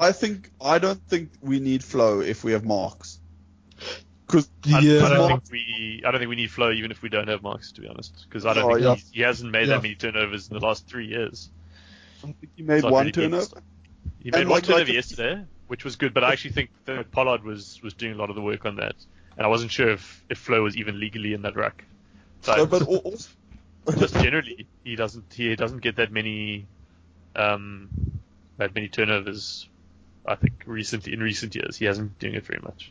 I, 0.00 0.08
I 0.08 0.12
think 0.12 0.50
I 0.60 0.78
don't 0.80 1.00
think 1.08 1.30
we 1.40 1.60
need 1.60 1.84
flow 1.84 2.20
if 2.20 2.42
we 2.42 2.52
have 2.52 2.64
Marx. 2.64 3.20
Because 4.26 4.48
I, 4.66 4.80
Yeah. 4.80 5.04
I 5.04 5.08
don't 5.10 5.18
Mark- 5.30 5.44
think 5.44 5.52
we, 5.52 6.02
I 6.04 6.10
don't 6.10 6.18
think 6.18 6.28
we 6.30 6.34
need 6.36 6.50
Flo 6.50 6.72
even 6.72 6.90
if 6.90 7.02
we 7.02 7.08
don't 7.08 7.28
have 7.28 7.42
Marx, 7.44 7.70
to 7.72 7.82
be 7.82 7.86
honest, 7.86 8.26
because 8.28 8.46
I 8.46 8.54
don't 8.54 8.64
Oh, 8.64 8.74
think 8.74 8.84
yeah. 8.84 8.96
he 9.12 9.20
hasn't 9.20 9.52
made 9.52 9.68
Yeah. 9.68 9.74
that 9.76 9.82
many 9.82 9.94
turnovers 9.94 10.48
in 10.48 10.54
the 10.58 10.64
last 10.66 10.88
three 10.88 11.06
years. 11.06 11.50
I 12.24 12.32
think 12.32 12.52
he 12.56 12.62
made 12.62 12.82
one 12.84 12.92
really 13.06 13.12
turnover. 13.12 13.60
He 14.22 14.30
made 14.30 14.40
And 14.40 14.48
one 14.50 14.56
like- 14.58 14.64
turnover 14.64 14.84
like- 14.86 14.94
yesterday, 14.94 15.44
which 15.68 15.84
was 15.84 15.96
good, 15.96 16.14
but 16.14 16.24
I 16.24 16.32
actually 16.32 16.52
think 16.52 16.70
that 16.86 17.10
Pollard 17.10 17.44
was 17.44 17.80
was 17.82 17.94
doing 17.94 18.12
a 18.12 18.16
lot 18.16 18.30
of 18.30 18.36
the 18.36 18.42
work 18.42 18.64
on 18.66 18.76
that, 18.76 18.94
and 19.36 19.44
I 19.44 19.48
wasn't 19.48 19.70
sure 19.70 19.90
if 19.90 20.24
if 20.28 20.38
Flo 20.38 20.62
was 20.62 20.76
even 20.76 20.98
legally 20.98 21.32
in 21.34 21.42
that 21.42 21.56
ruck. 21.56 21.84
So 22.42 22.54
No, 22.56 22.66
but 22.66 22.82
also, 22.82 23.28
just 23.98 24.14
generally, 24.14 24.66
he 24.84 24.96
doesn't 24.96 25.32
he 25.32 25.54
doesn't 25.56 25.80
get 25.82 25.96
that 25.96 26.10
many 26.12 26.66
um 27.36 27.88
that 28.58 28.74
many 28.74 28.88
turnovers. 28.88 29.68
I 30.26 30.36
think 30.36 30.62
recently 30.66 31.12
in 31.12 31.20
recent 31.20 31.54
years 31.54 31.76
he 31.76 31.84
hasn't 31.84 32.18
been 32.18 32.30
doing 32.30 32.38
it 32.38 32.46
very 32.46 32.60
much. 32.62 32.90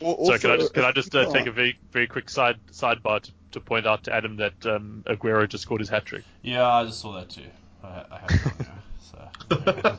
al- 0.00 0.24
So 0.24 0.38
can 0.38 0.50
I 0.52 0.56
just 0.56 0.72
can 0.74 0.84
I 0.84 0.92
just 0.92 1.14
uh, 1.14 1.30
take 1.30 1.46
a 1.46 1.52
very 1.52 1.78
very 1.92 2.06
quick 2.06 2.30
side 2.30 2.56
sidebar 2.72 3.20
to, 3.20 3.30
to 3.52 3.60
point 3.60 3.86
out 3.86 4.04
to 4.04 4.14
Adam 4.14 4.36
that 4.36 4.64
um, 4.64 5.02
Aguero 5.06 5.46
just 5.46 5.62
scored 5.64 5.80
his 5.82 5.90
hat 5.90 6.06
trick. 6.06 6.24
Yeah, 6.42 6.66
I 6.66 6.84
just 6.86 7.00
saw 7.00 7.12
that 7.14 7.28
too. 7.30 7.42
I, 7.84 8.04
I 8.10 8.18
have 8.18 8.30
it 8.30 8.46
on 8.46 8.52
there, 8.58 9.98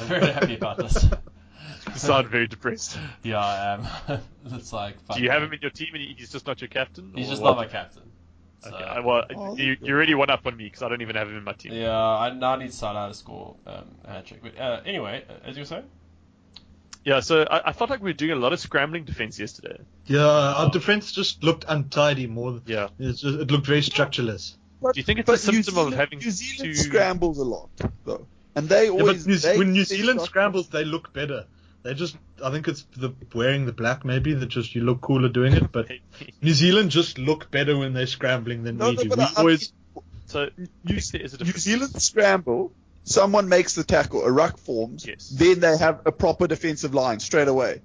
I'm 0.00 0.06
very 0.06 0.26
happy 0.32 0.54
about 0.56 0.76
this. 0.78 1.04
You 1.04 1.94
sound 1.96 2.28
very 2.28 2.46
depressed. 2.46 2.98
Yeah, 3.22 3.38
I 3.38 3.74
am. 3.74 4.20
it's 4.52 4.72
like. 4.72 4.94
Do 5.14 5.22
you 5.22 5.30
have 5.30 5.42
him 5.42 5.52
in 5.52 5.60
your 5.60 5.70
team 5.70 5.88
and 5.94 6.02
he's 6.02 6.30
just 6.30 6.46
not 6.46 6.60
your 6.60 6.68
captain? 6.68 7.12
He's 7.14 7.26
or 7.28 7.30
just 7.30 7.42
what? 7.42 7.50
not 7.50 7.56
my 7.58 7.66
captain. 7.66 8.02
So, 8.60 8.70
Okay, 8.74 8.84
I- 8.84 9.00
well, 9.00 9.24
Oh, 9.34 9.56
you, 9.56 9.76
that's 9.76 9.86
you 9.88 9.94
already 9.94 10.14
won 10.14 10.30
up 10.30 10.46
on 10.46 10.56
me 10.56 10.64
because 10.64 10.82
I 10.82 10.88
don't 10.88 11.00
even 11.02 11.16
have 11.16 11.28
him 11.28 11.36
in 11.36 11.44
my 11.44 11.52
team. 11.52 11.72
yeah, 11.72 11.96
I 11.96 12.30
now 12.34 12.56
need 12.56 12.72
Salah 12.72 13.08
to 13.08 13.14
score 13.14 13.54
um, 13.66 13.84
a 14.04 14.10
hat 14.12 14.26
trick. 14.26 14.42
But 14.42 14.58
uh, 14.58 14.80
anyway, 14.84 15.24
as 15.44 15.56
you 15.56 15.62
were 15.62 15.66
saying, 15.66 15.84
Yeah, 17.04 17.20
so 17.20 17.42
I, 17.50 17.68
I 17.70 17.72
felt 17.72 17.88
like 17.90 18.00
we 18.02 18.10
were 18.10 18.14
doing 18.14 18.32
a 18.32 18.36
lot 18.36 18.52
of 18.52 18.58
scrambling 18.60 19.04
defense 19.04 19.38
yesterday. 19.38 19.78
Yeah, 20.06 20.26
our 20.26 20.70
defense 20.70 21.12
just 21.12 21.42
looked 21.44 21.64
untidy 21.68 22.26
more. 22.26 22.52
Than, 22.52 22.62
Yeah. 22.66 22.88
it's 22.98 23.20
just, 23.20 23.38
it 23.38 23.50
looked 23.50 23.66
very 23.66 23.82
structureless. 23.82 24.56
But, 24.80 24.94
Do 24.94 25.00
you 25.00 25.04
think 25.04 25.18
it's 25.20 25.28
a 25.28 25.50
New 25.52 25.62
symptom 25.62 25.88
of 25.88 25.92
having 25.94 26.18
New 26.20 26.30
Zealand 26.30 26.74
to- 26.74 26.80
scrambles 26.82 27.38
a 27.38 27.44
lot 27.44 27.68
though, 28.04 28.26
and 28.54 28.68
they 28.68 28.84
Yeah, 28.86 28.92
but 28.92 29.00
always 29.00 29.26
New, 29.26 29.36
they- 29.36 29.58
when 29.58 29.72
New 29.72 29.84
Zealand 29.84 30.20
scrambles, 30.22 30.68
they 30.68 30.84
look 30.84 31.12
better. 31.12 31.46
They 31.82 31.94
just, 31.94 32.16
I 32.44 32.50
think 32.50 32.68
it's 32.68 32.84
the 32.96 33.10
wearing 33.34 33.66
the 33.66 33.72
black 33.72 34.04
maybe 34.04 34.34
that 34.34 34.46
just 34.46 34.74
you 34.74 34.82
look 34.82 35.00
cooler 35.00 35.28
doing 35.28 35.54
it. 35.54 35.70
But 35.72 35.88
New 36.42 36.52
Zealand 36.52 36.90
just 36.90 37.18
look 37.18 37.50
better 37.50 37.76
when 37.76 37.92
they're 37.92 38.06
scrambling 38.06 38.62
than 38.64 38.76
No, 38.78 38.90
we 38.90 38.96
no, 38.96 39.02
do. 39.04 39.08
but 39.08 39.18
We 39.18 39.24
I- 39.24 39.28
I 39.28 39.32
always, 39.38 39.72
so 40.26 40.48
New, 40.84 40.96
I 40.96 41.00
think 41.00 41.40
a 41.40 41.44
New. 41.44 41.52
Zealand 41.52 42.00
scramble. 42.02 42.72
Someone 43.04 43.48
makes 43.48 43.74
the 43.74 43.84
tackle, 43.84 44.22
a 44.24 44.30
ruck 44.30 44.58
forms, 44.58 45.06
Yes. 45.06 45.30
then 45.30 45.60
they 45.60 45.78
have 45.78 46.00
a 46.04 46.12
proper 46.12 46.46
defensive 46.46 46.92
line 46.94 47.20
straight 47.20 47.48
away. 47.48 47.80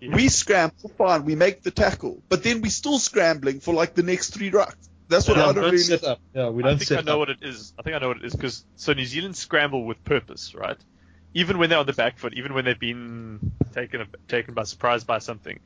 Yeah. 0.00 0.14
We 0.14 0.28
scramble, 0.28 0.90
fine, 0.96 1.24
we 1.26 1.34
make 1.34 1.62
the 1.62 1.70
tackle, 1.70 2.22
but 2.30 2.42
then 2.42 2.62
we're 2.62 2.70
still 2.70 2.98
scrambling 2.98 3.60
for 3.60 3.74
like 3.74 3.94
the 3.94 4.02
next 4.02 4.30
three 4.30 4.50
rucks. 4.50 4.88
That's 5.12 5.28
what 5.28 5.36
yeah, 5.36 5.44
I 5.44 5.48
we 5.48 5.54
don't 5.54 5.62
don't 5.62 5.72
really. 5.72 5.78
set 5.78 6.04
up. 6.04 6.20
Yeah, 6.34 6.48
we 6.48 6.62
don't 6.62 6.72
I 6.72 6.76
think 6.76 6.88
set 6.88 6.98
I 6.98 7.02
know 7.02 7.12
up. 7.12 7.18
what 7.20 7.30
it 7.30 7.38
is. 7.42 7.72
I 7.78 7.82
think 7.82 7.94
I 7.96 7.98
know 7.98 8.08
what 8.08 8.16
it 8.18 8.24
is 8.24 8.34
because 8.34 8.64
so 8.76 8.92
New 8.92 9.04
Zealand 9.04 9.36
scramble 9.36 9.84
with 9.84 10.02
purpose, 10.04 10.54
right? 10.54 10.76
Even 11.34 11.58
when 11.58 11.70
they're 11.70 11.78
on 11.78 11.86
the 11.86 11.92
back 11.92 12.18
foot, 12.18 12.34
even 12.34 12.54
when 12.54 12.64
they've 12.64 12.78
been 12.78 13.52
taken 13.72 14.06
taken 14.28 14.54
by 14.54 14.64
surprise 14.64 15.04
by 15.04 15.18
something, 15.18 15.60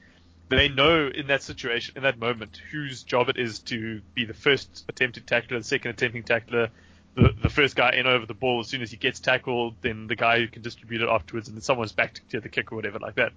they 0.49 0.69
know 0.69 1.09
in 1.09 1.29
that 1.29 1.43
situation, 1.43 1.95
in 1.97 2.03
that 2.03 2.19
moment, 2.19 2.61
whose 2.71 3.03
job 3.03 3.29
it 3.29 3.37
is 3.37 3.61
to 3.61 4.01
be 4.15 4.25
the 4.25 4.35
first 4.35 4.85
attempted 4.89 5.27
tackler, 5.27 5.59
the 5.59 5.65
second 5.65 5.93
attempting 5.93 6.23
tackler, 6.23 6.69
the 7.15 7.35
the 7.43 7.49
first 7.51 7.75
guy 7.77 7.93
in 7.93 8.07
over 8.07 8.27
the 8.27 8.35
ball 8.35 8.61
as 8.61 8.69
soon 8.69 8.83
as 8.83 8.91
he 8.91 8.97
gets 8.97 9.21
tackled, 9.21 9.75
then 9.81 10.07
the 10.07 10.17
guy 10.17 10.39
who 10.41 10.49
can 10.49 10.63
distribute 10.63 11.03
it 11.03 11.09
afterwards, 11.09 11.49
and 11.49 11.57
then 11.57 11.63
someone's 11.63 11.93
back 11.93 12.15
to 12.15 12.23
clear 12.23 12.41
the 12.41 12.49
kick 12.49 12.73
or 12.73 12.77
whatever 12.77 12.99
like 12.99 13.15
that. 13.17 13.33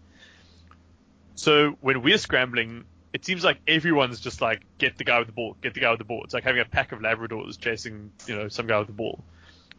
So 1.36 1.78
when 1.82 2.02
we're 2.02 2.18
scrambling, 2.18 2.84
it 3.14 3.26
seems 3.26 3.44
like 3.44 3.60
everyone's 3.68 4.20
just 4.20 4.42
like 4.42 4.62
get 4.78 4.98
the 4.98 5.04
guy 5.04 5.20
with 5.20 5.28
the 5.28 5.34
ball, 5.34 5.56
get 5.62 5.74
the 5.74 5.80
guy 5.80 5.90
with 5.90 6.00
the 6.00 6.06
ball. 6.06 6.24
It's 6.24 6.34
like 6.34 6.44
having 6.44 6.62
a 6.62 6.66
pack 6.66 6.92
of 6.92 7.00
Labradors 7.00 7.60
chasing 7.60 8.12
you 8.28 8.36
know 8.36 8.48
some 8.48 8.68
guy 8.68 8.78
with 8.78 8.88
the 8.88 8.94
ball. 8.94 9.24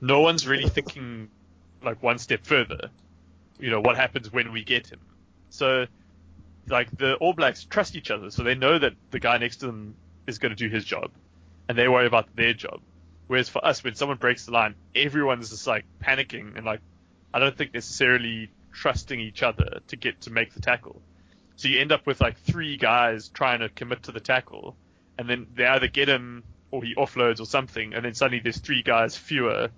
No 0.00 0.20
one's 0.20 0.46
really 0.46 0.68
thinking 0.68 1.28
like 1.82 2.02
one 2.02 2.18
step 2.18 2.44
further. 2.44 2.90
You 3.58 3.70
know 3.70 3.80
what 3.80 3.96
happens 3.96 4.32
when 4.32 4.52
we 4.52 4.64
get 4.64 4.90
him. 4.90 5.00
So 5.50 5.86
like 6.68 6.96
the 6.96 7.14
All 7.16 7.32
Blacks 7.32 7.64
trust 7.64 7.96
each 7.96 8.10
other, 8.10 8.30
so 8.30 8.42
they 8.42 8.54
know 8.54 8.78
that 8.78 8.94
the 9.10 9.20
guy 9.20 9.38
next 9.38 9.56
to 9.58 9.66
them 9.66 9.94
is 10.26 10.38
going 10.38 10.54
to 10.54 10.56
do 10.56 10.68
his 10.68 10.84
job, 10.84 11.10
and 11.68 11.76
they 11.76 11.88
worry 11.88 12.06
about 12.06 12.34
their 12.36 12.52
job. 12.52 12.80
Whereas 13.26 13.48
for 13.48 13.64
us, 13.64 13.84
when 13.84 13.94
someone 13.94 14.18
breaks 14.18 14.46
the 14.46 14.52
line, 14.52 14.74
everyone's 14.94 15.50
just 15.50 15.66
like 15.66 15.84
panicking 16.02 16.56
and 16.56 16.66
like 16.66 16.80
I 17.32 17.38
don't 17.38 17.56
think 17.56 17.74
necessarily 17.74 18.50
trusting 18.72 19.20
each 19.20 19.42
other 19.42 19.80
to 19.88 19.96
get 19.96 20.22
to 20.22 20.30
make 20.30 20.52
the 20.54 20.60
tackle. 20.60 21.00
So 21.60 21.68
you 21.68 21.78
end 21.78 21.92
up 21.92 22.06
with 22.06 22.22
like 22.22 22.38
three 22.40 22.78
guys 22.78 23.28
trying 23.28 23.60
to 23.60 23.68
commit 23.68 24.04
to 24.04 24.12
the 24.12 24.20
tackle, 24.20 24.76
and 25.18 25.28
then 25.28 25.46
they 25.54 25.66
either 25.66 25.88
get 25.88 26.08
him 26.08 26.42
or 26.70 26.82
he 26.82 26.94
offloads 26.94 27.38
or 27.38 27.44
something, 27.44 27.92
and 27.92 28.02
then 28.02 28.14
suddenly 28.14 28.40
there's 28.42 28.56
three 28.56 28.82
guys 28.82 29.14
fewer 29.14 29.68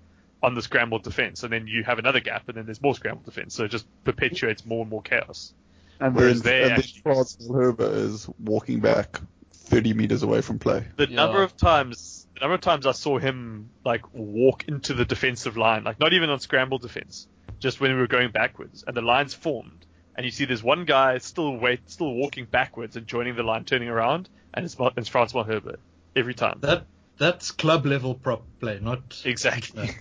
on 0.41 0.55
the 0.55 0.61
scrambled 0.61 1.03
defense, 1.03 1.43
and 1.43 1.51
then 1.51 1.67
you 1.67 1.83
have 1.83 1.99
another 1.99 2.21
gap, 2.21 2.47
and 2.47 2.55
then 2.55 2.63
there's 2.65 2.81
more 2.81 2.95
scrambled 2.95 3.25
defense. 3.25 3.53
So 3.53 3.65
it 3.65 3.71
just 3.71 3.85
perpetuates 4.05 4.65
more 4.65 4.79
and 4.83 4.89
more 4.89 5.01
chaos. 5.01 5.53
And 5.99 6.15
Whereas 6.15 6.41
then, 6.41 6.53
they 6.53 6.61
and 6.61 6.71
then 6.71 6.79
actually- 6.79 7.01
Frans 7.01 7.37
Malherbe 7.49 7.93
is 7.97 8.29
walking 8.39 8.79
back 8.79 9.19
30 9.51 9.93
meters 9.93 10.23
away 10.23 10.39
from 10.39 10.59
play. 10.59 10.85
the 10.95 11.09
Yeah. 11.09 11.15
number 11.17 11.43
of 11.43 11.57
times 11.57 12.21
the 12.35 12.39
number 12.39 12.55
of 12.55 12.61
times 12.61 12.87
I 12.87 12.93
saw 12.93 13.19
him 13.19 13.69
like 13.83 14.13
walk 14.13 14.69
into 14.69 14.93
the 14.93 15.03
defensive 15.03 15.57
line, 15.57 15.83
like 15.83 15.99
not 15.99 16.13
even 16.13 16.29
on 16.29 16.39
scramble 16.39 16.77
defense, 16.77 17.27
just 17.59 17.81
when 17.81 17.93
we 17.93 17.99
were 17.99 18.07
going 18.07 18.31
backwards 18.31 18.85
and 18.87 18.95
the 18.95 19.01
lines 19.01 19.33
formed 19.33 19.85
and 20.15 20.25
you 20.25 20.31
see 20.31 20.45
there's 20.45 20.63
one 20.63 20.85
guy 20.85 21.17
still 21.19 21.55
wait 21.57 21.89
still 21.89 22.13
walking 22.13 22.45
backwards 22.45 22.95
and 22.95 23.07
joining 23.07 23.35
the 23.35 23.43
line 23.43 23.63
turning 23.65 23.89
around 23.89 24.29
and 24.53 24.65
it's 24.65 24.75
it's 24.97 25.09
Frans 25.09 25.33
Malherbe 25.33 25.77
every 26.15 26.33
time. 26.33 26.59
That 26.61 26.85
that's 27.17 27.51
club 27.51 27.85
level 27.85 28.15
prop 28.15 28.43
play, 28.59 28.79
not 28.81 29.21
Exactly. 29.25 29.91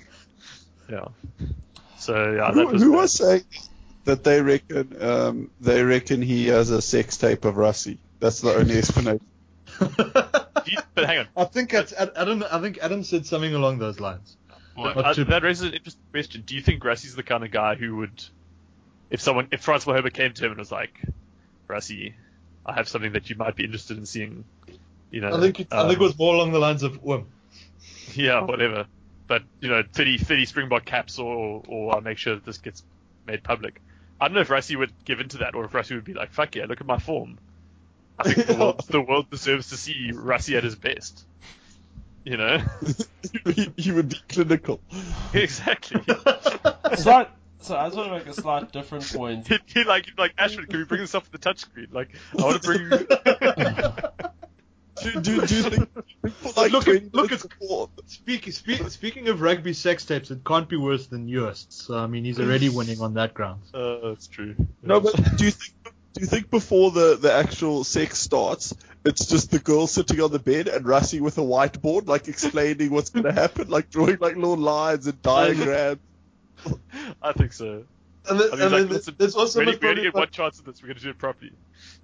yeah. 0.91 1.07
So 1.99 2.33
yeah, 2.33 2.51
who 2.51 2.55
that 2.57 2.73
was 2.73 2.83
who 2.83 2.93
was 2.93 3.13
saying 3.13 3.45
that 4.07 4.25
they 4.25 4.41
reckon 4.43 4.97
um, 5.01 5.51
they 5.61 5.85
reckon 5.85 6.21
he 6.21 6.49
has 6.49 6.71
a 6.71 6.83
sex 6.83 7.17
tape 7.17 7.45
of 7.45 7.55
Rassie? 7.55 7.99
That's 8.19 8.41
the 8.41 8.55
only 8.57 8.79
explanation. 8.79 9.25
Do 9.79 9.87
you- 10.67 10.79
but 10.95 11.07
hang 11.07 11.19
on. 11.21 11.29
I 11.37 11.45
think 11.45 11.73
it's, 11.75 11.93
Adam. 11.93 12.45
I 12.51 12.61
think 12.61 12.79
Adam 12.83 13.05
said 13.05 13.25
something 13.27 13.55
along 13.55 13.79
those 13.79 14.01
lines. 14.01 14.37
But, 14.77 14.97
Not 14.97 15.05
uh, 15.05 15.15
too- 15.15 15.25
that 15.27 15.43
raises 15.45 15.69
an 15.69 15.75
interesting 15.75 16.03
question. 16.11 16.43
Do 16.45 16.55
you 16.57 16.61
think 16.63 16.83
Rassie's 16.83 17.15
the 17.15 17.23
kind 17.23 17.45
of 17.45 17.51
guy 17.53 17.77
who 17.77 17.97
would, 17.99 18.25
if 19.13 19.21
someone, 19.21 19.47
if 19.53 19.61
Frans 19.61 19.85
Malherbe 19.85 20.13
came 20.13 20.33
to 20.33 20.45
him 20.45 20.53
and 20.53 20.59
was 20.59 20.73
like, 20.73 20.99
Rassie, 21.69 22.15
I 22.65 22.73
have 22.73 22.89
something 22.89 23.13
that 23.13 23.29
you 23.29 23.37
might 23.37 23.55
be 23.55 23.65
interested 23.65 23.99
in 23.99 24.07
seeing, 24.07 24.45
you 25.11 25.21
know, 25.21 25.37
I 25.37 25.41
think 25.41 25.61
it, 25.61 25.69
I 25.71 25.83
think 25.83 25.93
it 25.93 25.99
um, 25.99 26.03
was 26.03 26.19
more 26.19 26.35
along 26.35 26.53
the 26.53 26.59
lines 26.59 26.83
of 26.83 26.99
um, 27.07 27.27
yeah, 28.15 28.41
whatever. 28.41 28.87
But 29.27 29.43
you 29.61 29.69
know, 29.69 29.83
30, 29.93 30.19
30 30.19 30.47
Springbok 30.47 30.87
caps, 30.87 31.19
or 31.19 31.63
or 31.69 31.95
I'll 31.95 32.01
make 32.01 32.17
sure 32.19 32.35
that 32.35 32.45
this 32.45 32.59
gets 32.59 32.83
made 33.27 33.45
public. 33.45 33.81
I 34.19 34.29
don't 34.29 34.35
know 34.35 34.41
if 34.41 34.49
Rassie 34.49 34.77
would 34.77 34.93
give 35.05 35.21
into 35.21 35.39
that, 35.39 35.55
or 35.55 35.65
if 35.65 35.73
Rassie 35.73 35.95
would 35.95 36.05
be 36.05 36.15
like, 36.15 36.33
"Fuck 36.33 36.57
yeah, 36.57 36.65
look 36.65 36.81
at 36.81 36.87
my 36.87 36.99
form." 36.99 37.39
I 38.19 38.33
think 38.33 38.47
the 38.47 38.55
world, 38.55 38.85
the 38.89 39.01
world 39.01 39.31
deserves 39.31 39.69
to 39.71 39.77
see 39.77 40.11
Rassie 40.13 40.57
at 40.57 40.65
his 40.65 40.75
best. 40.75 41.27
You 42.25 42.39
know, 42.39 42.63
he, 43.55 43.73
he 43.77 43.91
would 43.91 44.09
be 44.09 44.21
clinical. 44.29 44.81
exactly. 45.35 46.03
Slight, 46.97 47.29
so 47.63 47.77
I 47.77 47.87
just 47.87 47.97
want 47.97 48.09
to 48.11 48.19
make 48.19 48.27
a 48.27 48.33
slight 48.35 48.73
different 48.73 49.11
point. 49.13 49.49
He, 49.49 49.59
he 49.67 49.85
like 49.85 50.07
he'd 50.07 50.17
be 50.17 50.23
like 50.23 50.35
Ashford, 50.39 50.69
can 50.69 50.79
we 50.81 50.85
bring 50.85 51.01
this 51.01 51.15
up 51.15 51.25
for 51.25 51.31
the 51.31 51.39
touchscreen? 51.39 51.93
Like 51.93 52.11
I 52.39 52.43
want 52.43 52.63
to 52.63 52.69
bring. 52.69 52.89
Do, 55.03 55.11
do, 55.21 55.47
do 55.47 55.55
you 55.57 55.63
think 55.65 55.89
like 56.57 56.71
Look 56.71 56.87
at- 56.87 57.11
20 57.11 57.11
look 57.13 57.33
at- 57.33 57.43
Speak, 58.07 58.53
speak, 58.53 58.89
speaking 58.91 59.29
of 59.29 59.41
rugby 59.41 59.73
sex 59.73 60.05
tapes, 60.05 60.31
it 60.31 60.45
can't 60.45 60.69
be 60.69 60.77
worse 60.77 61.07
than 61.07 61.29
Joost. 61.29 61.73
So 61.73 61.97
I 61.99 62.07
mean, 62.07 62.25
he's 62.25 62.39
already 62.39 62.69
winning 62.77 63.01
on 63.01 63.15
that 63.15 63.35
ground. 63.35 63.63
uh, 63.75 63.97
that's 64.11 64.29
true. 64.29 64.55
No, 64.83 65.01
but 65.01 65.15
do 65.37 65.45
you 65.47 65.51
think 65.51 65.73
do 66.13 66.21
you 66.21 66.27
think 66.27 66.51
before 66.51 66.91
the, 66.91 67.17
the 67.17 67.33
actual 67.33 67.85
sex 67.85 68.19
starts, 68.19 68.75
it's 69.05 69.27
just 69.27 69.51
the 69.51 69.59
girl 69.59 69.87
sitting 69.87 70.21
on 70.21 70.31
the 70.31 70.39
bed 70.39 70.69
and 70.69 70.85
Rassie 70.85 71.21
with 71.21 71.39
a 71.39 71.43
whiteboard, 71.43 72.07
like 72.07 72.29
explaining 72.29 72.91
what's 72.93 73.09
going 73.11 73.25
to 73.25 73.33
happen, 73.33 73.69
like 73.69 73.89
drawing 73.91 74.19
like 74.21 74.37
little 74.37 74.59
lines 74.59 75.07
and 75.07 75.21
diagrams. 75.23 76.01
I 77.23 77.33
think 77.33 77.53
so. 77.53 77.85
And, 78.29 78.39
then, 78.39 78.49
I 78.53 78.55
mean, 78.55 78.63
and 78.63 78.73
like, 78.73 78.89
listen, 78.89 79.17
there's 79.19 79.35
also 79.35 79.59
we 79.59 79.67
only, 79.67 79.73
much 79.75 79.83
we 79.83 79.89
only 79.89 80.03
probably 80.11 80.21
one 80.21 80.31
chance 80.31 80.59
of 80.61 80.65
this. 80.65 80.81
We're 80.81 80.89
gonna 80.89 81.01
do 81.01 81.11
it 81.11 81.19
properly. 81.19 81.53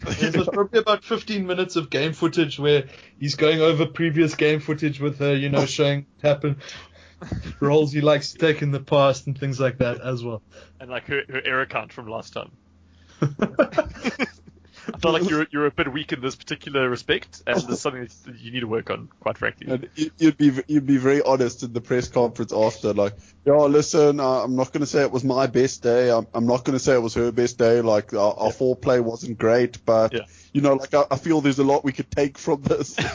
there's 0.01 0.49
probably 0.49 0.79
about 0.81 1.05
15 1.05 1.47
minutes 1.47 1.77
of 1.77 1.91
game 1.91 2.13
footage 2.13 2.59
where 2.59 2.85
he's 3.21 3.37
going 3.37 3.61
over 3.61 3.87
previous 3.87 4.35
game 4.35 4.59
footage 4.59 5.01
with 5.01 5.21
her, 5.21 5.35
you 5.37 5.49
know, 5.49 5.65
showing 5.65 6.07
what 6.17 6.29
happened, 6.29 6.57
roles 7.61 7.93
he 7.93 8.01
likes 8.01 8.33
to 8.33 8.39
take 8.39 8.63
in 8.63 8.73
the 8.73 8.81
past 8.81 9.29
and 9.29 9.39
things 9.39 9.61
like 9.61 9.79
that 9.79 10.01
as 10.01 10.25
well. 10.25 10.43
And 10.81 10.91
like 10.91 11.05
her, 11.07 11.23
her 11.29 11.43
error 11.45 11.67
count 11.67 11.93
from 11.93 12.09
last 12.09 12.33
time. 12.33 12.51
I 14.93 14.99
feel 14.99 15.13
like 15.13 15.29
you're 15.31 15.47
you're 15.51 15.67
a 15.67 15.71
bit 15.71 15.93
weak 15.93 16.13
in 16.13 16.21
this 16.21 16.35
particular 16.37 16.89
respect, 16.89 17.43
and 17.47 17.61
there's 17.61 17.81
something 17.81 18.09
that 18.27 18.39
you 18.39 18.51
need 18.51 18.61
to 18.61 18.67
work 18.67 18.91
on, 18.91 19.09
quite 19.21 19.37
frankly. 19.39 19.67
And 19.71 19.89
you- 19.95 20.11
you'd 20.19 20.37
be 20.39 20.53
you'd 20.67 20.87
be 20.87 20.97
very 20.97 21.23
honest 21.23 21.63
in 21.63 21.73
the 21.73 21.81
press 21.81 22.09
conference 22.09 22.53
after, 22.53 22.93
like, 22.95 23.15
yeah, 23.45 23.55
listen, 23.55 24.21
uh, 24.21 24.43
I'm 24.45 24.57
not 24.57 24.73
going 24.73 24.81
to 24.81 24.87
say 24.87 25.03
it 25.03 25.11
was 25.13 25.25
my 25.25 25.47
best 25.47 25.83
day. 25.83 26.11
I'm, 26.11 26.27
I'm 26.35 26.47
not 26.47 26.65
going 26.65 26.77
to 26.79 26.83
say 26.85 26.95
it 26.95 27.03
was 27.03 27.15
her 27.15 27.31
best 27.33 27.59
day. 27.59 27.81
Like, 27.81 28.13
our, 28.15 28.35
our 28.35 28.51
foreplay 28.51 29.01
wasn't 29.03 29.39
great, 29.39 29.85
but 29.85 30.13
Yeah. 30.13 30.21
you 30.53 30.61
know, 30.61 30.75
like, 30.75 30.95
I, 30.95 31.05
I 31.11 31.17
feel 31.17 31.41
there's 31.41 31.59
a 31.59 31.65
lot 31.65 31.85
we 31.85 31.93
could 31.93 32.11
take 32.11 32.39
from 32.39 32.63
this. 32.63 32.97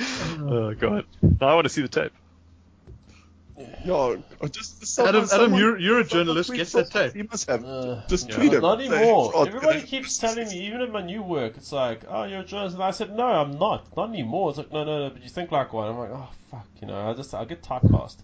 oh 0.40 0.74
god. 0.74 1.04
Now 1.40 1.48
I 1.48 1.54
want 1.54 1.64
to 1.66 1.68
see 1.72 1.82
the 1.82 1.88
tape. 1.88 2.12
Yeah, 3.84 4.16
just 4.48 4.86
someone, 4.86 5.16
Adam, 5.16 5.28
Adam, 5.32 5.54
you're 5.54 5.78
you're 5.78 6.00
a 6.00 6.04
journalist. 6.04 6.50
Get 6.52 6.58
that 6.58 6.66
someone. 6.68 6.90
tape. 6.90 7.14
He 7.14 7.22
must 7.22 7.48
have. 7.48 7.64
Uh, 7.64 8.02
just 8.08 8.28
yeah, 8.28 8.34
tweet 8.36 8.52
him. 8.52 8.62
Not 8.62 8.78
Say, 8.80 8.86
anymore. 8.86 9.32
"Oh, 9.34 9.44
Everybody 9.44 9.82
keeps 9.82 10.18
telling 10.18 10.48
me, 10.48 10.66
even 10.66 10.80
in 10.80 10.92
my 10.92 11.02
new 11.02 11.22
work, 11.22 11.56
it's 11.56 11.72
like, 11.72 12.02
oh, 12.08 12.24
you're 12.24 12.40
a 12.40 12.44
journalist. 12.44 12.74
And 12.74 12.84
I 12.84 12.90
said, 12.90 13.14
no, 13.16 13.24
I'm 13.26 13.58
not. 13.58 13.96
Not 13.96 14.08
anymore. 14.10 14.50
It's 14.50 14.58
like, 14.58 14.72
no, 14.72 14.84
no, 14.84 15.08
no, 15.08 15.10
but 15.10 15.22
you 15.22 15.28
think 15.28 15.50
like 15.52 15.72
one. 15.72 15.88
I'm 15.88 15.98
like, 15.98 16.10
oh, 16.12 16.28
fuck, 16.50 16.66
you 16.80 16.86
know, 16.86 17.10
I 17.10 17.14
just, 17.14 17.34
I 17.34 17.44
get 17.44 17.62
typecast 17.62 18.16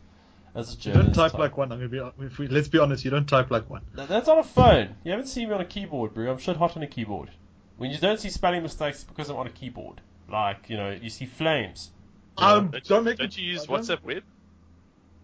as 0.55 0.71
a 0.73 0.77
You 0.77 0.79
journalist. 0.83 1.15
don't 1.17 1.31
type 1.31 1.39
like 1.39 1.57
one. 1.57 1.73
I'm 1.73 1.79
gonna 1.79 2.11
be. 2.19 2.25
If 2.27 2.39
we, 2.39 2.49
let's 2.49 2.69
be 2.69 2.79
honest, 2.79 3.05
you 3.05 3.11
don't 3.11 3.27
type 3.29 3.51
like 3.51 3.69
one. 3.71 3.83
That- 3.95 4.09
That's 4.09 4.29
on 4.29 4.39
a 4.39 4.45
phone. 4.45 4.95
You 5.05 5.11
haven't 5.13 5.27
seen 5.27 5.49
me 5.49 5.55
on 5.55 5.61
a 5.61 5.65
keyboard, 5.67 6.15
bro. 6.15 6.31
I'm 6.31 6.39
shit 6.39 6.57
hot 6.57 6.77
on 6.77 6.83
a 6.83 6.87
keyboard. 6.87 7.31
When 7.77 7.91
you 7.91 7.99
don't 7.99 8.19
see 8.19 8.31
spelling 8.31 8.63
mistakes, 8.63 8.99
it's 8.99 9.05
because 9.05 9.29
I'm 9.31 9.37
on 9.37 9.47
a 9.47 9.51
keyboard. 9.51 10.01
Like, 10.31 10.69
you 10.69 10.77
know, 10.77 10.91
you 10.91 11.11
see 11.11 11.27
flames. 11.27 11.91
Um, 12.37 12.71
Don't, 12.71 12.85
don't 12.85 13.05
make 13.05 13.19
don't 13.19 13.37
me- 13.37 13.43
you 13.43 13.53
use 13.53 13.65
I 13.65 13.73
WhatsApp 13.73 14.03
Web? 14.05 14.23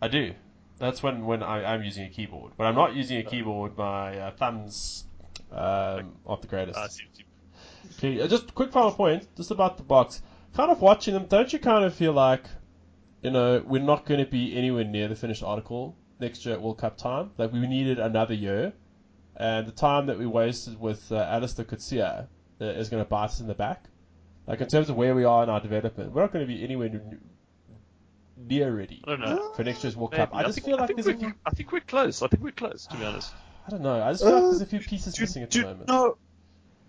I 0.00 0.08
do. 0.08 0.34
That's 0.78 1.02
when, 1.02 1.24
when 1.24 1.42
I, 1.42 1.72
I'm 1.72 1.82
using 1.82 2.04
a 2.04 2.10
keyboard. 2.10 2.52
But 2.56 2.64
I'm 2.64 2.74
not 2.74 2.94
using 2.94 3.18
a 3.18 3.22
keyboard. 3.22 3.76
My 3.76 4.18
uh, 4.18 4.30
thumbs 4.32 5.04
um, 5.52 6.16
aren't 6.26 6.42
the 6.42 6.48
greatest. 6.48 6.78
Ah, 6.78 6.88
see 6.88 7.04
Okay, 7.98 8.20
uh, 8.20 8.26
just 8.26 8.54
quick 8.54 8.72
final 8.72 8.90
point, 8.90 9.26
just 9.36 9.50
about 9.50 9.76
the 9.76 9.82
Boks. 9.82 10.20
Kind 10.54 10.70
of 10.70 10.80
watching 10.80 11.14
them, 11.14 11.26
don't 11.26 11.52
you 11.52 11.58
kind 11.58 11.84
of 11.84 11.94
feel 11.94 12.12
like, 12.12 12.44
you 13.22 13.30
know, 13.30 13.62
we're 13.66 13.82
not 13.82 14.04
going 14.04 14.24
to 14.24 14.30
be 14.30 14.56
anywhere 14.56 14.84
near 14.84 15.08
the 15.08 15.14
finished 15.14 15.42
article 15.42 15.96
next 16.20 16.44
year 16.44 16.54
at 16.54 16.62
World 16.62 16.78
Cup 16.78 16.96
time? 16.96 17.30
Like, 17.38 17.52
we 17.52 17.66
needed 17.66 17.98
another 17.98 18.34
year, 18.34 18.72
and 19.36 19.66
the 19.66 19.72
time 19.72 20.06
that 20.06 20.18
we 20.18 20.26
wasted 20.26 20.80
with 20.80 21.10
uh, 21.12 21.16
Allister 21.16 21.64
Coetzee 21.64 22.00
uh, 22.00 22.24
is 22.64 22.88
going 22.88 23.02
to 23.02 23.08
bite 23.08 23.24
us 23.26 23.40
in 23.40 23.46
the 23.46 23.54
back. 23.54 23.84
Like, 24.46 24.60
in 24.60 24.68
terms 24.68 24.90
of 24.90 24.96
where 24.96 25.14
we 25.14 25.24
are 25.24 25.42
in 25.42 25.48
our 25.48 25.60
development, 25.60 26.12
we're 26.12 26.22
not 26.22 26.32
going 26.32 26.46
to 26.46 26.52
be 26.52 26.62
anywhere 26.62 26.88
n- 26.88 27.20
near 28.36 28.74
ready 28.74 29.02
I 29.06 29.10
don't 29.10 29.20
know. 29.20 29.52
for 29.54 29.64
next 29.64 29.84
year's 29.84 29.96
World 29.96 30.12
Maybe. 30.12 30.20
Cup. 30.22 30.34
I 30.34 30.42
just 30.42 30.54
think, 30.56 30.66
feel 30.66 30.76
like 30.78 30.94
there's 30.94 31.06
a 31.06 31.34
I 31.46 31.50
think 31.50 31.72
we're 31.72 31.80
close. 31.80 32.22
I 32.22 32.26
think 32.28 32.42
we're 32.42 32.50
close, 32.52 32.86
to 32.88 32.96
be 32.96 33.04
honest. 33.04 33.32
I 33.66 33.70
don't 33.70 33.82
know, 33.82 34.02
I 34.02 34.12
just 34.12 34.22
feel 34.24 34.32
like 34.32 34.42
Uh, 34.42 34.46
there's 34.48 34.60
a 34.62 34.66
few 34.66 34.80
pieces 34.80 35.14
Do- 35.14 35.22
missing 35.22 35.42
at 35.42 35.50
the 35.50 35.62
moment. 35.62 35.88
No, 35.88 36.16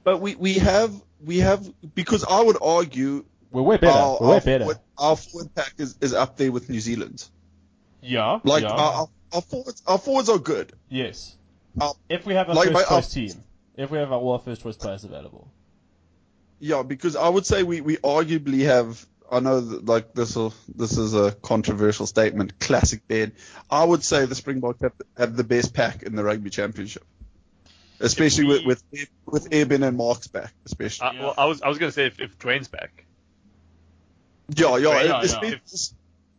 but 0.04 0.20
we, 0.20 0.36
we 0.36 0.54
have 0.56 0.94
we 1.24 1.40
have 1.40 1.68
because 1.96 2.24
I 2.24 2.42
would 2.42 2.58
argue 2.62 3.26
We're 3.52 3.62
way 3.62 3.78
better. 3.78 3.98
our, 3.98 4.18
we're 4.20 4.28
way 4.30 4.36
our 4.36 4.42
better. 4.42 4.64
Forward, 4.66 4.80
our 4.98 5.16
forward 5.16 5.56
pack 5.56 5.74
is, 5.78 5.98
is 6.02 6.14
up 6.14 6.38
there 6.38 6.52
with 6.52 6.70
New 6.70 6.80
Zealand. 6.80 7.28
yeah. 8.02 8.40
Like 8.44 8.64
yeah. 8.64 8.70
our, 8.70 8.94
our, 8.94 9.08
our 9.34 9.42
forwards 9.42 9.84
our 9.88 9.98
forwards 9.98 10.30
are 10.30 10.38
good. 10.40 10.74
Yes. 10.90 11.36
Um, 11.80 11.94
if 12.10 12.26
we 12.26 12.34
have 12.36 12.50
our 12.50 12.56
like 12.56 12.72
first 12.72 12.90
my- 12.90 12.96
choice 12.98 13.14
team, 13.14 13.44
if 13.76 13.92
we 13.92 13.98
have 13.98 14.12
our, 14.12 14.20
all 14.20 14.34
our 14.34 14.40
first 14.40 14.62
choice 14.62 14.76
players 14.78 15.04
available. 15.04 15.50
Yeah, 16.60 16.84
because 16.84 17.16
I 17.16 17.28
would 17.28 17.46
say 17.46 17.64
we, 17.64 17.82
we 17.82 17.98
arguably 17.98 18.66
have. 18.66 19.06
I 19.32 19.40
know 19.40 19.60
that 19.60 19.86
like 19.86 20.14
this 20.14 20.36
will, 20.36 20.54
this 20.76 20.98
is 20.98 21.14
a 21.14 21.32
controversial 21.32 22.06
statement. 22.08 22.60
Classic 22.60 23.02
Ben. 23.08 23.32
I 23.70 23.84
would 23.84 24.04
say 24.04 24.26
the 24.26 24.36
Springboks 24.36 24.82
have, 24.82 24.94
have 25.18 25.36
the 25.36 25.44
best 25.44 25.74
pack 25.74 26.04
in 26.04 26.16
the 26.16 26.24
rugby 26.24 26.50
championship, 26.50 27.04
especially 28.00 28.46
we- 28.46 28.66
with 28.66 28.84
with 28.92 29.10
with 29.26 29.54
Eben 29.54 29.84
and 29.84 29.98
Marx 29.98 30.28
back, 30.28 30.54
especially. 30.66 31.08
Uh, 31.08 31.14
well, 31.24 31.34
I 31.38 31.46
was 31.46 31.62
I 31.62 31.70
was 31.70 31.78
going 31.78 31.90
to 31.90 31.94
say 31.94 32.06
if, 32.08 32.20
if 32.20 32.38
Duane's 32.38 32.68
back. 32.68 33.06
yeah, 34.50 34.78
yeah, 34.78 35.02
yeah, 35.04 35.22
espe- 35.24 35.94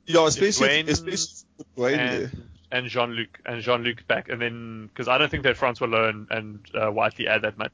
Yeah, 0.07 0.27
especially 0.27 0.69
Duane 0.69 0.89
especially 0.89 1.45
with 1.59 1.75
Duane 1.77 1.97
there. 1.97 2.23
and 2.25 2.43
and 2.73 2.87
Jean 2.89 3.13
Luc 3.13 3.41
and 3.45 3.63
Jean 3.63 3.83
Luc 3.83 4.07
back, 4.07 4.29
and 4.29 4.41
then 4.41 4.87
because 4.89 5.09
I 5.09 5.19
don't 5.19 5.31
think 5.31 5.43
that 5.45 5.57
Francois 5.57 5.87
Louw 5.89 6.27
and 6.31 6.61
uh, 6.75 6.91
Whiteley 6.91 7.27
add 7.29 7.43
that 7.43 7.59
much. 7.59 7.73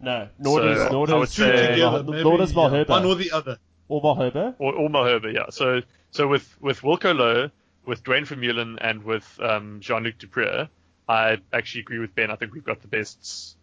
No, 0.00 0.28
nor 0.38 0.58
So, 0.58 0.64
does 0.64 0.92
nor 0.92 1.10
I 1.10 1.14
would 1.18 1.26
does 1.28 1.32
say- 1.34 1.44
uh, 1.44 1.70
together, 1.70 1.90
Mal- 1.90 2.02
maybe, 2.04 2.22
nor 2.24 2.38
does 2.38 2.50
yeah, 2.52 2.56
Malherbe 2.58 2.88
one 2.88 3.04
or 3.04 3.14
the 3.14 3.30
other. 3.32 3.58
Or 3.88 4.02
Malherbe. 4.02 4.54
or, 4.58 4.74
or 4.74 5.30
yeah. 5.30 5.50
So 5.50 5.80
so 6.10 6.28
with 6.28 6.56
with 6.60 6.80
Wilco 6.82 7.14
Louw, 7.14 7.50
with 7.86 8.02
Duane 8.02 8.24
Vermeulen, 8.24 8.78
and 8.80 9.02
with 9.02 9.38
um, 9.42 9.80
Jean-Luc 9.80 10.18
du 10.18 10.26
Preez, 10.26 10.68
I 11.08 11.38
actually 11.52 11.82
agree 11.82 11.98
with 11.98 12.14
Ben. 12.14 12.30
I 12.30 12.36
think 12.36 12.54
we've 12.54 12.64
got 12.64 12.80
the 12.80 12.88
best 12.88 13.56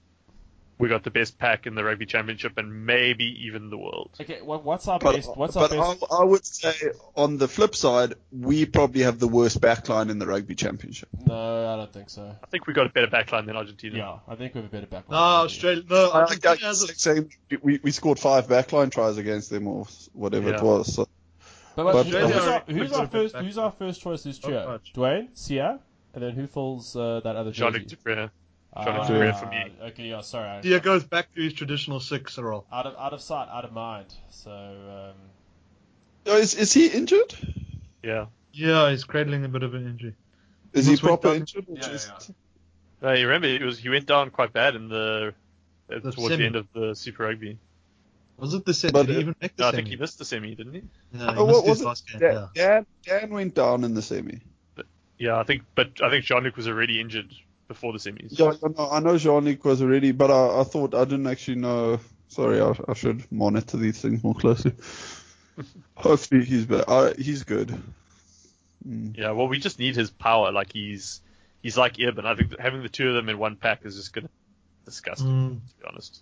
we 0.81 0.89
got 0.89 1.03
the 1.03 1.11
best 1.11 1.37
pack 1.37 1.67
in 1.67 1.75
the 1.75 1.83
rugby 1.83 2.07
championship 2.07 2.57
and 2.57 2.87
maybe 2.87 3.45
even 3.45 3.69
the 3.69 3.77
world. 3.77 4.09
Okay, 4.19 4.41
what, 4.41 4.63
what's 4.63 4.87
our 4.87 4.97
But, 4.97 5.15
best? 5.15 5.37
What's 5.37 5.55
our 5.55 5.69
best? 5.69 6.03
I, 6.11 6.15
I 6.21 6.23
would 6.23 6.43
say 6.43 6.73
on 7.15 7.37
the 7.37 7.47
flip 7.47 7.75
side, 7.75 8.15
we 8.31 8.65
probably 8.65 9.03
have 9.03 9.19
the 9.19 9.27
worst 9.27 9.61
backline 9.61 10.09
in 10.09 10.17
the 10.17 10.25
rugby 10.25 10.55
championship. 10.55 11.09
No, 11.27 11.73
I 11.73 11.75
don't 11.77 11.93
think 11.93 12.09
so. 12.09 12.35
I 12.43 12.47
think 12.47 12.65
we 12.65 12.73
got 12.73 12.87
a 12.87 12.89
better 12.89 13.05
backline 13.07 13.45
than 13.45 13.55
Argentina. 13.55 13.95
Yeah, 13.95 14.17
I 14.27 14.35
think 14.35 14.55
we 14.55 14.61
have 14.61 14.73
a 14.73 14.73
better 14.73 14.87
backline. 14.87 15.11
No, 15.11 15.17
Australia. 15.17 15.83
No, 15.87 16.11
I 16.13 16.25
think 16.25 16.43
Argentina 16.43 16.67
has 16.67 16.81
a 16.81 16.95
saying 16.95 17.31
we, 17.61 17.79
we 17.83 17.91
scored 17.91 18.17
five 18.17 18.47
backline 18.47 18.91
tries 18.91 19.17
against 19.17 19.51
them 19.51 19.67
or 19.67 19.85
whatever 20.13 20.51
it 20.51 20.63
was. 20.63 20.95
So, 20.95 21.07
But, 21.75 21.83
but 21.83 21.93
But- 21.93 22.05
who's, 22.07 22.47
our, 22.47 22.59
who's 22.67 22.91
our 22.93 23.07
first? 23.07 23.35
Who's 23.35 23.57
our 23.59 23.71
first 23.71 24.01
choice 24.01 24.23
this 24.23 24.41
Not 24.41 24.51
year? 24.51 24.79
Duane, 24.95 25.29
Siya, 25.35 25.79
and 26.15 26.23
then 26.23 26.31
who 26.31 26.47
fills 26.47 26.95
uh, 26.95 27.21
that 27.23 27.35
other 27.35 27.51
Jean-Luc 27.51 27.85
jersey? 27.85 28.29
Dupré. 28.75 28.83
Ah, 28.85 28.85
Jean-Luc 28.85 29.07
du 29.07 29.13
Preez 29.13 29.39
for 29.39 29.45
me. 29.47 29.71
Okay, 29.89 30.03
yeah, 30.09 30.21
sorry. 30.21 30.47
I- 30.49 30.61
Dia 30.61 30.79
goes 30.79 31.03
back 31.03 31.33
to 31.35 31.41
his 31.41 31.53
traditional 31.53 31.99
six 31.99 32.37
role. 32.37 32.65
Out 32.71 32.85
of 32.85 32.95
out 32.97 33.13
of 33.13 33.21
sight, 33.21 33.47
out 33.51 33.65
of 33.65 33.73
mind. 33.73 34.07
So 34.29 34.51
um, 34.51 35.15
Oh, 36.27 36.37
is, 36.37 36.53
is 36.55 36.71
he 36.73 36.87
injured? 36.87 37.33
Yeah. 38.03 38.27
Yeah, 38.53 38.89
he's 38.91 39.03
cradling 39.03 39.43
a 39.45 39.49
bit 39.49 39.63
of 39.63 39.73
an 39.73 39.85
injury. 39.87 40.13
Is 40.73 40.85
he 40.85 40.91
Almost 40.91 41.03
went 41.03 41.09
proper 41.21 41.27
down- 41.29 41.37
injured? 41.41 41.65
Or 41.67 41.75
Yeah, 41.75 41.87
just... 41.89 42.31
Uh, 43.03 43.11
you 43.13 43.25
remember 43.27 43.47
it 43.47 43.61
was 43.63 43.79
he 43.79 43.89
went 43.89 44.05
down 44.05 44.29
quite 44.29 44.53
bad 44.53 44.75
in 44.75 44.87
the, 44.87 45.33
uh, 45.89 45.95
The 45.95 46.11
towards 46.11 46.15
semi. 46.29 46.35
the 46.37 46.45
end 46.45 46.55
of 46.55 46.67
the 46.73 46.93
Super 46.95 47.23
Rugby. 47.23 47.57
Was 48.37 48.53
it 48.53 48.63
the 48.65 48.73
semi? 48.73 48.91
But, 48.93 49.07
Did 49.07 49.13
he 49.13 49.17
uh, 49.17 49.21
even 49.21 49.35
make 49.41 49.55
the 49.55 49.63
No, 49.63 49.69
I 49.69 49.71
think 49.71 49.87
he 49.87 49.95
missed 49.95 50.17
the 50.19 50.25
semi, 50.25 50.53
didn't 50.55 50.73
he? 50.73 50.81
Yeah, 51.13 51.31
he 51.33 51.37
Oh, 51.39 51.45
missed 51.47 51.57
what 51.57 51.65
was 51.65 51.77
his 51.77 51.81
it? 51.81 51.85
last 51.85 52.07
game. 52.07 52.19
Dan, 52.19 52.33
Yeah. 52.55 52.69
Dan, 53.05 53.21
Dan 53.21 53.29
went 53.31 53.55
down 53.55 53.83
in 53.83 53.93
the 53.95 54.01
semi. 54.01 54.39
Yeah, 55.17 55.37
I 55.37 55.43
think, 55.43 55.63
but 55.75 56.01
I 56.01 56.09
think 56.09 56.25
Jean-Luc 56.25 56.55
was 56.55 56.67
already 56.67 56.99
injured 57.01 57.31
before 57.71 57.93
the 57.93 57.99
semis. 57.99 58.37
Yeah, 58.37 58.51
I 58.91 58.99
know, 58.99 59.11
I 59.13 59.17
Jean-Luc 59.17 59.63
was 59.63 59.81
already, 59.81 60.11
but 60.11 60.29
I, 60.29 60.59
I 60.59 60.63
thought 60.65 60.93
I 60.93 61.05
didn't 61.05 61.27
actually 61.27 61.55
know. 61.55 61.99
Sorry, 62.27 62.61
I, 62.61 62.73
I 62.87 62.93
should 62.93 63.29
monitor 63.31 63.77
these 63.77 64.01
things 64.01 64.23
more 64.23 64.35
closely. 64.35 64.73
Hopefully 65.95 66.43
he's 66.43 66.65
be- 66.65 66.83
uh, 66.85 67.13
he's 67.17 67.43
good. 67.43 67.81
Mm. 68.87 69.17
Yeah, 69.17 69.31
well, 69.31 69.47
we 69.47 69.59
just 69.59 69.79
need 69.79 69.95
his 69.95 70.09
power. 70.09 70.51
Like 70.51 70.73
he's 70.73 71.21
he's 71.61 71.77
like 71.77 71.99
Eben. 71.99 72.25
I 72.25 72.35
think 72.35 72.59
having 72.59 72.83
the 72.83 72.89
two 72.89 73.07
of 73.09 73.15
them 73.15 73.29
in 73.29 73.37
one 73.37 73.55
pack 73.55 73.85
is 73.85 73.95
just 73.95 74.13
gonna 74.13 74.29
disgust 74.85 75.23
Mm. 75.23 75.55
to 75.55 75.75
be 75.81 75.87
honest. 75.87 76.21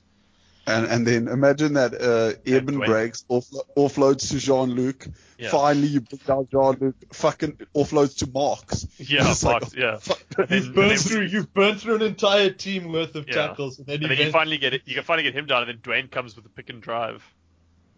And 0.70 0.86
and 0.88 1.08
then 1.08 1.28
imagine 1.28 1.74
that 1.74 1.94
uh, 2.00 2.34
Eben 2.50 2.76
Duane. 2.76 2.88
breaks 2.90 3.26
offlo- 3.30 3.66
offloads 3.76 4.30
to 4.32 4.38
Jean-Luc. 4.40 5.08
Yeah. 5.38 5.50
Finally, 5.50 5.88
you 5.88 6.02
bring 6.02 6.22
down 6.28 6.48
Jean-Luc. 6.52 6.96
Fucking 7.14 7.60
offloads 7.76 8.18
to 8.20 8.30
Marx. 8.30 8.86
Yeah, 8.98 9.28
It's 9.32 9.44
like, 9.44 9.62
Marx, 9.62 9.76
yeah. 9.76 9.98
Fuck. 10.02 10.22
And 10.38 10.48
then, 10.48 10.58
You've 10.58 10.66
and 10.68 10.76
burned 10.76 10.92
then- 10.92 10.98
through. 11.00 11.22
You've 11.26 11.54
burned 11.54 11.82
through 11.82 11.96
an 11.96 12.02
entire 12.04 12.50
team 12.52 12.92
worth 12.92 13.16
of 13.16 13.28
Yeah. 13.28 13.48
tackles, 13.48 13.78
and 13.80 13.88
then, 13.88 13.96
and 13.96 14.04
you 14.04 14.10
then 14.16 14.26
you 14.28 14.32
finally 14.32 14.58
get 14.58 14.74
it. 14.74 14.84
You 14.86 14.96
can 14.96 15.04
finally 15.04 15.24
get 15.24 15.34
him 15.36 15.46
down, 15.48 15.64
and 15.64 15.70
then 15.70 15.80
Duane 15.82 16.08
comes 16.08 16.36
with 16.36 16.44
the 16.44 16.50
pick 16.50 16.70
and 16.70 16.82
drive. 16.82 17.24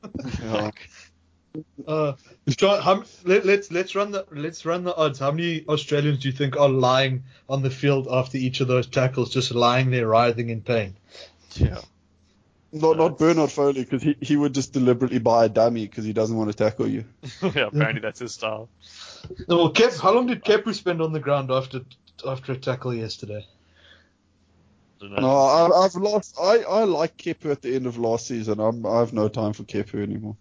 Yeah. 0.43 0.71
Uh, 1.85 2.13
John, 2.47 2.81
how, 2.81 3.03
let, 3.25 3.45
let's 3.45 3.71
let's 3.73 3.93
run 3.93 4.11
the 4.11 4.25
let's 4.31 4.65
run 4.65 4.85
the 4.85 4.95
odds. 4.95 5.19
How 5.19 5.31
many 5.31 5.65
Australians 5.67 6.19
do 6.19 6.29
you 6.29 6.33
think 6.33 6.55
are 6.55 6.69
lying 6.69 7.23
on 7.49 7.61
the 7.61 7.69
field 7.69 8.07
after 8.09 8.37
each 8.37 8.61
of 8.61 8.69
those 8.69 8.87
tackles, 8.87 9.31
just 9.33 9.51
lying 9.53 9.91
there 9.91 10.07
writhing 10.07 10.47
in 10.49 10.61
pain? 10.61 10.95
Yeah. 11.55 11.79
Not 12.73 12.97
not 12.97 13.17
Bernard 13.17 13.51
Foley 13.51 13.83
because 13.83 14.01
he, 14.01 14.15
he 14.21 14.37
would 14.37 14.53
just 14.53 14.71
deliberately 14.71 15.19
buy 15.19 15.45
a 15.45 15.49
dummy 15.49 15.87
because 15.87 16.05
he 16.05 16.13
doesn't 16.13 16.37
want 16.37 16.49
to 16.49 16.55
tackle 16.55 16.87
you. 16.87 17.03
yeah, 17.41 17.67
apparently 17.67 17.99
that's 17.99 18.19
his 18.19 18.33
style. 18.33 18.69
No, 19.47 19.57
well, 19.57 19.69
Kep, 19.71 19.93
how 19.95 20.13
long 20.13 20.27
did 20.27 20.43
Kepu 20.43 20.73
spend 20.73 21.01
on 21.01 21.11
the 21.11 21.19
ground 21.19 21.51
after 21.51 21.81
after 22.25 22.53
a 22.53 22.57
tackle 22.57 22.93
yesterday? 22.93 23.45
Don't. 24.99 25.19
No, 25.19 25.35
I, 25.35 25.83
I've 25.83 25.95
lost. 25.95 26.37
I, 26.39 26.59
I 26.59 26.83
like 26.85 27.17
Kepu 27.17 27.51
at 27.51 27.61
the 27.61 27.75
end 27.75 27.87
of 27.87 27.97
last 27.97 28.27
season. 28.27 28.59
I'm, 28.59 28.85
I 28.85 28.99
have 28.99 29.13
no 29.13 29.27
time 29.27 29.53
for 29.53 29.63
Kepu 29.63 30.01
anymore. 30.01 30.37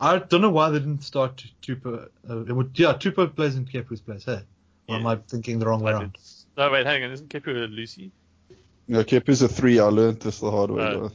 I 0.00 0.18
don't 0.18 0.40
know 0.40 0.50
why 0.50 0.70
they 0.70 0.78
didn't 0.78 1.04
start 1.04 1.44
Tupou. 1.62 2.08
Uh, 2.28 2.44
it 2.44 2.52
would, 2.52 2.70
yeah, 2.74 2.94
Tupou 2.94 3.34
plays 3.34 3.56
in 3.56 3.66
Kepu's 3.66 4.00
place. 4.00 4.24
Hey, 4.24 4.40
or 4.88 4.96
am 4.96 5.06
I 5.06 5.16
thinking 5.16 5.58
the 5.58 5.66
wrong 5.66 5.82
way 5.82 5.92
around? 5.92 6.16
No, 6.56 6.70
wait, 6.70 6.86
hang 6.86 7.04
on. 7.04 7.10
Isn't 7.12 7.28
Kepu 7.28 7.48
a 7.48 7.66
Lucy? 7.68 8.10
No, 8.88 9.04
Kepu's 9.04 9.42
a 9.42 9.48
three. 9.48 9.78
I 9.78 9.84
learned 9.84 10.20
this 10.20 10.40
the 10.40 10.50
hard 10.50 10.70
way. 10.70 10.82
Uh, 10.82 11.00
guys. 11.00 11.10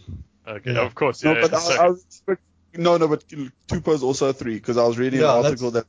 Okay, 0.48 0.74
Yeah. 0.74 0.86
of 0.86 0.94
course. 0.96 1.24
no, 1.24 1.34
Yeah, 1.34 1.48
but 1.48 1.60
so- 1.60 1.74
I, 1.82 1.86
I 1.86 1.88
respect, 1.88 2.42
no, 2.76 2.98
no, 2.98 3.08
but 3.08 3.24
Tupou's 3.28 4.04
also 4.04 4.30
a 4.30 4.34
three 4.34 4.56
because 4.56 4.78
I 4.78 4.84
was 4.86 4.98
reading 4.98 5.22
Yeah, 5.22 5.38
an 5.38 5.44
that's- 5.44 5.62
article 5.64 5.72
that 5.72 5.86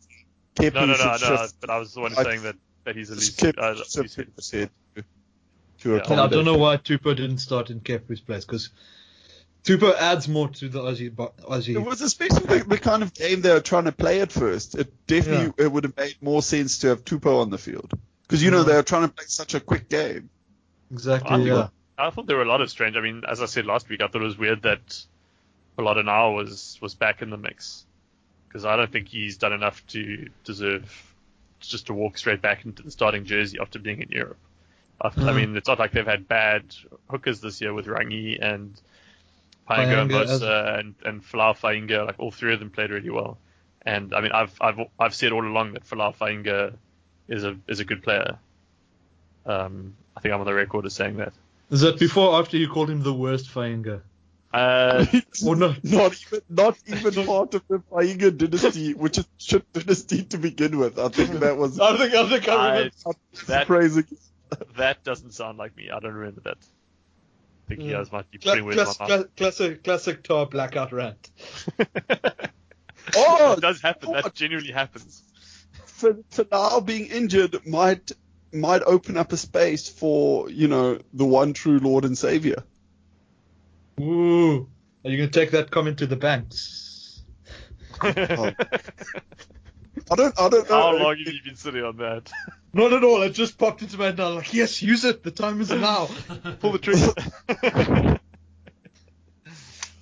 Kepu 0.54 0.74
no, 0.74 0.86
no, 0.86 0.94
should 0.94 1.28
no, 1.28 1.34
no. 1.36 1.46
But 1.61 1.70
I 1.70 1.78
was 1.78 1.92
the 1.94 2.00
one 2.00 2.12
I- 2.16 2.22
saying 2.22 2.42
that, 2.42 2.57
that 2.84 2.96
he's 2.96 3.11
a 3.11 3.14
Lucy. 3.14 3.32
Kepu 3.52 3.59
Uh, 3.59 3.74
should 3.84 4.02
Lucy. 4.04 4.22
shift 4.22 4.72
to, 4.96 5.04
to 5.82 5.94
Yeah. 5.96 6.00
And 6.12 6.20
I 6.20 6.26
don't 6.28 6.44
know 6.46 6.57
why 6.57 6.76
Tupou 6.78 7.14
didn't 7.16 7.38
start 7.38 7.70
in 7.70 7.80
Kepu's 7.80 8.20
place 8.20 8.44
because 8.44 8.70
Tupou 9.64 9.94
adds 9.96 10.28
more 10.28 10.48
to 10.48 10.68
the 10.68 10.78
Aussie. 10.78 11.11
Aussie. 11.11 11.74
It 11.74 11.78
was 11.78 12.00
especially 12.00 12.46
the, 12.59 12.64
the 12.64 12.78
kind 12.78 13.02
of 13.02 13.12
game 13.12 13.40
they 13.42 13.52
were 13.52 13.61
trying 13.61 13.84
to 13.84 13.92
play 13.92 14.20
at 14.20 14.30
first. 14.32 14.76
It 14.76 14.92
definitely 15.09 15.52
it 15.62 15.70
would 15.70 15.84
have 15.84 15.96
made 15.96 16.16
more 16.22 16.40
sense 16.40 16.78
to 16.78 16.88
have 16.88 17.04
Tupou 17.04 17.42
on 17.42 17.50
the 17.50 17.59
field 17.59 17.92
because 18.22 18.42
you 18.42 18.50
know 18.52 18.59
Yeah. 18.59 18.62
they 18.64 18.74
were 18.76 18.82
trying 18.84 19.09
to 19.09 19.14
play 19.14 19.24
such 19.26 19.54
a 19.54 19.61
quick 19.61 19.88
game. 19.88 20.30
exactly. 20.92 21.44
Yeah. 21.48 21.68
I 21.99 22.11
thought 22.11 22.26
there 22.26 22.36
were 22.36 22.42
a 22.42 22.49
lot 22.49 22.61
of 22.61 22.70
strange. 22.70 22.97
I 22.97 23.01
mean, 23.01 23.22
as 23.26 23.40
I 23.42 23.47
said 23.47 23.66
last 23.66 23.88
week, 23.88 24.01
I 24.03 24.09
thought 24.09 24.22
it 24.22 24.24
was 24.24 24.38
weird 24.38 24.62
that 24.62 25.05
Nau 25.78 26.32
was 26.32 26.78
was 26.80 26.94
back 26.94 27.22
in 27.22 27.30
the 27.30 27.36
mix 27.36 27.86
because 28.49 28.64
I 28.64 28.76
don't 28.76 28.92
think 28.92 29.09
he's 29.09 29.38
done 29.38 29.53
enough 29.53 29.86
to 29.88 30.30
deserve 30.44 31.14
just 31.61 31.86
to 31.88 31.94
walk 31.94 32.18
straight 32.18 32.42
back 32.42 32.64
into 32.64 32.82
the 32.82 32.90
starting 32.90 33.24
jersey 33.24 33.59
after 33.61 33.78
being 33.78 34.03
in 34.03 34.11
Europe. 34.11 34.38
I, 35.01 35.09
I 35.09 35.32
Mhm. 35.32 35.34
mean, 35.34 35.57
it's 35.57 35.68
not 35.68 35.78
like 35.78 35.92
they've 35.92 36.07
had 36.07 36.28
bad 36.28 36.74
hookers 37.11 37.40
this 37.40 37.61
year 37.61 37.74
with 37.74 37.86
Rangi 37.86 38.38
and 38.40 38.80
Painga 39.68 40.03
and 40.03 40.11
Mosa 40.12 40.78
and 40.78 40.94
and 41.05 41.22
Folau 41.22 41.55
Fainga'a. 41.55 42.07
Like 42.07 42.20
all 42.20 42.30
three 42.32 42.55
of 42.55 42.61
them 42.61 42.70
played 42.70 42.90
really 42.90 43.11
well. 43.11 43.38
And 43.82 44.14
I 44.14 44.20
mean, 44.22 44.32
I've 44.32 44.57
I've 44.61 44.80
I've 44.99 45.14
said 45.14 45.32
all 45.32 45.47
along 45.47 45.74
that 45.74 45.84
Folau 45.84 46.14
Fainga'a 46.16 46.78
is 47.28 47.44
a 47.44 47.59
is 47.68 47.80
a 47.80 47.84
good 47.84 48.03
player. 48.03 48.38
Um, 49.47 49.97
I 50.16 50.20
think 50.20 50.34
I'm 50.34 50.40
on 50.40 50.47
the 50.47 50.55
record 50.55 50.86
as 50.86 50.94
saying 50.94 51.16
that. 51.18 51.32
Is 51.71 51.80
that 51.80 51.99
before 51.99 52.29
or 52.30 52.41
after 52.41 52.57
you 52.57 52.68
called 52.68 52.91
him 52.91 53.03
the 53.03 53.13
worst 53.14 53.49
Fainga'a? 53.53 54.03
Uh, 54.55 55.05
Or 55.47 55.57
no? 55.57 55.75
not 55.83 56.14
even 56.22 56.41
not 56.49 56.79
even 56.87 57.26
part 57.26 57.55
of 57.55 57.63
the 57.68 57.79
Fainga'a 57.91 58.37
dynasty, 58.38 58.95
which 58.95 59.18
is 59.18 59.26
shit 59.38 59.71
dynasty 59.72 60.22
to 60.25 60.38
begin 60.38 60.79
with. 60.79 60.99
I 60.99 61.09
think 61.09 61.41
that 61.41 61.57
was 61.57 61.79
I 61.91 61.97
think 61.97 62.14
I 62.14 62.29
think 62.29 62.49
I 62.49 62.55
I, 62.55 62.68
remember. 62.76 62.91
that 63.49 63.67
crazy. 63.67 64.05
that 64.76 65.03
doesn't 65.05 65.33
sound 65.34 65.59
like 65.59 65.76
me. 65.76 65.91
I 65.91 65.99
don't 65.99 66.14
remember 66.14 66.41
that. 66.43 66.59
I 66.59 67.68
think 67.68 67.80
you 67.83 67.91
Yeah. 67.91 67.97
guys 67.99 68.13
might 68.13 68.30
be 68.30 68.38
Cla- 68.38 68.53
putting 68.53 68.64
words 68.67 68.79
in 68.79 68.84
class- 68.84 69.01
my 69.01 69.09
mouth. 69.09 69.18
cla- 69.18 69.29
classic 69.37 69.84
classic 69.84 70.22
tar 70.22 70.47
blackout 70.47 70.93
rant. 70.93 71.30
Oh, 73.17 73.53
it 73.53 73.61
does 73.61 73.80
happen. 73.80 74.13
That 74.13 74.25
God. 74.25 74.34
genuinely 74.34 74.72
happens. 74.72 75.22
for, 75.87 76.17
for 76.30 76.45
now 76.51 76.80
being 76.80 77.07
injured 77.07 77.67
might 77.67 78.13
might 78.52 78.82
open 78.82 79.16
up 79.16 79.32
a 79.32 79.36
space 79.36 79.88
for 79.88 80.50
you 80.50 80.68
know 80.68 80.98
the 81.12 81.24
one 81.24 81.52
true 81.52 81.78
Lord 81.78 82.04
and 82.04 82.16
Savior. 82.16 82.62
Ooh, 84.00 84.68
are 85.04 85.10
you 85.10 85.16
gonna 85.16 85.30
take 85.30 85.52
that 85.52 85.70
comment 85.70 85.98
to 85.98 86.06
the 86.06 86.16
banks? 86.16 87.22
I 88.00 88.54
don't 90.14 90.38
I 90.38 90.48
don't 90.48 90.68
know. 90.68 90.68
How 90.68 90.96
long 90.96 91.16
have 91.16 91.34
you 91.34 91.42
been 91.44 91.56
sitting 91.56 91.82
on 91.82 91.96
that? 91.98 92.30
Not 92.72 92.92
at 92.92 93.04
all. 93.04 93.22
It 93.22 93.30
just 93.30 93.56
popped 93.56 93.80
into 93.80 93.96
my 93.96 94.06
head. 94.06 94.18
now. 94.18 94.34
Like, 94.34 94.52
yes, 94.52 94.82
use 94.82 95.04
it. 95.04 95.22
The 95.22 95.30
time 95.30 95.60
is 95.62 95.70
now. 95.70 96.10
Pull 96.60 96.72
the 96.72 96.78
trigger. 96.78 98.18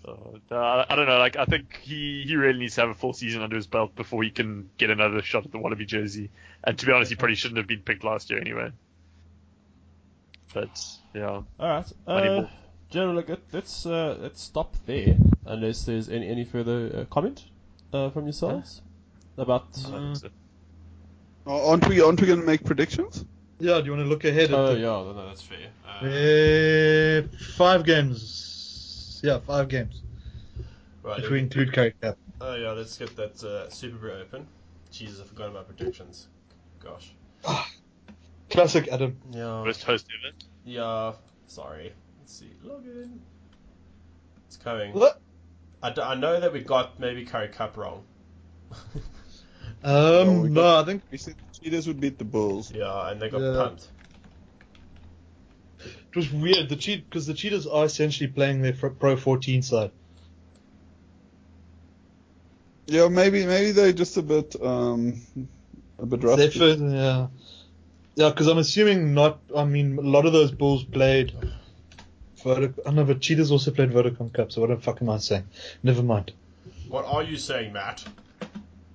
Oh, 0.07 0.39
no, 0.51 0.57
I 0.59 0.85
I 0.91 0.97
don't 0.97 1.07
know. 1.07 1.19
Like, 1.19 1.37
I 1.37 1.45
think 1.47 1.79
he, 1.83 2.25
he 2.27 2.37
really 2.37 2.59
needs 2.59 2.75
to 2.75 2.83
have 2.83 2.91
a 2.91 2.95
full 2.95 3.13
season 3.15 3.43
under 3.43 3.57
his 3.57 3.67
belt 3.67 3.95
before 3.97 4.23
he 4.23 4.31
can 4.31 4.69
get 4.77 4.91
another 4.91 5.23
shot 5.23 5.45
at 5.47 5.53
the 5.53 5.59
Wallaby 5.59 5.87
jersey. 5.87 6.31
And 6.63 6.79
to 6.79 6.87
be 6.87 6.93
honest, 6.93 7.11
he 7.11 7.17
probably 7.17 7.37
shouldn't 7.37 7.57
have 7.59 7.67
been 7.67 7.81
picked 7.81 8.05
last 8.05 8.29
year 8.31 8.39
anyway. 8.41 8.71
But 10.53 10.81
yeah, 11.15 11.29
All 11.29 11.45
right. 11.59 11.93
Uh, 12.07 12.47
General, 12.91 13.15
look, 13.17 13.29
let- 13.29 13.41
let's 13.53 13.87
uh, 13.87 14.17
let's 14.21 14.41
stop 14.41 14.77
there 14.87 15.17
unless 15.47 15.85
there's 15.85 16.09
any 16.09 16.29
any 16.29 16.45
further 16.45 16.91
uh, 16.95 17.05
comment 17.13 17.45
uh, 17.93 18.11
from 18.11 18.25
yourselves 18.25 18.83
about. 19.37 19.67
I 19.87 19.91
think 19.91 20.17
so. 20.17 20.29
Aren't 21.47 21.89
we 21.89 22.01
aren't 22.01 22.21
we 22.21 22.27
going 22.29 22.41
to 22.41 22.47
make 22.47 22.63
predictions? 22.65 23.25
Yeah. 23.59 23.81
Do 23.81 23.87
you 23.87 23.91
want 23.93 24.05
to 24.05 24.09
look 24.09 24.25
ahead 24.25 24.51
at 24.51 24.55
Oh 24.55 24.75
the 24.75 24.81
yeah, 24.81 24.87
no, 24.87 25.27
that's 25.27 25.43
fair. 25.43 25.71
Uh, 25.89 27.25
Uh, 27.27 27.37
five 27.57 27.85
games. 27.85 28.51
Yeah, 29.25 29.39
five 29.39 29.69
games. 29.69 30.03
right, 31.03 31.19
If 31.19 31.31
we 31.31 31.39
include 31.39 31.73
Currie 31.73 31.95
Cup. 31.99 32.19
Oh 32.43 32.57
yeah, 32.57 32.73
let's 32.73 32.99
get 32.99 33.17
that 33.17 33.43
uh, 33.43 33.71
Super 33.71 33.97
Brew 33.97 34.13
open. 34.13 34.47
Jesus, 34.91 35.19
I 35.19 35.25
forgot 35.25 35.49
about 35.49 35.67
predictions. 35.67 36.29
Gosh. 36.79 37.15
Classic 38.51 38.87
Adam. 38.93 39.17
Yeah. 39.31 39.63
Worst 39.63 39.83
host 39.85 40.07
ever. 40.23 40.35
Yeah. 40.67 41.15
Sorry. 41.47 41.95
Let's 42.21 42.35
see. 42.39 42.51
Login. 42.67 43.17
It's 44.47 44.59
coming. 44.59 44.93
What? 44.93 45.23
I, 45.83 45.89
d- 45.91 46.03
I 46.03 46.15
know 46.17 46.39
that 46.39 46.53
we 46.53 46.61
got 46.61 47.01
maybe 47.01 47.25
Currie 47.25 47.49
Cup 47.49 47.79
wrong. 47.79 48.05
No, 48.71 48.77
we 49.87 49.89
Um, 49.89 50.43
got- 50.43 50.51
no, 50.53 50.81
I 50.81 50.85
think 50.85 51.03
We 51.11 51.17
said 51.17 51.35
the 51.39 51.61
Cheetahs 51.61 51.87
would 51.87 51.99
beat 51.99 52.19
the 52.19 52.25
Bulls. 52.27 52.71
yeah, 52.71 53.11
and 53.11 53.23
they 53.23 53.31
got 53.31 53.41
Yeah. 53.41 53.55
pumped. 53.57 53.89
It 56.15 56.19
was 56.19 56.31
weird. 56.33 56.69
The 56.69 56.77
cheat 56.77 57.11
because 57.11 57.27
the 57.27 57.35
Cheetahs 57.35 57.67
are 57.67 57.85
essentially 57.85 58.29
playing 58.29 58.63
their 58.63 58.73
Pro 58.73 59.17
14 59.17 59.63
side. 59.63 59.91
Yeah, 62.87 63.09
maybe 63.09 63.45
maybe 63.45 63.73
they're 63.73 63.93
just 63.93 64.17
a 64.17 64.23
bit 64.23 64.55
um 64.63 65.21
a 65.99 66.07
bit 66.07 66.21
They're 66.21 66.31
rusty. 66.31 66.57
first, 66.57 66.81
yeah, 66.81 67.27
yeah. 68.15 68.29
Because 68.31 68.47
I'm 68.47 68.59
assuming 68.59 69.13
not. 69.13 69.41
I 69.57 69.65
mean, 69.65 69.99
a 69.99 70.03
lot 70.03 70.25
of 70.25 70.33
those 70.33 70.53
Bulls 70.53 70.85
played. 70.85 71.33
Vodac- 72.45 72.79
I 72.87 72.93
know, 72.93 73.05
but 73.05 73.21
Cheetahs 73.21 73.51
also 73.51 73.73
played 73.73 73.91
Vodacom 73.91 74.33
Cup. 74.33 74.53
So 74.53 74.61
what 74.61 74.71
the 74.71 74.77
fuck 74.77 75.03
am 75.03 75.11
I 75.11 75.17
saying? 75.19 75.45
Never 75.83 76.03
mind. 76.05 76.33
What 76.89 77.07
are 77.07 77.25
you 77.25 77.39
saying, 77.39 77.73
Matt? 77.73 78.05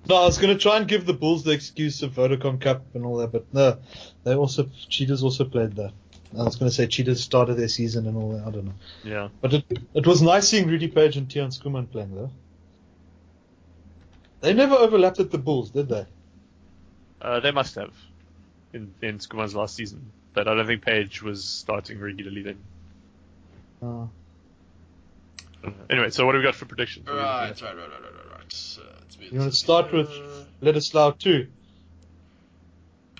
No, 0.08 0.16
I 0.16 0.24
was 0.24 0.38
gonna 0.38 0.56
try 0.56 0.78
and 0.78 0.88
give 0.88 1.04
the 1.04 1.12
Bulls 1.12 1.44
the 1.44 1.50
excuse 1.50 2.02
of 2.02 2.12
Vodacom 2.12 2.62
Cup 2.62 2.82
and 2.94 3.04
all 3.04 3.18
that, 3.18 3.30
but 3.30 3.52
no, 3.52 3.76
they 4.24 4.34
also 4.34 4.70
Cheetahs 4.88 5.22
also 5.22 5.44
played 5.44 5.76
that. 5.76 5.92
I 6.38 6.44
was 6.44 6.56
gonna 6.56 6.70
say 6.70 6.86
Cheetahs 6.86 7.20
started 7.22 7.54
their 7.54 7.68
season 7.68 8.06
and 8.06 8.16
all 8.16 8.32
that. 8.32 8.46
I 8.46 8.50
don't 8.50 8.66
know, 8.66 8.74
Yeah. 9.04 9.28
but 9.40 9.54
it 9.54 9.64
it 9.94 10.06
was 10.06 10.22
nice 10.22 10.48
seeing 10.48 10.68
Rudy 10.68 10.88
Paige 10.88 11.16
and 11.16 11.28
Tian 11.30 11.50
Schoeman 11.50 11.90
playing 11.90 12.14
though. 12.14 12.30
They 14.40 14.54
never 14.54 14.74
overlapped 14.74 15.20
at 15.20 15.30
the 15.30 15.38
Bulls, 15.38 15.70
did 15.70 15.88
they? 15.88 16.06
Uh, 17.20 17.40
they 17.40 17.50
must 17.50 17.74
have 17.74 17.92
in 18.72 18.92
in 19.02 19.18
Schoeman's 19.18 19.54
last 19.54 19.74
season, 19.74 20.12
but 20.32 20.46
I 20.48 20.54
don't 20.54 20.66
think 20.66 20.82
Page 20.84 21.22
was 21.22 21.44
starting 21.44 21.98
regularly 21.98 22.42
then. 22.42 22.58
Uh, 23.82 24.06
Anyway, 25.90 26.08
so 26.08 26.24
what 26.24 26.32
do 26.32 26.38
we 26.38 26.44
got 26.44 26.54
for 26.54 26.64
predictions? 26.64 27.06
What 27.06 27.16
are 27.16 27.18
we 27.18 27.22
Right, 27.50 27.60
right, 27.60 27.76
right, 27.76 27.90
right, 27.90 28.00
right, 28.00 28.14
right, 28.14 28.32
right. 28.38 28.78
Uh, 28.80 28.84
let's 29.00 29.18
you 29.32 29.38
want 29.38 29.52
to 29.52 29.56
start 29.58 29.92
with 29.92 30.08
Bledisloe 30.62 31.18
too? 31.18 31.48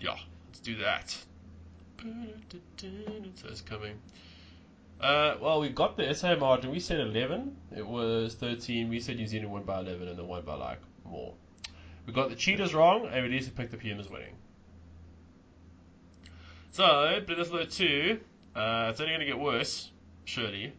Yeah, 0.00 0.16
let's 0.48 0.60
do 0.60 0.76
that. 0.76 1.18
So 3.34 3.48
it's 3.48 3.60
coming. 3.60 3.98
Uh, 5.00 5.36
well, 5.40 5.60
we 5.60 5.70
got 5.70 5.96
the 5.96 6.14
SA 6.14 6.36
margin. 6.36 6.70
We 6.70 6.80
said 6.80 7.00
11. 7.00 7.56
It 7.76 7.86
was 7.86 8.34
13. 8.34 8.88
We 8.88 9.00
said 9.00 9.16
New 9.16 9.26
Zealand 9.26 9.50
won 9.50 9.62
by 9.62 9.80
11 9.80 10.08
and 10.08 10.18
they 10.18 10.22
won 10.22 10.42
by 10.42 10.54
like 10.54 10.80
more. 11.04 11.34
We 12.06 12.12
got 12.12 12.28
the 12.28 12.36
Cheetahs 12.36 12.74
wrong, 12.74 13.06
and 13.06 13.22
we 13.22 13.28
need 13.28 13.44
to 13.44 13.50
pick 13.50 13.70
the 13.70 13.76
PM 13.76 14.00
as 14.00 14.08
winning. 14.08 14.34
So, 16.72 16.82
Bledisloe 17.26 17.72
2. 17.72 18.20
Uh, 18.54 18.88
it's 18.90 19.00
only 19.00 19.12
going 19.12 19.20
to 19.20 19.26
get 19.26 19.38
worse, 19.38 19.90
surely. 20.24 20.72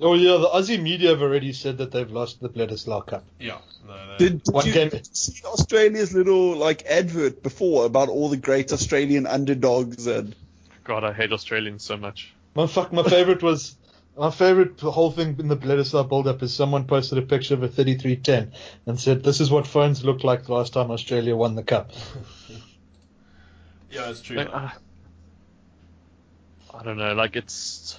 Oh 0.00 0.14
yeah, 0.14 0.38
the 0.38 0.48
Aussie 0.48 0.80
media 0.80 1.10
have 1.10 1.22
already 1.22 1.52
said 1.52 1.78
that 1.78 1.92
they've 1.92 2.10
lost 2.10 2.40
the 2.40 2.48
Bledisloe 2.48 3.06
Cup. 3.06 3.24
Yeah. 3.38 3.58
No, 3.86 3.94
no. 3.94 4.18
Did, 4.18 4.42
did 4.42 4.64
you 4.64 4.72
game- 4.72 4.90
see 5.12 5.42
Australia's 5.44 6.12
little 6.12 6.56
like 6.56 6.84
advert 6.86 7.42
before 7.42 7.86
about 7.86 8.08
all 8.08 8.28
the 8.28 8.36
great 8.36 8.72
Australian 8.72 9.26
underdogs 9.26 10.06
and 10.06 10.34
God, 10.84 11.04
I 11.04 11.12
hate 11.12 11.32
Australians 11.32 11.84
so 11.84 11.96
much. 11.96 12.34
My 12.54 12.66
fuck, 12.66 12.92
my 12.92 13.02
favorite 13.02 13.42
was 13.42 13.76
my 14.16 14.30
favorite 14.30 14.80
whole 14.80 15.10
thing 15.10 15.36
in 15.38 15.48
the 15.48 15.56
Bledisloe 15.56 16.08
build-up 16.08 16.42
is 16.42 16.52
someone 16.52 16.84
posted 16.84 17.18
a 17.18 17.22
picture 17.22 17.54
of 17.54 17.62
a 17.62 17.68
3310 17.68 18.52
and 18.86 19.00
said, 19.00 19.22
"This 19.22 19.40
is 19.40 19.50
what 19.50 19.66
phones 19.66 20.04
looked 20.04 20.24
like 20.24 20.44
the 20.44 20.52
last 20.52 20.72
time 20.74 20.90
Australia 20.90 21.34
won 21.34 21.54
the 21.54 21.62
cup." 21.62 21.92
yeah, 23.90 24.10
it's 24.10 24.20
true. 24.20 24.36
Like, 24.36 24.52
uh, 24.52 24.70
I 26.74 26.82
don't 26.82 26.98
know, 26.98 27.14
like 27.14 27.36
it's 27.36 27.98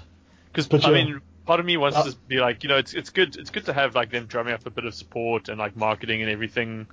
because 0.51 0.85
I 0.85 0.91
yeah. 0.91 1.03
mean, 1.03 1.21
part 1.45 1.59
of 1.59 1.65
me 1.65 1.77
wants 1.77 1.97
Uh, 1.97 2.03
to 2.03 2.15
be 2.27 2.37
like, 2.39 2.63
you 2.63 2.69
know, 2.69 2.77
it's 2.77 2.93
it's 2.93 3.09
good, 3.09 3.35
it's 3.35 3.49
good 3.49 3.65
to 3.65 3.73
have 3.73 3.95
like 3.95 4.09
them 4.11 4.25
drumming 4.25 4.53
up 4.53 4.65
a 4.65 4.69
bit 4.69 4.85
of 4.85 4.93
support 4.93 5.49
and 5.49 5.57
like 5.59 5.75
marketing 5.75 6.21
and 6.21 6.31
everything, 6.31 6.87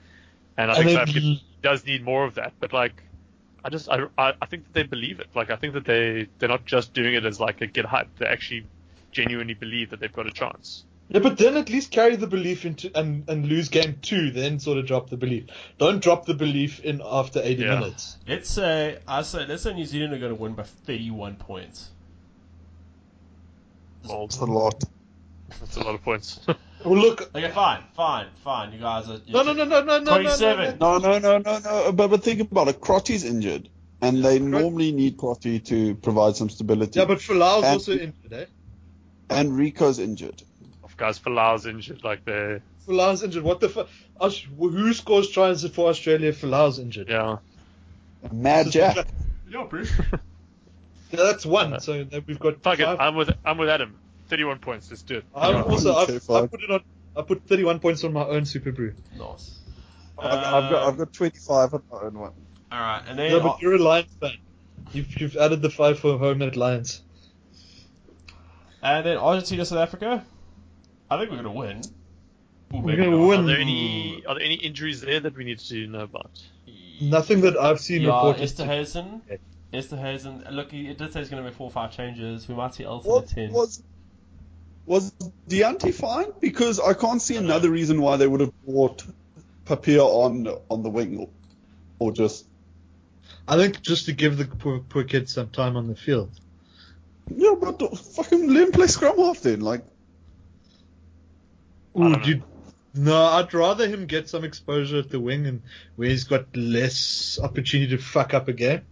and 0.56 0.70
I 0.70 0.76
And 0.76 0.84
think 0.84 1.12
then- 1.12 1.22
South 1.22 1.42
does 1.62 1.86
need 1.86 2.02
more 2.02 2.24
of 2.24 2.34
that. 2.34 2.52
But 2.60 2.72
like, 2.72 3.02
I 3.64 3.68
just 3.70 3.88
I, 3.88 4.04
I 4.16 4.32
I 4.40 4.46
think 4.46 4.64
that 4.64 4.72
they 4.72 4.82
believe 4.84 5.20
it. 5.20 5.28
Like 5.34 5.50
I 5.50 5.56
think 5.56 5.74
that 5.74 5.84
they 5.84 6.26
they're 6.38 6.48
not 6.48 6.64
just 6.66 6.94
doing 6.94 7.14
it 7.14 7.24
as 7.24 7.38
like 7.40 7.60
a 7.60 7.66
get 7.66 7.84
hype. 7.84 8.08
They 8.18 8.26
actually 8.26 8.66
genuinely 9.12 9.54
believe 9.54 9.90
that 9.90 10.00
they've 10.00 10.12
got 10.12 10.26
a 10.26 10.30
chance. 10.32 10.84
Yeah, 11.12 11.18
but 11.18 11.38
then 11.38 11.56
at 11.56 11.68
least 11.68 11.90
carry 11.90 12.14
the 12.14 12.28
belief 12.28 12.64
into 12.64 12.96
and 12.96 13.28
and 13.28 13.46
lose 13.48 13.68
game 13.68 13.98
two, 14.00 14.30
then 14.30 14.60
sort 14.60 14.78
of 14.78 14.86
drop 14.86 15.10
the 15.10 15.16
belief. 15.16 15.46
Don't 15.76 16.00
drop 16.00 16.24
the 16.24 16.34
belief 16.34 16.78
in 16.80 17.02
after 17.04 17.40
80 17.42 17.62
Yeah. 17.64 17.80
minutes. 17.80 18.16
Let's 18.28 18.48
say 18.48 18.98
I 19.08 19.22
say 19.22 19.44
let's 19.46 19.64
say 19.64 19.74
New 19.74 19.84
Zealand 19.86 20.12
are 20.14 20.18
going 20.18 20.34
to 20.34 20.40
win 20.40 20.54
by 20.54 20.62
31 20.62 21.34
points. 21.36 21.90
Well, 24.08 24.24
it's 24.24 24.38
a 24.38 24.44
lot. 24.44 24.82
that's 25.60 25.76
a 25.76 25.80
lot 25.82 25.94
of 25.94 26.02
points. 26.02 26.40
Well, 26.82 26.96
look, 26.98 27.20
Okay, 27.34 27.50
fine, 27.50 27.82
fine, 27.94 28.28
fine. 28.42 28.72
You 28.72 28.78
guys 28.78 29.06
are. 29.06 29.20
no, 29.28 29.42
no, 29.42 29.52
no, 29.52 29.64
no, 29.64 29.82
no, 29.82 29.98
no, 29.98 29.98
no, 29.98 30.12
27. 30.14 30.78
no, 30.78 30.96
no. 30.96 31.08
No, 31.10 31.18
no, 31.18 31.38
no, 31.38 31.38
no, 31.38 31.58
no. 31.58 31.92
But, 31.92 32.08
but 32.08 32.22
think 32.24 32.40
about 32.40 32.68
it. 32.68 32.80
Crotty's 32.80 33.22
injured, 33.22 33.68
and 34.00 34.24
they 34.24 34.38
normally 34.38 34.90
need 34.90 35.18
Crotty 35.18 35.60
to 35.60 35.94
provide 35.96 36.36
some 36.36 36.48
stability. 36.48 36.98
Yeah, 36.98 37.04
but 37.04 37.18
Folau's 37.18 37.64
And- 37.64 37.74
also 37.74 37.92
injured, 37.92 38.32
eh? 38.32 38.44
and 39.28 39.50
Rieko's 39.52 39.98
injured. 39.98 40.42
of 40.82 40.96
guys, 40.96 41.18
Folau's 41.18 41.66
injured. 41.66 42.02
Like 42.02 42.24
they, 42.24 42.62
Folau's 42.88 43.22
injured. 43.22 43.42
What 43.44 43.60
the 43.60 43.68
fuck? 43.68 43.88
Who 44.58 44.92
scores 44.94 45.28
tries 45.28 45.62
for 45.68 45.90
Australia? 45.90 46.30
if 46.30 46.40
Folau's 46.40 46.78
injured. 46.78 47.10
yeah. 47.10 47.36
Mad 48.32 48.70
Jack. 48.70 49.06
Yeah, 49.50 49.64
Bruce. 49.68 49.92
Yeah, 51.10 51.24
that's 51.24 51.44
one. 51.46 51.74
Uh, 51.74 51.78
so 51.80 52.04
then 52.04 52.24
we've 52.26 52.38
got 52.38 52.62
Fuck 52.62 52.78
it, 52.80 52.84
five. 52.84 53.00
I'm 53.00 53.14
with 53.16 53.30
I'm 53.44 53.58
with 53.58 53.68
Adam. 53.68 53.98
31 54.28 54.58
points. 54.60 54.90
Let's 54.90 55.02
do 55.02 55.18
it. 55.18 55.24
I'm 55.34 55.64
also 55.64 55.94
I've. 55.94 56.08
I 56.30 56.46
put 56.46 56.62
it 56.62 56.70
on. 56.70 56.80
I 57.16 57.22
put 57.22 57.42
31 57.48 57.80
points 57.80 58.04
on 58.04 58.12
my 58.12 58.24
own 58.24 58.44
Super 58.44 58.70
Brew. 58.72 58.94
nice. 59.18 59.58
I've, 60.18 60.32
I've 60.32 60.70
got 60.70 60.88
I've 60.88 60.98
got 60.98 61.12
25 61.12 61.74
on 61.74 61.82
my 61.90 61.98
own 62.02 62.18
one. 62.18 62.32
All 62.70 62.78
right, 62.78 63.02
and 63.08 63.18
then 63.18 63.30
No, 63.32 63.40
but 63.40 63.60
you're 63.60 63.74
a 63.74 63.78
Lions 63.78 64.14
fan. 64.20 64.32
You've 64.92 65.20
you've 65.20 65.36
added 65.36 65.62
the 65.62 65.70
five 65.70 65.98
for 65.98 66.18
home 66.18 66.42
at 66.42 66.56
Lions. 66.56 67.02
and 68.82 69.04
then 69.04 69.16
Argentina, 69.16 69.64
South 69.64 69.78
Africa. 69.78 70.24
I 71.10 71.18
think 71.18 71.30
we're 71.30 71.42
going 71.42 71.52
to 71.52 71.58
win. 71.58 71.80
Ooh, 72.72 72.78
We're 72.82 72.96
gonna 72.96 73.10
not. 73.16 73.26
win. 73.26 73.40
Are 73.40 73.46
there 73.46 73.58
any 73.58 74.22
are 74.26 74.34
there 74.36 74.44
any 74.44 74.54
injuries 74.54 75.00
there 75.00 75.18
that 75.18 75.36
we 75.36 75.42
need 75.44 75.58
to 75.58 75.86
know 75.88 76.02
about? 76.02 76.30
Nothing 77.00 77.40
that 77.40 77.56
I've 77.56 77.80
seen 77.80 78.02
Yeah, 78.02 78.14
reported. 78.14 78.42
Esterhuizen. 79.72 80.40
Okay. 80.40 80.48
Esterhuizen. 80.48 80.52
Look, 80.52 80.70
he- 80.72 80.88
it 80.88 80.98
did 80.98 81.12
say 81.12 81.20
he's 81.20 81.28
going 81.28 81.42
to 81.42 81.48
make 81.48 81.56
four 81.56 81.66
or 81.68 81.70
five 81.70 81.92
changes. 81.96 82.48
We 82.48 82.54
might 82.54 82.74
see 82.74 82.84
Elton 82.84 83.10
What 83.10 83.24
at 83.24 83.30
10. 83.30 83.52
was 83.52 83.82
was 84.86 85.12
Dyantyi 85.48 85.94
fine? 85.94 86.32
Because 86.40 86.80
I 86.80 86.94
can't 86.94 87.22
see 87.22 87.36
another 87.36 87.70
reason 87.70 88.00
why 88.00 88.16
they 88.16 88.26
would 88.26 88.40
have 88.40 88.52
brought 88.66 89.04
Papier 89.66 90.00
on 90.02 90.48
on 90.68 90.82
the 90.82 90.90
wing, 90.90 91.18
or, 91.18 91.28
or 91.98 92.12
just 92.12 92.46
I 93.46 93.56
think 93.56 93.82
just 93.82 94.06
to 94.06 94.12
give 94.12 94.36
the 94.36 94.44
poor, 94.46 94.80
poor 94.80 95.04
kid 95.04 95.28
some 95.28 95.50
time 95.50 95.76
on 95.76 95.86
the 95.86 95.94
field. 95.94 96.30
yeah, 97.28 97.54
but 97.60 97.78
don't- 97.78 97.96
fucking 97.96 98.48
let 98.48 98.66
him 98.66 98.72
play 98.72 98.86
scrum 98.88 99.18
half 99.18 99.40
then. 99.42 99.60
Like 99.60 99.84
I 101.94 102.00
don't 102.00 102.16
Ooh, 102.20 102.22
dude. 102.22 102.42
No, 102.94 103.16
I'd 103.22 103.54
rather 103.54 103.86
him 103.88 104.06
get 104.06 104.28
some 104.28 104.42
exposure 104.44 104.98
at 104.98 105.10
the 105.10 105.20
wing 105.20 105.46
and 105.46 105.62
where 105.94 106.08
he's 106.08 106.24
got 106.24 106.56
less 106.56 107.38
opportunity 107.40 107.96
to 107.96 108.02
fuck 108.02 108.34
up 108.34 108.48
a 108.48 108.52
game. 108.52 108.82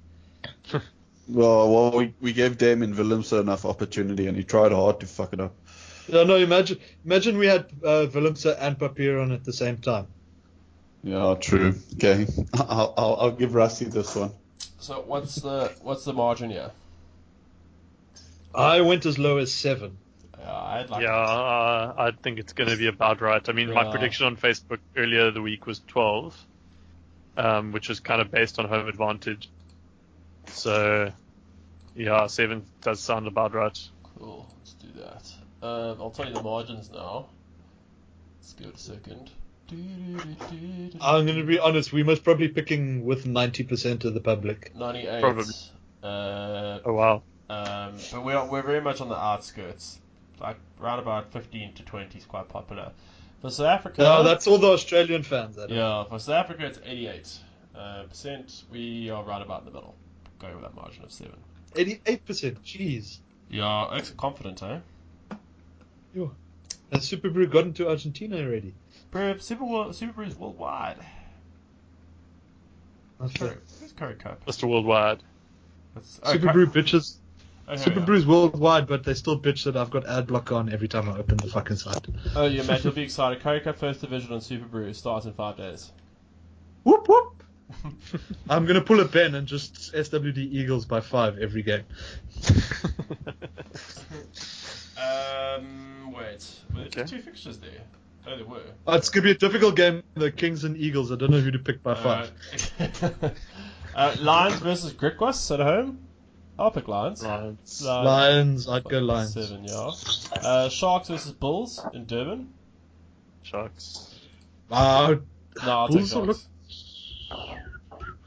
Well, 1.28 1.70
well 1.70 1.98
we, 1.98 2.14
we 2.20 2.32
gave 2.32 2.58
Damian 2.58 2.94
Willemse 2.94 3.38
enough 3.38 3.64
opportunity, 3.64 4.26
and 4.26 4.36
he 4.36 4.44
tried 4.44 4.72
hard 4.72 5.00
to 5.00 5.06
fuck 5.06 5.32
it 5.32 5.40
up. 5.40 5.54
No, 6.10 6.24
no, 6.24 6.36
imagine 6.36 6.78
imagine 7.04 7.36
we 7.36 7.46
had 7.46 7.66
uh, 7.84 8.06
Willemse 8.10 8.56
and 8.58 8.78
Papier 8.78 9.20
on 9.20 9.32
at 9.32 9.44
the 9.44 9.52
same 9.52 9.76
time. 9.76 10.06
Yeah, 11.02 11.34
true. 11.38 11.74
Okay, 11.94 12.26
I'll, 12.54 12.94
I'll, 12.96 13.16
I'll 13.20 13.30
give 13.30 13.54
Rusty 13.54 13.84
this 13.84 14.16
one. 14.16 14.32
So 14.78 15.04
what's 15.06 15.36
the 15.36 15.72
what's 15.82 16.04
the 16.04 16.12
margin 16.12 16.50
here? 16.50 16.70
I 18.54 18.80
went 18.80 19.06
as 19.06 19.18
low 19.18 19.38
as 19.38 19.52
seven. 19.52 19.98
Uh, 20.34 20.50
I'd 20.50 20.90
like 20.90 21.02
Yeah, 21.02 21.14
uh, 21.14 21.94
I 21.96 22.10
think 22.22 22.38
it's 22.38 22.52
going 22.52 22.70
to 22.70 22.76
be 22.76 22.86
about 22.86 23.20
right. 23.20 23.46
I 23.46 23.52
mean, 23.52 23.72
my 23.72 23.90
prediction 23.90 24.26
on 24.26 24.36
Facebook 24.36 24.78
earlier 24.96 25.30
the 25.30 25.42
week 25.42 25.66
was 25.66 25.80
12, 25.88 26.46
um, 27.36 27.72
which 27.72 27.88
was 27.88 28.00
kind 28.00 28.20
of 28.20 28.30
based 28.30 28.58
on 28.58 28.66
home 28.66 28.88
advantage. 28.88 29.50
So, 30.52 31.12
yeah, 31.94 32.26
seven 32.26 32.64
does 32.82 33.00
sound 33.00 33.26
about 33.26 33.54
right. 33.54 33.78
Cool. 34.18 34.52
Let's 34.58 34.72
do 34.74 34.88
that. 35.00 35.30
Um, 35.66 35.96
I'll 36.00 36.10
tell 36.10 36.26
you 36.26 36.34
the 36.34 36.42
margins 36.42 36.90
now. 36.90 37.26
Let's 38.40 38.52
give 38.54 38.68
it 38.68 38.74
a 38.74 38.78
second. 38.78 39.30
I'm 39.70 41.26
going 41.26 41.36
to 41.38 41.44
be 41.44 41.58
honest, 41.58 41.92
we 41.92 42.02
must 42.02 42.24
probably 42.24 42.48
picking 42.48 43.04
with 43.04 43.26
90% 43.26 44.04
of 44.04 44.14
the 44.14 44.20
public. 44.20 44.74
98. 44.74 45.20
Probably. 45.20 45.44
Uh, 46.02 46.78
Oh 46.84 46.92
wow. 46.94 47.22
um, 47.50 47.94
but 48.12 48.24
we're, 48.24 48.44
we're 48.44 48.62
very 48.62 48.80
much 48.80 49.00
on 49.00 49.08
the 49.08 49.16
outskirts. 49.16 49.98
Like, 50.40 50.56
around 50.80 51.00
about 51.00 51.32
15 51.32 51.74
to 51.74 51.82
20 51.82 52.18
is 52.18 52.24
quite 52.24 52.48
popular. 52.48 52.92
For 53.42 53.50
South 53.50 53.66
Africa, 53.66 54.02
No, 54.02 54.22
that's 54.22 54.46
all 54.46 54.58
the 54.58 54.68
Australian 54.68 55.22
fans. 55.22 55.58
Adam. 55.58 55.76
yeah. 55.76 56.04
For 56.04 56.18
South 56.18 56.44
Africa, 56.44 56.66
it's 56.66 56.80
88 56.84 57.38
uh, 57.76 58.02
percent. 58.04 58.64
We 58.70 59.10
are 59.10 59.22
right 59.24 59.42
about 59.42 59.60
in 59.60 59.66
the 59.66 59.72
middle, 59.72 59.94
going 60.38 60.54
with 60.54 60.62
that 60.64 60.74
margin 60.74 61.04
of 61.04 61.12
seven. 61.12 61.36
88%. 61.74 62.56
Jeez. 62.64 63.18
Yeah, 63.50 63.88
ex- 63.92 64.10
confident, 64.16 64.62
eh? 64.62 64.78
Yo. 66.14 66.32
Has 66.92 67.04
Super 67.04 67.30
Brew 67.30 67.46
gotten 67.46 67.72
to 67.74 67.88
Argentina 67.88 68.38
already? 68.38 68.72
Bro, 69.10 69.38
Super 69.38 69.64
World, 69.64 69.94
Super 69.94 70.12
Brews 70.12 70.36
worldwide. 70.36 70.96
That's 73.20 73.32
Curry, 73.34 73.50
fair. 73.50 73.58
where's 73.80 73.92
Currie 73.92 74.14
Cup? 74.14 74.44
Mr. 74.46 74.68
Worldwide. 74.68 75.22
That's, 75.94 76.20
oh, 76.22 76.32
Super 76.32 76.46
Cur- 76.46 76.52
Brew 76.52 76.66
bitches. 76.66 77.16
oh, 77.68 77.76
Super 77.76 77.96
we 77.96 78.02
are. 78.02 78.06
Brew's 78.06 78.26
worldwide, 78.26 78.86
but 78.86 79.04
they 79.04 79.14
still 79.14 79.38
bitch 79.38 79.64
that 79.64 79.76
I've 79.76 79.90
got 79.90 80.06
ad 80.06 80.26
block 80.28 80.52
on 80.52 80.72
every 80.72 80.88
time 80.88 81.08
I 81.08 81.18
open 81.18 81.36
the 81.36 81.48
fucking 81.48 81.76
site. 81.76 82.06
Oh, 82.36 82.46
yeah, 82.46 82.62
mate, 82.62 82.84
you'll 82.84 82.92
be 82.94 83.02
excited. 83.02 83.42
Currie 83.42 83.60
Cup 83.60 83.76
First 83.78 84.00
Division 84.00 84.32
on 84.32 84.40
Super 84.40 84.66
Brew 84.66 84.92
starts 84.94 85.26
in 85.26 85.32
five 85.34 85.56
days. 85.56 85.90
Whoop 86.84 87.06
whoop. 87.08 87.27
I'm 88.48 88.64
gonna 88.66 88.80
pull 88.80 89.00
a 89.00 89.04
Ben 89.04 89.34
and 89.34 89.46
just 89.46 89.92
SWD 89.94 90.38
Eagles 90.38 90.84
by 90.86 91.00
five 91.00 91.38
every 91.38 91.62
game. 91.62 91.84
Um, 94.98 96.12
wait. 96.12 96.44
Were 96.74 96.78
there 96.80 96.86
Okay. 96.86 97.04
two 97.04 97.20
fixtures 97.22 97.58
there? 97.58 97.70
Oh, 98.26 98.36
there 98.36 98.44
were. 98.44 98.62
Oh, 98.86 98.94
it's 98.94 99.08
gonna 99.10 99.24
be 99.24 99.30
a 99.30 99.34
difficult 99.34 99.76
game. 99.76 100.02
The 100.14 100.30
Kings 100.32 100.64
and 100.64 100.76
Eagles. 100.76 101.12
I 101.12 101.16
don't 101.16 101.30
know 101.30 101.40
who 101.40 101.50
to 101.52 101.58
pick 101.58 101.82
by 101.82 101.94
five. 101.94 102.32
Uh, 102.80 103.30
uh, 103.94 104.16
Lions 104.20 104.56
versus 104.60 104.92
Griquas 104.92 105.52
at 105.54 105.60
home. 105.60 106.00
I'll 106.58 106.72
pick 106.72 106.88
Lions. 106.88 107.22
Lions. 107.22 107.82
Lions. 107.82 108.06
Lions. 108.66 108.68
I'd 108.68 108.84
go 108.84 108.98
Lions. 108.98 109.34
Seven, 109.34 109.64
yeah. 109.64 109.90
Uh, 110.32 110.68
Sharks 110.68 111.08
versus 111.08 111.30
Bulls 111.32 111.80
in 111.94 112.04
Durban. 112.06 112.52
Sharks. 113.42 114.12
Ah, 114.70 115.14
No, 115.64 115.70
I'll 115.70 115.88
Bulls 115.88 116.10
take 116.10 116.12
Sharks. 116.12 116.42
The 116.42 116.48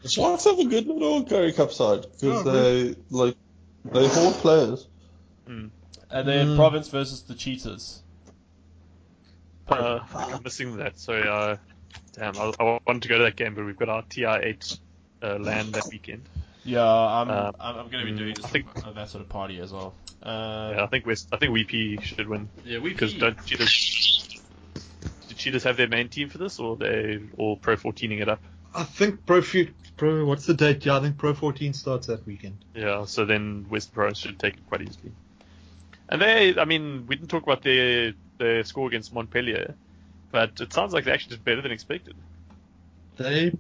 Sharks 0.06 0.46
have 0.46 0.58
a 0.60 0.66
good 0.66 0.88
little 0.88 1.24
Currie 1.26 1.54
Cup 1.54 1.72
side 1.72 2.02
because 2.20 2.46
Oh, 2.46 2.52
they 2.52 2.96
like 3.10 3.36
they 3.86 4.08
hold 4.08 4.34
players. 4.36 4.88
And 5.48 5.72
then 6.28 6.48
Mm. 6.50 6.56
Province 6.58 6.88
versus 6.90 7.22
the 7.24 7.34
Cheetahs. 7.36 8.02
Uh, 9.68 10.00
I 10.14 10.24
think 10.24 10.36
I'm 10.36 10.44
missing 10.44 10.78
that. 10.78 11.00
Sorry. 11.00 11.28
Uh, 11.28 11.56
damn, 12.14 12.38
I, 12.38 12.52
I 12.60 12.80
wanted 12.86 13.04
to 13.04 13.08
go 13.10 13.18
to 13.20 13.24
that 13.26 13.36
game, 13.38 13.56
but 13.56 13.66
we've 13.66 13.78
got 13.78 13.88
our 13.90 14.04
TR8 14.04 14.80
uh, 15.24 15.38
land 15.38 15.74
that 15.74 15.88
weekend. 15.90 16.24
Yeah, 16.66 16.84
I'm, 16.86 17.30
Uh, 17.30 17.52
I'm, 17.60 17.76
I'm 17.78 17.90
going 17.90 18.06
to 18.06 18.12
be 18.12 18.18
mm, 18.18 18.18
doing 18.18 18.36
I 18.44 18.48
think- 18.48 18.68
uh, 18.86 18.92
that 18.92 19.10
sort 19.10 19.24
of 19.24 19.30
party 19.30 19.60
as 19.60 19.72
well. 19.72 19.94
Uh, 20.22 20.74
Yeah, 20.76 20.84
I 20.84 20.88
think 20.88 21.06
West. 21.06 21.30
I 21.32 21.38
think 21.38 21.54
WP 21.54 22.02
should 22.02 22.28
win 22.28 22.50
yeah, 22.66 22.80
we 22.80 22.90
because 22.92 23.14
don't 23.14 23.44
Cheetahs. 23.46 24.40
Do 25.30 25.36
Cheetahs 25.36 25.64
have 25.64 25.78
their 25.78 25.88
main 25.88 26.10
team 26.10 26.30
for 26.30 26.38
this, 26.38 26.60
or 26.60 26.74
are 26.74 26.76
they 26.76 27.20
all 27.38 27.56
Pro 27.58 27.76
14ing 27.78 28.22
it 28.22 28.30
up? 28.30 28.40
I 28.76 28.84
think 28.84 29.26
Pro 29.26 29.42
Fu- 29.42 29.70
Pro. 30.02 30.26
What's 30.26 30.48
the 30.48 30.56
date? 30.56 30.84
Yeah, 30.84 30.98
I 30.98 31.00
think 31.00 31.20
Pro 31.20 31.36
14 31.36 31.74
starts 31.74 32.08
that 32.08 32.26
weekend. 32.26 32.58
Yeah, 32.74 33.06
so 33.06 33.24
then 33.24 33.68
West 33.70 33.94
Pros 33.94 34.18
should 34.18 34.40
take 34.40 34.56
it 34.56 34.68
quite 34.68 34.82
easily. 34.82 35.12
And 36.10 36.20
they, 36.20 36.58
I 36.58 36.66
mean, 36.66 37.06
we 37.06 37.16
didn't 37.16 37.30
talk 37.30 37.44
about 37.44 37.62
their 37.62 38.14
their 38.40 38.64
score 38.64 38.88
against 38.88 39.14
Montpellier, 39.14 39.76
but 40.32 40.60
it 40.60 40.74
sounds 40.74 40.92
like 40.92 41.06
they 41.06 41.12
actually 41.12 41.36
did 41.36 41.46
better 41.46 41.62
than 41.62 41.72
expected. 41.72 42.16
They 43.18 43.56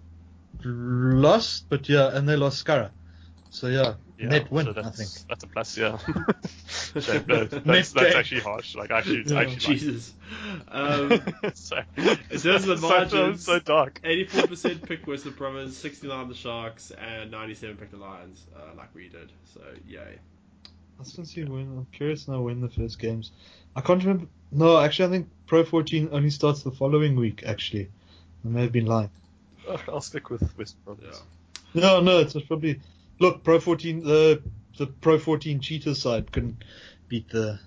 lost, 0.63 1.65
but 1.69 1.87
yeah, 1.87 2.09
and 2.11 2.27
they 2.27 2.35
lost 2.35 2.65
Skara. 2.65 2.89
So 3.53 3.67
yeah, 3.67 3.95
Yeah, 4.17 4.29
net 4.29 4.49
win. 4.49 4.65
so 4.65 4.71
I 4.81 4.89
think. 4.91 5.09
that's 5.27 5.43
a 5.43 5.47
plus. 5.47 5.77
Yeah, 5.77 5.97
Shame, 6.99 7.25
no, 7.27 7.43
that's, 7.43 7.91
that's 7.91 8.15
actually 8.15 8.39
harsh. 8.41 8.75
Like 8.75 8.91
I 8.91 8.99
actually, 8.99 9.35
I 9.35 9.41
actually 9.43 9.75
Jesus. 9.75 10.13
Um, 10.69 11.09
like 11.09 11.55
so, 11.57 11.81
in 11.97 12.05
terms 12.05 12.45
of 12.45 12.65
the 12.65 12.77
so- 12.77 12.87
margins- 12.87 13.43
so 13.45 13.59
dark. 13.59 13.99
84% 14.05 14.87
picked 14.87 15.05
Western 15.05 15.33
Province, 15.33 15.75
69 15.77 16.29
the 16.29 16.33
Sharks, 16.33 16.91
and 16.91 17.29
97 17.31 17.75
picked 17.75 17.91
the 17.91 17.97
Lions, 17.97 18.45
uh, 18.55 18.73
like 18.77 18.95
we 18.95 19.09
did. 19.09 19.29
So, 19.53 19.59
yay. 19.85 19.99
I 19.99 20.99
was 20.99 21.11
gonna 21.11 21.25
see 21.25 21.43
when. 21.43 21.63
I'm 21.63 21.87
curious 21.91 22.29
now 22.29 22.41
when 22.41 22.61
the 22.61 22.69
first 22.69 22.99
games. 22.99 23.31
I 23.75 23.81
can't 23.81 24.01
remember. 24.01 24.27
No, 24.53 24.79
actually, 24.79 25.07
I 25.07 25.09
think 25.11 25.29
Pro 25.47 25.65
14 25.65 26.09
only 26.13 26.29
starts 26.29 26.63
the 26.63 26.71
following 26.71 27.17
week. 27.17 27.43
Actually, 27.45 27.89
I 28.45 28.47
may 28.47 28.61
have 28.61 28.71
been 28.71 28.85
lying. 28.85 29.09
I'll 29.89 29.99
stick 29.99 30.29
with 30.29 30.57
West 30.57 30.77
Province. 30.85 31.21
Yeah. 31.73 31.81
No, 31.81 31.99
no, 32.01 32.19
it's 32.19 32.33
probably. 32.47 32.79
Look, 33.21 33.43
Pro 33.43 33.59
14, 33.59 34.03
the 34.03 34.41
the 34.79 34.87
Pro 34.87 35.19
14 35.19 35.59
cheetah 35.59 35.93
side 35.93 36.31
couldn't 36.31 36.63
beat 37.07 37.29
the. 37.29 37.59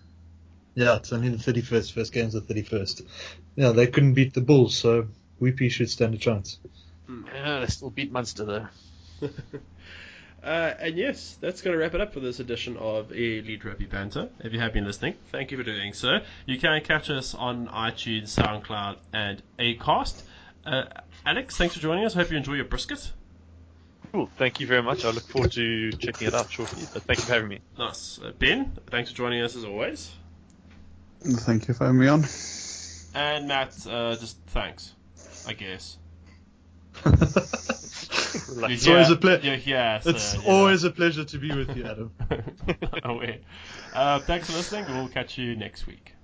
Yeah, 0.74 0.97
it's 0.97 1.12
only 1.12 1.28
the 1.28 1.36
31st. 1.36 1.93
First 1.93 2.12
game's 2.12 2.32
the 2.32 2.40
31st. 2.40 3.06
Yeah, 3.55 3.70
they 3.70 3.86
couldn't 3.86 4.14
beat 4.14 4.35
the 4.35 4.40
Bulls, 4.40 4.76
so 4.76 5.06
WP 5.40 5.70
should 5.70 5.89
stand 5.89 6.12
a 6.12 6.18
chance. 6.18 6.59
Yeah, 7.09 7.60
they 7.60 7.66
still 7.68 7.90
beat 7.90 8.10
Munster 8.10 8.44
though. 8.44 8.68
Uh, 10.43 10.74
and 10.78 10.98
yes, 10.98 11.39
that's 11.40 11.62
going 11.62 11.72
to 11.72 11.78
wrap 11.78 11.94
it 11.94 12.02
up 12.02 12.12
for 12.12 12.20
this 12.20 12.39
edition 12.39 12.76
of 12.76 13.10
Elite 13.12 13.64
Rugby 13.64 13.86
Banter. 13.86 14.28
If 14.40 14.52
you 14.52 14.60
have 14.60 14.74
been 14.74 14.85
listening, 14.85 15.14
thank 15.32 15.51
you 15.51 15.56
for 15.56 15.62
doing 15.62 15.94
so. 15.94 16.18
You 16.44 16.59
can 16.59 16.78
catch 16.82 17.09
us 17.09 17.35
on 17.35 17.66
iTunes, 17.68 18.24
SoundCloud, 18.24 18.98
and 19.14 19.40
Acast. 19.59 20.22
Uh, 20.66 20.85
Alex, 21.24 21.56
thanks 21.56 21.76
for 21.76 21.81
joining 21.81 22.05
us. 22.05 22.12
Hope 22.12 22.31
you 22.31 22.36
enjoy 22.36 22.56
your 22.56 22.66
brisket. 22.66 23.10
Cool. 24.15 24.31
Thank 24.39 24.61
you 24.61 24.69
very 24.69 24.81
much. 24.81 25.05
I 25.05 25.11
look 25.11 25.24
forward 25.28 25.51
to 25.53 25.91
checking 25.91 26.28
it 26.28 26.35
out 26.35 26.49
shortly. 26.49 26.85
But 26.93 27.03
thank 27.03 27.19
you 27.19 27.24
for 27.24 27.32
having 27.32 27.49
me. 27.49 27.59
Nice. 27.77 28.20
Uh, 28.23 28.31
ben, 28.39 28.70
thanks 28.86 29.11
for 29.11 29.16
joining 29.16 29.43
us 29.43 29.57
as 29.57 29.65
always. 29.65 30.12
Thank 31.20 31.66
you 31.66 31.74
for 31.74 31.86
having 31.86 31.99
me 31.99 32.07
on. 32.07 32.24
And 33.16 33.49
Matt, 33.49 33.74
uh, 33.91 34.15
just 34.15 34.36
thanks, 34.47 34.93
I 35.49 35.55
guess. 35.55 35.97
Relax. 37.05 38.74
It's 38.74 38.86
always 38.86 39.11
a 39.11 39.16
ple- 39.16 39.41
You're 39.41 39.59
so, 39.59 40.11
It's 40.11 40.35
you 40.35 40.43
know. 40.43 40.47
always 40.47 40.85
a 40.85 40.93
pleasure 40.93 41.24
to 41.24 41.39
be 41.39 41.53
with 41.53 41.77
you, 41.77 41.85
Adam. 41.85 42.12
Aware. 43.03 43.39
Uh, 43.93 44.20
thanks 44.20 44.49
for 44.49 44.57
listening. 44.57 44.85
We'll 44.95 45.09
catch 45.09 45.39
you 45.39 45.57
next 45.57 45.89
week. 45.89 46.15